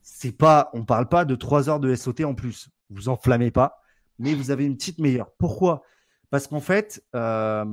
C'est 0.00 0.32
pas, 0.32 0.70
on 0.72 0.84
parle 0.86 1.08
pas 1.08 1.26
de 1.26 1.34
3 1.34 1.68
heures 1.68 1.80
de 1.80 1.94
SOT 1.94 2.24
en 2.24 2.34
plus. 2.34 2.70
Vous 2.90 3.08
enflammez 3.08 3.50
pas, 3.50 3.82
mais 4.18 4.34
vous 4.34 4.50
avez 4.50 4.64
une 4.64 4.76
petite 4.76 4.98
meilleure. 4.98 5.30
Pourquoi? 5.38 5.82
Parce 6.30 6.46
qu'en 6.46 6.60
fait, 6.60 7.02
euh, 7.14 7.64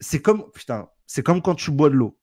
c'est 0.00 0.20
comme, 0.22 0.50
putain, 0.52 0.88
c'est 1.06 1.22
comme 1.22 1.42
quand 1.42 1.54
tu 1.54 1.70
bois 1.70 1.90
de 1.90 1.94
l'eau. 1.94 2.16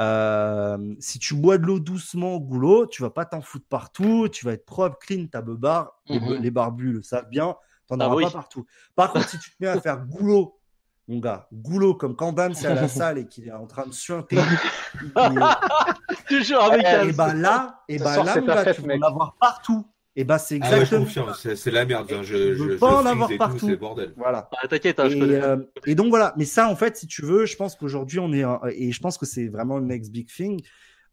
Euh, 0.00 0.94
si 1.00 1.18
tu 1.18 1.34
bois 1.34 1.56
de 1.58 1.64
l'eau 1.66 1.80
doucement 1.80 2.34
au 2.34 2.40
goulot, 2.40 2.86
tu 2.86 3.00
vas 3.02 3.10
pas 3.10 3.24
t'en 3.24 3.40
foutre 3.40 3.66
partout, 3.68 4.28
tu 4.28 4.44
vas 4.44 4.52
être 4.52 4.66
propre, 4.66 4.98
clean, 4.98 5.26
ta 5.26 5.40
beubare, 5.40 5.92
Mhm. 6.10 6.34
les 6.34 6.50
barbus 6.50 6.92
le 6.92 7.02
savent 7.02 7.28
bien, 7.30 7.56
t'en 7.86 7.98
Ah 8.00 8.06
auras 8.06 8.16
oui. 8.16 8.24
pas 8.24 8.30
partout. 8.30 8.66
Par 8.94 9.12
contre, 9.12 9.28
si 9.28 9.38
tu 9.38 9.50
te 9.50 9.56
mets 9.60 9.68
à 9.68 9.80
faire 9.80 10.04
goulot, 10.04 10.60
mon 11.08 11.18
gars, 11.18 11.48
goulot 11.52 11.94
comme 11.94 12.14
quand 12.14 12.32
Bam 12.32 12.52
c'est 12.52 12.66
à 12.66 12.74
la 12.74 12.88
salle 12.88 13.18
et 13.18 13.26
qu'il 13.26 13.48
est 13.48 13.52
en 13.52 13.66
train 13.66 13.86
de 13.86 13.92
suinter, 13.92 14.36
Toujours 16.28 16.62
avec 16.64 16.82
Eh, 16.84 16.94
un. 16.94 17.08
et 17.08 17.12
ben 17.12 17.32
là, 17.34 17.82
et 17.88 17.98
Ce 17.98 18.04
ben 18.04 18.22
là, 18.24 18.40
mon 18.40 18.46
gars, 18.46 18.74
tu 18.74 18.80
vas 18.82 18.86
mec. 18.88 19.02
en 19.02 19.06
avoir 19.06 19.34
partout. 19.36 19.86
Et 20.18 20.24
ben 20.24 20.38
c'est 20.38 20.58
Ah 20.62 20.64
ouais, 20.64 20.70
je 20.70 20.80
exactement. 20.80 21.04
confirme, 21.04 21.32
c'est 21.38 21.56
c'est 21.56 21.70
la 21.70 21.84
merde. 21.84 22.10
hein, 22.10 22.22
Je, 22.22 22.54
Je 22.54 22.70
je, 22.70 22.78
pas 22.78 23.02
en 23.02 23.06
avoir 23.06 23.28
tout, 23.28 23.36
partout. 23.36 23.76
Bordel. 23.78 24.14
Voilà. 24.16 24.48
Ah, 24.62 24.66
T'inquiète, 24.66 24.98
hein, 24.98 25.08
je 25.10 25.16
Et, 25.16 25.20
connais. 25.20 25.42
euh, 25.42 25.56
et 25.84 25.94
donc 25.94 26.08
voilà, 26.08 26.32
mais 26.38 26.46
ça 26.46 26.68
en 26.68 26.74
fait, 26.76 26.96
si 26.96 27.06
tu 27.06 27.22
veux, 27.22 27.44
je 27.44 27.54
pense 27.56 27.76
qu'aujourd'hui 27.76 28.18
on 28.18 28.32
est 28.32 28.42
un- 28.42 28.60
et 28.72 28.92
je 28.92 29.00
pense 29.00 29.18
que 29.18 29.26
c'est 29.26 29.48
vraiment 29.48 29.76
le 29.78 29.84
next 29.84 30.10
big 30.10 30.26
thing. 30.26 30.62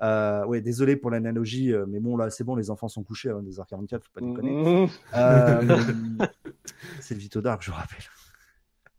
Euh, 0.02 0.46
ouais, 0.46 0.62
désolé 0.62 0.96
pour 0.96 1.12
l'analogie, 1.12 1.72
euh, 1.74 1.86
mais 1.88 2.00
bon 2.00 2.18
là 2.18 2.30
c'est 2.30 2.44
bon, 2.44 2.56
les 2.56 2.70
enfants 2.70 2.88
sont 2.88 3.04
couchés 3.04 3.30
à 3.30 3.34
2h44, 3.34 4.02
faut 4.04 4.20
pas 4.20 4.26
déconner. 4.26 4.52
Mhm. 4.52 4.90
Euh, 5.16 5.62
c'est 7.02 7.14
le 7.16 7.20
Vito 7.20 7.42
Dark, 7.42 7.62
je 7.62 7.72
vous 7.72 7.78
rappelle. 7.78 7.98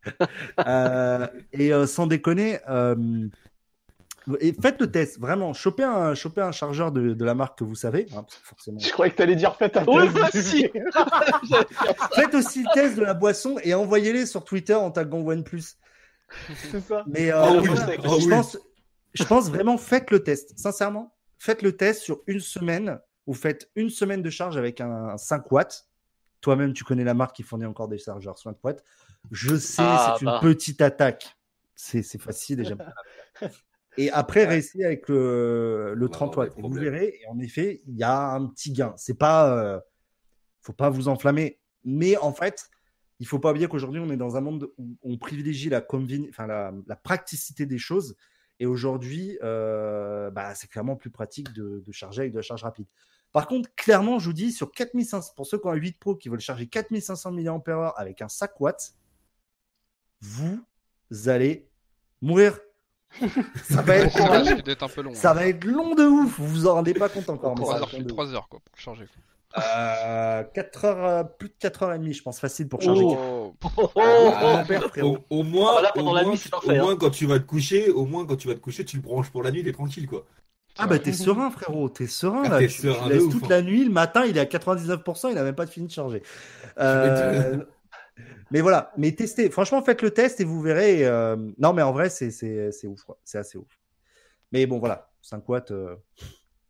Euh, 0.66 1.26
et 1.54 1.72
euh, 1.72 1.86
sans 1.86 2.06
déconner, 2.06 2.58
euh, 2.68 2.94
et 4.40 4.52
faites 4.54 4.80
le 4.80 4.90
test, 4.90 5.18
vraiment, 5.20 5.52
chopez 5.52 5.82
un, 5.84 6.14
chopez 6.14 6.40
un 6.40 6.52
chargeur 6.52 6.92
de, 6.92 7.12
de 7.14 7.24
la 7.24 7.34
marque 7.34 7.58
que 7.58 7.64
vous 7.64 7.74
savez, 7.74 8.06
hein, 8.12 8.22
parce 8.22 8.36
que 8.36 8.46
forcément. 8.46 8.78
Je 8.78 8.90
croyais 8.90 9.12
que 9.12 9.16
t'allais 9.16 9.36
dire 9.36 9.54
faites 9.56 9.76
un 9.76 9.84
Ouais, 9.84 10.06
test. 10.30 10.36
vas-y. 10.36 10.72
Faites 12.14 12.34
aussi 12.34 12.62
le 12.62 12.68
test 12.74 12.96
de 12.96 13.02
la 13.02 13.14
boisson 13.14 13.56
et 13.62 13.74
envoyez-les 13.74 14.26
sur 14.26 14.44
Twitter 14.44 14.74
en 14.74 14.90
taguant 14.90 15.20
OnePlus. 15.20 15.62
C'est 16.70 16.80
ça. 16.80 17.04
Mais 17.06 17.30
euh, 17.32 17.42
Oh 17.44 17.60
oui, 17.62 17.68
oh 17.70 18.18
je, 18.18 18.24
oui. 18.24 18.28
pense, 18.30 18.58
je 19.12 19.24
pense 19.24 19.50
vraiment, 19.50 19.76
faites 19.76 20.10
le 20.10 20.22
test. 20.22 20.58
Sincèrement, 20.58 21.14
faites 21.38 21.62
le 21.62 21.76
test 21.76 22.02
sur 22.02 22.20
une 22.26 22.40
semaine. 22.40 22.98
Vous 23.26 23.34
faites 23.34 23.70
une 23.76 23.90
semaine 23.90 24.22
de 24.22 24.30
charge 24.30 24.56
avec 24.56 24.80
un 24.80 25.16
5 25.16 25.50
watts. 25.52 25.86
Toi-même, 26.40 26.72
tu 26.72 26.84
connais 26.84 27.04
la 27.04 27.14
marque 27.14 27.36
qui 27.36 27.42
fournit 27.42 27.64
encore 27.66 27.88
des 27.88 27.98
chargeurs 27.98 28.38
5 28.38 28.56
watts. 28.62 28.82
Je 29.30 29.56
sais, 29.56 29.82
Ah, 29.84 30.14
c'est 30.18 30.24
une 30.24 30.30
bah. 30.30 30.40
petite 30.42 30.80
attaque. 30.82 31.36
C'est 31.74 32.02
facile 32.20 32.60
et 32.60 32.64
j'aime 32.64 32.78
pas. 32.78 33.48
Et 33.96 34.10
après, 34.10 34.44
réessayez 34.44 34.84
avec 34.84 35.08
le, 35.08 35.94
le 35.94 36.06
On 36.06 36.08
va 36.08 36.12
30 36.12 36.32
avoir 36.32 36.46
watts. 36.48 36.58
Et 36.58 36.62
vous 36.62 36.72
verrez, 36.72 37.18
et 37.20 37.26
en 37.28 37.38
effet, 37.38 37.82
il 37.86 37.96
y 37.96 38.02
a 38.02 38.32
un 38.32 38.46
petit 38.46 38.72
gain. 38.72 38.92
C'est 38.96 39.18
pas. 39.18 39.56
euh, 39.56 39.80
faut 40.60 40.72
pas 40.72 40.90
vous 40.90 41.08
enflammer. 41.08 41.58
Mais 41.84 42.16
en 42.16 42.32
fait, 42.32 42.70
il 43.20 43.26
faut 43.26 43.38
pas 43.38 43.50
oublier 43.50 43.68
qu'aujourd'hui, 43.68 44.00
on 44.00 44.10
est 44.10 44.16
dans 44.16 44.36
un 44.36 44.40
monde 44.40 44.70
où 44.78 44.96
on 45.02 45.18
privilégie 45.18 45.68
la, 45.68 45.84
enfin, 45.86 46.46
la, 46.46 46.72
la 46.86 46.96
praticité 46.96 47.66
des 47.66 47.78
choses. 47.78 48.16
Et 48.60 48.66
aujourd'hui, 48.66 49.38
euh, 49.42 50.30
bah, 50.30 50.54
c'est 50.54 50.68
clairement 50.68 50.96
plus 50.96 51.10
pratique 51.10 51.52
de, 51.52 51.82
de 51.84 51.92
charger 51.92 52.22
avec 52.22 52.32
de 52.32 52.38
la 52.38 52.42
charge 52.42 52.62
rapide. 52.62 52.86
Par 53.32 53.48
contre, 53.48 53.68
clairement, 53.74 54.18
je 54.20 54.26
vous 54.26 54.32
dis, 54.32 54.52
sur 54.52 54.70
4500, 54.70 55.32
pour 55.34 55.46
ceux 55.46 55.58
qui 55.58 55.66
ont 55.66 55.70
un 55.70 55.74
8 55.74 55.98
Pro 55.98 56.14
qui 56.14 56.28
veulent 56.28 56.40
charger 56.40 56.66
4500 56.68 57.32
mAh 57.32 57.88
avec 57.96 58.22
un 58.22 58.28
5 58.28 58.60
watts, 58.60 58.94
vous 60.20 60.64
allez 61.26 61.68
mourir. 62.22 62.58
Ça 63.62 63.82
va 63.82 63.96
être 63.96 64.12
Ça 64.12 64.26
long. 64.26 64.44
risque 64.44 64.64
d'être 64.64 64.82
un 64.82 64.88
peu 64.88 65.02
long. 65.02 65.14
Ça 65.14 65.30
hein. 65.30 65.34
va 65.34 65.46
être 65.46 65.64
long 65.64 65.94
de 65.94 66.04
ouf. 66.04 66.38
Vous 66.38 66.46
vous 66.48 66.66
en 66.66 66.74
rendez 66.74 66.94
pas 66.94 67.08
compte 67.08 67.28
encore. 67.30 67.54
mais 67.58 67.64
ça 67.64 67.74
Trois 67.74 67.74
va 67.74 67.80
heures, 67.80 67.88
être 67.88 67.92
long 67.92 67.98
plus 67.98 68.04
de 68.04 68.08
de 68.08 68.12
ouf. 68.12 68.16
3 68.16 68.34
heures 68.34 68.48
quoi, 68.48 68.60
pour 68.64 68.78
charger. 68.80 69.04
Euh, 69.56 70.42
4 70.52 70.84
heures, 70.84 71.04
euh, 71.04 71.22
plus 71.24 71.48
de 71.48 71.54
4 71.60 71.82
heures 71.84 71.92
et 71.92 71.98
demie, 71.98 72.12
je 72.12 72.22
pense, 72.22 72.40
facile 72.40 72.68
pour 72.68 72.82
charger. 72.82 73.04
Oh, 73.04 73.54
Oh, 73.76 73.90
Ah. 73.96 74.64
Au, 75.02 75.18
au 75.30 75.42
moins, 75.44 75.76
Ah, 75.78 75.82
là, 75.82 75.92
pendant 75.94 76.10
au 76.10 76.14
la 76.16 76.22
moins, 76.22 76.32
nuit, 76.32 76.38
c'est 76.38 76.48
au 76.48 76.50
parfait, 76.60 76.78
moins, 76.80 76.96
quand 76.96 77.10
tu 77.10 77.26
vas 77.26 77.38
te 77.38 77.44
coucher, 77.44 77.90
au 77.90 78.04
moins 78.04 78.26
quand 78.26 78.36
tu 78.36 78.48
vas 78.48 78.54
te 78.54 78.60
coucher, 78.60 78.84
tu 78.84 78.96
le 78.96 79.02
branches 79.02 79.30
pour 79.30 79.42
la 79.44 79.52
nuit, 79.52 79.62
t'es 79.62 79.72
tranquille 79.72 80.06
quoi. 80.08 80.24
Ah 80.76 80.88
bah 80.88 80.98
t'es 80.98 81.12
serein 81.12 81.52
frérot, 81.52 81.88
t'es 81.88 82.08
serein 82.08 82.42
Ah, 82.46 82.48
là. 82.48 82.58
t'es 82.58 82.66
tu, 82.66 82.80
serein 82.82 83.04
tu 83.04 83.08
de 83.10 83.14
laisses 83.14 83.22
ouf, 83.22 83.32
toute 83.34 83.44
hein. 83.44 83.48
la 83.50 83.62
nuit, 83.62 83.84
le 83.84 83.92
matin 83.92 84.24
il 84.26 84.36
est 84.36 84.40
à 84.40 84.44
99%, 84.44 85.30
il 85.30 85.38
a 85.38 85.44
même 85.44 85.54
pas 85.54 85.68
fini 85.68 85.86
de 85.86 85.92
charger. 85.92 86.20
Euh, 86.80 87.58
mais 88.50 88.60
voilà, 88.60 88.92
mais 88.96 89.12
testez, 89.12 89.50
franchement 89.50 89.82
faites 89.82 90.02
le 90.02 90.10
test 90.12 90.40
et 90.40 90.44
vous 90.44 90.60
verrez. 90.60 91.04
euh, 91.06 91.36
Non 91.58 91.72
mais 91.72 91.82
en 91.82 91.92
vrai 91.92 92.08
c'est 92.10 92.30
c'est 92.30 92.70
c'est 92.72 92.86
ouf, 92.86 93.02
quoi. 93.02 93.18
c'est 93.24 93.38
assez 93.38 93.58
ouf. 93.58 93.78
Mais 94.52 94.66
bon 94.66 94.78
voilà, 94.78 95.10
5 95.22 95.48
watts, 95.48 95.70
euh, 95.72 95.96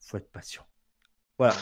faut 0.01 0.17
être 0.17 0.31
patient. 0.31 0.63
Voilà, 1.39 1.55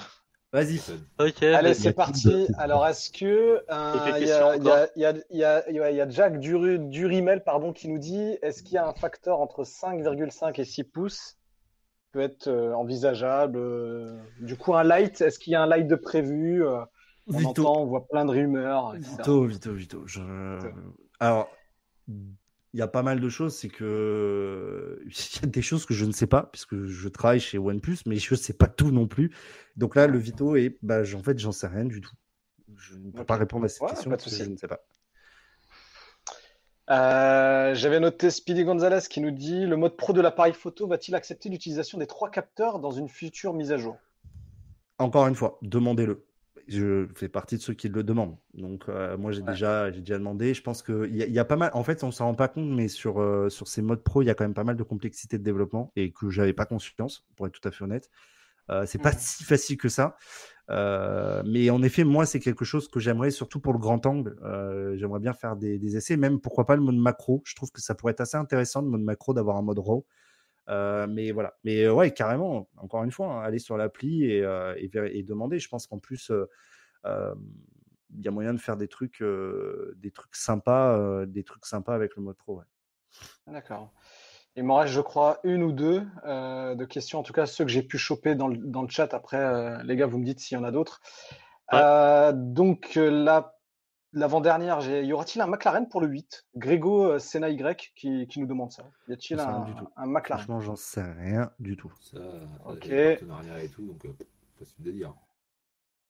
vas-y. 0.53 0.81
Ok. 1.19 1.43
Allez, 1.43 1.75
c'est 1.75 1.93
parti. 1.95 2.47
Alors, 2.59 2.87
est-ce 2.87 3.11
que 3.11 3.25
euh, 3.71 4.19
il 4.21 4.27
y, 4.27 4.31
a- 4.31 4.49
questions 4.51 4.53
il 4.55 4.65
y 4.65 4.71
a- 4.71 4.89
il 4.95 5.01
y 5.01 5.05
a- 5.05 5.15
il 5.31 5.37
y 5.39 5.45
a- 5.45 5.71
il 5.71 5.75
y 5.77 5.81
a- 5.81 5.91
il 5.91 5.97
y 5.97 6.01
a 6.01 6.09
Jack 6.09 6.39
Duru- 6.39 6.79
Durimel 6.79 7.43
pardon, 7.43 7.73
qui 7.73 7.89
nous 7.89 7.99
dit 7.99 8.39
est-ce 8.43 8.63
qu'il 8.63 8.75
y 8.75 8.79
a 8.79 8.87
un 8.87 8.95
facteur 8.95 9.41
entre 9.41 9.65
5,5 9.65 10.59
et 10.61 10.65
6 10.65 10.85
pouces 10.85 11.39
qui 12.03 12.09
peut 12.13 12.21
être 12.21 12.47
euh, 12.49 12.73
envisageable 12.75 13.59
Du 14.41 14.57
coup, 14.57 14.75
un 14.75 14.85
light, 14.85 15.21
est-ce 15.23 15.39
qu'il 15.39 15.53
y 15.55 15.57
a 15.57 15.63
un 15.63 15.67
light 15.67 15.89
de 15.89 15.97
prévu 15.97 16.65
Euh, 16.65 16.81
On 17.29 17.39
Vito, 17.39 17.51
entend, 17.51 17.83
on 17.83 17.87
voit 17.87 18.07
plein 18.09 18.25
de 18.25 18.31
rumeurs. 18.31 18.97
etc. 18.97 19.17
Vito, 19.19 19.45
Vito, 19.45 19.73
Vito. 19.73 20.07
Je... 20.07 20.21
Alors, 21.21 21.49
il 22.09 22.79
y 22.79 22.83
a 22.83 22.89
pas 22.89 23.03
mal 23.03 23.21
de 23.21 23.29
choses, 23.29 23.55
c'est 23.57 23.69
que 23.69 25.01
il 25.05 25.41
y 25.43 25.45
a 25.45 25.47
des 25.47 25.63
choses 25.63 25.87
que 25.87 25.95
je 25.95 26.05
ne 26.05 26.13
sais 26.13 26.27
pas, 26.27 26.45
puisque 26.53 26.85
je 26.85 27.09
travaille 27.09 27.41
chez 27.41 27.59
OnePlus, 27.59 27.99
mais 28.07 28.17
je 28.17 28.35
ne 28.35 28.39
sais 28.39 28.55
pas 28.55 28.67
tout 28.67 28.91
non 28.91 29.07
plus. 29.07 29.33
Donc 29.77 29.95
là, 29.95 30.07
le 30.07 30.19
Vito 30.19 30.57
est, 30.57 30.79
bah, 30.83 31.03
en 31.15 31.23
fait, 31.23 31.39
j'en 31.39 31.53
sais 31.53 31.69
rien 31.69 31.85
du 31.85 32.01
tout. 32.01 32.15
Je 32.77 32.97
ne 32.97 33.11
peux 33.11 33.25
pas 33.25 33.37
répondre 33.37 33.67
à 33.67 33.69
cette 33.69 33.83
Ouais, 33.83 33.89
question 33.91 34.11
parce 34.11 34.25
que 34.25 34.31
je 34.31 34.51
ne 34.51 34.57
sais 34.57 34.69
pas. 34.69 34.81
Euh, 36.91 37.75
J'avais 37.75 38.01
noté 38.01 38.31
Speedy 38.31 38.65
Gonzalez 38.65 39.01
qui 39.09 39.21
nous 39.21 39.31
dit 39.31 39.67
le 39.67 39.77
mode 39.77 39.97
pro 39.97 40.13
de 40.13 40.21
l'appareil 40.21 40.53
photo 40.53 40.89
va-t-il 40.89 41.15
accepter 41.15 41.49
l'utilisation 41.49 41.99
des 41.99 42.07
trois 42.07 42.31
capteurs 42.31 42.81
dans 42.81 42.91
une 42.91 43.09
future 43.09 43.55
mise 43.55 43.71
à 43.73 43.77
jour? 43.77 43.97
Encore 44.99 45.27
une 45.27 45.35
fois, 45.35 45.59
demandez-le. 45.63 46.25
Je 46.69 47.07
fais 47.17 47.29
partie 47.29 47.57
de 47.57 47.63
ceux 47.63 47.75
qui 47.75 47.89
le 47.89 48.03
demandent. 48.03 48.37
Donc, 48.55 48.85
euh, 48.89 49.17
moi, 49.19 49.33
j'ai 49.33 49.41
Ouais. 49.43 49.47
déjà, 49.53 49.91
j'ai 49.93 50.01
déjà 50.01 50.19
demandé. 50.19 50.55
Je 50.55 50.63
pense 50.63 50.83
qu'il 50.83 51.15
y, 51.17 51.23
a- 51.23 51.27
il 51.27 51.33
y 51.33 51.39
a 51.39 51.45
pas 51.45 51.57
mal. 51.57 51.71
En 51.75 51.83
fait, 51.85 52.05
on 52.05 52.11
s'en 52.11 52.27
rend 52.27 52.35
pas 52.35 52.49
compte, 52.49 52.69
mais 52.71 52.89
sur, 52.89 53.21
euh, 53.21 53.49
sur 53.49 53.69
ces 53.69 53.83
modes 53.83 54.03
pro, 54.03 54.23
il 54.23 54.27
y 54.27 54.31
a 54.31 54.35
quand 54.35 54.45
même 54.45 54.55
pas 54.55 54.65
mal 54.65 54.77
de 54.77 54.83
complexité 54.83 55.39
de 55.39 55.43
développement 55.43 55.93
et 55.97 56.13
que 56.13 56.31
j'avais 56.31 56.53
pas 56.53 56.67
conscience, 56.67 57.27
pour 57.37 57.47
être 57.47 57.53
tout 57.61 57.69
à 57.69 57.73
fait 57.73 57.85
honnête. 57.85 58.11
Euh, 58.71 58.87
c'est 58.87 58.99
pas 58.99 59.13
Mhm. 59.13 59.19
si 59.19 59.45
facile 59.45 59.77
que 59.77 59.89
ça. 59.89 60.17
Euh, 60.71 61.43
mais 61.47 61.71
en 61.71 61.83
effet, 61.83 62.05
moi, 62.05 62.27
c'est 62.27 62.41
quelque 62.41 62.65
chose 62.65 62.89
que 62.89 63.01
j'aimerais, 63.01 63.31
surtout 63.33 63.61
pour 63.61 63.73
le 63.73 63.79
grand 63.81 64.07
angle. 64.07 64.37
J'aimerais 64.97 65.21
bien 65.21 65.35
faire 65.35 65.57
des, 65.57 65.79
des 65.79 65.97
essais, 65.97 66.17
même 66.17 66.41
pourquoi 66.41 66.67
pas 66.67 66.77
le 66.77 66.83
mode 66.83 66.97
macro. 66.97 67.43
Je 67.45 67.55
trouve 67.57 67.73
que 67.73 67.81
ça 67.83 67.95
pourrait 67.95 68.13
être 68.13 68.21
assez 68.23 68.37
intéressant, 68.37 68.83
le 68.83 68.89
mode 68.89 69.03
macro, 69.03 69.35
d'avoir 69.35 69.57
un 69.57 69.63
mode 69.63 69.79
RAW. 69.81 70.07
Euh, 70.69 71.07
mais 71.09 71.33
voilà. 71.33 71.55
Mais 71.65 71.89
ouais, 71.89 72.13
carrément, 72.13 72.69
encore 72.77 73.03
une 73.05 73.11
fois, 73.11 73.27
hein, 73.27 73.43
aller 73.43 73.59
sur 73.59 73.77
l'appli 73.77 74.25
et, 74.25 74.45
euh, 74.45 74.75
et, 74.77 74.89
ver- 74.89 75.11
et 75.15 75.23
demander. 75.23 75.59
Je 75.59 75.69
pense 75.69 75.87
qu'en 75.87 75.99
plus, 75.99 76.31
euh, 76.31 77.35
il 78.15 78.25
y 78.25 78.29
a 78.29 78.31
moyen 78.31 78.55
de 78.55 78.61
faire 78.61 78.77
des 78.77 78.89
trucs, 78.89 79.23
des 79.97 80.11
trucs 80.11 80.37
sympas, 80.37 81.27
des 81.27 81.45
trucs 81.45 81.67
sympas 81.67 81.95
avec 81.95 82.17
le 82.17 82.23
mode 82.23 82.37
pro. 82.37 82.59
ouais. 82.59 82.65
D'accord. 83.47 83.93
Il 84.55 84.65
m'en 84.65 84.77
reste, 84.77 84.93
je 84.93 85.01
crois, 85.01 85.41
une 85.45 85.63
ou 85.63 85.73
deux 85.73 86.03
de 86.25 86.85
questions, 86.85 87.19
en 87.19 87.23
tout 87.23 87.33
cas 87.33 87.47
ceux 87.47 87.65
que 87.65 87.71
j'ai 87.71 87.83
pu 87.83 87.97
choper 87.99 88.35
dans 88.35 88.49
le, 88.49 88.59
dans 88.59 88.83
le 88.83 88.89
chat. 88.89 89.15
Après, 89.15 89.83
les 89.85 89.97
gars, 89.97 90.07
vous 90.07 90.19
me 90.19 90.25
dites 90.25 90.41
s'il 90.41 90.57
y 90.59 90.61
en 90.61 90.65
a 90.65 90.71
d'autres. 90.71 91.01
Donc, 91.73 92.95
la- 92.95 93.57
l'avant-dernière, 94.13 94.81
j'ai- 94.81 95.05
y 95.05 95.13
aura-t-il 95.13 95.41
un 95.41 95.47
McLaren 95.47 95.89
pour 95.89 96.01
le 96.01 96.07
8 96.09 96.47
Grégo 96.57 97.05
euh, 97.05 97.19
Senna 97.19 97.49
Y 97.49 97.93
qui, 97.95 98.27
qui 98.27 98.41
nous 98.41 98.47
demande 98.47 98.73
ça. 98.73 98.85
Y 99.09 99.13
a-t-il 99.13 99.41
un, 99.41 99.67
McLaren? 100.07 100.39
Franchement, 100.45 100.61
j'en 100.61 100.77
sais 100.77 101.03
rien 101.03 101.51
du 101.59 101.77
tout. 101.77 101.93
Ça, 102.01 102.19
Ok. 102.67 102.87
et 102.87 103.19
tout, 103.75 103.87
donc 103.87 104.05
euh, 104.05 104.13
possible 104.59 104.83
de 104.87 104.93
dire. 104.93 105.15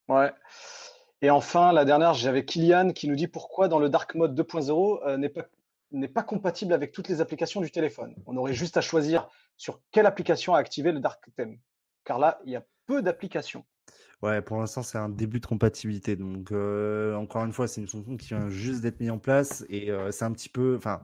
Ouais. 0.08 0.32
Et 1.20 1.30
enfin, 1.30 1.72
la 1.72 1.84
dernière, 1.84 2.14
j'avais 2.14 2.44
Kylian 2.44 2.92
qui 2.92 3.08
nous 3.08 3.14
dit 3.14 3.28
pourquoi 3.28 3.68
dans 3.68 3.78
le 3.78 3.88
Dark 3.88 4.14
Mode 4.14 4.34
2.0 4.38 5.00
euh, 5.06 5.16
n'est 5.16 5.28
pas, 5.28 5.42
n'est 5.92 6.08
pas 6.08 6.22
compatible 6.24 6.72
avec 6.72 6.90
toutes 6.92 7.08
les 7.08 7.20
applications 7.20 7.60
du 7.60 7.70
téléphone. 7.70 8.14
On 8.26 8.36
aurait 8.36 8.54
juste 8.54 8.76
à 8.76 8.80
choisir 8.80 9.28
sur 9.56 9.80
quelle 9.92 10.06
application 10.06 10.54
activer 10.54 10.90
le 10.90 10.98
Dark 10.98 11.22
Theme. 11.36 11.58
Car 12.04 12.18
là, 12.18 12.40
il 12.44 12.50
y 12.52 12.56
a 12.56 12.64
peu 12.86 13.00
d'applications. 13.02 13.64
Ouais, 14.22 14.40
pour 14.40 14.58
l'instant, 14.60 14.82
c'est 14.84 14.98
un 14.98 15.08
début 15.08 15.40
de 15.40 15.46
compatibilité. 15.46 16.14
Donc, 16.14 16.52
euh, 16.52 17.14
encore 17.16 17.44
une 17.44 17.52
fois, 17.52 17.66
c'est 17.66 17.80
une 17.80 17.88
fonction 17.88 18.16
qui 18.16 18.28
vient 18.28 18.48
juste 18.48 18.80
d'être 18.82 19.00
mise 19.00 19.10
en 19.10 19.18
place 19.18 19.64
et 19.68 19.90
euh, 19.90 20.12
c'est 20.12 20.24
un 20.24 20.30
petit 20.32 20.48
peu. 20.48 20.76
Enfin, 20.76 21.02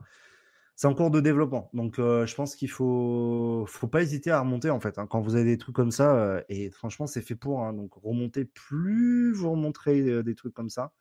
c'est 0.76 0.86
en 0.88 0.94
cours 0.94 1.10
de 1.10 1.20
développement. 1.20 1.70
Donc, 1.74 1.98
euh, 1.98 2.26
je 2.26 2.34
pense 2.36 2.54
qu'il 2.56 2.70
faut, 2.70 3.64
faut 3.68 3.88
pas 3.88 4.02
hésiter 4.02 4.30
à 4.30 4.40
remonter 4.40 4.70
en 4.70 4.80
fait. 4.80 4.98
hein, 4.98 5.06
quand 5.08 5.20
vous 5.20 5.34
avez 5.36 5.44
des 5.44 5.58
trucs 5.58 5.76
comme 5.76 5.90
ça, 5.92 6.42
et 6.48 6.70
franchement, 6.70 7.06
c'est 7.08 7.22
fait 7.22 7.36
pour. 7.36 7.62
hein, 7.64 7.72
donc, 7.74 7.94
remonter, 7.94 8.44
plus 8.46 9.32
vous 9.32 9.50
remonterez 9.52 10.22
des 10.22 10.34
trucs 10.36 10.54
comme 10.54 10.70
ça, 10.70 10.92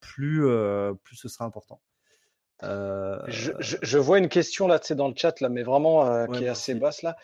plus, 0.00 0.42
plus 1.04 1.16
ce 1.16 1.28
sera 1.28 1.44
important. 1.44 1.80
Je, 3.28 3.52
je- 3.58 3.76
je 3.82 3.98
vois 3.98 4.18
une 4.18 4.28
question 4.28 4.66
là, 4.68 4.78
tu 4.78 4.88
sais, 4.88 4.94
dans 4.94 5.08
le 5.08 5.14
chat, 5.16 5.40
là, 5.40 5.48
mais 5.48 5.62
vraiment 5.62 6.26
Ouais, 6.26 6.38
qui 6.38 6.44
est 6.44 6.48
assez 6.48 6.74
basse 6.74 7.02
là. 7.02 7.16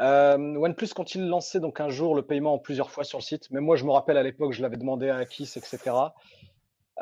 Euh, 0.00 0.56
OnePlus 0.56 0.88
compte-il 0.88 1.28
lancer 1.28 1.60
donc 1.60 1.80
un 1.80 1.88
jour 1.88 2.16
le 2.16 2.22
paiement 2.22 2.54
en 2.54 2.58
plusieurs 2.58 2.90
fois 2.90 3.04
sur 3.04 3.18
le 3.18 3.22
site? 3.22 3.50
Même 3.50 3.64
moi, 3.64 3.76
je 3.76 3.84
me 3.84 3.90
rappelle 3.90 4.16
à 4.16 4.22
l'époque, 4.22 4.52
je 4.52 4.62
l'avais 4.62 4.76
demandé 4.76 5.08
à 5.08 5.24
Kiss, 5.24 5.56
etc. 5.56 5.78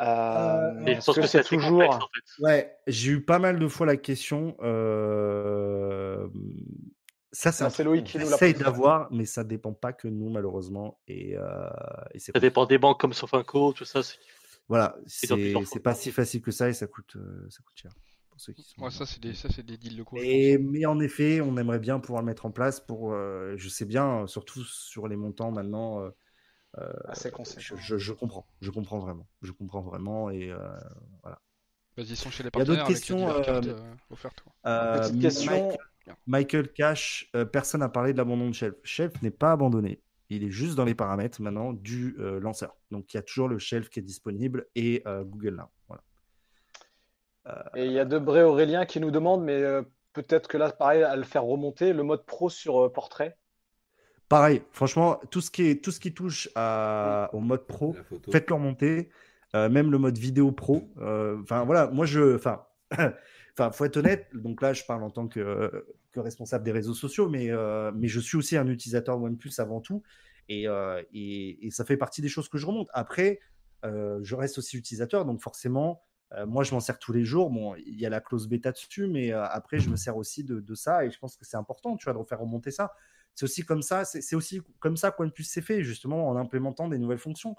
Euh, 0.01 0.85
est-ce 0.87 1.07
pense 1.07 1.17
que, 1.17 1.27
c'est 1.27 1.43
toujours. 1.43 1.83
complexe 1.83 1.97
en 1.97 2.09
fait. 2.15 2.43
Ouais, 2.43 2.77
j'ai 2.87 3.13
eu 3.13 3.25
pas 3.25 3.39
mal 3.39 3.59
de 3.59 3.69
fois 3.69 3.87
la 3.87 3.97
question. 3.97 4.57
euh, 4.63 6.29
Ça, 7.33 7.53
c'est 7.53 7.65
un 7.65 7.71
c'est 7.71 7.83
truc 7.83 7.87
Loïc 7.87 8.05
qu'on 8.05 8.11
qui 8.11 8.19
nous 8.19 8.31
l'a 8.31 8.37
essaye 8.37 8.55
d'avoir, 8.55 9.13
mais 9.13 9.27
ça 9.27 9.45
dépend 9.45 9.73
pas 9.73 9.93
que 9.93 10.09
nous, 10.09 10.31
malheureusement. 10.31 10.99
Et, 11.09 11.37
euh, 11.37 11.69
Ça 12.17 12.41
dépend 12.41 12.67
des 12.67 12.79
banques 12.79 13.01
comme 13.01 13.13
Sofinco, 13.13 13.73
tout 13.73 13.85
ça. 13.85 14.01
Voilà, 14.69 14.97
c'est 15.07 15.83
pas 15.83 15.95
si 15.95 16.11
facile 16.11 16.41
que 16.41 16.51
ça 16.51 16.69
et 16.69 16.73
ça 16.73 16.87
coûte, 16.87 17.17
euh, 17.17 17.47
ça 17.51 17.63
coûte 17.63 17.77
cher. 17.77 17.93
Ceux 18.43 18.53
qui 18.53 18.63
sont... 18.63 18.83
Ouais, 18.83 18.91
ça, 18.91 19.07
c'est 19.07 19.21
des, 19.21 19.35
ça, 19.35 19.49
c'est 19.55 19.63
des 19.65 19.79
deals 19.79 20.05
je 20.15 20.19
Et, 20.21 20.59
mais 20.59 20.85
en 20.85 20.99
effet, 20.99 21.41
on 21.41 21.57
aimerait 21.57 21.79
bien 21.79 22.01
pouvoir 22.01 22.23
le 22.23 22.27
mettre 22.27 22.45
en 22.45 22.51
place 22.51 22.81
pour, 22.81 23.13
euh, 23.13 23.55
je 23.57 23.69
sais 23.69 23.85
bien, 23.85 24.27
surtout 24.27 24.65
sur 24.65 25.07
les 25.07 25.17
montants 25.17 25.53
maintenant. 25.53 26.03
euh, 26.03 26.11
Assez 27.09 27.29
je, 27.31 27.35
conséquent. 27.37 27.77
je- 27.77 27.99
je 27.99 28.13
comprends, 28.13 28.47
je 28.61 28.71
comprends 28.71 28.99
vraiment, 28.99 29.29
je 29.43 29.53
comprends 29.53 29.83
vraiment 29.83 30.31
et 30.31 30.51
euh, 30.51 30.59
voilà. 31.23 31.41
pense. 31.95 32.05
Vas-y, 32.05 32.13
ils 32.13 32.17
sont 32.17 32.31
chez 32.31 32.43
les 32.43 32.51
Il 32.55 32.59
y 32.59 32.63
a 32.63 32.65
d'autres 32.65 32.87
questions, 32.87 33.27
cartes 33.43 33.67
euh, 33.69 33.75
euh, 33.75 33.95
offertes. 34.11 34.45
Euh, 34.67 34.99
Petite 35.01 35.15
Mike- 35.15 35.23
question. 35.23 35.79
Michael 36.27 36.73
Cash, 36.73 37.31
euh, 37.37 37.45
personne 37.45 37.81
n'a 37.81 37.89
parlé 37.89 38.13
de 38.13 38.19
l'abandon 38.19 38.49
de 38.49 38.55
Shelf. 38.55 38.75
Shelf 38.83 39.23
n'est 39.23 39.31
pas 39.31 39.53
abandonné. 39.53 40.01
Il 40.31 40.45
est 40.45 40.51
juste 40.51 40.75
dans 40.77 40.85
les 40.85 40.95
paramètres 40.95 41.41
maintenant 41.43 41.73
du 41.73 42.17
euh, 42.19 42.41
lanceur. 42.41 42.77
Donc 42.91 43.13
il 43.13 43.17
y 43.17 43.21
a 43.21 43.23
toujours 43.23 43.49
le 43.49 43.59
Shelf 43.59 43.89
qui 43.91 44.01
est 44.01 44.03
disponible 44.03 44.67
et 44.75 45.03
euh, 45.07 45.25
Google 45.25 45.57
Now. 45.57 45.67
Voilà. 45.89 46.03
Et 47.77 47.87
il 47.87 47.93
y 47.93 47.99
a 47.99 48.05
Debré 48.05 48.43
Aurélien 48.43 48.87
qui 48.87 49.01
nous 49.01 49.11
demande, 49.11 49.43
mais 49.43 49.61
euh, 49.61 49.83
peut-être 50.13 50.49
que 50.49 50.57
là, 50.59 50.71
pareil, 50.71 51.03
à 51.03 51.17
le 51.17 51.25
faire 51.25 51.45
remonter, 51.45 51.93
le 51.93 52.03
mode 52.03 52.25
pro 52.25 52.49
sur 52.49 52.85
euh, 52.85 52.93
portrait. 52.93 53.37
Pareil, 54.29 54.63
franchement, 54.73 55.21
tout 55.31 55.41
ce 55.41 55.51
qui, 55.51 55.67
est, 55.69 55.85
tout 55.85 55.91
ce 55.91 56.01
qui 56.01 56.15
touche 56.15 56.49
à- 56.55 57.29
au 57.33 57.41
mode 57.41 57.67
pro, 57.67 57.95
faites-le 58.31 58.55
remonter. 58.55 59.11
Euh, 59.55 59.69
même 59.69 59.91
le 59.91 59.99
mode 59.99 60.17
vidéo 60.17 60.51
pro. 60.53 60.89
Euh, 60.99 61.37
Enfin 61.43 61.65
voilà, 61.65 61.89
moi 61.89 62.07
je. 62.07 62.37
Enfin, 62.37 62.65
enfin, 63.53 63.71
faut 63.73 63.85
être 63.85 63.99
honnête. 63.99 64.29
Donc 64.33 64.63
là, 64.63 64.73
je 64.73 64.83
parle 64.85 65.03
en 65.03 65.11
tant 65.11 65.29
que, 65.29 65.85
que 66.13 66.21
responsable 66.21 66.65
des 66.65 66.73
réseaux 66.73 66.95
sociaux, 66.95 67.29
mais, 67.29 67.51
euh, 67.51 67.93
mais 67.95 68.09
je 68.09 68.21
suis 68.21 68.39
aussi 68.39 68.57
un 68.57 68.67
utilisateur 68.69 69.21
OnePlus 69.21 69.53
avant 69.59 69.81
tout. 69.83 70.03
Et, 70.49 70.67
euh, 70.69 71.03
et, 71.13 71.67
et 71.67 71.71
ça 71.71 71.85
fait 71.85 71.99
partie 71.99 72.23
des 72.23 72.29
choses 72.29 72.49
que 72.49 72.57
je 72.57 72.65
remonte. 72.67 72.89
Après, 72.95 73.41
euh, 73.85 74.21
je 74.23 74.35
reste 74.35 74.57
aussi 74.57 74.79
utilisateur, 74.79 75.27
donc 75.27 75.43
forcément, 75.43 75.91
euh, 75.91 75.99
moi 76.47 76.65
je 76.65 76.73
m'en 76.75 76.81
sers 76.81 76.99
tous 76.99 77.13
les 77.13 77.25
jours. 77.25 77.51
Bon, 77.51 77.75
il 77.77 78.01
y 78.01 78.07
a 78.07 78.11
la 78.11 78.21
clause 78.21 78.49
bêta 78.49 78.73
dessus, 78.73 79.07
mais 79.07 79.33
euh, 79.33 79.45
après, 79.45 79.79
je 79.79 79.91
me 79.91 79.97
sers 79.97 80.17
aussi 80.17 80.45
de, 80.45 80.61
de 80.61 80.75
ça 80.75 81.05
et 81.05 81.11
je 81.11 81.19
pense 81.19 81.37
que 81.37 81.45
c'est 81.45 81.57
important, 81.57 81.97
tu 81.97 82.05
vois, 82.05 82.13
de 82.15 82.19
refaire 82.19 82.41
remonter 82.41 82.71
ça. 82.71 82.93
C'est 83.35 83.45
aussi 83.45 83.63
comme 83.65 83.83
ça, 83.83 84.05
c'est 84.05 84.21
c'est 84.23 84.37
aussi 84.37 84.61
comme 84.79 84.97
ça 84.97 85.11
qu'OnePlus 85.11 85.45
s'est 85.45 85.63
fait, 85.63 85.83
justement, 85.83 86.29
en 86.29 86.37
implémentant 86.37 86.89
des 86.89 86.99
nouvelles 86.99 87.19
fonctions. 87.19 87.57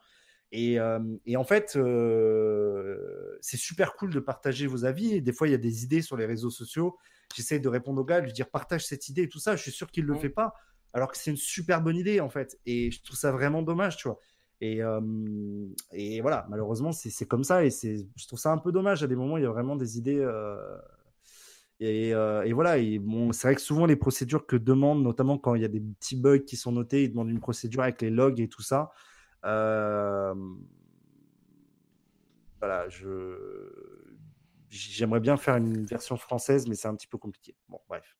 Et, 0.51 0.79
euh, 0.79 0.99
et 1.25 1.35
en 1.37 1.43
fait, 1.43 1.75
euh, 1.75 3.37
c'est 3.41 3.57
super 3.57 3.95
cool 3.95 4.13
de 4.13 4.19
partager 4.19 4.67
vos 4.67 4.85
avis. 4.85 5.13
Et 5.15 5.21
des 5.21 5.33
fois, 5.33 5.47
il 5.47 5.51
y 5.51 5.55
a 5.55 5.57
des 5.59 5.83
idées 5.83 6.01
sur 6.01 6.17
les 6.17 6.25
réseaux 6.25 6.51
sociaux. 6.51 6.97
J'essaie 7.35 7.59
de 7.59 7.67
répondre 7.69 8.01
au 8.01 8.05
gars, 8.05 8.21
de 8.21 8.25
lui 8.27 8.33
dire 8.33 8.49
partage 8.49 8.85
cette 8.85 9.09
idée 9.09 9.23
et 9.23 9.29
tout 9.29 9.39
ça. 9.39 9.55
Je 9.55 9.63
suis 9.63 9.71
sûr 9.71 9.89
qu'il 9.91 10.03
ne 10.05 10.09
le 10.09 10.15
Mm. 10.15 10.19
fait 10.19 10.29
pas, 10.29 10.53
alors 10.93 11.11
que 11.11 11.17
c'est 11.17 11.31
une 11.31 11.37
super 11.37 11.81
bonne 11.81 11.97
idée, 11.97 12.19
en 12.19 12.29
fait. 12.29 12.59
Et 12.65 12.91
je 12.91 13.01
trouve 13.01 13.17
ça 13.17 13.31
vraiment 13.31 13.63
dommage, 13.63 13.97
tu 13.97 14.07
vois. 14.07 14.19
Et, 14.63 14.81
euh, 14.81 15.01
et 15.91 16.21
voilà, 16.21 16.45
malheureusement, 16.49 16.93
c'est 16.93 17.25
comme 17.25 17.43
ça. 17.43 17.65
Et 17.65 17.69
je 17.69 18.27
trouve 18.27 18.39
ça 18.39 18.53
un 18.53 18.57
peu 18.57 18.71
dommage. 18.71 19.03
À 19.03 19.07
des 19.07 19.15
moments, 19.17 19.35
il 19.35 19.43
y 19.43 19.45
a 19.45 19.49
vraiment 19.49 19.75
des 19.75 19.97
idées. 19.97 20.19
euh, 20.19 20.77
et, 21.81 22.13
euh, 22.13 22.43
et 22.43 22.53
voilà, 22.53 22.77
bon, 23.01 23.33
c'est 23.33 23.47
vrai 23.47 23.55
que 23.55 23.61
souvent 23.61 23.85
les 23.85 23.97
procédures 23.97 24.45
que 24.45 24.55
demandent, 24.55 25.03
notamment 25.03 25.37
quand 25.37 25.55
il 25.55 25.63
y 25.63 25.65
a 25.65 25.67
des 25.67 25.81
petits 25.81 26.15
bugs 26.15 26.39
qui 26.39 26.55
sont 26.55 26.71
notés, 26.71 27.03
ils 27.03 27.09
demandent 27.09 27.29
une 27.29 27.41
procédure 27.41 27.81
avec 27.81 28.01
les 28.01 28.09
logs 28.09 28.39
et 28.39 28.47
tout 28.47 28.61
ça. 28.61 28.91
Euh, 29.43 30.33
voilà, 32.59 32.87
je 32.87 33.35
j'aimerais 34.69 35.19
bien 35.19 35.35
faire 35.35 35.57
une 35.57 35.83
version 35.85 36.15
française, 36.15 36.67
mais 36.69 36.75
c'est 36.75 36.87
un 36.87 36.95
petit 36.95 37.07
peu 37.07 37.17
compliqué. 37.17 37.53
Bon, 37.67 37.81
bref. 37.89 38.15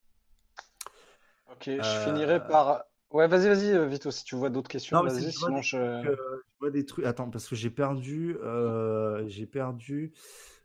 Ok, 1.50 1.68
je 1.68 2.04
finirai 2.04 2.46
par. 2.46 2.84
Ouais, 3.14 3.28
vas-y, 3.28 3.48
vas-y, 3.48 3.72
euh, 3.72 3.86
Vito, 3.88 4.10
si 4.10 4.24
tu 4.24 4.36
vois 4.36 4.50
d'autres 4.50 4.70
questions, 4.70 4.98
Non, 4.98 5.04
vas-y, 5.04 5.24
que 5.24 5.30
je 5.32 5.38
vois 5.40 5.50
sinon 5.50 5.62
des 5.62 5.68
je. 5.68 5.78
trucs, 5.78 6.06
euh, 6.06 6.16
je 6.18 6.60
vois 6.60 6.72
des 6.72 6.86
trucs. 6.86 7.06
Attends, 7.06 7.30
parce 7.30 7.48
que 7.48 7.56
j'ai 7.56 7.70
perdu, 7.70 8.36
euh, 8.42 9.24
j'ai 9.28 9.46
perdu 9.46 10.12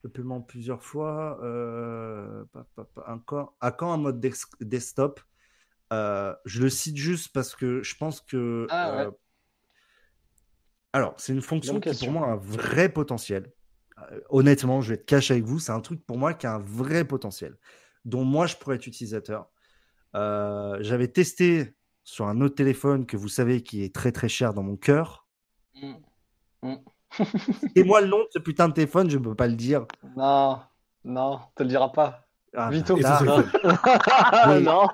le 0.03 0.09
paiement 0.11 0.41
plusieurs 0.41 0.83
fois. 0.83 1.39
Euh, 1.43 2.45
pa- 2.53 2.67
pa- 2.75 2.85
pa- 2.85 3.05
encore, 3.13 3.55
à 3.61 3.71
quand 3.71 3.93
un 3.93 3.99
mode 3.99 4.19
desktop 4.61 5.21
Je 5.91 6.63
le 6.63 6.71
cite 6.71 6.97
juste 6.97 7.33
parce 7.33 7.55
que 7.55 7.83
je 7.83 7.95
pense 7.97 8.23
que. 8.23 8.67
Ah, 8.71 8.97
ouais. 8.97 9.11
alors, 10.95 11.15
c'est 11.19 11.33
une 11.33 11.43
fonction 11.43 11.75
qui 11.75 11.81
question. 11.81 12.13
pour 12.13 12.21
moi 12.21 12.29
a 12.29 12.31
un 12.33 12.37
vrai 12.37 12.89
potentiel. 12.89 13.53
Honnêtement, 14.31 14.81
je 14.81 14.91
vais 14.91 14.95
être 14.95 15.07
cash 15.07 15.31
avec 15.31 15.45
vous, 15.45 15.59
c'est 15.59 15.73
un 15.73 15.81
truc 15.81 16.05
pour 16.07 16.19
moi 16.19 16.33
qui 16.33 16.47
a 16.47 16.55
un 16.55 16.61
vrai 16.61 17.05
potentiel, 17.05 17.57
dont 18.05 18.25
moi 18.25 18.47
je 18.47 18.57
pourrais 18.57 18.77
être 18.77 18.87
utilisateur. 18.87 19.51
Euh, 20.17 20.79
J'avais 20.81 21.09
testé 21.09 21.75
sur 22.09 22.27
un 22.27 22.41
autre 22.41 22.55
téléphone 22.55 23.05
que 23.05 23.19
vous 23.19 23.29
savez 23.29 23.61
qui 23.61 23.85
est 23.85 23.95
très 23.95 24.13
très 24.13 24.31
cher 24.31 24.55
dans 24.55 24.63
mon 24.63 24.77
cœur. 24.77 25.27
Mm. 25.75 25.93
Mm. 26.63 26.75
Et 27.77 27.85
moi, 27.85 28.01
le 28.01 28.07
nom 28.07 28.21
de 28.21 28.29
ce 28.31 28.39
putain 28.39 28.69
de 28.69 28.73
téléphone, 28.73 29.11
je 29.11 29.19
ne 29.19 29.25
peux 29.25 29.35
pas 29.35 29.47
le 29.47 29.57
dire. 29.57 29.85
Non, 30.17 30.59
non, 31.05 31.39
te 31.55 31.63
le 31.63 31.69
dira 31.69 31.93
pas. 31.93 32.25
Ah, 32.57 32.71
Vito. 32.71 32.97
Là. 32.97 33.21
Oui. 34.49 34.63
non. 34.63 34.89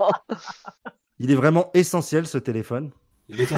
il 1.20 1.30
est 1.30 1.36
vraiment 1.36 1.70
essentiel 1.72 2.26
ce 2.26 2.38
téléphone. 2.38 2.90
Il 3.28 3.40
est. 3.40 3.48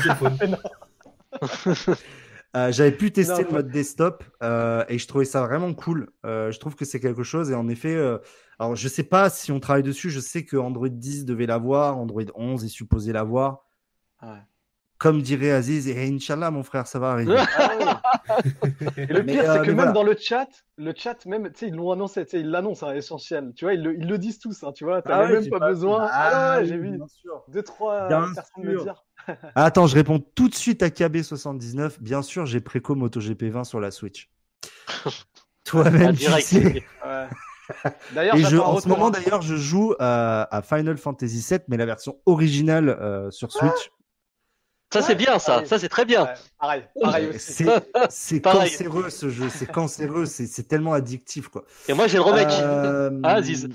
Euh, 2.55 2.73
J'avais 2.73 2.93
pu 2.93 3.13
tester 3.13 3.43
Non, 3.43 3.49
le 3.49 3.55
mode 3.57 3.69
desktop 3.69 4.25
euh, 4.43 4.83
et 4.89 4.99
je 4.99 5.07
trouvais 5.07 5.27
ça 5.27 5.43
vraiment 5.43 5.75
cool. 5.75 6.09
Euh, 6.25 6.51
je 6.51 6.59
trouve 6.59 6.75
que 6.75 6.87
c'est 6.87 7.01
quelque 7.01 7.23
chose 7.23 7.51
et 7.51 7.55
en 7.55 7.69
effet, 7.69 7.95
euh, 7.95 8.17
alors 8.59 8.77
je 8.77 8.89
sais 8.89 9.05
pas 9.05 9.31
si 9.31 9.53
on 9.53 9.61
travaille 9.61 9.83
dessus. 9.83 10.11
Je 10.11 10.21
sais 10.21 10.45
que 10.45 10.57
Android 10.57 10.89
10 10.89 11.25
devait 11.25 11.47
l'avoir, 11.47 11.99
Android 11.99 12.23
11 12.35 12.65
est 12.65 12.69
supposé 12.69 13.13
l'avoir. 13.13 13.65
Ouais. 14.23 14.39
Comme 14.99 15.21
dirait 15.21 15.51
Aziz, 15.51 15.89
et 15.89 16.09
Inch'Allah, 16.09 16.51
mon 16.51 16.63
frère, 16.63 16.87
ça 16.87 16.99
va 16.99 17.11
arriver. 17.11 17.37
Ah 17.37 17.71
oui. 17.79 17.85
Et 18.97 19.07
le 19.13 19.27
pire, 19.27 19.45
euh, 19.51 19.53
c'est 19.53 19.59
que 19.61 19.67
mais 19.67 19.67
même 19.67 19.75
voilà. 19.77 19.93
dans 19.93 20.03
le 20.03 20.17
chat, 20.19 20.49
le 20.79 20.95
chat, 20.97 21.27
même, 21.27 21.53
tu 21.53 21.59
sais, 21.59 21.69
ils 21.69 21.75
l'ont 21.75 21.91
annoncé, 21.91 22.25
tu 22.25 22.31
sais, 22.31 22.41
ils 22.41 22.49
l'annoncent, 22.51 22.87
hein, 22.89 22.95
essentiel. 22.95 23.53
Tu 23.55 23.67
vois, 23.67 23.75
ils 23.75 23.83
le, 23.83 23.95
ils 23.95 24.07
le 24.09 24.17
disent 24.17 24.39
tous, 24.39 24.65
hein, 24.65 24.73
tu 24.75 24.85
vois, 24.85 25.03
t'as 25.03 25.19
Ah 25.25 25.29
même 25.29 25.47
pas, 25.51 25.59
pas- 25.59 25.69
besoin. 25.69 26.09
Ah 26.11 26.31
Ah 26.33 26.57
ouais, 26.57 26.63
oui, 26.63 26.69
j'ai 26.69 26.79
vu 26.79 26.91
bien 26.97 27.07
sûr. 27.09 27.45
deux, 27.49 27.63
trois 27.63 28.09
Bien 28.09 28.33
personnes 28.35 28.65
me 28.65 28.73
sûr. 28.73 28.85
dire. 28.85 29.05
Ah, 29.55 29.65
Attends, 29.67 29.87
je 29.87 29.97
réponds 29.97 30.19
tout 30.35 30.49
de 30.49 30.55
suite 30.55 30.83
à 30.83 30.89
KB79. 30.89 32.01
Bien 32.01 32.23
sûr, 32.23 32.47
j'ai 32.47 32.61
préco 32.63 32.95
MotoGP 32.95 33.45
20 33.51 33.65
sur 33.65 33.81
la 33.81 33.91
Switch. 33.91 34.31
Ah, 35.05 35.11
Toi-même, 35.65 36.15
tu 36.17 36.25
sais. 36.43 36.85
Ouais. 37.05 37.27
D'ailleurs, 38.13 38.69
en 38.69 38.81
ce 38.81 38.89
moment, 38.89 39.11
d'ailleurs, 39.11 39.43
je 39.43 39.57
joue 39.57 39.95
à, 39.99 40.55
à 40.57 40.63
Final 40.63 40.97
Fantasy 40.99 41.45
VII, 41.49 41.61
mais 41.69 41.77
la 41.77 41.87
version 41.87 42.19
originale 42.27 42.89
euh, 42.89 43.31
sur 43.31 43.53
Switch. 43.53 43.91
Ça, 44.93 45.03
c'est 45.03 45.17
bien, 45.17 45.39
ça. 45.41 45.55
pareil. 45.55 45.67
Ça, 45.67 45.79
c'est 45.81 45.89
très 45.89 46.05
bien. 46.05 46.25
Ouais, 46.25 46.35
pareil, 46.61 46.85
pareil 47.01 47.27
Euh, 47.27 47.31
aussi. 47.31 47.53
C'est 47.65 47.71
c'est 48.09 48.41
Pareil. 48.41 48.71
cancéreux 48.71 49.11
ce 49.11 49.29
jeu, 49.29 49.49
c'est 49.49 49.67
cancéreux, 49.71 50.27
c'est 50.27 50.47
c'est 50.47 50.63
tellement 50.63 50.93
addictif 50.93 51.49
quoi. 51.49 51.65
Et 51.89 51.93
moi, 51.93 52.07
j'ai 52.07 52.19
le 52.19 52.23
remake. 52.23 52.53
Euh, 52.53 53.11
Ah, 53.25 53.35
Aziz. 53.35 53.69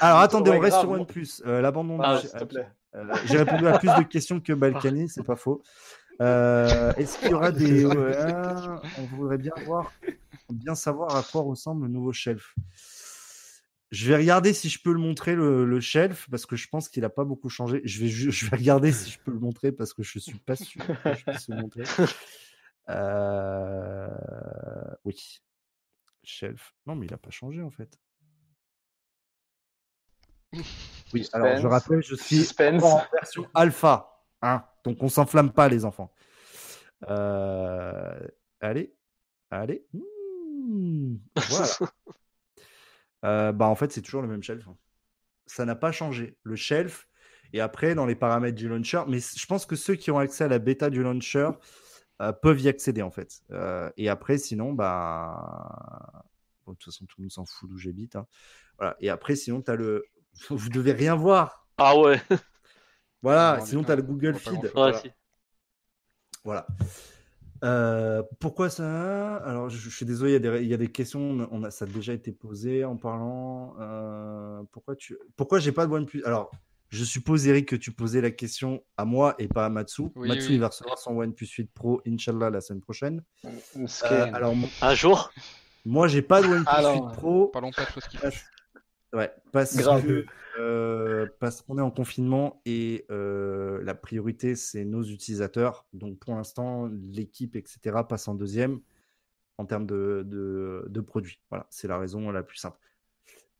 Alors 0.00 0.18
attendez, 0.18 0.50
on 0.50 0.58
reste 0.58 0.72
grave. 0.72 0.82
sur 0.82 0.90
OnePlus. 0.90 1.28
Euh, 1.46 1.60
L'abandon. 1.60 1.98
Ah, 2.02 2.16
de- 2.16 2.20
s'il 2.20 2.30
te 2.30 2.44
plaît. 2.44 2.66
Euh, 2.96 3.04
J'ai 3.26 3.38
répondu 3.38 3.68
à 3.68 3.78
plus 3.78 3.88
de 3.96 4.02
questions 4.02 4.40
que 4.40 4.52
Balkany, 4.52 5.08
c'est 5.08 5.22
pas 5.22 5.36
faux. 5.36 5.62
Euh, 6.20 6.92
Est-ce 6.96 7.16
qu'il 7.18 7.30
y 7.30 7.34
aura 7.34 7.52
des. 7.52 7.86
ouais, 7.86 8.16
on 8.98 9.02
voudrait 9.16 9.38
bien 9.38 9.52
voir, 9.64 9.92
bien 10.50 10.74
savoir 10.74 11.16
à 11.16 11.22
quoi 11.22 11.42
ressemble 11.42 11.86
le 11.86 11.92
nouveau 11.92 12.12
shelf. 12.12 12.54
Je 13.90 14.06
vais 14.08 14.16
regarder 14.16 14.52
si 14.52 14.68
je 14.68 14.80
peux 14.80 14.92
le 14.92 15.00
montrer 15.00 15.34
le, 15.34 15.64
le 15.64 15.80
shelf 15.80 16.28
parce 16.30 16.46
que 16.46 16.54
je 16.56 16.68
pense 16.68 16.88
qu'il 16.88 17.02
n'a 17.02 17.08
pas 17.10 17.24
beaucoup 17.24 17.48
changé. 17.48 17.80
Je 17.84 18.00
vais, 18.00 18.08
je 18.08 18.48
vais 18.48 18.56
regarder 18.56 18.92
si 18.92 19.10
je 19.10 19.18
peux 19.18 19.32
le 19.32 19.40
montrer 19.40 19.72
parce 19.72 19.92
que 19.92 20.02
je 20.04 20.18
suis 20.20 20.38
pas 20.38 20.54
sûr 20.56 20.86
que 20.86 21.14
je 21.14 21.24
puisse 21.24 21.48
le 21.48 21.56
montrer. 21.56 21.82
Euh, 22.88 24.08
Oui. 25.04 25.40
Shelf. 26.24 26.74
Non, 26.86 26.96
mais 26.96 27.06
il 27.06 27.10
n'a 27.12 27.18
pas 27.18 27.30
changé 27.30 27.62
en 27.62 27.70
fait. 27.70 27.98
Oui, 31.12 31.28
alors 31.32 31.56
je 31.58 31.66
rappelle, 31.66 32.02
je 32.02 32.14
suis 32.16 32.36
Suspense. 32.38 32.82
en 32.82 33.02
version 33.12 33.46
alpha. 33.54 34.24
Hein 34.42 34.64
Donc 34.84 35.02
on 35.02 35.08
s'enflamme 35.08 35.52
pas, 35.52 35.68
les 35.68 35.84
enfants. 35.84 36.12
Euh, 37.08 38.26
Allez, 38.60 38.94
allez. 39.50 39.84
Mmh, 39.92 41.16
Voilà. 41.48 41.66
Euh, 43.24 43.52
bah 43.52 43.66
en 43.66 43.74
fait, 43.74 43.92
c'est 43.92 44.02
toujours 44.02 44.22
le 44.22 44.28
même 44.28 44.42
shelf. 44.42 44.66
hein. 44.68 44.76
Ça 45.46 45.64
n'a 45.64 45.74
pas 45.74 45.92
changé. 45.92 46.36
Le 46.42 46.56
shelf, 46.56 47.08
et 47.52 47.60
après, 47.60 47.94
dans 47.94 48.06
les 48.06 48.14
paramètres 48.14 48.56
du 48.56 48.68
launcher, 48.68 49.02
mais 49.08 49.18
je 49.20 49.46
pense 49.46 49.66
que 49.66 49.76
ceux 49.76 49.94
qui 49.96 50.10
ont 50.10 50.18
accès 50.18 50.44
à 50.44 50.48
la 50.48 50.58
bêta 50.58 50.88
du 50.90 51.02
launcher 51.02 51.50
euh, 52.22 52.32
peuvent 52.32 52.60
y 52.60 52.68
accéder 52.68 53.02
en 53.02 53.10
fait. 53.10 53.40
Euh, 53.50 53.90
et 53.96 54.08
après, 54.08 54.38
sinon, 54.38 54.72
bah. 54.72 56.22
bon, 56.66 56.72
de 56.72 56.76
toute 56.78 56.92
façon, 56.92 57.04
tout 57.06 57.16
le 57.18 57.24
monde 57.24 57.32
s'en 57.32 57.44
fout 57.44 57.68
d'où 57.68 57.78
j'habite. 57.78 58.16
hein. 58.16 58.26
Voilà. 58.78 58.96
Et 59.00 59.10
après, 59.10 59.34
sinon, 59.36 59.60
tu 59.62 59.70
as 59.70 59.76
le. 59.76 60.04
Vous 60.50 60.68
devez 60.68 60.92
rien 60.92 61.16
voir. 61.16 61.66
Ah 61.78 61.98
ouais, 61.98 62.20
Voilà. 63.22 63.56
Non, 63.58 63.66
sinon, 63.66 63.84
tu 63.84 63.90
as 63.90 63.96
le 63.96 64.02
Google 64.02 64.36
Feed. 64.36 64.70
Voilà. 64.74 64.98
si. 64.98 65.10
Voilà. 66.44 66.66
Euh, 67.62 68.22
pourquoi 68.38 68.70
ça? 68.70 69.36
Alors, 69.36 69.68
je, 69.68 69.76
je 69.78 69.90
suis 69.94 70.06
désolé, 70.06 70.30
il 70.30 70.34
y, 70.34 70.36
a 70.36 70.38
des, 70.52 70.62
il 70.62 70.68
y 70.68 70.74
a 70.74 70.78
des 70.78 70.90
questions, 70.90 71.48
on 71.50 71.62
a, 71.64 71.70
ça 71.70 71.84
a 71.84 71.88
déjà 71.88 72.12
été 72.12 72.32
posé 72.32 72.84
en 72.84 72.96
parlant. 72.96 73.74
euh, 73.80 74.62
pourquoi 74.72 74.96
tu, 74.96 75.16
pourquoi 75.36 75.58
j'ai 75.58 75.72
pas 75.72 75.86
de 75.86 75.92
OnePlus? 75.92 76.22
Alors, 76.24 76.50
je 76.88 77.04
suppose, 77.04 77.46
Eric, 77.46 77.68
que 77.68 77.76
tu 77.76 77.92
posais 77.92 78.20
la 78.20 78.30
question 78.32 78.82
à 78.96 79.04
moi 79.04 79.34
et 79.38 79.46
pas 79.46 79.66
à 79.66 79.68
Matsu. 79.68 80.04
Oui, 80.16 80.28
Matsu, 80.28 80.48
oui. 80.48 80.54
il 80.54 80.60
va 80.60 80.68
recevoir 80.68 80.98
son 80.98 81.16
OnePlus 81.18 81.46
8 81.46 81.70
Pro, 81.72 82.00
Inch'Allah, 82.06 82.50
la 82.50 82.60
semaine 82.60 82.80
prochaine. 82.80 83.22
Euh, 83.44 84.26
alors, 84.32 84.54
Un 84.82 84.94
jour? 84.94 85.30
moi, 85.84 86.08
j'ai 86.08 86.22
pas 86.22 86.42
de 86.42 86.46
OnePlus 86.48 86.64
Alors, 86.66 87.10
8 87.12 87.16
Pro. 87.16 87.46
Parlons 87.48 87.70
pas 87.70 87.84
de 87.84 87.90
choses 87.90 88.06
qui 88.10 88.16
fâchent. 88.16 88.44
Ouais, 89.12 89.30
parce 89.52 89.76
Grave. 89.76 90.06
que 90.06 90.26
euh, 90.58 91.26
parce 91.38 91.62
qu'on 91.62 91.78
est 91.78 91.82
en 91.82 91.90
confinement 91.90 92.60
et 92.66 93.06
euh, 93.10 93.82
la 93.82 93.94
priorité 93.94 94.56
c'est 94.56 94.84
nos 94.84 95.02
utilisateurs. 95.02 95.86
Donc 95.92 96.18
pour 96.18 96.34
l'instant, 96.34 96.90
l'équipe 97.10 97.56
etc 97.56 97.98
passe 98.08 98.28
en 98.28 98.34
deuxième 98.34 98.80
en 99.58 99.66
termes 99.66 99.86
de, 99.86 100.22
de, 100.26 100.84
de 100.88 101.00
produits. 101.00 101.40
Voilà, 101.50 101.66
c'est 101.70 101.88
la 101.88 101.98
raison 101.98 102.30
la 102.30 102.42
plus 102.42 102.58
simple. 102.58 102.78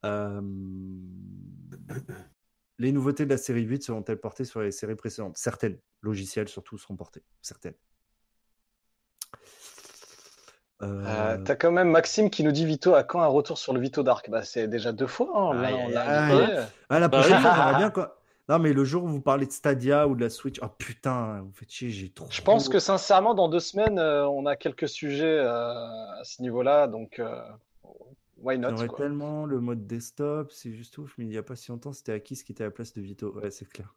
Euh, 0.05 0.41
les 2.79 2.91
nouveautés 2.91 3.25
de 3.25 3.29
la 3.29 3.37
série 3.37 3.63
8 3.63 3.83
seront-elles 3.83 4.19
portées 4.19 4.45
sur 4.45 4.61
les 4.61 4.71
séries 4.71 4.95
précédentes? 4.95 5.37
Certaines, 5.37 5.77
logiciels 6.01 6.49
surtout 6.49 6.77
seront 6.77 6.95
portés. 6.95 7.23
Certaines. 7.41 7.75
Euh, 10.83 11.03
Euh, 11.05 11.37
T'as 11.43 11.55
quand 11.55 11.71
même 11.71 11.89
Maxime 11.89 12.29
qui 12.29 12.43
nous 12.43 12.51
dit 12.51 12.65
Vito, 12.65 12.93
à 12.95 13.03
quand 13.03 13.21
un 13.21 13.27
retour 13.27 13.57
sur 13.57 13.73
le 13.73 13.79
Vito 13.79 14.03
Dark 14.03 14.29
bah, 14.29 14.43
C'est 14.43 14.67
déjà 14.67 14.91
deux 14.91 15.07
fois. 15.07 15.29
hein, 15.35 15.73
on 15.85 15.89
l'a. 15.89 16.67
Ah, 16.89 16.99
la 16.99 17.07
Bah 17.07 17.19
prochaine 17.19 17.37
oui. 17.37 17.77
bien 17.77 17.89
quoi. 17.91 18.17
Non, 18.49 18.59
mais 18.59 18.73
le 18.73 18.83
jour 18.83 19.03
où 19.03 19.07
vous 19.07 19.21
parlez 19.21 19.45
de 19.45 19.51
Stadia 19.51 20.07
ou 20.07 20.15
de 20.15 20.21
la 20.21 20.29
Switch, 20.29 20.59
oh 20.61 20.67
putain, 20.77 21.41
vous 21.41 21.51
faites 21.53 21.71
chier, 21.71 21.89
j'ai 21.89 22.09
trop. 22.09 22.25
Je 22.29 22.41
pense 22.41 22.67
que 22.67 22.79
sincèrement, 22.79 23.33
dans 23.33 23.47
deux 23.47 23.59
semaines, 23.61 23.97
euh, 23.99 24.27
on 24.27 24.45
a 24.45 24.55
quelques 24.57 24.89
sujets 24.89 25.37
euh, 25.39 25.73
à 25.73 26.21
ce 26.23 26.41
niveau-là. 26.41 26.87
Donc, 26.87 27.19
euh, 27.19 27.39
why 28.39 28.57
not 28.57 28.69
J'aimerais 28.69 28.87
quoi? 28.87 28.97
tellement 28.97 29.45
le 29.45 29.61
mode 29.61 29.87
desktop, 29.87 30.51
c'est 30.51 30.71
juste 30.73 30.97
ouf, 30.97 31.13
mais 31.17 31.23
il 31.25 31.29
n'y 31.29 31.37
a 31.37 31.43
pas 31.43 31.55
si 31.55 31.71
longtemps, 31.71 31.93
c'était 31.93 32.11
Akis 32.11 32.43
qui 32.43 32.51
était 32.51 32.63
à 32.63 32.67
la 32.67 32.71
place 32.71 32.91
de 32.93 33.01
Vito. 33.01 33.31
Ouais, 33.39 33.51
c'est 33.51 33.69
clair. 33.69 33.93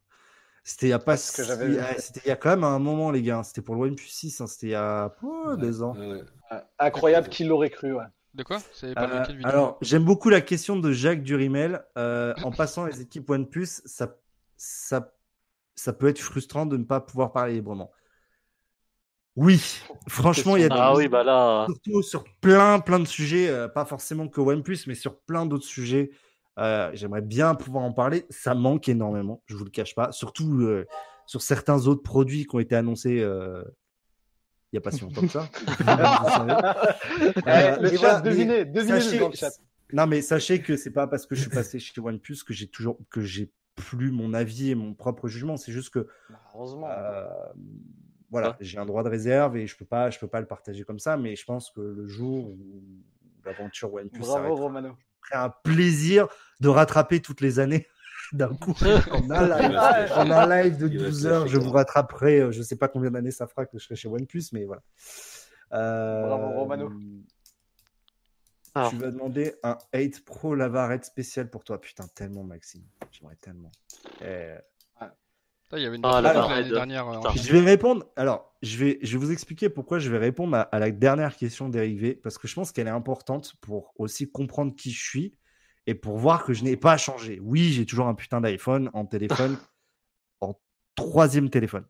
C'était 0.64 0.86
il 0.86 0.90
y 0.90 0.92
a 0.94 0.98
pas 0.98 1.12
Ouais, 1.12 1.16
c'est 1.16 1.30
ce 1.32 1.36
que 1.36 1.42
si- 1.42 1.48
j'avais 1.48 1.68
vu. 1.68 1.76
ouais, 1.76 1.96
c'était 1.98 2.20
il 2.24 2.28
y 2.28 2.32
a 2.32 2.36
quand 2.36 2.48
même 2.50 2.64
un 2.64 2.78
moment, 2.78 3.10
les 3.10 3.22
gars. 3.22 3.42
C'était 3.44 3.60
pour 3.62 3.74
le 3.74 3.82
OnePlus 3.82 4.08
6, 4.08 4.40
hein, 4.40 4.46
c'était 4.46 4.68
il 4.68 4.70
y 4.70 4.74
a 4.74 5.14
oh, 5.22 5.54
Ouais, 5.56 5.56
deux 5.58 5.82
ans. 5.82 5.94
ouais. 5.94 6.22
Euh, 6.52 6.60
incroyable, 6.78 7.28
qui 7.28 7.44
l'aurait 7.44 7.70
cru. 7.70 7.92
Ouais. 7.94 8.04
De 8.34 8.42
quoi? 8.42 8.58
Pas 8.94 9.06
Euh, 9.06 9.22
vidéo? 9.28 9.46
alors, 9.48 9.78
j'aime 9.82 10.04
beaucoup 10.04 10.28
la 10.30 10.40
question 10.40 10.76
de 10.76 10.90
Jacques 10.92 11.22
Durimel. 11.22 11.84
Euh, 11.98 12.34
en 12.42 12.50
passant 12.50 12.86
les 12.86 13.00
équipes 13.00 13.28
OnePlus, 13.30 13.66
ça, 13.84 14.16
ça, 14.56 15.12
ça 15.74 15.92
peut 15.92 16.08
être 16.08 16.20
frustrant 16.20 16.66
de 16.66 16.76
ne 16.76 16.84
pas 16.84 17.00
pouvoir 17.00 17.32
parler 17.32 17.54
librement. 17.54 17.90
Oui, 19.36 19.60
franchement, 20.08 20.56
il 20.56 20.62
y 20.62 20.64
a 20.64 20.68
des, 20.68 20.76
Ah 20.76 20.94
oui, 20.94 21.08
bah 21.08 21.24
là. 21.24 21.66
surtout 21.68 22.02
sur 22.02 22.24
plein, 22.40 22.80
plein 22.80 23.00
de 23.00 23.04
sujets, 23.06 23.48
euh, 23.48 23.68
pas 23.68 23.84
forcément 23.84 24.28
que 24.28 24.40
OnePlus, 24.40 24.78
mais 24.86 24.94
sur 24.94 25.18
plein 25.20 25.46
d'autres 25.46 25.66
sujets. 25.66 26.10
Euh, 26.58 26.90
J'aimerais 26.94 27.22
bien 27.22 27.54
pouvoir 27.54 27.84
en 27.84 27.92
parler. 27.92 28.26
Ça 28.30 28.54
manque 28.54 28.88
énormément, 28.88 29.42
je 29.46 29.56
vous 29.56 29.64
le 29.64 29.70
cache 29.70 29.94
pas. 29.94 30.12
Surtout 30.12 30.60
euh, 30.60 30.86
sur 31.26 31.42
certains 31.42 31.86
autres 31.86 32.02
produits 32.02 32.46
qui 32.46 32.54
ont 32.56 32.60
été 32.60 32.74
annoncés 32.76 33.20
euh, 33.20 33.62
il 34.72 34.76
n'y 34.76 34.78
a 34.78 34.80
pas 34.80 34.90
si 34.90 35.02
longtemps 35.02 35.20
que 35.20 35.28
ça. 35.28 35.48
Le 37.80 37.88
chat, 37.90 37.96
voilà, 37.96 38.20
devinez, 38.20 38.64
devinez 38.64 39.00
sachez- 39.00 39.18
dans 39.20 39.28
le 39.28 39.34
chat. 39.36 39.50
Non, 39.92 40.06
mais 40.08 40.20
sachez 40.20 40.60
que 40.62 40.76
c'est 40.76 40.90
pas 40.90 41.06
parce 41.06 41.26
que 41.26 41.34
je 41.36 41.42
suis 41.42 41.50
passé 41.50 41.78
chez 41.78 42.00
OnePlus 42.00 42.38
que 42.44 42.52
j'ai 42.52 42.66
toujours 42.66 42.98
que 43.10 43.20
j'ai 43.20 43.52
plus 43.76 44.10
mon 44.10 44.34
avis 44.34 44.70
et 44.70 44.74
mon 44.74 44.94
propre 44.94 45.28
jugement. 45.28 45.56
C'est 45.56 45.70
juste 45.72 45.90
que 45.90 46.08
Heureusement. 46.54 46.88
voilà, 48.30 48.56
j'ai 48.60 48.78
un 48.78 48.86
droit 48.86 49.04
de 49.04 49.08
réserve 49.08 49.56
et 49.56 49.66
je 49.68 49.76
peux 49.76 49.84
pas, 49.84 50.10
je 50.10 50.18
peux 50.18 50.26
pas 50.26 50.40
le 50.40 50.46
partager 50.46 50.82
comme 50.82 50.98
ça. 50.98 51.16
Mais 51.16 51.36
je 51.36 51.44
pense 51.44 51.70
que 51.70 51.80
le 51.80 52.06
jour 52.08 52.48
où 52.50 52.82
l'aventure 53.44 53.92
OnePlus 53.94 54.20
Bravo, 54.20 54.56
Romano. 54.56 54.96
Serait 55.28 55.40
un 55.42 55.50
plaisir 55.50 56.28
de 56.60 56.68
rattraper 56.68 57.20
toutes 57.20 57.40
les 57.40 57.58
années 57.58 57.86
d'un 58.32 58.54
coup. 58.54 58.74
en 59.12 59.30
un 59.30 59.48
live, 59.48 60.12
en 60.16 60.30
un 60.30 60.62
live 60.62 60.76
de 60.78 60.88
Il 60.88 60.98
va 60.98 61.04
se 61.06 61.10
12 61.10 61.26
heures, 61.26 61.46
je 61.46 61.58
vous 61.58 61.70
rattraperai. 61.70 62.40
euh, 62.40 62.52
Je 62.52 62.62
sais 62.62 62.76
pas 62.76 62.88
combien 62.88 63.10
d'années 63.10 63.30
ça 63.30 63.46
fera 63.46 63.66
que 63.66 63.78
je 63.78 63.84
serai 63.84 63.96
chez 63.96 64.08
OnePlus, 64.08 64.44
mais 64.52 64.64
voilà. 64.64 64.82
Euh, 65.72 66.26
Bravo, 66.26 66.48
Romano. 66.60 66.92
Alors. 68.76 68.90
Tu 68.90 68.96
vas 68.96 69.10
demander 69.10 69.54
un 69.62 69.78
8 69.94 70.24
Pro 70.24 70.54
Lavarette 70.56 71.04
spécial 71.04 71.48
pour 71.48 71.62
toi. 71.62 71.80
Putain, 71.80 72.06
tellement, 72.14 72.42
Maxime. 72.42 72.82
J'aimerais 73.12 73.36
tellement. 73.36 73.70
Eh, 74.20 74.56
Il 75.76 75.82
y 75.82 75.86
avait 75.86 75.96
une 75.96 76.02
Ah, 76.04 76.20
l'année 76.20 76.70
dernière. 76.70 77.08
euh. 77.08 77.30
Je 77.36 77.52
vais 77.52 77.60
répondre. 77.60 78.04
Alors, 78.16 78.54
je 78.62 78.76
vais, 78.78 78.98
je 79.02 79.12
vais 79.18 79.24
vous 79.24 79.32
expliquer 79.32 79.68
pourquoi 79.68 79.98
je 79.98 80.10
vais 80.10 80.18
répondre 80.18 80.56
à, 80.56 80.62
à 80.62 80.78
la 80.78 80.90
dernière 80.90 81.36
question 81.36 81.68
dérivée, 81.68 82.14
parce 82.14 82.38
que 82.38 82.46
je 82.48 82.54
pense 82.54 82.72
qu'elle 82.72 82.86
est 82.86 82.90
importante 82.90 83.54
pour 83.60 83.92
aussi 83.96 84.30
comprendre 84.30 84.74
qui 84.76 84.90
je 84.90 85.02
suis 85.02 85.34
et 85.86 85.94
pour 85.94 86.16
voir 86.18 86.44
que 86.44 86.52
je 86.54 86.64
n'ai 86.64 86.76
pas 86.76 86.96
changé. 86.96 87.40
Oui, 87.42 87.72
j'ai 87.72 87.84
toujours 87.86 88.06
un 88.08 88.14
putain 88.14 88.40
d'iPhone 88.40 88.90
en 88.94 89.04
téléphone, 89.04 89.56
en 90.40 90.54
troisième 90.94 91.50
téléphone. 91.50 91.84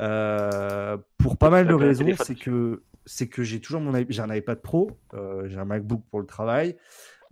Euh, 0.00 0.96
pour 1.18 1.36
pas 1.36 1.50
mal 1.50 1.66
de 1.68 1.74
raisons, 1.74 2.04
c'est 2.24 2.34
que 2.34 2.82
c'est 3.06 3.28
que 3.28 3.42
j'ai 3.42 3.60
toujours 3.60 3.80
mon 3.82 3.94
i- 3.96 4.06
j'ai 4.08 4.22
un 4.22 4.34
iPad 4.34 4.60
Pro, 4.60 4.90
euh, 5.12 5.46
j'ai 5.48 5.58
un 5.58 5.64
MacBook 5.66 6.02
pour 6.10 6.20
le 6.20 6.26
travail. 6.26 6.76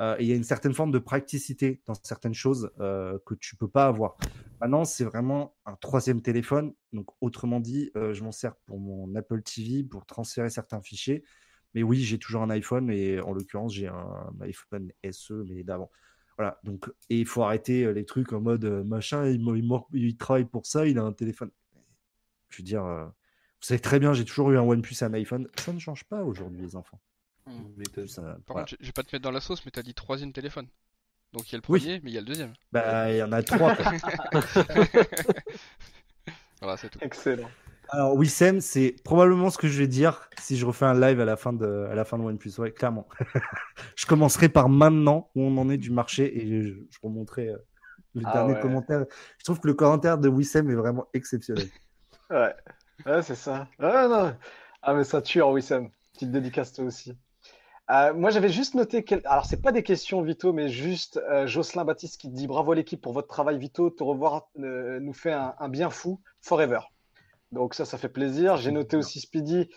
Euh, 0.01 0.17
il 0.21 0.27
y 0.27 0.33
a 0.33 0.37
une 0.37 0.45
certaine 0.45 0.73
forme 0.73 0.91
de 0.91 0.99
praticité 0.99 1.81
dans 1.87 1.95
certaines 1.95 2.35
choses 2.35 2.71
euh, 2.81 3.19
que 3.27 3.35
tu 3.35 3.57
peux 3.57 3.69
pas 3.69 3.87
avoir. 3.87 4.17
Maintenant, 4.61 4.85
c'est 4.85 5.05
vraiment 5.05 5.55
un 5.67 5.77
troisième 5.77 6.23
téléphone. 6.23 6.75
Donc, 6.93 7.09
autrement 7.21 7.61
dit, 7.61 7.91
euh, 7.97 8.13
je 8.13 8.23
m'en 8.25 8.33
sers 8.33 8.55
pour 8.67 8.79
mon 8.79 9.15
Apple 9.15 9.43
TV, 9.43 9.85
pour 9.85 10.07
transférer 10.07 10.51
certains 10.51 10.81
fichiers. 10.81 11.25
Mais 11.75 11.83
oui, 11.83 12.01
j'ai 12.03 12.19
toujours 12.19 12.43
un 12.43 12.51
iPhone 12.51 12.91
et 12.91 13.21
en 13.21 13.33
l'occurrence, 13.33 13.75
j'ai 13.75 13.89
un 13.89 14.33
iPhone 14.41 14.93
SE, 15.11 15.45
mais 15.49 15.63
d'avant. 15.63 15.91
Voilà. 16.37 16.59
Donc, 16.65 16.91
et 17.09 17.19
il 17.21 17.27
faut 17.27 17.43
arrêter 17.43 17.93
les 17.93 18.05
trucs 18.05 18.33
en 18.33 18.41
mode 18.41 18.65
machin, 18.65 19.27
il, 19.27 19.43
il 19.95 20.17
travaille 20.17 20.45
pour 20.45 20.67
ça, 20.67 20.87
il 20.87 20.99
a 20.99 21.03
un 21.03 21.13
téléphone. 21.13 21.51
Je 22.51 22.59
veux 22.59 22.65
dire, 22.65 22.83
vous 22.85 23.67
savez 23.67 23.81
très 23.81 24.01
bien, 24.01 24.13
j'ai 24.13 24.25
toujours 24.25 24.51
eu 24.51 24.59
un 24.59 24.63
OnePlus 24.63 24.97
et 25.01 25.05
un 25.05 25.15
iPhone. 25.15 25.49
Ça 25.57 25.73
ne 25.73 25.79
change 25.79 26.05
pas 26.05 26.25
aujourd'hui, 26.25 26.61
les 26.61 26.77
enfants. 26.77 27.01
Hmm. 27.47 28.07
Ça- 28.07 28.23
Par 28.23 28.37
voilà. 28.49 28.61
contre, 28.67 28.77
je- 28.81 28.87
vais 28.87 28.93
pas 28.93 29.03
te 29.03 29.15
mettre 29.15 29.23
dans 29.25 29.31
la 29.33 29.41
sauce, 29.41 29.65
mais 29.65 29.71
t'as 29.73 29.83
dit 29.83 29.95
troisième 29.95 30.33
téléphone. 30.33 30.67
Donc 31.33 31.51
il 31.51 31.53
y 31.53 31.55
a 31.57 31.59
le 31.59 31.65
Oui. 31.73 31.81
premier, 31.81 32.01
mais 32.05 32.11
il 32.11 32.15
y 32.15 32.19
a 32.19 32.21
le 32.21 32.27
deuxième. 32.27 32.53
Bah, 32.73 33.11
il 33.11 33.17
y 33.17 33.23
en 33.23 33.33
a 33.33 33.43
trois. 33.43 33.75
quoi. 33.75 33.93
Voilà, 36.61 36.77
c'est 36.77 36.91
tout. 36.91 36.99
Excellent. 37.03 37.49
Alors, 37.89 38.15
Wissem, 38.17 38.61
c'est 38.61 38.95
probablement 39.05 39.51
ce 39.51 39.59
que 39.59 39.67
je 39.69 39.77
vais 39.79 39.89
dire 39.89 40.29
si 40.39 40.57
je 40.57 40.65
refais 40.65 40.85
un 40.87 40.99
live 40.99 41.21
à 41.21 41.25
la 41.25 41.37
fin 41.37 41.53
de, 41.53 41.87
à 41.91 41.95
la 41.95 42.05
fin 42.05 42.19
de 42.19 42.23
OnePlus. 42.23 42.53
Ouais, 42.59 42.71
clairement. 42.73 43.09
je 43.97 44.07
commencerai 44.07 44.49
par 44.49 44.69
maintenant 44.69 45.31
où 45.35 45.43
on 45.43 45.57
en 45.59 45.69
est 45.69 45.77
du 45.77 45.91
marché 45.91 46.41
et 46.41 46.63
je, 46.63 46.75
je 46.89 46.99
remonterai 47.03 47.49
euh, 47.49 47.59
le 48.15 48.23
Ah 48.25 48.33
dernier 48.33 48.55
ouais. 48.55 48.61
commentaire. 48.61 49.05
Je 49.39 49.45
trouve 49.45 49.59
que 49.61 49.67
le 49.67 49.75
commentaire 49.75 50.19
de 50.19 50.29
Wissem 50.29 50.71
est 50.71 50.75
vraiment 50.75 51.09
exceptionnel. 51.13 51.67
Ouais, 52.31 52.55
ouais 53.07 53.23
c'est 53.23 53.35
ça. 53.35 53.69
Ouais, 53.81 54.09
non. 54.09 54.35
Ah, 54.83 54.95
mais 54.95 55.05
ça 55.05 55.21
tue 55.21 55.43
en 55.43 55.53
Wissem. 55.53 55.91
Petite 56.15 56.31
dédicace 56.31 56.73
toi 56.73 56.85
aussi. 56.85 57.19
Euh, 57.91 58.15
moi, 58.15 58.31
j'avais 58.31 58.49
juste 58.49 58.75
noté. 58.75 59.05
quel- 59.05 59.23
Alors, 59.25 59.45
c'est 59.45 59.61
pas 59.61 59.73
des 59.73 59.83
questions, 59.83 60.23
Vito, 60.23 60.53
mais 60.53 60.69
juste 60.69 61.19
euh, 61.31 61.47
Jocelyn 61.47 61.85
Baptiste 61.85 62.21
qui 62.21 62.29
dit 62.29 62.47
bravo 62.47 62.73
à 62.73 62.75
l'équipe 62.75 63.01
pour 63.01 63.13
votre 63.13 63.29
travail, 63.29 63.59
Vito. 63.59 63.91
Te 63.91 64.03
revoir 64.03 64.49
euh, 64.59 65.01
nous 65.01 65.13
fait 65.13 65.33
un, 65.33 65.55
un 65.59 65.69
bien 65.69 65.91
fou 65.91 66.21
forever. 66.41 66.81
Donc 67.53 67.75
ça, 67.75 67.85
ça 67.85 67.99
fait 67.99 68.09
plaisir. 68.09 68.57
J'ai 68.57 68.73
noté 68.73 68.97
aussi 68.97 69.21
Speedy 69.21 69.69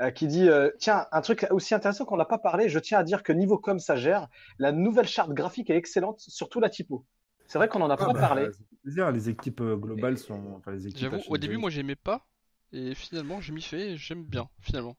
euh, 0.00 0.10
qui 0.10 0.26
dit 0.28 0.48
euh, 0.48 0.70
Tiens, 0.78 1.06
un 1.12 1.20
truc 1.20 1.46
aussi 1.50 1.74
intéressant 1.74 2.04
qu'on 2.04 2.16
n'a 2.16 2.24
pas 2.26 2.38
parlé, 2.38 2.68
je 2.68 2.78
tiens 2.78 2.98
à 2.98 3.04
dire 3.04 3.22
que 3.22 3.32
niveau 3.32 3.58
com, 3.58 3.78
ça 3.78 3.96
gère. 3.96 4.28
La 4.58 4.72
nouvelle 4.72 5.08
charte 5.08 5.32
graphique 5.32 5.70
est 5.70 5.76
excellente, 5.76 6.20
surtout 6.20 6.60
la 6.60 6.70
typo. 6.70 7.04
C'est 7.48 7.58
vrai 7.58 7.68
qu'on 7.68 7.78
n'en 7.80 7.90
a 7.90 7.96
Ah 7.98 8.06
pas 8.06 8.12
bah, 8.12 8.20
parlé. 8.20 8.48
plaisir, 8.82 9.10
les 9.12 9.28
équipes 9.28 9.62
globales 9.62 10.18
sont. 10.18 10.54
Enfin, 10.56 10.72
les 10.72 10.86
équipes 10.86 11.00
J'avoue, 11.00 11.22
au 11.28 11.38
début, 11.38 11.56
moi 11.58 11.70
j'aimais 11.70 11.96
pas, 11.96 12.26
et 12.72 12.94
finalement, 12.94 13.40
je 13.40 13.52
m'y 13.52 13.62
fais 13.62 13.92
et 13.92 13.96
j'aime 13.96 14.24
bien, 14.24 14.48
finalement. 14.60 14.96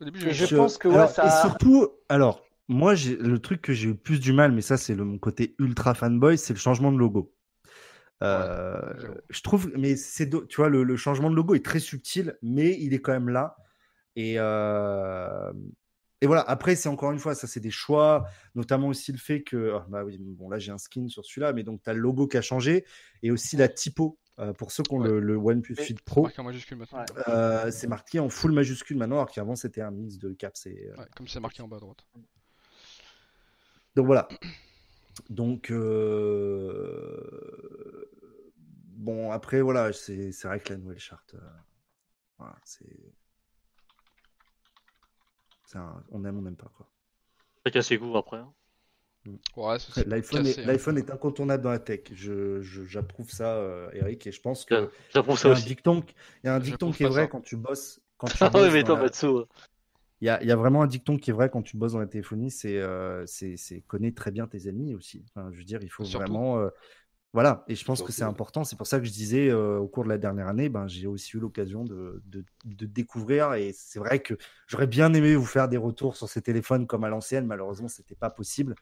Au 0.00 0.04
début, 0.04 0.32
je 0.32 0.46
pense 0.46 0.78
que 0.78 0.88
ouais, 0.88 0.94
alors, 0.96 1.10
ça- 1.10 1.24
Et 1.26 1.30
surtout, 1.30 1.88
alors, 2.08 2.42
moi, 2.68 2.94
le 2.94 3.38
truc 3.38 3.62
que 3.62 3.72
j'ai 3.72 3.88
eu 3.88 3.92
le 3.92 3.96
plus 3.96 4.20
du 4.20 4.32
mal, 4.32 4.52
mais 4.52 4.62
ça, 4.62 4.76
c'est 4.76 4.94
le, 4.94 5.04
mon 5.04 5.18
côté 5.18 5.54
ultra 5.58 5.94
fanboy, 5.94 6.38
c'est 6.38 6.52
le 6.54 6.58
changement 6.58 6.92
de 6.92 6.98
logo. 6.98 7.32
Euh, 8.22 8.74
Ouais, 9.08 9.22
je 9.30 9.42
trouve, 9.42 9.70
mais 9.76 9.96
c'est, 9.96 10.30
tu 10.48 10.56
vois, 10.56 10.68
le, 10.68 10.84
le 10.84 10.96
changement 10.96 11.30
de 11.30 11.36
logo 11.36 11.54
est 11.54 11.64
très 11.64 11.80
subtil, 11.80 12.36
mais 12.42 12.76
il 12.80 12.94
est 12.94 13.00
quand 13.00 13.12
même 13.12 13.28
là. 13.28 13.56
Et, 14.16 14.36
euh, 14.38 15.52
et 16.20 16.26
voilà, 16.26 16.42
après, 16.42 16.76
c'est 16.76 16.88
encore 16.88 17.12
une 17.12 17.18
fois, 17.18 17.34
ça, 17.34 17.46
c'est 17.46 17.60
des 17.60 17.70
choix, 17.70 18.24
notamment 18.54 18.88
aussi 18.88 19.12
le 19.12 19.18
fait 19.18 19.42
que, 19.42 19.74
ah, 19.74 19.86
bah 19.90 20.04
oui, 20.04 20.18
bon, 20.20 20.48
là, 20.48 20.58
j'ai 20.58 20.72
un 20.72 20.78
skin 20.78 21.08
sur 21.08 21.24
celui-là, 21.24 21.52
mais 21.52 21.64
donc, 21.64 21.82
tu 21.82 21.90
as 21.90 21.92
le 21.94 22.00
logo 22.00 22.26
qui 22.26 22.36
a 22.38 22.42
changé 22.42 22.84
et 23.22 23.30
aussi 23.30 23.56
la 23.56 23.68
typo. 23.68 24.18
Euh, 24.40 24.52
pour 24.52 24.72
ceux 24.72 24.82
qui 24.82 24.92
ont 24.92 24.98
Ouais. 24.98 25.08
le, 25.08 25.20
le 25.20 25.36
OnePlus 25.36 25.76
Et- 25.78 25.86
8 25.86 26.00
Pro, 26.02 26.22
Marqué 26.24 26.40
en 26.40 26.44
majuscule 26.44 26.76
maintenant. 26.78 26.98
Ouais. 26.98 27.04
euh, 27.28 27.70
c'est 27.70 27.86
marqué 27.86 28.18
en 28.18 28.28
full 28.28 28.50
majuscule 28.50 28.96
maintenant, 28.96 29.14
alors 29.16 29.30
qu'avant, 29.30 29.54
c'était 29.54 29.80
un 29.80 29.92
mix 29.92 30.18
de 30.18 30.32
caps 30.32 30.66
et, 30.66 30.88
euh, 30.90 30.96
Ouais, 30.96 31.06
comme 31.16 31.28
c'est 31.28 31.38
marqué 31.38 31.62
en 31.62 31.68
bas 31.68 31.76
à 31.76 31.80
droite. 31.80 32.04
Donc 33.94 34.06
voilà. 34.06 34.26
Donc 35.30 35.70
euh, 35.70 37.24
bon 38.88 39.30
après 39.30 39.60
voilà 39.60 39.92
c'est 39.92 40.32
c'est 40.32 40.48
vrai 40.48 40.58
que 40.58 40.70
la 40.72 40.78
nouvelle 40.78 40.98
charte 40.98 41.34
euh, 41.34 41.48
voilà, 42.38 42.56
c'est 42.64 43.12
un- 45.76 46.02
on 46.10 46.24
aime 46.24 46.38
on 46.38 46.42
n'aime 46.42 46.56
pas 46.56 46.72
quoi. 46.76 46.90
Goûts 47.98 48.16
après. 48.16 48.38
hein. 48.38 48.52
Ouais, 49.56 49.78
L'iPhone 50.06 50.46
est, 50.46 50.58
hein. 50.58 50.66
l'iPhone 50.66 50.98
est 50.98 51.10
incontournable 51.10 51.62
dans 51.62 51.70
la 51.70 51.78
tech. 51.78 52.00
Je 52.12 52.60
je- 52.62 52.84
j'approuve 52.84 53.30
ça 53.30 53.56
euh, 53.56 53.88
Eric 53.92 54.26
et 54.26 54.32
je 54.32 54.40
pense 54.40 54.64
que 54.64 54.90
J'approuve 55.12 55.38
il 55.38 55.40
y 55.40 55.42
ça 55.42 55.48
a 55.48 55.52
un 55.52 55.52
aussi. 55.52 55.66
dicton 55.66 56.02
qui- 56.02 56.14
il 56.42 56.46
y 56.46 56.50
a 56.50 56.54
un 56.54 56.60
dicton 56.60 56.86
J'approuve 56.86 56.96
qui 56.96 57.02
est 57.04 57.08
vrai 57.08 57.24
ça. 57.24 57.30
quand 57.30 57.40
tu 57.40 57.56
bosses 57.56 58.00
quand 58.18 58.28
tu 58.28 58.34
Ah 58.44 58.50
bosses 58.50 58.62
ouais, 58.62 58.70
mais 58.70 58.84
toi, 58.84 58.96
la- 58.96 59.02
Matsu. 59.02 59.26
Il 60.20 60.26
y 60.26 60.30
a, 60.30 60.40
il 60.42 60.48
y 60.48 60.52
a 60.52 60.56
vraiment 60.56 60.82
un 60.82 60.86
dicton 60.86 61.18
qui 61.18 61.30
est 61.30 61.32
vrai 61.34 61.50
quand 61.50 61.62
tu 61.62 61.76
bosses 61.76 61.92
dans 61.92 61.98
la 61.98 62.06
téléphonie, 62.06 62.50
c'est 62.50 62.78
euh, 62.78 63.26
c'est 63.26 63.56
c'est 63.56 63.80
connaître 63.82 64.16
très 64.16 64.30
bien 64.30 64.46
tes 64.46 64.68
ennemis 64.68 64.94
aussi. 64.94 65.24
Enfin, 65.34 65.50
je 65.52 65.58
veux 65.58 65.64
dire, 65.64 65.80
il 65.82 65.90
faut 65.90 66.04
Surtout. 66.04 66.32
vraiment. 66.32 66.58
euh, 66.60 66.68
voilà, 67.32 67.64
et 67.68 67.74
je 67.74 67.84
pense 67.84 68.02
que 68.02 68.12
c'est 68.12 68.24
important. 68.24 68.64
C'est 68.64 68.76
pour 68.76 68.86
ça 68.86 69.00
que 69.00 69.06
je 69.06 69.12
disais 69.12 69.50
euh, 69.50 69.78
au 69.78 69.88
cours 69.88 70.04
de 70.04 70.08
la 70.08 70.18
dernière 70.18 70.48
année, 70.48 70.68
ben, 70.68 70.86
j'ai 70.88 71.06
aussi 71.08 71.36
eu 71.36 71.40
l'occasion 71.40 71.84
de, 71.84 72.22
de, 72.26 72.44
de 72.64 72.86
découvrir. 72.86 73.54
Et 73.54 73.72
c'est 73.74 73.98
vrai 73.98 74.20
que 74.20 74.34
j'aurais 74.68 74.86
bien 74.86 75.12
aimé 75.14 75.36
vous 75.36 75.44
faire 75.46 75.68
des 75.68 75.76
retours 75.76 76.16
sur 76.16 76.28
ces 76.28 76.42
téléphones 76.42 76.86
comme 76.86 77.04
à 77.04 77.08
l'ancienne. 77.10 77.46
Malheureusement, 77.46 77.88
c'était 77.88 78.14
pas 78.14 78.30
possible. 78.30 78.76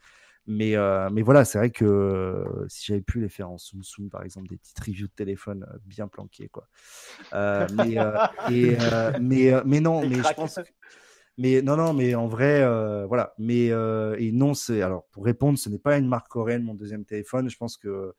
Mais, 0.46 0.76
euh, 0.76 1.08
mais 1.10 1.22
voilà, 1.22 1.44
c'est 1.44 1.58
vrai 1.58 1.70
que 1.70 1.84
euh, 1.84 2.66
si 2.68 2.86
j'avais 2.86 3.00
pu 3.00 3.20
les 3.20 3.28
faire 3.28 3.50
en 3.50 3.58
Zoom, 3.58 4.10
par 4.10 4.24
exemple, 4.24 4.48
des 4.48 4.56
petites 4.56 4.78
reviews 4.80 5.06
de 5.06 5.12
téléphone 5.12 5.66
euh, 5.72 5.78
bien 5.84 6.08
planquées, 6.08 6.48
quoi. 6.48 6.68
Mais, 7.32 7.96
et, 8.50 8.76
mais, 9.20 9.52
mais 9.64 9.80
non, 9.80 10.06
mais 10.06 10.16
je 10.16 10.34
pense 10.34 10.58
mais 11.38 11.62
non, 11.62 11.76
non, 11.76 11.94
mais 11.94 12.14
en 12.14 12.26
vrai, 12.26 12.60
voilà. 13.06 13.34
Mais 13.38 13.66
et 13.66 14.32
non, 14.32 14.54
c'est 14.54 14.82
alors 14.82 15.06
pour 15.12 15.24
répondre, 15.24 15.58
ce 15.58 15.68
n'est 15.68 15.78
pas 15.78 15.96
une 15.96 16.08
marque 16.08 16.28
coréenne 16.28 16.62
mon 16.62 16.74
deuxième 16.74 17.04
téléphone. 17.04 17.48
Je 17.48 17.56
pense 17.56 17.76
que, 17.76 18.12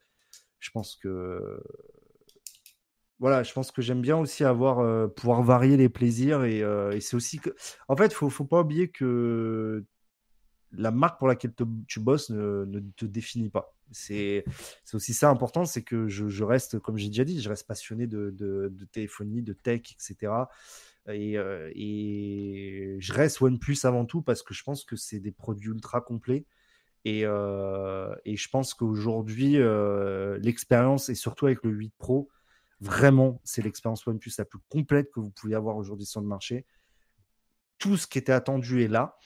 je 0.58 0.70
pense 0.70 0.96
que, 0.96 1.60
voilà, 3.20 3.42
je 3.42 3.52
pense 3.52 3.70
que 3.70 3.80
j'aime 3.80 4.00
bien 4.00 4.18
aussi 4.18 4.44
avoir 4.44 4.80
euh, 4.80 5.06
pouvoir 5.06 5.42
varier 5.42 5.76
les 5.76 5.88
plaisirs 5.88 6.44
et, 6.44 6.62
euh, 6.62 6.90
et 6.92 7.00
c'est 7.00 7.16
aussi 7.16 7.38
que, 7.38 7.50
en 7.88 7.96
fait, 7.96 8.12
faut 8.12 8.28
faut 8.28 8.44
pas 8.44 8.60
oublier 8.60 8.88
que 8.90 9.84
la 10.76 10.90
marque 10.90 11.18
pour 11.18 11.28
laquelle 11.28 11.52
tu 11.86 12.00
bosses 12.00 12.30
ne, 12.30 12.80
te 12.96 13.04
définit 13.06 13.50
pas. 13.50 13.74
C'est 13.90 14.44
aussi 14.92 15.14
ça 15.14 15.30
important, 15.30 15.64
c'est 15.64 15.82
que 15.82 16.08
je, 16.08 16.44
reste, 16.44 16.78
comme 16.78 16.96
j'ai 16.96 17.08
déjà 17.08 17.24
dit, 17.24 17.40
je 17.40 17.48
reste 17.48 17.66
passionné 17.66 18.06
de, 18.06 18.72
téléphonie, 18.92 19.42
de 19.42 19.52
tech, 19.52 19.82
etc. 19.92 20.32
Et, 21.08 21.36
euh, 21.36 21.70
et 21.74 22.96
je 22.98 23.12
reste 23.12 23.42
OnePlus 23.42 23.78
avant 23.84 24.06
tout 24.06 24.22
parce 24.22 24.42
que 24.42 24.54
je 24.54 24.62
pense 24.62 24.84
que 24.84 24.96
c'est 24.96 25.20
des 25.20 25.32
produits 25.32 25.70
ultra 25.70 26.00
complets. 26.00 26.46
Et, 27.04 27.26
euh, 27.26 28.14
je 28.24 28.48
pense 28.48 28.74
qu'aujourd'hui, 28.74 29.58
euh, 29.58 30.38
l'expérience, 30.38 31.08
et 31.08 31.14
surtout 31.14 31.46
avec 31.46 31.62
le 31.62 31.70
8 31.70 31.92
Pro, 31.98 32.30
vraiment, 32.80 33.40
c'est 33.44 33.62
l'expérience 33.62 34.06
OnePlus 34.06 34.32
la 34.38 34.44
plus 34.44 34.58
complète 34.68 35.10
que 35.12 35.20
vous 35.20 35.30
pouvez 35.30 35.54
avoir 35.54 35.76
aujourd'hui 35.76 36.06
sur 36.06 36.20
le 36.20 36.26
marché. 36.26 36.64
Tout 37.78 37.96
ce 37.96 38.06
qui 38.06 38.18
était 38.18 38.32
attendu 38.32 38.82
est 38.82 38.88
là. 38.88 39.16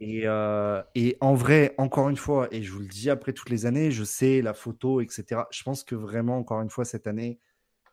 Et, 0.00 0.22
euh, 0.26 0.82
et 0.94 1.16
en 1.20 1.34
vrai, 1.34 1.74
encore 1.78 2.08
une 2.08 2.16
fois, 2.16 2.48
et 2.50 2.62
je 2.62 2.72
vous 2.72 2.80
le 2.80 2.86
dis 2.86 3.10
après 3.10 3.32
toutes 3.32 3.50
les 3.50 3.66
années, 3.66 3.90
je 3.90 4.04
sais 4.04 4.42
la 4.42 4.54
photo, 4.54 5.00
etc. 5.00 5.42
Je 5.50 5.62
pense 5.62 5.84
que 5.84 5.94
vraiment, 5.94 6.38
encore 6.38 6.60
une 6.62 6.70
fois, 6.70 6.84
cette 6.84 7.06
année, 7.06 7.38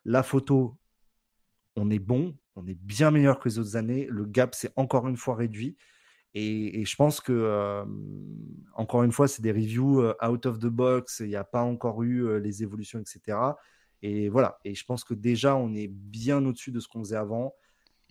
la 0.06 0.24
photo, 0.24 0.78
on 1.76 1.90
est 1.90 2.00
bon, 2.00 2.36
on 2.56 2.68
est 2.68 2.76
bien 2.76 3.12
meilleur 3.12 3.40
que 3.40 3.48
les 3.50 3.60
autres 3.60 3.76
années. 3.78 4.08
Le 4.10 4.26
gap 4.26 4.56
s'est 4.56 4.72
encore 4.76 5.08
une 5.08 5.18
fois 5.18 5.36
réduit. 5.36 5.78
Et, 6.34 6.86
je 6.86 6.96
pense 6.96 7.22
que, 7.22 7.34
euh, 7.34 7.86
encore 8.76 9.04
une 9.04 9.12
fois, 9.12 9.28
c'est 9.28 9.42
des 9.42 9.52
reviews 9.52 10.02
euh, 10.02 10.16
out 10.26 10.46
of 10.46 10.60
the 10.60 10.68
box. 10.68 11.20
Il 11.20 11.28
n'y 11.28 11.36
a 11.36 11.44
pas 11.44 11.62
encore 11.64 12.04
eu 12.04 12.40
les 12.40 12.64
évolutions, 12.64 13.00
etc. 13.00 13.38
Et 14.02 14.30
voilà. 14.30 14.60
Et 14.66 14.76
je 14.76 14.86
pense 14.86 15.04
que 15.04 15.14
déjà, 15.14 15.56
on 15.56 15.74
est 15.74 15.88
bien 15.88 16.44
au-dessus 16.46 16.72
de 16.72 16.80
ce 16.80 16.88
qu'on 16.88 17.00
faisait 17.04 17.18
avant. 17.18 17.54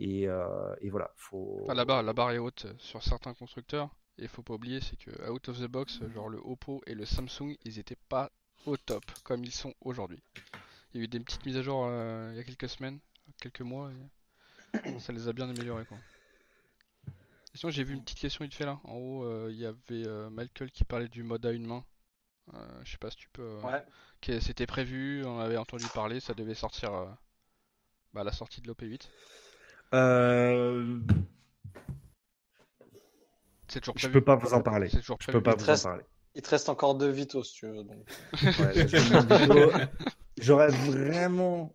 Et, 0.00 0.26
euh, 0.26 0.74
et 0.80 0.90
voilà. 0.90 1.12
Faut... 1.16 1.64
Ah, 1.68 1.74
la, 1.74 1.84
barre, 1.84 2.02
la 2.02 2.12
barre 2.12 2.32
est 2.32 2.38
haute 2.38 2.66
sur 2.78 3.02
certains 3.02 3.34
constructeurs. 3.34 3.90
Et 4.18 4.26
faut 4.28 4.42
pas 4.42 4.54
oublier, 4.54 4.80
c'est 4.80 4.96
que 4.96 5.30
out 5.30 5.48
of 5.48 5.58
the 5.60 5.66
box, 5.66 6.00
genre 6.12 6.28
le 6.28 6.38
Oppo 6.38 6.82
et 6.86 6.94
le 6.94 7.04
Samsung, 7.06 7.54
ils 7.64 7.78
étaient 7.78 7.98
pas 8.08 8.30
au 8.66 8.76
top 8.76 9.04
comme 9.24 9.44
ils 9.44 9.52
sont 9.52 9.74
aujourd'hui. 9.80 10.22
Il 10.92 10.98
y 10.98 11.00
a 11.00 11.04
eu 11.04 11.08
des 11.08 11.20
petites 11.20 11.46
mises 11.46 11.56
à 11.56 11.62
jour 11.62 11.84
euh, 11.86 12.28
il 12.32 12.36
y 12.36 12.40
a 12.40 12.44
quelques 12.44 12.68
semaines, 12.68 12.98
quelques 13.40 13.62
mois, 13.62 13.90
et 14.84 14.98
ça 15.00 15.12
les 15.12 15.28
a 15.28 15.32
bien 15.32 15.48
améliorés 15.48 15.86
quoi. 15.86 15.96
Et 17.54 17.58
sinon, 17.58 17.70
j'ai 17.70 17.82
vu 17.82 17.94
une 17.94 18.02
petite 18.02 18.18
question 18.18 18.44
vite 18.44 18.54
fait 18.54 18.66
là. 18.66 18.78
En 18.84 18.94
haut, 18.94 19.24
euh, 19.24 19.48
il 19.50 19.58
y 19.58 19.66
avait 19.66 20.06
euh, 20.06 20.28
Michael 20.30 20.70
qui 20.70 20.84
parlait 20.84 21.08
du 21.08 21.22
mode 21.22 21.44
à 21.46 21.52
une 21.52 21.66
main. 21.66 21.84
Euh, 22.54 22.80
je 22.84 22.92
sais 22.92 22.98
pas 22.98 23.10
si 23.10 23.16
tu 23.16 23.28
peux. 23.30 23.42
euh, 23.42 23.60
Ouais. 23.62 23.84
que 24.20 24.38
C'était 24.40 24.66
prévu, 24.66 25.24
on 25.24 25.38
avait 25.40 25.56
entendu 25.56 25.86
parler, 25.94 26.20
ça 26.20 26.34
devait 26.34 26.54
sortir 26.54 26.92
euh, 26.94 27.06
bah, 28.12 28.20
à 28.20 28.24
la 28.24 28.32
sortie 28.32 28.60
de 28.60 28.68
l'OP8. 28.68 29.08
Euh, 29.94 30.98
C'est 33.68 33.80
toujours 33.80 33.98
je 33.98 34.08
peux 34.08 34.20
pas 34.20 34.36
vous 34.36 34.54
en 34.54 34.62
parler. 34.62 34.88
Toujours 34.90 35.18
Je 35.20 35.30
peux 35.32 35.42
pas 35.42 35.52
Il 35.52 35.56
te 35.56 35.60
vous 35.62 35.68
en 35.68 35.72
reste- 35.72 35.84
parler. 35.84 36.04
Il 36.36 36.42
te 36.42 36.50
reste 36.50 36.68
encore 36.68 36.94
deux 36.94 37.10
Vito 37.10 37.42
si 37.42 37.54
tu 37.54 37.66
veux. 37.66 37.82
donc. 37.84 38.08
Ouais, 38.42 38.86
J'aurais 40.40 40.68
vraiment 40.70 41.74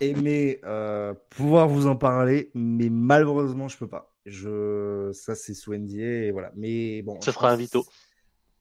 aimé 0.00 0.60
euh, 0.64 1.14
pouvoir 1.30 1.68
vous 1.68 1.86
en 1.86 1.96
parler, 1.96 2.50
mais 2.54 2.88
malheureusement, 2.90 3.68
je 3.68 3.78
peux 3.78 3.88
pas. 3.88 4.12
Je... 4.26 5.10
Ça, 5.12 5.34
c'est 5.34 5.54
sous 5.54 5.72
NDA, 5.74 6.02
et 6.26 6.30
voilà. 6.32 6.50
Mais 6.56 7.02
bon. 7.02 7.20
Ça 7.20 7.32
fera 7.32 7.50
un 7.50 7.56
Vito. 7.56 7.86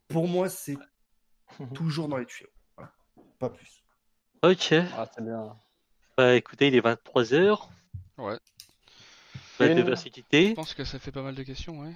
Pour 0.10 0.28
moi, 0.28 0.48
c'est 0.50 0.78
toujours 1.74 2.08
dans 2.08 2.18
les 2.18 2.26
tuyaux. 2.28 2.50
Voilà. 2.78 2.92
Pas 3.40 3.50
plus. 3.50 3.84
Ok. 4.44 4.74
Ah, 4.96 5.10
c'est 5.16 5.24
bien. 5.24 5.56
Bah 6.18 6.36
écoutez, 6.36 6.68
il 6.68 6.76
est 6.76 6.82
23h. 6.86 7.68
Ouais. 8.18 8.38
Quitter. 10.12 10.50
Je 10.50 10.54
pense 10.54 10.74
que 10.74 10.84
ça 10.84 11.00
fait 11.00 11.12
pas 11.12 11.22
mal 11.22 11.36
de 11.36 11.44
questions, 11.44 11.80
ouais. 11.82 11.94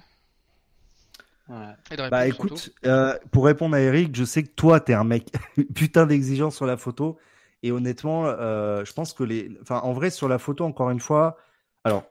Ouais. 1.48 1.74
Et 1.90 1.96
de 1.96 2.10
Bah 2.10 2.26
écoute, 2.26 2.70
euh, 2.84 3.16
pour 3.30 3.46
répondre 3.46 3.74
à 3.74 3.80
Eric, 3.80 4.14
je 4.14 4.24
sais 4.24 4.42
que 4.42 4.50
toi, 4.50 4.80
t'es 4.80 4.94
un 4.94 5.04
mec 5.04 5.32
putain 5.74 6.06
d'exigeant 6.06 6.50
sur 6.50 6.66
la 6.66 6.76
photo. 6.76 7.18
Et 7.62 7.72
honnêtement, 7.72 8.26
euh, 8.26 8.84
je 8.84 8.92
pense 8.92 9.12
que 9.12 9.24
les. 9.24 9.56
Enfin, 9.62 9.80
en 9.80 9.92
vrai, 9.92 10.10
sur 10.10 10.28
la 10.28 10.38
photo, 10.38 10.64
encore 10.64 10.90
une 10.90 11.00
fois, 11.00 11.36
alors, 11.84 12.04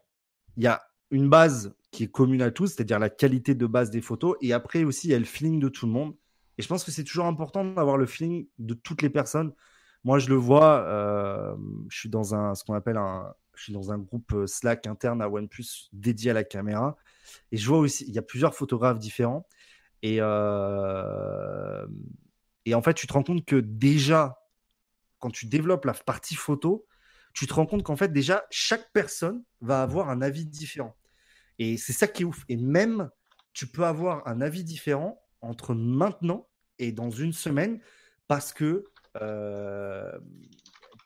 il 0.58 0.64
y 0.64 0.68
a 0.68 0.82
une 1.12 1.30
base 1.30 1.76
qui 1.92 2.04
est 2.04 2.08
commune 2.08 2.42
à 2.42 2.52
tous, 2.52 2.68
c'est-à-dire 2.68 3.00
la 3.00 3.10
qualité 3.10 3.56
de 3.56 3.66
base 3.66 3.90
des 3.92 4.02
photos. 4.02 4.36
Et 4.42 4.54
après 4.54 4.84
aussi, 4.84 5.08
il 5.08 5.12
y 5.12 5.14
a 5.14 5.20
le 5.20 5.26
feeling 5.26 5.60
de 5.60 5.70
tout 5.70 5.86
le 5.86 5.92
monde. 5.92 6.16
Et 6.58 6.64
je 6.64 6.68
pense 6.68 6.84
que 6.84 6.92
c'est 6.92 7.04
toujours 7.04 7.28
important 7.28 7.64
d'avoir 7.64 7.98
le 7.98 8.06
feeling 8.08 8.48
de 8.58 8.74
toutes 8.74 9.02
les 9.02 9.10
personnes. 9.10 9.54
Moi, 10.04 10.20
je 10.20 10.30
le 10.30 10.36
vois, 10.36 10.80
euh, 10.88 11.56
je 11.90 12.00
suis 12.00 12.10
dans 12.10 12.34
un, 12.34 12.56
ce 12.56 12.64
qu'on 12.64 12.74
appelle 12.74 12.98
un, 12.98 13.34
je 13.58 13.66
suis 13.66 13.74
dans 13.74 13.92
un 13.92 13.98
groupe 13.98 14.34
euh, 14.34 14.48
Slack 14.48 14.88
interne 14.88 15.22
à 15.22 15.30
OnePlus 15.30 15.90
dédié 15.94 16.32
à 16.32 16.34
la 16.34 16.44
caméra. 16.44 16.98
Et 17.52 17.58
je 17.58 17.68
vois 17.68 17.80
aussi, 17.80 18.06
il 18.08 18.14
y 18.14 18.20
a 18.20 18.22
plusieurs 18.22 18.56
photographes 18.56 19.00
différents. 19.00 19.48
Et, 20.02 20.18
euh, 20.20 21.88
et 22.66 22.76
en 22.76 22.82
fait, 22.82 22.94
tu 22.94 23.08
te 23.08 23.14
rends 23.14 23.24
compte 23.24 23.46
que 23.46 23.56
déjà, 23.56 24.40
quand 25.20 25.32
tu 25.32 25.48
développes 25.48 25.86
la 25.86 25.94
partie 25.94 26.36
photo, 26.36 26.86
tu 27.34 27.48
te 27.48 27.54
rends 27.54 27.66
compte 27.66 27.84
qu'en 27.84 27.96
fait, 27.96 28.12
déjà, 28.12 28.46
chaque 28.50 28.92
personne 28.94 29.44
va 29.62 29.82
avoir 29.82 30.10
un 30.10 30.22
avis 30.22 30.46
différent. 30.46 30.96
Et 31.60 31.78
c'est 31.78 31.94
ça 31.94 32.08
qui 32.08 32.24
est 32.24 32.26
ouf. 32.26 32.44
Et 32.50 32.58
même, 32.58 33.10
tu 33.54 33.68
peux 33.68 33.86
avoir 33.86 34.28
un 34.28 34.42
avis 34.42 34.64
différent 34.64 35.22
entre 35.42 35.74
maintenant 35.74 36.48
et 36.80 36.92
dans 36.92 37.10
une 37.10 37.34
semaine 37.34 37.80
parce 38.28 38.54
que 38.54 38.86
euh, 39.22 40.12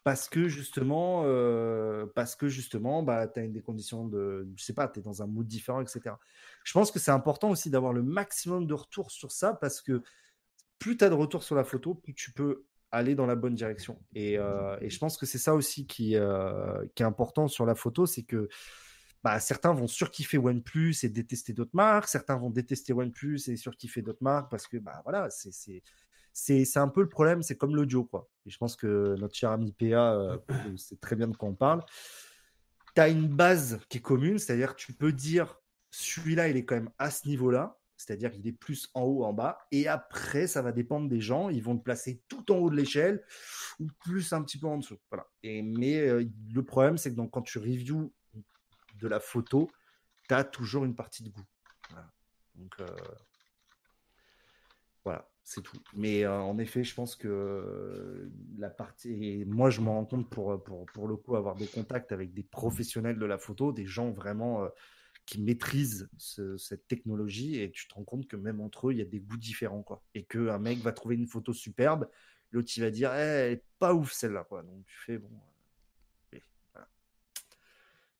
parce 0.03 0.30
que 0.30 0.48
justement, 0.48 1.23
euh, 1.26 2.06
parce 2.15 2.36
que 2.36 2.48
justement, 2.48 3.03
bah, 3.03 3.28
tu 3.28 3.40
as 3.40 3.48
des 3.48 3.61
conditions 3.61 4.07
de, 4.07 4.48
je 4.56 4.64
sais 4.64 4.73
pas, 4.73 4.88
tu 4.88 4.99
es 4.99 5.03
dans 5.03 5.22
un 5.22 5.28
mood 5.28 5.45
différent, 5.45 5.82
etc. 5.82 6.15
Je 6.64 6.73
pense 6.73 6.91
que 6.91 6.99
c'est 6.99 7.11
important 7.11 7.52
aussi 7.52 7.69
d'avoir 7.69 7.94
le 7.94 8.02
maximum 8.02 8.65
de 8.65 8.73
retours 8.73 9.11
sur 9.11 9.32
ça 9.32 9.53
parce 9.53 9.82
que 9.82 10.02
plus 10.80 10.98
tu 10.98 11.03
as 11.03 11.10
de 11.10 11.15
retours 11.15 11.44
sur 11.44 11.56
la 11.56 11.64
photo, 11.64 11.94
plus 11.94 12.15
tu 12.15 12.32
peux 12.32 12.65
aller 12.91 13.14
dans 13.15 13.28
la 13.28 13.36
bonne 13.36 13.53
direction. 13.53 14.02
Et, 14.15 14.38
euh, 14.38 14.76
je 14.88 14.98
pense 14.98 15.18
que 15.18 15.26
c'est 15.26 15.38
ça 15.38 15.53
aussi 15.53 15.86
qui, 15.86 16.15
euh, 16.15 16.86
qui 16.95 17.03
est 17.03 17.06
important 17.06 17.48
sur 17.48 17.65
la 17.65 17.76
photo, 17.76 18.06
c'est 18.06 18.23
que 18.23 18.49
bah, 19.23 19.40
certains 19.40 19.73
vont 19.73 19.88
surkiffer 19.88 20.40
OnePlus 20.40 20.95
et 21.03 21.10
détester 21.10 21.53
d'autres 21.53 21.76
marques, 21.76 22.07
certains 22.07 22.38
vont 22.38 22.49
détester 22.49 22.91
OnePlus 22.91 23.40
et 23.48 23.56
surkiffer 23.56 24.02
d'autres 24.02 24.23
marques 24.23 24.49
parce 24.49 24.68
que 24.68 24.78
bah 24.78 25.02
voilà, 25.03 25.30
c'est 25.30 25.84
c'est 26.33 26.65
c'est 26.65 26.65
c'est 26.65 26.79
un 26.79 26.87
peu 26.87 27.01
le 27.01 27.09
problème, 27.09 27.41
c'est 27.41 27.57
comme 27.57 27.75
l'audio 27.75 28.03
quoi. 28.03 28.29
Et 28.45 28.49
je 28.49 28.57
pense 28.57 28.75
que 28.75 29.15
notre 29.19 29.35
cher 29.35 29.51
ami 29.51 29.73
PA 29.73 30.13
euh, 30.13 30.37
sait 30.77 30.97
très 30.97 31.15
bien 31.15 31.27
de 31.27 31.35
quoi 31.35 31.49
on 31.49 31.55
parle. 31.55 31.83
Tu 32.95 33.01
as 33.01 33.09
une 33.09 33.27
base 33.27 33.79
qui 33.89 33.99
est 33.99 34.01
commune, 34.01 34.37
c'est-à-dire 34.37 34.75
tu 34.75 34.93
peux 34.93 35.11
dire 35.11 35.59
celui-là 35.91 36.49
il 36.49 36.57
est 36.57 36.65
quand 36.65 36.75
même 36.75 36.91
à 36.97 37.11
ce 37.11 37.27
niveau-là, 37.27 37.77
c'est-à-dire 37.97 38.31
qu'il 38.31 38.47
est 38.47 38.53
plus 38.53 38.89
en 38.93 39.03
haut, 39.03 39.23
en 39.23 39.33
bas, 39.33 39.59
et 39.71 39.87
après 39.87 40.47
ça 40.47 40.61
va 40.61 40.71
dépendre 40.71 41.07
des 41.07 41.21
gens, 41.21 41.49
ils 41.49 41.63
vont 41.63 41.73
le 41.73 41.81
placer 41.81 42.21
tout 42.27 42.51
en 42.51 42.57
haut 42.57 42.69
de 42.69 42.75
l'échelle 42.75 43.23
ou 43.79 43.87
plus 44.03 44.33
un 44.33 44.41
petit 44.43 44.57
peu 44.57 44.67
en 44.67 44.77
dessous. 44.77 44.97
Voilà. 45.09 45.27
Et 45.43 45.61
mais 45.61 45.99
euh, 45.99 46.25
le 46.53 46.63
problème 46.63 46.97
c'est 46.97 47.11
que 47.11 47.15
donc, 47.15 47.31
quand 47.31 47.41
tu 47.41 47.59
reviews 47.59 48.11
de 48.95 49.07
la 49.07 49.19
photo, 49.19 49.69
tu 50.27 50.33
as 50.33 50.43
toujours 50.43 50.85
une 50.85 50.95
partie 50.95 51.23
de 51.23 51.29
goût. 51.29 51.45
Voilà. 51.89 52.11
Donc, 52.55 52.73
euh, 52.79 52.85
voilà, 55.03 55.30
c'est 55.43 55.61
tout. 55.61 55.77
Mais 55.95 56.23
euh, 56.23 56.39
en 56.39 56.57
effet, 56.59 56.84
je 56.84 56.93
pense 56.93 57.15
que 57.15 58.30
la 58.57 58.69
partie. 58.69 59.43
moi, 59.47 59.69
je 59.69 59.81
me 59.81 59.89
rends 59.89 60.05
compte 60.05 60.30
pour, 60.30 60.51
le 61.07 61.15
coup, 61.18 61.35
avoir 61.35 61.55
des 61.55 61.68
contacts 61.68 62.11
avec 62.11 62.34
des 62.34 62.43
professionnels 62.43 63.18
de 63.19 63.26
la 63.26 63.38
photo, 63.38 63.72
des 63.72 63.85
gens 63.85 64.11
vraiment 64.11 64.63
euh, 64.63 64.69
qui 65.26 65.41
maîtrisent 65.41 66.09
ce- 66.18 66.57
cette 66.57 66.88
technologie, 66.88 67.59
et 67.61 67.72
tu 67.72 67.88
te 67.88 67.93
rends 67.95 68.03
compte 68.03 68.27
que 68.27 68.35
même 68.35 68.61
entre 68.61 68.89
eux, 68.89 68.93
il 68.93 68.99
y 68.99 69.01
a 69.01 69.05
des 69.05 69.19
goûts 69.19 69.38
différents. 69.38 69.84
Quoi. 69.84 70.03
Et 70.13 70.23
qu'un 70.26 70.59
mec 70.59 70.80
va 70.80 70.91
trouver 70.91 71.15
une 71.15 71.27
photo 71.27 71.53
superbe, 71.53 72.07
l'autre, 72.51 72.72
il 72.77 72.81
va 72.81 72.91
dire, 72.91 73.11
Eh, 73.13 73.19
elle 73.19 73.53
est 73.53 73.65
pas 73.80 73.93
ouf 73.93 74.11
celle-là. 74.11 74.43
Quoi. 74.43 74.63
Donc, 74.63 74.85
tu 74.85 74.97
fais, 74.97 75.18
bon. 75.18 75.30
euh. 76.76 76.80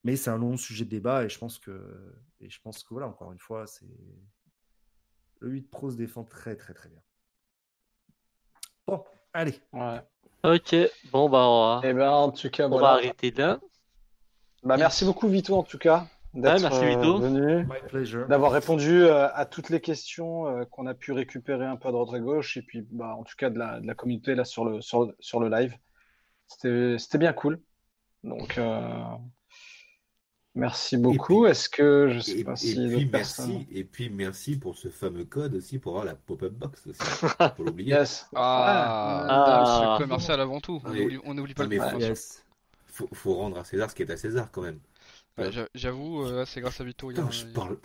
Mais 0.04 0.16
c'est 0.16 0.30
un 0.30 0.38
long 0.38 0.56
sujet 0.56 0.84
de 0.84 0.90
débat 0.90 1.24
et 1.24 1.28
je 1.28 1.38
pense 1.38 1.58
que, 1.58 2.14
et 2.40 2.50
je 2.50 2.60
pense 2.60 2.82
que 2.82 2.88
voilà, 2.90 3.06
encore 3.08 3.32
une 3.32 3.38
fois, 3.38 3.66
c'est 3.66 3.86
le 5.40 5.50
8 5.50 5.70
Pro 5.70 5.90
se 5.90 5.96
défend 5.96 6.24
très 6.24 6.56
très 6.56 6.72
très 6.72 6.88
bien. 6.88 7.02
Bon, 8.86 9.04
allez. 9.32 9.54
Ouais. 9.72 10.00
Ok, 10.44 10.74
bon 11.12 11.28
bah 11.28 11.46
on 11.48 11.80
va, 11.80 11.80
Eh 11.84 11.92
ben, 11.92 12.10
en 12.10 12.30
tout 12.32 12.50
cas, 12.50 12.66
on 12.68 12.78
va 12.78 12.88
arrêter 12.94 13.30
là. 13.30 13.60
Bah, 14.64 14.76
merci 14.76 15.04
beaucoup, 15.04 15.28
Vito, 15.28 15.54
en 15.56 15.62
tout 15.62 15.78
cas, 15.78 16.06
d'être 16.34 16.60
merci, 16.62 16.84
euh, 16.84 16.88
Vito. 16.88 17.18
venu, 17.18 17.66
d'avoir 18.28 18.50
répondu 18.52 19.02
euh, 19.04 19.28
à 19.32 19.46
toutes 19.46 19.70
les 19.70 19.80
questions 19.80 20.46
euh, 20.48 20.64
qu'on 20.64 20.86
a 20.86 20.94
pu 20.94 21.12
récupérer 21.12 21.64
un 21.64 21.76
peu 21.76 21.88
à 21.88 21.92
droite 21.92 22.12
à 22.14 22.18
gauche, 22.20 22.56
et 22.56 22.62
puis, 22.62 22.84
bah, 22.90 23.14
en 23.16 23.22
tout 23.22 23.34
cas, 23.36 23.50
de 23.50 23.58
la, 23.58 23.80
de 23.80 23.86
la 23.86 23.94
communauté 23.94 24.34
là 24.34 24.44
sur 24.44 24.64
le, 24.64 24.80
sur, 24.80 25.04
le- 25.06 25.16
sur 25.20 25.38
le 25.40 25.48
live. 25.48 25.76
C'était, 26.48 26.96
c'était 26.98 27.18
bien 27.18 27.32
cool. 27.32 27.60
Donc, 28.24 28.58
euh, 28.58 29.02
merci 30.54 30.96
beaucoup. 30.96 31.46
Est-ce 31.46 31.68
que 31.68 32.08
je 32.12 32.20
sais 32.20 32.38
Et, 32.40 32.44
pas 32.44 32.52
et 32.52 32.56
si 32.56 32.74
puis 32.74 32.82
d'autres 32.84 32.90
merci, 32.94 33.08
personnes. 33.10 33.64
et 33.72 33.84
puis 33.84 34.10
merci 34.10 34.56
pour 34.58 34.76
ce 34.76 34.88
fameux 34.88 35.24
code 35.24 35.54
aussi 35.54 35.78
pour 35.78 35.92
avoir 35.92 36.04
la 36.04 36.14
pop-up 36.14 36.52
box 36.52 36.86
aussi. 36.86 36.98
Faut 37.56 37.64
l'oublier. 37.64 37.90
Yes. 37.94 38.28
Ah, 38.34 39.26
Ah. 39.28 39.96
c'est 39.98 40.04
commercial 40.04 40.40
avant 40.40 40.60
tout. 40.60 40.80
On 40.84 40.90
Ah, 40.90 40.94
n'oublie 40.94 41.18
on 41.24 41.34
n'oublie 41.34 41.54
pas 41.54 41.62
le 41.64 41.68
mais 41.68 41.78
prix, 41.78 41.90
faut-. 41.90 41.98
Yes. 42.00 42.44
Faut, 42.86 43.08
faut 43.12 43.34
rendre 43.34 43.58
à 43.58 43.64
César 43.64 43.90
ce 43.90 43.94
qui 43.94 44.02
est 44.02 44.10
à 44.10 44.16
César 44.16 44.50
quand 44.50 44.62
même. 44.62 44.78
Ouais, 45.38 45.50
j'a- 45.50 45.66
J'avoue, 45.74 46.24
euh, 46.26 46.44
c'est 46.44 46.60
grâce 46.60 46.78
à 46.80 46.84
Vito. 46.84 47.10
il 47.10 47.16
y 47.16 47.20
a- 47.20 47.22
Putain, 47.22 47.32
je 47.32 47.42
il 47.44 47.48
y 47.48 47.50
a- 47.52 47.54
parle, 47.54 47.78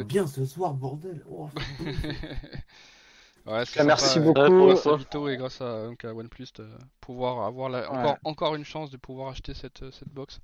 je 0.00 0.04
bien 0.04 0.26
ce 0.28 0.46
soir, 0.46 0.74
bordel. 0.74 1.24
Oh. 1.28 1.48
ouais, 3.46 3.64
c'est 3.66 3.80
Ah, 3.80 3.84
merci 3.84 4.14
sympa, 4.14 4.20
euh, 4.20 4.32
beaucoup. 4.48 4.56
Pour 4.58 4.66
grâce 4.68 4.78
à 4.80 4.82
toi. 4.82 4.96
Vito 4.96 5.28
et 5.28 5.36
grâce 5.36 5.60
à, 5.60 5.86
donc, 5.86 6.04
à 6.04 6.14
OnePlus 6.14 6.46
de 6.56 6.68
pouvoir 7.00 7.44
avoir 7.46 7.68
la- 7.68 7.90
Ouais. 7.90 7.98
encore, 7.98 8.16
encore 8.24 8.54
une 8.54 8.64
chance 8.64 8.90
de 8.90 8.96
pouvoir 8.96 9.30
acheter 9.30 9.54
cette, 9.54 9.90
cette 9.90 10.08
box. 10.08 10.38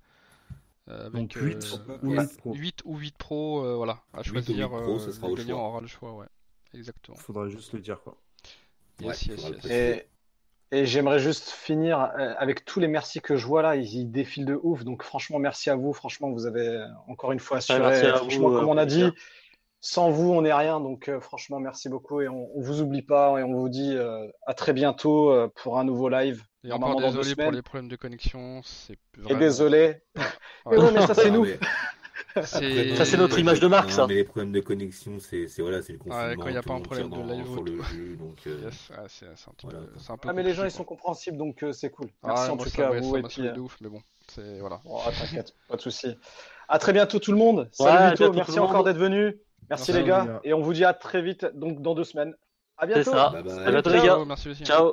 Euh, 0.89 1.07
avec, 1.07 1.13
Donc 1.13 1.33
8 1.35 1.65
euh, 1.89 1.99
ou 2.03 2.07
voilà, 2.07 2.23
8 2.23 2.37
Pro. 2.39 2.55
8 2.55 2.83
ou 2.85 2.97
8 2.97 3.19
Pro, 3.19 3.65
euh, 3.65 3.77
voilà, 3.77 4.03
à 4.13 4.23
8 4.23 4.49
ou 4.49 4.55
choisir. 4.55 4.71
8 4.71 4.77
Pro, 4.77 4.97
euh, 4.97 4.99
ce 4.99 5.13
sera 5.13 5.27
le 5.27 5.33
au 5.33 5.37
gagnant 5.37 5.57
choix. 5.57 5.69
aura 5.69 5.81
le 5.81 5.87
choix, 5.87 6.13
ouais. 6.15 6.27
Exactement. 6.75 7.17
Faudrait 7.17 7.51
juste 7.51 7.73
le 7.73 7.81
dire 7.81 8.01
quoi. 8.03 8.17
Yes, 9.01 9.29
Ouais, 9.29 9.29
yes, 9.29 9.37
faudra 9.37 9.49
le 9.51 9.55
yes. 9.57 9.65
préciser. 9.65 10.07
Et, 10.73 10.79
et 10.81 10.87
j'aimerais 10.87 11.19
juste 11.19 11.51
finir 11.51 12.01
euh, 12.01 12.35
avec 12.39 12.65
tous 12.65 12.81
les 12.81 12.89
merci 12.89 13.21
que 13.21 13.37
je 13.37 13.47
vois 13.47 13.63
là, 13.63 13.77
ils, 13.77 13.93
ils 13.95 14.11
défilent 14.11 14.45
de 14.47 14.59
ouf. 14.63 14.85
Donc 14.85 15.03
franchement, 15.03 15.39
merci 15.39 15.69
à 15.71 15.75
vous. 15.77 15.93
Franchement, 15.93 16.31
vous 16.31 16.47
avez 16.47 16.85
encore 17.09 17.33
une 17.33 17.41
fois 17.41 17.59
assuré. 17.59 17.79
merci 17.81 18.07
à 18.07 18.15
franchement, 18.17 18.49
vous, 18.51 18.59
comme 18.61 18.69
on 18.69 18.77
a 18.77 18.87
dit. 18.87 19.05
Sans 19.81 20.11
vous, 20.11 20.31
on 20.33 20.43
n'est 20.43 20.53
rien. 20.53 20.81
Donc 20.81 21.09
euh, 21.09 21.21
franchement, 21.21 21.59
merci 21.61 21.89
beaucoup 21.89 22.21
et 22.21 22.29
on, 22.29 22.49
on 22.57 22.61
vous 22.61 22.81
oublie 22.81 23.03
pas 23.03 23.39
et 23.39 23.43
on 23.43 23.55
vous 23.55 23.69
dit 23.69 23.95
euh, 23.97 24.27
à 24.47 24.55
très 24.55 24.73
bientôt 24.73 25.31
euh, 25.31 25.49
pour 25.63 25.79
un 25.79 25.85
nouveau 25.85 26.09
live. 26.09 26.43
Et 26.65 26.73
encore 26.73 26.97
désolé 27.01 27.13
pour 27.17 27.25
semaines. 27.25 27.55
les 27.55 27.63
problèmes 27.63 27.89
de 27.89 27.97
connexion. 27.97 28.61
C'est 28.65 28.99
Et 29.29 29.35
désolé. 29.35 30.03
Ouais. 30.67 30.77
Mais 30.77 30.83
ouais, 30.85 30.93
mais 30.93 31.07
ça 31.07 31.15
c'est 31.15 31.29
Ah, 31.29 31.31
nous. 31.31 31.45
mais- 31.47 31.59
Ça, 32.97 33.05
c'est 33.07 33.17
notre 33.17 33.39
image 33.39 33.61
de 33.61 33.67
marque, 33.67 33.89
Non, 33.89 33.95
ça. 33.97 34.07
mais 34.07 34.15
les 34.17 34.25
problèmes 34.25 34.53
de 34.53 34.61
connexion, 34.61 35.19
c'est 35.19 35.47
voilà, 35.59 35.81
c'est 35.81 35.95
le 35.95 35.99
confinement. 35.99 36.27
Ouais, 36.29 36.37
quand 36.37 36.49
il 36.49 36.55
y 36.55 36.59
a 36.59 36.63
pas 36.63 36.75
un 36.75 36.81
problème 36.83 37.09
de 37.09 37.17
live 37.33 37.47
sur 37.51 37.63
le 37.65 37.83
jus, 37.85 38.17
donc. 38.19 38.37
euh, 38.47 38.61
Yes, 38.65 38.91
ouais, 38.91 38.97
c'est 39.09 39.27
un, 39.27 39.53
petit 39.55 39.65
Voilà, 39.67 39.79
un 39.81 40.17
peu 40.19 40.29
Ah 40.29 40.33
mais 40.35 40.43
les 40.43 40.53
gens 40.53 40.65
ils 40.67 40.71
sont 40.71 40.85
compréhensibles 40.85 41.39
donc 41.39 41.63
euh, 41.63 41.73
c'est 41.73 41.89
cool. 41.89 42.09
Ah, 42.23 42.29
Merci 42.35 42.51
en 42.51 42.57
tout 42.59 42.71
cas 42.71 42.89
à 42.89 43.01
vous 43.01 43.17
et 43.17 43.23
puis. 43.23 43.43
de 43.43 43.59
ouf, 43.59 43.79
mais 43.81 43.89
bon, 43.89 44.03
c'est 44.29 44.61
voilà. 44.61 44.81
oh, 44.85 45.01
t'inquiète, 45.19 45.55
pas 45.67 45.77
de 45.77 45.81
souci. 45.81 46.15
À 46.69 46.79
très 46.79 46.93
bientôt 46.93 47.19
tout 47.19 47.33
le 47.33 47.39
monde. 47.39 47.69
Salut 47.73 47.91
à 47.91 48.11
Vito, 48.11 48.33
merci 48.35 48.51
tout 48.53 48.57
le 48.57 48.61
monde. 48.63 48.71
encore 48.71 48.85
d'être 48.85 48.99
venu. 48.99 49.41
Merci 49.69 49.93
Merci, 49.93 49.93
les 49.93 50.09
gars 50.09 50.41
et 50.45 50.53
on 50.55 50.61
vous 50.61 50.73
dit 50.73 50.85
à 50.85 50.95
très 50.95 51.23
vite 51.23 51.47
donc 51.55 51.83
dans 51.83 51.95
deux 51.95 52.05
semaines. 52.05 52.35
À 52.77 52.87
C'est 52.87 52.95
bientôt. 52.95 53.11
ça. 53.13 53.31
Bye 53.31 53.43
bye. 53.43 53.67
À 53.67 53.71
bientôt 53.71 53.91
les 53.91 53.97
gars. 53.99 54.05
Ciao, 54.05 54.25
merci 54.25 54.49
aussi. 54.49 54.65
Ciao. 54.65 54.93